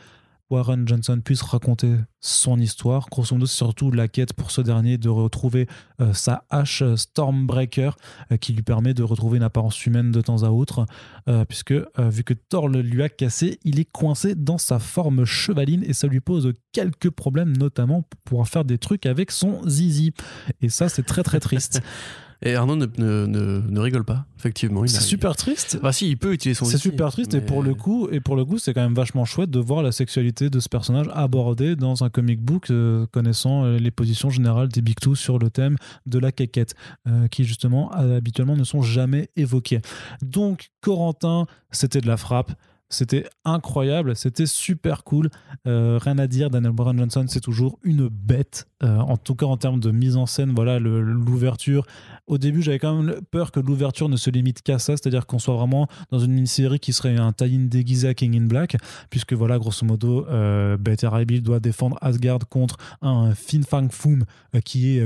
Warren 0.50 0.88
Johnson 0.88 1.22
puisse 1.24 1.42
raconter 1.42 1.96
son 2.22 2.60
histoire. 2.60 3.08
Grosso 3.10 3.36
modo, 3.36 3.46
c'est 3.46 3.56
surtout 3.56 3.92
la 3.92 4.08
quête 4.08 4.34
pour 4.34 4.52
ce 4.52 4.62
dernier 4.62 4.98
de 4.98 5.10
retrouver 5.10 5.68
euh, 6.02 6.14
sa 6.14 6.44
hache 6.50 6.84
Stormbreaker 6.96 7.96
euh, 8.32 8.38
qui 8.38 8.54
lui 8.54 8.64
permet 8.64 8.94
de 8.94 9.04
retrouver 9.04 9.38
une 9.38 9.44
apparence 9.44 9.86
humaine 9.86 10.12
de 10.12 10.22
temps 10.22 10.44
à 10.44 10.50
autre, 10.50 10.86
euh, 11.28 11.46
puisque 11.46 11.74
vu 11.98 12.24
que 12.24 12.34
Thor 12.34 12.68
le 12.68 12.82
lui 12.82 13.04
a 13.04 13.10
cassé, 13.10 13.60
il 13.64 13.80
est 13.80 13.90
coincé 13.92 14.36
dans 14.36 14.58
sa 14.58 14.80
forme 14.80 15.26
chevaline 15.26 15.84
et 15.84 15.94
ça 15.94 16.08
lui 16.08 16.20
pose 16.20 16.54
quelques 16.72 17.10
problèmes, 17.10 17.56
notamment 17.56 18.02
pour 18.02 18.22
pouvoir 18.22 18.48
faire 18.48 18.66
des 18.66 18.78
trucs 18.78 19.06
avec 19.06 19.32
son 19.32 19.68
zizi. 19.68 20.14
Et 20.62 20.70
ça, 20.70 20.90
c'est 20.90 21.04
très 21.04 21.24
très 21.24 21.40
triste. 21.40 21.82
Et 22.42 22.56
Arnaud 22.56 22.78
ne, 22.78 22.86
ne, 22.98 23.26
ne, 23.26 23.60
ne 23.70 23.80
rigole 23.82 24.06
pas, 24.06 24.26
effectivement. 24.38 24.88
c'est 24.88 25.02
super 25.02 25.36
triste. 25.36 25.78
Bah 25.84 25.92
si, 25.92 26.10
il 26.10 26.18
peut 26.18 26.32
utiliser 26.34 26.58
son 26.58 26.64
C'est 26.64 26.78
super 26.78 27.12
triste 27.12 27.34
et 27.34 27.42
mais- 27.42 27.46
pour 27.46 27.62
le 27.62 27.76
coup 27.76 28.08
et 28.12 28.22
pour 28.22 28.38
le 28.38 28.46
coup 28.46 28.58
c'est 28.58 28.74
quand 28.74 28.82
même 28.82 28.94
vachement 28.94 29.26
chouette 29.26 29.50
de 29.50 29.60
voir 29.60 29.84
la 29.84 29.92
sexualité 29.92 30.50
de 30.50 30.60
ce 30.62 30.70
personnage 30.70 31.08
abordée 31.14 31.76
dans 31.76 32.04
un 32.06 32.10
comic 32.10 32.42
book 32.42 32.70
euh, 32.72 33.06
connaissant 33.12 33.66
euh, 33.66 33.78
les 33.78 33.92
positions 33.92 34.30
générales 34.30 34.70
des 34.70 34.82
Big 34.82 34.98
Two 35.02 35.16
sur 35.16 35.38
le 35.38 35.50
thème 35.50 35.76
de 36.06 36.18
la 36.18 36.32
quéquette 36.32 36.76
euh, 37.08 37.28
qui 37.28 37.44
justement 37.44 37.92
habituellement 37.92 38.56
ne 38.56 38.64
sont 38.64 38.82
jamais 38.82 39.30
évoquées. 39.36 39.82
Donc 40.22 40.70
Corentin 40.82 41.46
c'était 41.72 42.00
de 42.00 42.08
la 42.08 42.16
frappe. 42.18 42.54
C'était 42.92 43.28
incroyable, 43.46 44.16
c'était 44.16 44.48
super 44.48 45.04
cool. 45.04 45.30
Euh, 45.68 46.00
rien 46.02 46.18
à 46.18 46.26
dire, 46.26 46.50
Daniel 46.50 46.72
Bryan 46.72 46.98
Johnson, 46.98 47.26
c'est 47.28 47.40
toujours 47.40 47.78
une 47.84 48.08
bête. 48.08 48.66
Euh, 48.84 48.98
en 48.98 49.16
tout 49.16 49.36
cas, 49.36 49.46
en 49.46 49.58
termes 49.58 49.80
de 49.80 49.92
mise 49.92 50.18
en 50.18 50.26
scène, 50.26 50.54
voilà, 50.56 50.80
l'ouverture. 50.80 51.86
Au 52.26 52.40
début, 52.40 52.64
j'avais 52.64 52.80
quand 52.80 53.02
même 53.04 53.22
peur 53.30 53.52
que 53.52 53.60
l'ouverture 53.60 54.10
ne 54.10 54.18
se 54.18 54.32
limite 54.32 54.64
qu'à 54.64 54.80
ça, 54.80 54.94
c'est-à-dire 54.98 55.28
qu'on 55.28 55.38
soit 55.38 55.56
vraiment 55.56 55.88
dans 56.10 56.18
une 56.18 56.32
mini-série 56.32 56.80
qui 56.80 56.92
serait 56.94 57.16
un 57.16 57.32
tie-in 57.32 57.66
déguisé 57.66 58.08
à 58.08 58.14
King 58.16 58.36
in 58.36 58.46
Black, 58.48 58.76
puisque 59.12 59.34
voilà, 59.34 59.60
grosso 59.60 59.86
modo, 59.86 60.26
euh, 60.28 60.76
Ray 61.04 61.26
Bill 61.26 61.44
doit 61.44 61.60
défendre 61.60 61.98
Asgard 62.02 62.40
contre 62.50 62.78
un 63.02 63.36
Fin 63.36 63.62
Fang 63.62 63.88
Foom 63.92 64.24
qui 64.66 64.98
est 64.98 65.02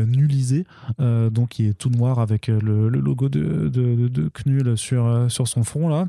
euh, 0.99 1.29
donc 1.29 1.49
qui 1.49 1.67
est 1.67 1.73
tout 1.73 1.89
noir 1.89 2.19
avec 2.19 2.47
le, 2.47 2.87
logo 2.89 3.29
de, 3.29 3.67
de, 3.67 3.95
de- 3.95 4.07
de 4.07 4.29
Knull 4.29 4.77
sur, 4.77 5.25
sur 5.29 5.47
son 5.47 5.63
front 5.63 5.89
là. 5.89 6.07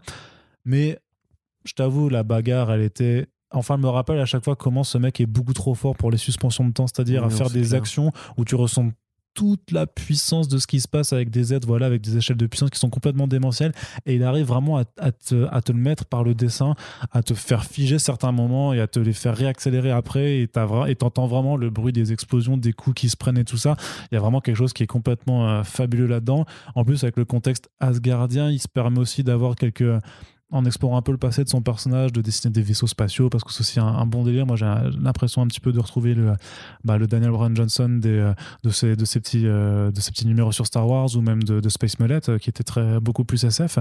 Mais 0.64 0.98
je 1.64 1.72
t'avoue, 1.74 2.08
la 2.08 2.22
bagarre, 2.22 2.70
elle 2.72 2.82
était. 2.82 3.26
Enfin, 3.50 3.74
elle 3.76 3.82
me 3.82 3.88
rappelle 3.88 4.18
à 4.18 4.26
chaque 4.26 4.44
fois 4.44 4.56
comment 4.56 4.82
ce 4.84 4.98
mec 4.98 5.20
est 5.20 5.26
beaucoup 5.26 5.52
trop 5.52 5.74
fort 5.74 5.96
pour 5.96 6.10
les 6.10 6.18
suspensions 6.18 6.66
de 6.66 6.72
temps, 6.72 6.86
c'est-à-dire 6.86 7.22
Oui, 7.22 7.32
à 7.32 7.36
faire 7.36 7.50
des 7.50 7.62
clair. 7.62 7.74
actions 7.80 8.10
où 8.36 8.44
tu 8.44 8.54
ressens 8.56 8.90
toute 9.34 9.72
la 9.72 9.88
puissance 9.88 10.46
de 10.46 10.58
ce 10.58 10.66
qui 10.68 10.80
se 10.80 10.86
passe 10.86 11.12
avec 11.12 11.28
des 11.28 11.52
aides, 11.52 11.64
voilà, 11.64 11.86
avec 11.86 12.00
des 12.02 12.16
échelles 12.16 12.36
de 12.36 12.46
puissance 12.46 12.70
qui 12.70 12.78
sont 12.78 12.88
complètement 12.88 13.26
démentielles. 13.26 13.72
Et 14.06 14.14
il 14.14 14.22
arrive 14.22 14.46
vraiment 14.46 14.78
à, 14.78 14.84
à 14.98 15.10
te, 15.10 15.48
à 15.50 15.60
te 15.60 15.72
le 15.72 15.78
mettre 15.78 16.04
par 16.04 16.22
le 16.22 16.34
dessin, 16.36 16.76
à 17.10 17.20
te 17.24 17.34
faire 17.34 17.64
figer 17.64 17.98
certains 17.98 18.30
moments 18.30 18.72
et 18.72 18.80
à 18.80 18.86
te 18.86 19.00
les 19.00 19.12
faire 19.12 19.36
réaccélérer 19.36 19.90
après. 19.90 20.38
Et 20.42 20.48
t'entends 20.96 21.26
vraiment 21.26 21.56
le 21.56 21.68
bruit 21.70 21.92
des 21.92 22.12
explosions, 22.12 22.56
des 22.56 22.72
coups 22.72 22.94
qui 22.94 23.08
se 23.08 23.16
prennent 23.16 23.38
et 23.38 23.44
tout 23.44 23.56
ça. 23.56 23.76
Il 24.12 24.14
y 24.14 24.18
a 24.18 24.20
vraiment 24.20 24.40
quelque 24.40 24.56
chose 24.56 24.72
qui 24.72 24.84
est 24.84 24.88
complètement 24.88 25.48
euh, 25.48 25.62
fabuleux 25.64 26.06
là-dedans. 26.06 26.44
En 26.76 26.84
plus, 26.84 27.02
avec 27.02 27.16
le 27.16 27.24
contexte 27.24 27.68
asgardien, 27.80 28.50
il 28.52 28.60
se 28.60 28.68
permet 28.68 29.00
aussi 29.00 29.24
d'avoir 29.24 29.56
quelques 29.56 29.82
en 30.54 30.64
explorant 30.64 30.96
un 30.96 31.02
peu 31.02 31.10
le 31.10 31.18
passé 31.18 31.42
de 31.42 31.48
son 31.48 31.62
personnage, 31.62 32.12
de 32.12 32.20
dessiner 32.20 32.52
des 32.52 32.62
vaisseaux 32.62 32.86
spatiaux, 32.86 33.28
parce 33.28 33.42
que 33.42 33.52
c'est 33.52 33.60
aussi 33.60 33.80
un, 33.80 34.06
bon 34.06 34.22
délire. 34.22 34.46
Moi, 34.46 34.54
j'ai 34.54 34.72
l'impression 35.00 35.42
un 35.42 35.48
petit 35.48 35.58
peu 35.58 35.72
de 35.72 35.80
retrouver 35.80 36.14
le, 36.14 36.32
bah, 36.84 36.96
Daniel 36.98 37.32
Bryan 37.32 37.56
Johnson 37.56 38.00
euh, 38.04 38.32
de, 38.62 38.70
ces, 38.70 38.94
de, 38.94 39.04
euh, 39.46 39.90
petits 39.90 40.26
numéros 40.26 40.52
sur 40.52 40.64
Star 40.64 40.88
Wars 40.88 41.08
ou 41.16 41.22
même 41.22 41.42
de, 41.42 41.68
Space 41.68 41.98
Mullet, 41.98 42.20
euh, 42.28 42.38
qui 42.38 42.50
était 42.50 42.62
très, 42.62 43.00
beaucoup 43.00 43.24
plus 43.24 43.42
SF. 43.42 43.80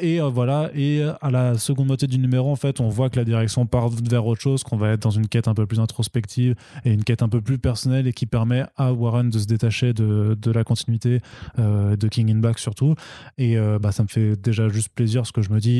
Et 0.00 0.20
voilà, 0.20 0.70
et 0.74 1.02
à 1.22 1.30
la 1.30 1.56
seconde 1.56 1.86
moitié 1.86 2.06
du 2.06 2.18
numéro, 2.18 2.52
en 2.52 2.56
fait, 2.56 2.80
on 2.80 2.88
voit 2.88 3.08
que 3.08 3.16
la 3.16 3.24
direction 3.24 3.64
part 3.64 3.88
vers 3.88 4.26
autre 4.26 4.42
chose, 4.42 4.62
qu'on 4.62 4.76
va 4.76 4.90
être 4.90 5.00
dans 5.00 5.10
une 5.10 5.26
quête 5.26 5.48
un 5.48 5.54
peu 5.54 5.66
plus 5.66 5.80
introspective 5.80 6.54
et 6.84 6.92
une 6.92 7.02
quête 7.02 7.22
un 7.22 7.30
peu 7.30 7.40
plus 7.40 7.58
personnelle 7.58 8.06
et 8.06 8.12
qui 8.12 8.26
permet 8.26 8.64
à 8.76 8.92
Warren 8.92 9.30
de 9.30 9.38
se 9.38 9.46
détacher 9.46 9.94
de, 9.94 10.36
la 10.52 10.64
continuité 10.64 11.20
de 11.56 12.08
King 12.08 12.30
in 12.30 12.40
Black 12.40 12.58
surtout. 12.58 12.94
Et 13.38 13.56
bah, 13.80 13.92
ça 13.92 14.02
me 14.02 14.08
fait 14.08 14.36
déjà 14.36 14.68
juste 14.68 14.90
plaisir 14.90 15.22
parce 15.22 15.32
que 15.32 15.42
je 15.42 15.50
me 15.50 15.60
dis 15.60 15.77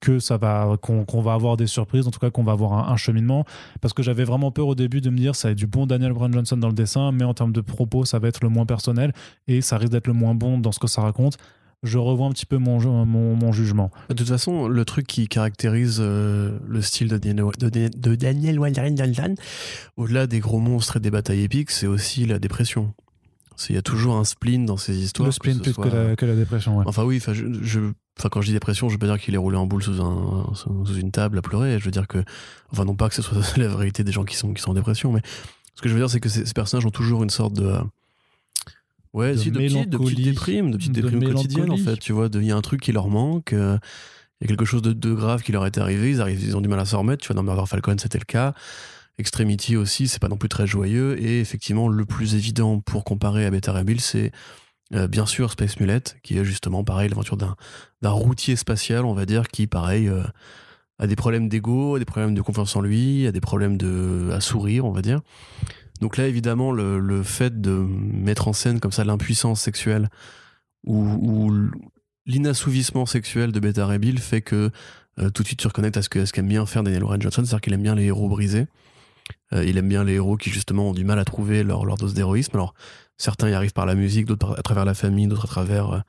que 0.00 0.18
ça 0.18 0.36
va 0.36 0.76
qu'on 0.80 1.20
va 1.22 1.34
avoir 1.34 1.56
des 1.56 1.66
surprises 1.66 2.06
en 2.06 2.10
tout 2.10 2.18
cas 2.20 2.30
qu'on 2.30 2.42
va 2.44 2.52
avoir 2.52 2.72
un, 2.72 2.92
un 2.92 2.96
cheminement 2.96 3.44
parce 3.80 3.94
que 3.94 4.02
j'avais 4.02 4.24
vraiment 4.24 4.50
peur 4.50 4.66
au 4.68 4.74
début 4.74 5.00
de 5.00 5.10
me 5.10 5.16
dire 5.16 5.34
ça 5.36 5.48
va 5.48 5.52
être 5.52 5.58
du 5.58 5.66
bon 5.66 5.86
Daniel 5.86 6.12
Bryan 6.12 6.32
Johnson 6.32 6.56
dans 6.56 6.68
le 6.68 6.74
dessin 6.74 7.12
mais 7.12 7.24
en 7.24 7.34
termes 7.34 7.52
de 7.52 7.60
propos 7.60 8.04
ça 8.04 8.18
va 8.18 8.28
être 8.28 8.42
le 8.42 8.48
moins 8.48 8.66
personnel 8.66 9.12
et 9.48 9.60
ça 9.60 9.78
risque 9.78 9.92
d'être 9.92 10.06
le 10.06 10.12
moins 10.12 10.34
bon 10.34 10.58
dans 10.58 10.72
ce 10.72 10.78
que 10.78 10.86
ça 10.86 11.02
raconte 11.02 11.36
je 11.84 11.98
revois 11.98 12.28
un 12.28 12.30
petit 12.30 12.46
peu 12.46 12.58
mon, 12.58 12.78
mon, 13.04 13.34
mon 13.34 13.50
jugement 13.50 13.90
De 14.08 14.14
toute 14.14 14.28
façon, 14.28 14.68
le 14.68 14.84
truc 14.84 15.04
qui 15.04 15.26
caractérise 15.26 15.98
euh, 16.00 16.56
le 16.64 16.80
style 16.80 17.08
de 17.08 17.16
Daniel, 17.18 17.44
de, 17.58 17.68
de 17.88 18.14
Daniel 18.14 18.60
au-delà 19.96 20.26
des 20.28 20.38
gros 20.40 20.60
monstres 20.60 20.98
et 20.98 21.00
des 21.00 21.10
batailles 21.10 21.42
épiques, 21.42 21.70
c'est 21.72 21.88
aussi 21.88 22.24
la 22.24 22.38
dépression. 22.38 22.94
C'est- 23.56 23.72
Il 23.72 23.76
y 23.76 23.78
a 23.78 23.82
toujours 23.82 24.14
un 24.16 24.24
spleen 24.24 24.64
dans 24.64 24.76
ces 24.76 24.96
histoires. 25.02 25.26
le 25.26 25.32
spleen 25.32 25.56
ce 25.56 25.60
plus 25.62 25.72
soit- 25.72 25.88
que 25.90 25.96
la, 25.96 26.16
que 26.16 26.24
la 26.24 26.36
dépression 26.36 26.78
ouais. 26.78 26.84
Enfin 26.86 27.04
oui, 27.04 27.16
enfin, 27.20 27.32
je, 27.32 27.46
je 27.62 27.80
Enfin, 28.18 28.28
quand 28.28 28.40
je 28.40 28.48
dis 28.48 28.52
dépression, 28.52 28.88
je 28.88 28.94
veux 28.94 28.98
pas 28.98 29.06
dire 29.06 29.18
qu'il 29.18 29.34
est 29.34 29.38
roulé 29.38 29.56
en 29.56 29.66
boule 29.66 29.82
sous, 29.82 30.00
un, 30.02 30.52
sous 30.54 30.94
une 30.94 31.10
table 31.10 31.38
à 31.38 31.42
pleurer. 31.42 31.78
Je 31.78 31.84
veux 31.84 31.90
dire 31.90 32.06
que, 32.06 32.22
enfin, 32.70 32.84
non 32.84 32.94
pas 32.94 33.08
que 33.08 33.14
ce 33.14 33.22
soit 33.22 33.38
la 33.56 33.68
vérité 33.68 34.04
des 34.04 34.12
gens 34.12 34.24
qui 34.24 34.36
sont, 34.36 34.52
qui 34.52 34.62
sont 34.62 34.70
en 34.70 34.74
dépression, 34.74 35.12
mais 35.12 35.22
ce 35.74 35.82
que 35.82 35.88
je 35.88 35.94
veux 35.94 36.00
dire, 36.00 36.10
c'est 36.10 36.20
que 36.20 36.28
ces, 36.28 36.44
ces 36.44 36.52
personnages 36.52 36.84
ont 36.86 36.90
toujours 36.90 37.22
une 37.22 37.30
sorte 37.30 37.54
de, 37.54 37.74
ouais, 39.14 39.32
De 39.32 39.38
si, 39.38 39.50
de, 39.50 39.58
mélancolie, 39.58 40.24
déprimes, 40.24 40.70
de 40.70 40.76
petites 40.76 40.92
de 40.92 41.00
déprimes 41.00 41.24
quotidiennes, 41.24 41.70
en 41.70 41.76
fait. 41.76 41.98
Tu 41.98 42.12
vois, 42.12 42.28
il 42.32 42.44
y 42.44 42.52
a 42.52 42.56
un 42.56 42.62
truc 42.62 42.80
qui 42.80 42.92
leur 42.92 43.08
manque. 43.08 43.52
euh, 43.52 43.78
il 44.40 44.44
y 44.44 44.46
a 44.46 44.48
quelque 44.48 44.64
chose 44.64 44.82
de, 44.82 44.92
de 44.92 45.14
grave 45.14 45.42
qui 45.42 45.52
leur 45.52 45.64
est 45.66 45.78
arrivé. 45.78 46.10
Ils 46.10 46.20
arrivent, 46.20 46.42
ils 46.42 46.56
ont 46.56 46.60
du 46.60 46.68
mal 46.68 46.80
à 46.80 46.84
s'en 46.84 46.98
remettre. 46.98 47.22
Tu 47.22 47.28
vois, 47.28 47.36
dans 47.36 47.44
Murder 47.44 47.66
Falcon, 47.66 47.96
c'était 47.98 48.18
le 48.18 48.24
cas. 48.24 48.54
Extremity 49.18 49.76
aussi, 49.76 50.08
c'est 50.08 50.20
pas 50.20 50.28
non 50.28 50.36
plus 50.36 50.48
très 50.48 50.66
joyeux. 50.66 51.20
Et 51.22 51.40
effectivement, 51.40 51.88
le 51.88 52.04
plus 52.04 52.34
évident 52.34 52.80
pour 52.80 53.04
comparer 53.04 53.46
à 53.46 53.50
Beta 53.50 53.72
Ray 53.72 53.84
Bill, 53.84 54.00
c'est 54.00 54.32
euh, 54.94 55.08
bien 55.08 55.26
sûr 55.26 55.52
Space 55.52 55.80
Mullet, 55.80 56.02
qui 56.22 56.38
est 56.38 56.44
justement 56.44 56.84
pareil, 56.84 57.08
l'aventure 57.08 57.36
d'un 57.36 58.10
routier 58.10 58.56
spatial, 58.56 59.04
on 59.04 59.14
va 59.14 59.24
dire, 59.26 59.48
qui, 59.48 59.66
pareil, 59.66 60.08
euh, 60.08 60.22
a 60.98 61.06
des 61.06 61.16
problèmes 61.16 61.48
d'ego, 61.48 61.96
a 61.96 61.98
des 61.98 62.04
problèmes 62.04 62.34
de 62.34 62.42
confiance 62.42 62.76
en 62.76 62.82
lui, 62.82 63.26
a 63.26 63.32
des 63.32 63.40
problèmes 63.40 63.76
de, 63.76 64.30
à 64.32 64.40
sourire, 64.40 64.84
on 64.84 64.92
va 64.92 65.02
dire. 65.02 65.20
Donc 66.00 66.16
là, 66.16 66.26
évidemment, 66.26 66.72
le, 66.72 66.98
le 66.98 67.22
fait 67.22 67.60
de 67.60 67.70
mettre 67.70 68.48
en 68.48 68.52
scène 68.52 68.80
comme 68.80 68.92
ça 68.92 69.04
l'impuissance 69.04 69.60
sexuelle 69.60 70.10
ou, 70.84 70.98
ou 70.98 71.70
l'inassouvissement 72.26 73.06
sexuel 73.06 73.52
de 73.52 73.60
Beta 73.60 73.86
Ray 73.86 74.00
fait 74.18 74.42
que 74.42 74.70
euh, 75.18 75.30
tout 75.30 75.42
de 75.42 75.46
suite 75.46 75.60
tu 75.60 75.66
reconnectes 75.66 75.96
à 75.96 76.02
ce 76.02 76.08
qu'aime 76.08 76.48
bien 76.48 76.66
faire 76.66 76.82
Daniel 76.82 77.04
Warren 77.04 77.22
Johnson, 77.22 77.42
c'est-à-dire 77.44 77.60
qu'il 77.60 77.72
aime 77.72 77.82
bien 77.82 77.94
les 77.94 78.04
héros 78.04 78.28
brisés. 78.28 78.66
Il 79.52 79.76
aime 79.78 79.88
bien 79.88 80.02
les 80.02 80.14
héros 80.14 80.36
qui 80.36 80.50
justement 80.50 80.88
ont 80.88 80.92
du 80.92 81.04
mal 81.04 81.18
à 81.18 81.24
trouver 81.24 81.62
leur, 81.62 81.84
leur 81.84 81.96
dose 81.96 82.14
d'héroïsme. 82.14 82.56
Alors 82.56 82.74
certains 83.22 83.48
y 83.48 83.54
arrivent 83.54 83.72
par 83.72 83.86
la 83.86 83.94
musique, 83.94 84.26
d'autres 84.26 84.58
à 84.58 84.62
travers 84.62 84.84
la 84.84 84.94
famille, 84.94 85.26
d'autres 85.26 85.44
à 85.44 85.48
travers 85.48 85.90
euh, 85.90 86.00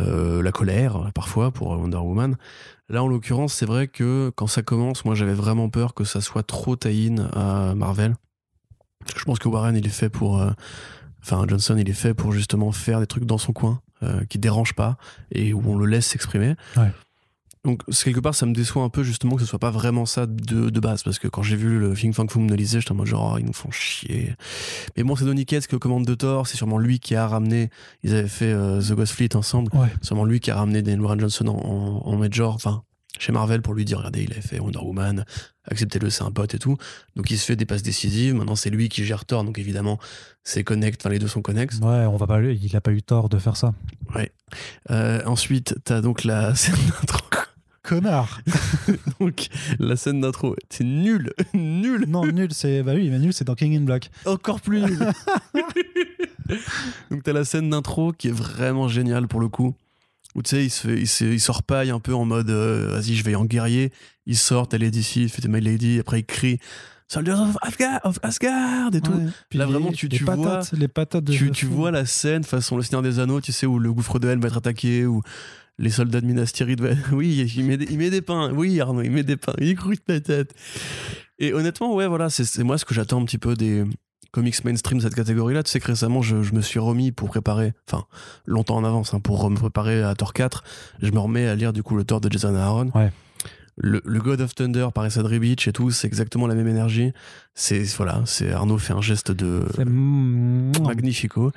euh, 0.00 0.42
la 0.42 0.52
colère, 0.52 1.10
parfois 1.14 1.50
pour 1.50 1.68
Wonder 1.70 1.98
Woman. 1.98 2.36
Là, 2.88 3.02
en 3.02 3.08
l'occurrence, 3.08 3.52
c'est 3.54 3.66
vrai 3.66 3.88
que 3.88 4.32
quand 4.34 4.46
ça 4.46 4.62
commence, 4.62 5.04
moi 5.04 5.14
j'avais 5.14 5.34
vraiment 5.34 5.68
peur 5.68 5.94
que 5.94 6.04
ça 6.04 6.20
soit 6.20 6.42
trop 6.42 6.76
tie-in 6.76 7.28
à 7.34 7.74
Marvel. 7.74 8.14
Je 9.16 9.24
pense 9.24 9.38
que 9.38 9.48
Warren, 9.48 9.76
il 9.76 9.86
est 9.86 9.88
fait 9.90 10.10
pour. 10.10 10.40
euh, 10.40 10.50
Enfin, 11.22 11.44
Johnson, 11.46 11.76
il 11.76 11.86
est 11.86 11.92
fait 11.92 12.14
pour 12.14 12.32
justement 12.32 12.72
faire 12.72 12.98
des 12.98 13.06
trucs 13.06 13.26
dans 13.26 13.36
son 13.36 13.52
coin, 13.52 13.82
euh, 14.02 14.24
qui 14.30 14.38
dérangent 14.38 14.74
pas 14.74 14.96
et 15.30 15.52
où 15.52 15.62
on 15.66 15.76
le 15.76 15.84
laisse 15.84 16.06
s'exprimer. 16.06 16.54
Ouais. 16.78 16.90
Donc, 17.64 17.82
quelque 18.04 18.20
part, 18.20 18.34
ça 18.34 18.46
me 18.46 18.54
déçoit 18.54 18.82
un 18.82 18.88
peu 18.88 19.02
justement 19.02 19.36
que 19.36 19.42
ce 19.42 19.46
soit 19.46 19.58
pas 19.58 19.70
vraiment 19.70 20.06
ça 20.06 20.26
de, 20.26 20.70
de 20.70 20.80
base. 20.80 21.02
Parce 21.02 21.18
que 21.18 21.28
quand 21.28 21.42
j'ai 21.42 21.56
vu 21.56 21.78
le 21.78 21.94
Think 21.94 22.14
Fang 22.14 22.26
Foom 22.26 22.48
de 22.48 22.54
Lisée, 22.54 22.80
j'étais 22.80 22.92
en 22.92 22.94
mode 22.94 23.06
genre, 23.06 23.32
oh, 23.34 23.38
ils 23.38 23.44
nous 23.44 23.52
font 23.52 23.70
chier. 23.70 24.34
Mais 24.96 25.02
bon, 25.02 25.14
c'est 25.14 25.24
Donny 25.24 25.44
Cates 25.44 25.72
aux 25.74 25.78
commandes 25.78 26.06
de 26.06 26.14
Thor, 26.14 26.46
c'est 26.46 26.56
sûrement 26.56 26.78
lui 26.78 27.00
qui 27.00 27.14
a 27.14 27.26
ramené. 27.26 27.70
Ils 28.02 28.14
avaient 28.14 28.28
fait 28.28 28.52
euh, 28.52 28.80
The 28.80 28.92
Ghost 28.92 29.12
Fleet 29.12 29.36
ensemble. 29.36 29.70
Ouais. 29.76 29.88
C'est 30.00 30.06
sûrement 30.06 30.24
lui 30.24 30.40
qui 30.40 30.50
a 30.50 30.56
ramené 30.56 30.80
Daniel 30.80 31.02
Warren 31.02 31.20
Johnson 31.20 31.48
en, 31.48 31.58
en, 31.58 32.12
en 32.12 32.16
Major, 32.16 32.54
enfin, 32.54 32.82
chez 33.18 33.32
Marvel 33.32 33.60
pour 33.60 33.74
lui 33.74 33.84
dire 33.84 33.98
regardez, 33.98 34.22
il 34.22 34.32
avait 34.32 34.40
fait 34.40 34.58
Wonder 34.58 34.78
Woman, 34.78 35.24
acceptez-le, 35.66 36.08
c'est 36.08 36.22
un 36.22 36.30
pote 36.30 36.54
et 36.54 36.58
tout. 36.58 36.76
Donc 37.16 37.30
il 37.30 37.38
se 37.38 37.44
fait 37.44 37.56
des 37.56 37.66
passes 37.66 37.82
décisives. 37.82 38.34
Maintenant, 38.34 38.56
c'est 38.56 38.70
lui 38.70 38.88
qui 38.88 39.04
gère 39.04 39.26
Thor, 39.26 39.44
donc 39.44 39.58
évidemment, 39.58 39.98
c'est 40.44 40.64
connect, 40.64 41.02
enfin, 41.02 41.10
les 41.10 41.18
deux 41.18 41.28
sont 41.28 41.42
connexes. 41.42 41.78
Ouais, 41.78 42.06
on 42.06 42.16
va 42.16 42.26
pas 42.26 42.38
lui, 42.38 42.58
il 42.62 42.74
a 42.76 42.80
pas 42.80 42.92
eu 42.92 43.02
tort 43.02 43.28
de 43.28 43.38
faire 43.38 43.56
ça. 43.56 43.74
Euh, 44.90 45.22
ensuite, 45.26 45.76
t'as 45.84 46.00
donc 46.00 46.24
la 46.24 46.54
scène 46.54 46.74
d'intro. 46.74 47.20
Connard 47.82 48.40
donc, 49.20 49.46
la 49.78 49.96
scène 49.96 50.20
d'intro, 50.20 50.54
c'est 50.68 50.84
nul, 50.84 51.32
nul, 51.54 52.04
Non, 52.08 52.26
nul, 52.26 52.48
c'est. 52.52 52.82
Bah 52.82 52.92
oui, 52.94 53.08
mais 53.10 53.18
nul, 53.18 53.32
c'est 53.32 53.44
dans 53.46 53.54
King 53.54 53.76
in 53.76 53.80
Black. 53.82 54.10
encore 54.26 54.60
plus 54.60 54.80
nul. 54.82 54.98
donc 57.10 57.22
t'as 57.22 57.32
la 57.32 57.44
scène 57.44 57.70
d'intro 57.70 58.12
qui 58.12 58.28
est 58.28 58.32
vraiment 58.32 58.88
géniale 58.88 59.28
pour 59.28 59.40
le 59.40 59.48
coup. 59.48 59.74
Où 60.36 60.42
tu 60.42 60.50
sais, 60.50 60.64
il 60.64 60.70
se, 60.70 60.86
fait, 60.86 60.98
il, 61.00 61.08
se, 61.08 61.24
il 61.24 61.40
se 61.40 61.50
repaille 61.50 61.90
un 61.90 61.98
peu 61.98 62.14
en 62.14 62.24
mode 62.24 62.50
euh, 62.50 62.92
vas-y, 62.92 63.14
je 63.16 63.24
vais 63.24 63.34
en 63.34 63.44
guerrier. 63.44 63.90
Il 64.26 64.36
sort, 64.36 64.68
elle 64.72 64.84
est 64.84 64.90
d'ici, 64.90 65.22
il 65.22 65.28
fait 65.28 65.46
My 65.48 65.60
Lady, 65.60 65.98
après 65.98 66.20
il 66.20 66.24
crie 66.24 66.58
Soldiers 67.08 67.32
of 67.32 67.56
Asgard, 67.62 68.00
of 68.04 68.20
Asgard 68.22 68.94
et 68.94 69.00
tout. 69.00 69.10
Ouais. 69.10 69.24
Là, 69.54 69.64
les- 69.66 69.72
vraiment, 69.72 69.90
tu- 69.90 70.06
les 70.06 70.18
tu 70.18 70.24
patates, 70.24 70.72
les 70.72 70.86
patates 70.86 71.24
de. 71.24 71.32
tu, 71.32 71.50
tu 71.50 71.66
vois 71.66 71.90
la 71.90 72.06
scène 72.06 72.44
façon 72.44 72.76
le 72.76 72.84
Seigneur 72.84 73.02
des 73.02 73.18
Anneaux, 73.18 73.40
tu 73.40 73.50
sais, 73.50 73.66
où 73.66 73.80
le 73.80 73.92
gouffre 73.92 74.20
de 74.20 74.28
haine 74.28 74.38
va 74.40 74.46
être 74.46 74.58
attaqué, 74.58 75.04
où 75.06 75.20
les 75.80 75.90
soldats 75.90 76.20
de 76.20 76.26
Minas 76.26 76.52
Tirith 76.54 76.80
Oui, 77.12 77.50
il 77.56 77.64
met, 77.64 77.76
des, 77.76 78.10
des 78.10 78.22
pains. 78.22 78.52
Oui, 78.52 78.80
Arnaud, 78.80 79.02
il 79.02 79.10
met 79.10 79.22
des 79.24 79.36
pains. 79.36 79.54
Il 79.58 79.74
croûte 79.76 80.02
la 80.06 80.20
tête. 80.20 80.54
Et 81.38 81.52
honnêtement, 81.54 81.94
ouais, 81.94 82.06
voilà, 82.06 82.28
c'est- 82.30 82.62
moi 82.62 82.78
ce 82.78 82.84
que 82.84 82.94
j'attends 82.94 83.20
un 83.20 83.24
petit 83.24 83.38
peu 83.38 83.54
des 83.54 83.84
comics 84.30 84.62
mainstream 84.64 84.98
de 84.98 85.02
cette 85.02 85.14
catégorie-là. 85.14 85.62
Tu 85.62 85.70
sais 85.70 85.80
que 85.80 85.86
récemment, 85.86 86.22
je, 86.22 86.42
je 86.42 86.52
me 86.54 86.60
suis 86.60 86.78
remis 86.78 87.10
pour 87.12 87.28
préparer, 87.28 87.72
enfin, 87.90 88.04
longtemps 88.46 88.76
en 88.76 88.84
avance, 88.84 89.14
hein, 89.14 89.20
pour 89.20 89.48
me 89.50 89.56
préparer 89.56 90.02
à 90.02 90.14
Thor 90.14 90.32
4. 90.34 90.62
Je 91.02 91.10
me 91.10 91.18
remets 91.18 91.48
à 91.48 91.56
lire 91.56 91.72
du 91.72 91.82
coup 91.82 91.96
le 91.96 92.04
Thor 92.04 92.20
de 92.20 92.30
Jason 92.30 92.54
Aaron. 92.54 92.90
Ouais. 92.94 93.10
Le, 93.82 94.02
le 94.04 94.20
God 94.20 94.42
of 94.42 94.54
Thunder 94.54 94.88
par 94.94 95.06
Essa 95.06 95.22
Beach 95.22 95.66
et 95.66 95.72
tout, 95.72 95.90
c'est 95.90 96.06
exactement 96.06 96.46
la 96.46 96.54
même 96.54 96.68
énergie. 96.68 97.12
C'est 97.54 97.82
voilà, 97.96 98.22
c'est 98.26 98.52
Arnaud 98.52 98.76
fait 98.76 98.92
un 98.92 99.00
geste 99.00 99.32
de 99.32 99.64
magnifico. 100.82 101.50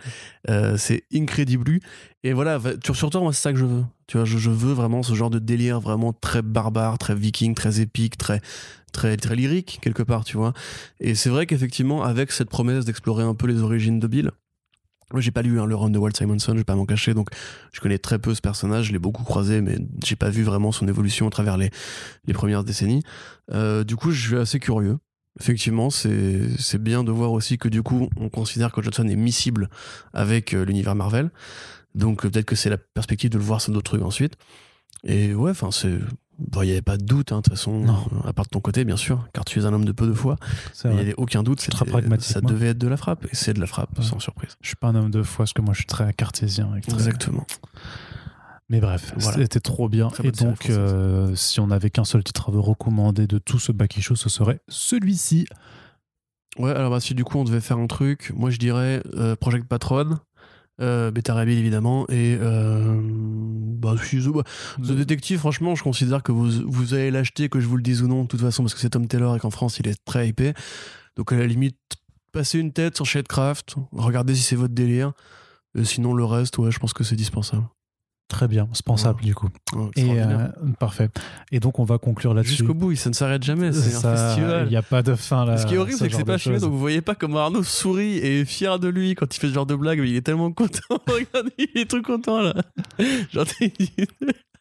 Euh, 0.49 0.77
c'est 0.77 1.03
incredible. 1.13 1.79
Et 2.23 2.31
voilà, 2.31 2.59
sur, 2.85 2.95
sur 2.95 3.09
moi, 3.21 3.33
c'est 3.33 3.41
ça 3.41 3.51
que 3.51 3.59
je 3.59 3.65
veux. 3.65 3.83
Tu 4.07 4.17
vois, 4.17 4.25
je, 4.25 4.37
je 4.37 4.49
veux 4.49 4.71
vraiment 4.71 5.03
ce 5.03 5.13
genre 5.13 5.29
de 5.29 5.39
délire 5.39 5.81
vraiment 5.81 6.13
très 6.13 6.41
barbare, 6.41 6.97
très 6.97 7.15
viking, 7.15 7.55
très 7.55 7.81
épique, 7.81 8.17
très, 8.17 8.41
très, 8.93 9.17
très 9.17 9.35
lyrique, 9.35 9.79
quelque 9.81 10.03
part, 10.03 10.23
tu 10.23 10.37
vois. 10.37 10.53
Et 11.01 11.15
c'est 11.15 11.29
vrai 11.29 11.45
qu'effectivement, 11.45 12.03
avec 12.03 12.31
cette 12.31 12.49
promesse 12.49 12.85
d'explorer 12.85 13.23
un 13.23 13.35
peu 13.35 13.47
les 13.47 13.61
origines 13.61 13.99
de 13.99 14.07
Bill, 14.07 14.31
moi, 15.13 15.21
j'ai 15.21 15.31
pas 15.31 15.43
lu 15.43 15.59
hein, 15.59 15.65
le 15.65 15.75
run 15.75 15.91
de 15.91 15.99
Walt 15.99 16.11
Simonson, 16.17 16.53
je 16.53 16.57
vais 16.57 16.63
pas 16.63 16.75
m'en 16.75 16.85
cacher, 16.85 17.13
donc 17.13 17.29
je 17.71 17.79
connais 17.79 17.99
très 17.99 18.19
peu 18.19 18.33
ce 18.33 18.41
personnage, 18.41 18.87
je 18.87 18.91
l'ai 18.91 18.99
beaucoup 18.99 19.23
croisé, 19.23 19.61
mais 19.61 19.77
j'ai 20.03 20.15
pas 20.15 20.29
vu 20.29 20.43
vraiment 20.43 20.71
son 20.71 20.87
évolution 20.87 21.27
à 21.27 21.29
travers 21.29 21.57
les, 21.57 21.69
les 22.25 22.33
premières 22.33 22.63
décennies. 22.63 23.03
Euh, 23.51 23.83
du 23.83 23.95
coup, 23.95 24.11
je 24.11 24.27
suis 24.27 24.37
assez 24.37 24.59
curieux. 24.59 24.97
Effectivement, 25.39 25.89
c'est 25.89 26.77
bien 26.77 27.03
de 27.03 27.11
voir 27.11 27.31
aussi 27.31 27.57
que 27.57 27.67
du 27.67 27.81
coup, 27.81 28.09
on 28.17 28.29
considère 28.29 28.71
que 28.71 28.81
Johnson 28.81 29.07
est 29.07 29.15
miscible 29.15 29.69
avec 30.13 30.53
euh, 30.53 30.63
l'univers 30.63 30.95
Marvel. 30.95 31.31
Donc 31.95 32.21
peut-être 32.21 32.45
que 32.45 32.55
c'est 32.55 32.69
la 32.69 32.77
perspective 32.77 33.29
de 33.29 33.37
le 33.37 33.43
voir 33.43 33.61
sur 33.61 33.71
d'autres 33.71 33.91
trucs 33.91 34.03
ensuite. 34.03 34.35
Et 35.03 35.33
ouais, 35.33 35.51
enfin, 35.51 35.71
c'est. 35.71 35.99
Bon, 36.47 36.61
Il 36.61 36.65
n'y 36.65 36.71
avait 36.71 36.81
pas 36.81 36.97
de 36.97 37.03
doute, 37.05 37.31
hein, 37.31 37.37
de 37.37 37.41
toute 37.41 37.53
façon, 37.53 37.79
Non. 37.79 38.05
euh, 38.13 38.27
à 38.29 38.33
part 38.33 38.45
de 38.45 38.49
ton 38.49 38.59
côté, 38.59 38.85
bien 38.85 38.97
sûr, 38.97 39.27
car 39.33 39.45
tu 39.45 39.59
es 39.59 39.65
un 39.65 39.73
homme 39.73 39.85
de 39.85 39.91
peu 39.91 40.07
de 40.07 40.13
foi. 40.13 40.35
il 40.85 40.91
n'y 40.91 40.99
avait 40.99 41.15
aucun 41.17 41.43
doute, 41.43 41.59
très 41.69 41.85
pragmatique, 41.85 42.29
ça 42.31 42.41
devait 42.41 42.67
être 42.67 42.77
de 42.77 42.87
la 42.87 42.97
frappe. 42.97 43.25
Et 43.25 43.35
c'est 43.35 43.53
de 43.53 43.59
la 43.59 43.67
frappe, 43.67 43.97
Ouais. 43.97 44.03
sans 44.05 44.19
surprise. 44.19 44.51
Je 44.61 44.67
suis 44.67 44.75
pas 44.75 44.87
un 44.89 44.95
homme 44.95 45.11
de 45.11 45.23
foi, 45.23 45.43
parce 45.43 45.53
que 45.53 45.61
moi 45.61 45.73
je 45.73 45.79
suis 45.79 45.87
très 45.87 46.11
cartésien. 46.13 46.69
très- 46.81 46.93
Exactement. 46.93 47.45
Mais 48.69 48.79
bref, 48.79 49.13
Voilà. 49.17 49.37
c'était 49.39 49.59
trop 49.59 49.89
bien. 49.89 50.07
Très 50.09 50.27
Et 50.27 50.31
donc, 50.31 50.69
euh, 50.69 51.35
si 51.35 51.59
on 51.59 51.69
avait 51.69 51.89
qu'un 51.89 52.05
seul 52.05 52.23
titre 52.23 52.49
à 52.49 52.51
vous 52.51 52.61
recommander 52.61 53.27
de 53.27 53.37
tout 53.37 53.59
ce 53.59 53.71
Baki 53.71 54.01
Show, 54.01 54.15
ce 54.15 54.29
serait 54.29 54.61
celui-ci. 54.69 55.45
Ouais, 56.57 56.71
alors 56.71 56.91
bah, 56.91 56.99
si 56.99 57.13
du 57.15 57.23
coup 57.23 57.37
on 57.39 57.43
devait 57.43 57.61
faire 57.61 57.77
un 57.77 57.87
truc, 57.87 58.31
moi 58.35 58.49
je 58.51 58.57
dirais 58.59 59.01
euh, 59.15 59.35
Project 59.35 59.67
Patron, 59.67 60.17
euh, 60.81 61.11
Beta 61.11 61.41
évidemment, 61.45 62.05
et 62.09 62.37
euh, 62.39 62.99
bah, 63.03 63.95
The, 63.95 64.27
bah, 64.29 64.43
The 64.79 64.91
Detective, 64.91 65.39
franchement, 65.39 65.75
je 65.75 65.83
considère 65.83 66.23
que 66.23 66.31
vous, 66.31 66.49
vous 66.65 66.93
allez 66.93 67.11
l'acheter, 67.11 67.49
que 67.49 67.59
je 67.59 67.67
vous 67.67 67.77
le 67.77 67.83
dise 67.83 68.01
ou 68.01 68.07
non, 68.07 68.23
de 68.23 68.27
toute 68.27 68.41
façon, 68.41 68.63
parce 68.63 68.73
que 68.73 68.79
c'est 68.79 68.91
Tom 68.91 69.07
Taylor 69.07 69.35
et 69.35 69.39
qu'en 69.39 69.51
France 69.51 69.79
il 69.79 69.87
est 69.87 70.03
très 70.05 70.27
hypé. 70.27 70.53
Donc 71.15 71.31
à 71.31 71.37
la 71.37 71.47
limite, 71.47 71.77
passez 72.31 72.59
une 72.59 72.73
tête 72.73 72.95
sur 72.95 73.05
Shadecraft, 73.05 73.75
regardez 73.91 74.35
si 74.35 74.41
c'est 74.41 74.55
votre 74.55 74.73
délire. 74.73 75.13
Et 75.75 75.85
sinon, 75.85 76.13
le 76.13 76.23
reste, 76.23 76.57
ouais, 76.59 76.71
je 76.71 76.79
pense 76.79 76.93
que 76.93 77.03
c'est 77.03 77.15
dispensable. 77.15 77.67
Très 78.33 78.47
bien, 78.47 78.67
c'est 78.73 78.83
pensable 78.83 79.21
du 79.21 79.35
coup. 79.35 79.47
Ouais, 79.73 79.91
Et 79.95 80.19
euh, 80.19 80.47
parfait. 80.79 81.09
Et 81.51 81.59
donc 81.59 81.77
on 81.77 81.83
va 81.83 81.99
conclure 81.99 82.33
là-dessus. 82.33 82.55
Jusqu'au 82.55 82.73
bout, 82.73 82.95
ça 82.95 83.11
ne 83.11 83.13
s'arrête 83.13 83.43
jamais, 83.43 83.71
c'est 83.71 84.03
un 84.03 84.15
festival. 84.15 84.65
Il 84.65 84.71
n'y 84.71 84.75
a 84.75 84.81
pas 84.81 85.03
de 85.03 85.13
fin 85.13 85.45
là. 85.45 85.57
Ce 85.57 85.67
qui 85.67 85.75
est 85.75 85.77
horrible, 85.77 85.99
ce 85.99 85.99
c'est 85.99 86.07
que 86.07 86.13
genre 86.13 86.21
c'est 86.21 86.25
pas 86.25 86.39
filmé, 86.39 86.57
donc 86.57 86.71
vous 86.71 86.79
voyez 86.79 87.01
pas 87.01 87.13
comment 87.13 87.37
Arnaud 87.37 87.61
sourit 87.61 88.17
et 88.17 88.39
est 88.39 88.45
fier 88.45 88.79
de 88.79 88.87
lui 88.87 89.13
quand 89.13 89.35
il 89.35 89.39
fait 89.39 89.49
ce 89.49 89.53
genre 89.53 89.67
de 89.67 89.75
blague, 89.75 89.99
mais 89.99 90.09
il 90.09 90.15
est 90.15 90.23
tellement 90.23 90.51
content. 90.51 90.79
Regardez, 91.07 91.53
il 91.59 91.79
est 91.79 91.85
tout 91.87 92.01
content 92.01 92.41
là. 92.41 92.55
Genre, 93.31 93.45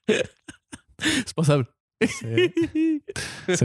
c'est 0.06 1.34
pensable. 1.34 1.64
C'est 2.02 2.52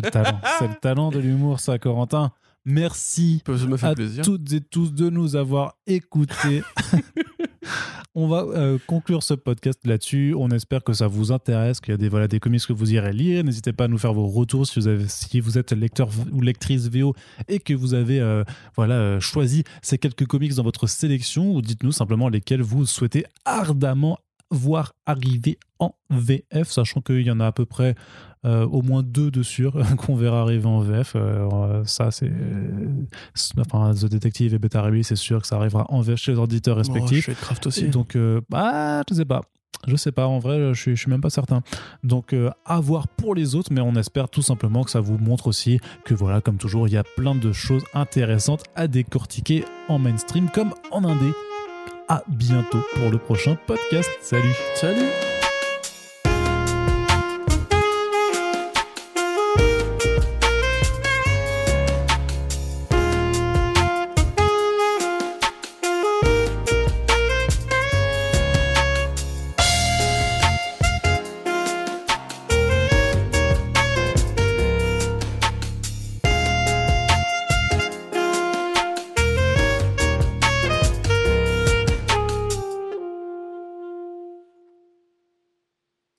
le 0.06 0.10
talent. 0.10 0.40
C'est 0.58 0.68
le 0.70 0.76
talent 0.76 1.10
de 1.10 1.20
l'humour, 1.20 1.60
ça, 1.60 1.78
Corentin. 1.80 2.32
Merci 2.70 3.42
me 3.48 3.86
à 3.86 3.96
plaisir. 3.96 4.26
toutes 4.26 4.52
et 4.52 4.60
tous 4.60 4.94
de 4.94 5.10
nous 5.10 5.38
avoir 5.38 5.78
écoutés. 5.88 6.64
On 8.14 8.28
va 8.28 8.42
euh, 8.42 8.78
conclure 8.88 9.24
ce 9.24 9.36
podcast 9.36 9.80
là-dessus. 9.86 10.36
On 10.38 10.50
espère 10.50 10.84
que 10.84 10.92
ça 10.92 11.08
vous 11.08 11.32
intéresse, 11.32 11.80
qu'il 11.80 11.92
y 11.92 11.96
a 11.96 11.98
des, 11.98 12.10
voilà, 12.10 12.28
des 12.28 12.42
comics 12.42 12.66
que 12.66 12.74
vous 12.74 12.92
irez 12.94 13.14
lire. 13.14 13.42
N'hésitez 13.46 13.72
pas 13.72 13.86
à 13.86 13.88
nous 13.88 13.98
faire 13.98 14.12
vos 14.12 14.28
retours 14.28 14.68
si 14.68 14.80
vous, 14.82 14.88
avez, 14.90 15.08
si 15.08 15.40
vous 15.40 15.58
êtes 15.58 15.72
lecteur 15.72 16.10
ou 16.34 16.42
lectrice 16.42 16.90
VO 16.90 17.14
et 17.48 17.60
que 17.60 17.74
vous 17.74 17.94
avez 17.94 18.20
euh, 18.20 18.44
voilà, 18.76 18.96
euh, 18.96 19.20
choisi 19.22 19.64
ces 19.82 19.98
quelques 19.98 20.26
comics 20.26 20.54
dans 20.56 20.64
votre 20.64 20.88
sélection. 20.88 21.54
Ou 21.54 21.62
dites-nous 21.62 21.94
simplement 21.94 22.28
lesquels 22.28 22.62
vous 22.62 22.86
souhaitez 22.86 23.24
ardemment 23.46 24.18
voir 24.50 24.94
arriver 25.06 25.58
en 25.80 25.94
VF, 26.10 26.70
sachant 26.70 27.00
qu'il 27.00 27.22
y 27.22 27.32
en 27.32 27.40
a 27.40 27.48
à 27.48 27.52
peu 27.54 27.66
près 27.66 27.96
au 28.48 28.82
moins 28.82 29.04
deux 29.04 29.32
de 29.32 29.44
sûrs 29.44 29.74
qu'on 29.98 30.16
verra 30.16 30.42
arriver 30.42 30.66
en 30.66 30.80
VF. 30.80 31.14
Euh, 31.16 31.84
ça, 31.86 32.12
c'est. 32.12 32.32
c'est- 33.34 33.54
Enfin, 33.60 33.94
The 33.94 34.06
Detective 34.06 34.54
et 34.54 34.60
Beta 34.60 34.82
Ray 34.82 35.04
c'est 35.04 35.16
sûr 35.16 35.42
que 35.42 35.48
ça 35.48 35.58
arrivera 35.58 35.86
en 35.90 36.02
VF 36.02 36.18
chez 36.20 36.32
les 36.34 36.38
auditeurs 36.40 36.76
Oh, 36.76 36.80
respectifs. 36.80 37.26
Shadecraft 37.26 37.68
aussi. 37.68 37.88
Donc, 37.90 38.16
euh, 38.16 38.42
bah, 38.50 39.02
je 39.10 39.16
sais 39.16 39.26
pas. 39.26 39.42
Je 39.88 39.96
sais 39.96 40.12
pas, 40.12 40.26
en 40.28 40.40
vrai, 40.40 40.74
je 40.74 40.80
suis, 40.82 40.96
je 40.96 41.02
suis 41.02 41.10
même 41.12 41.22
pas 41.22 41.30
certain. 41.30 41.62
Donc, 42.04 42.34
euh, 42.34 42.50
à 42.66 42.80
voir 42.80 43.08
pour 43.08 43.36
les 43.36 43.54
autres, 43.54 43.72
mais 43.72 43.80
on 43.82 43.94
espère 43.96 44.28
tout 44.28 44.42
simplement 44.42 44.84
que 44.84 44.90
ça 44.90 45.02
vous 45.02 45.18
montre 45.20 45.48
aussi 45.48 45.80
que, 46.04 46.16
voilà, 46.16 46.42
comme 46.42 46.58
toujours, 46.58 46.88
il 46.88 46.94
y 46.94 46.98
a 46.98 47.04
plein 47.04 47.36
de 47.36 47.52
choses 47.52 47.84
intéressantes 47.94 48.64
à 48.76 48.88
décortiquer 48.88 49.66
en 49.88 50.00
mainstream 50.00 50.50
comme 50.50 50.74
en 50.92 51.04
indé. 51.04 51.32
À 52.10 52.24
bientôt 52.28 52.80
pour 52.96 53.12
le 53.12 53.18
prochain 53.20 53.56
podcast. 53.68 54.10
Salut 54.22 54.54
Salut 54.76 55.37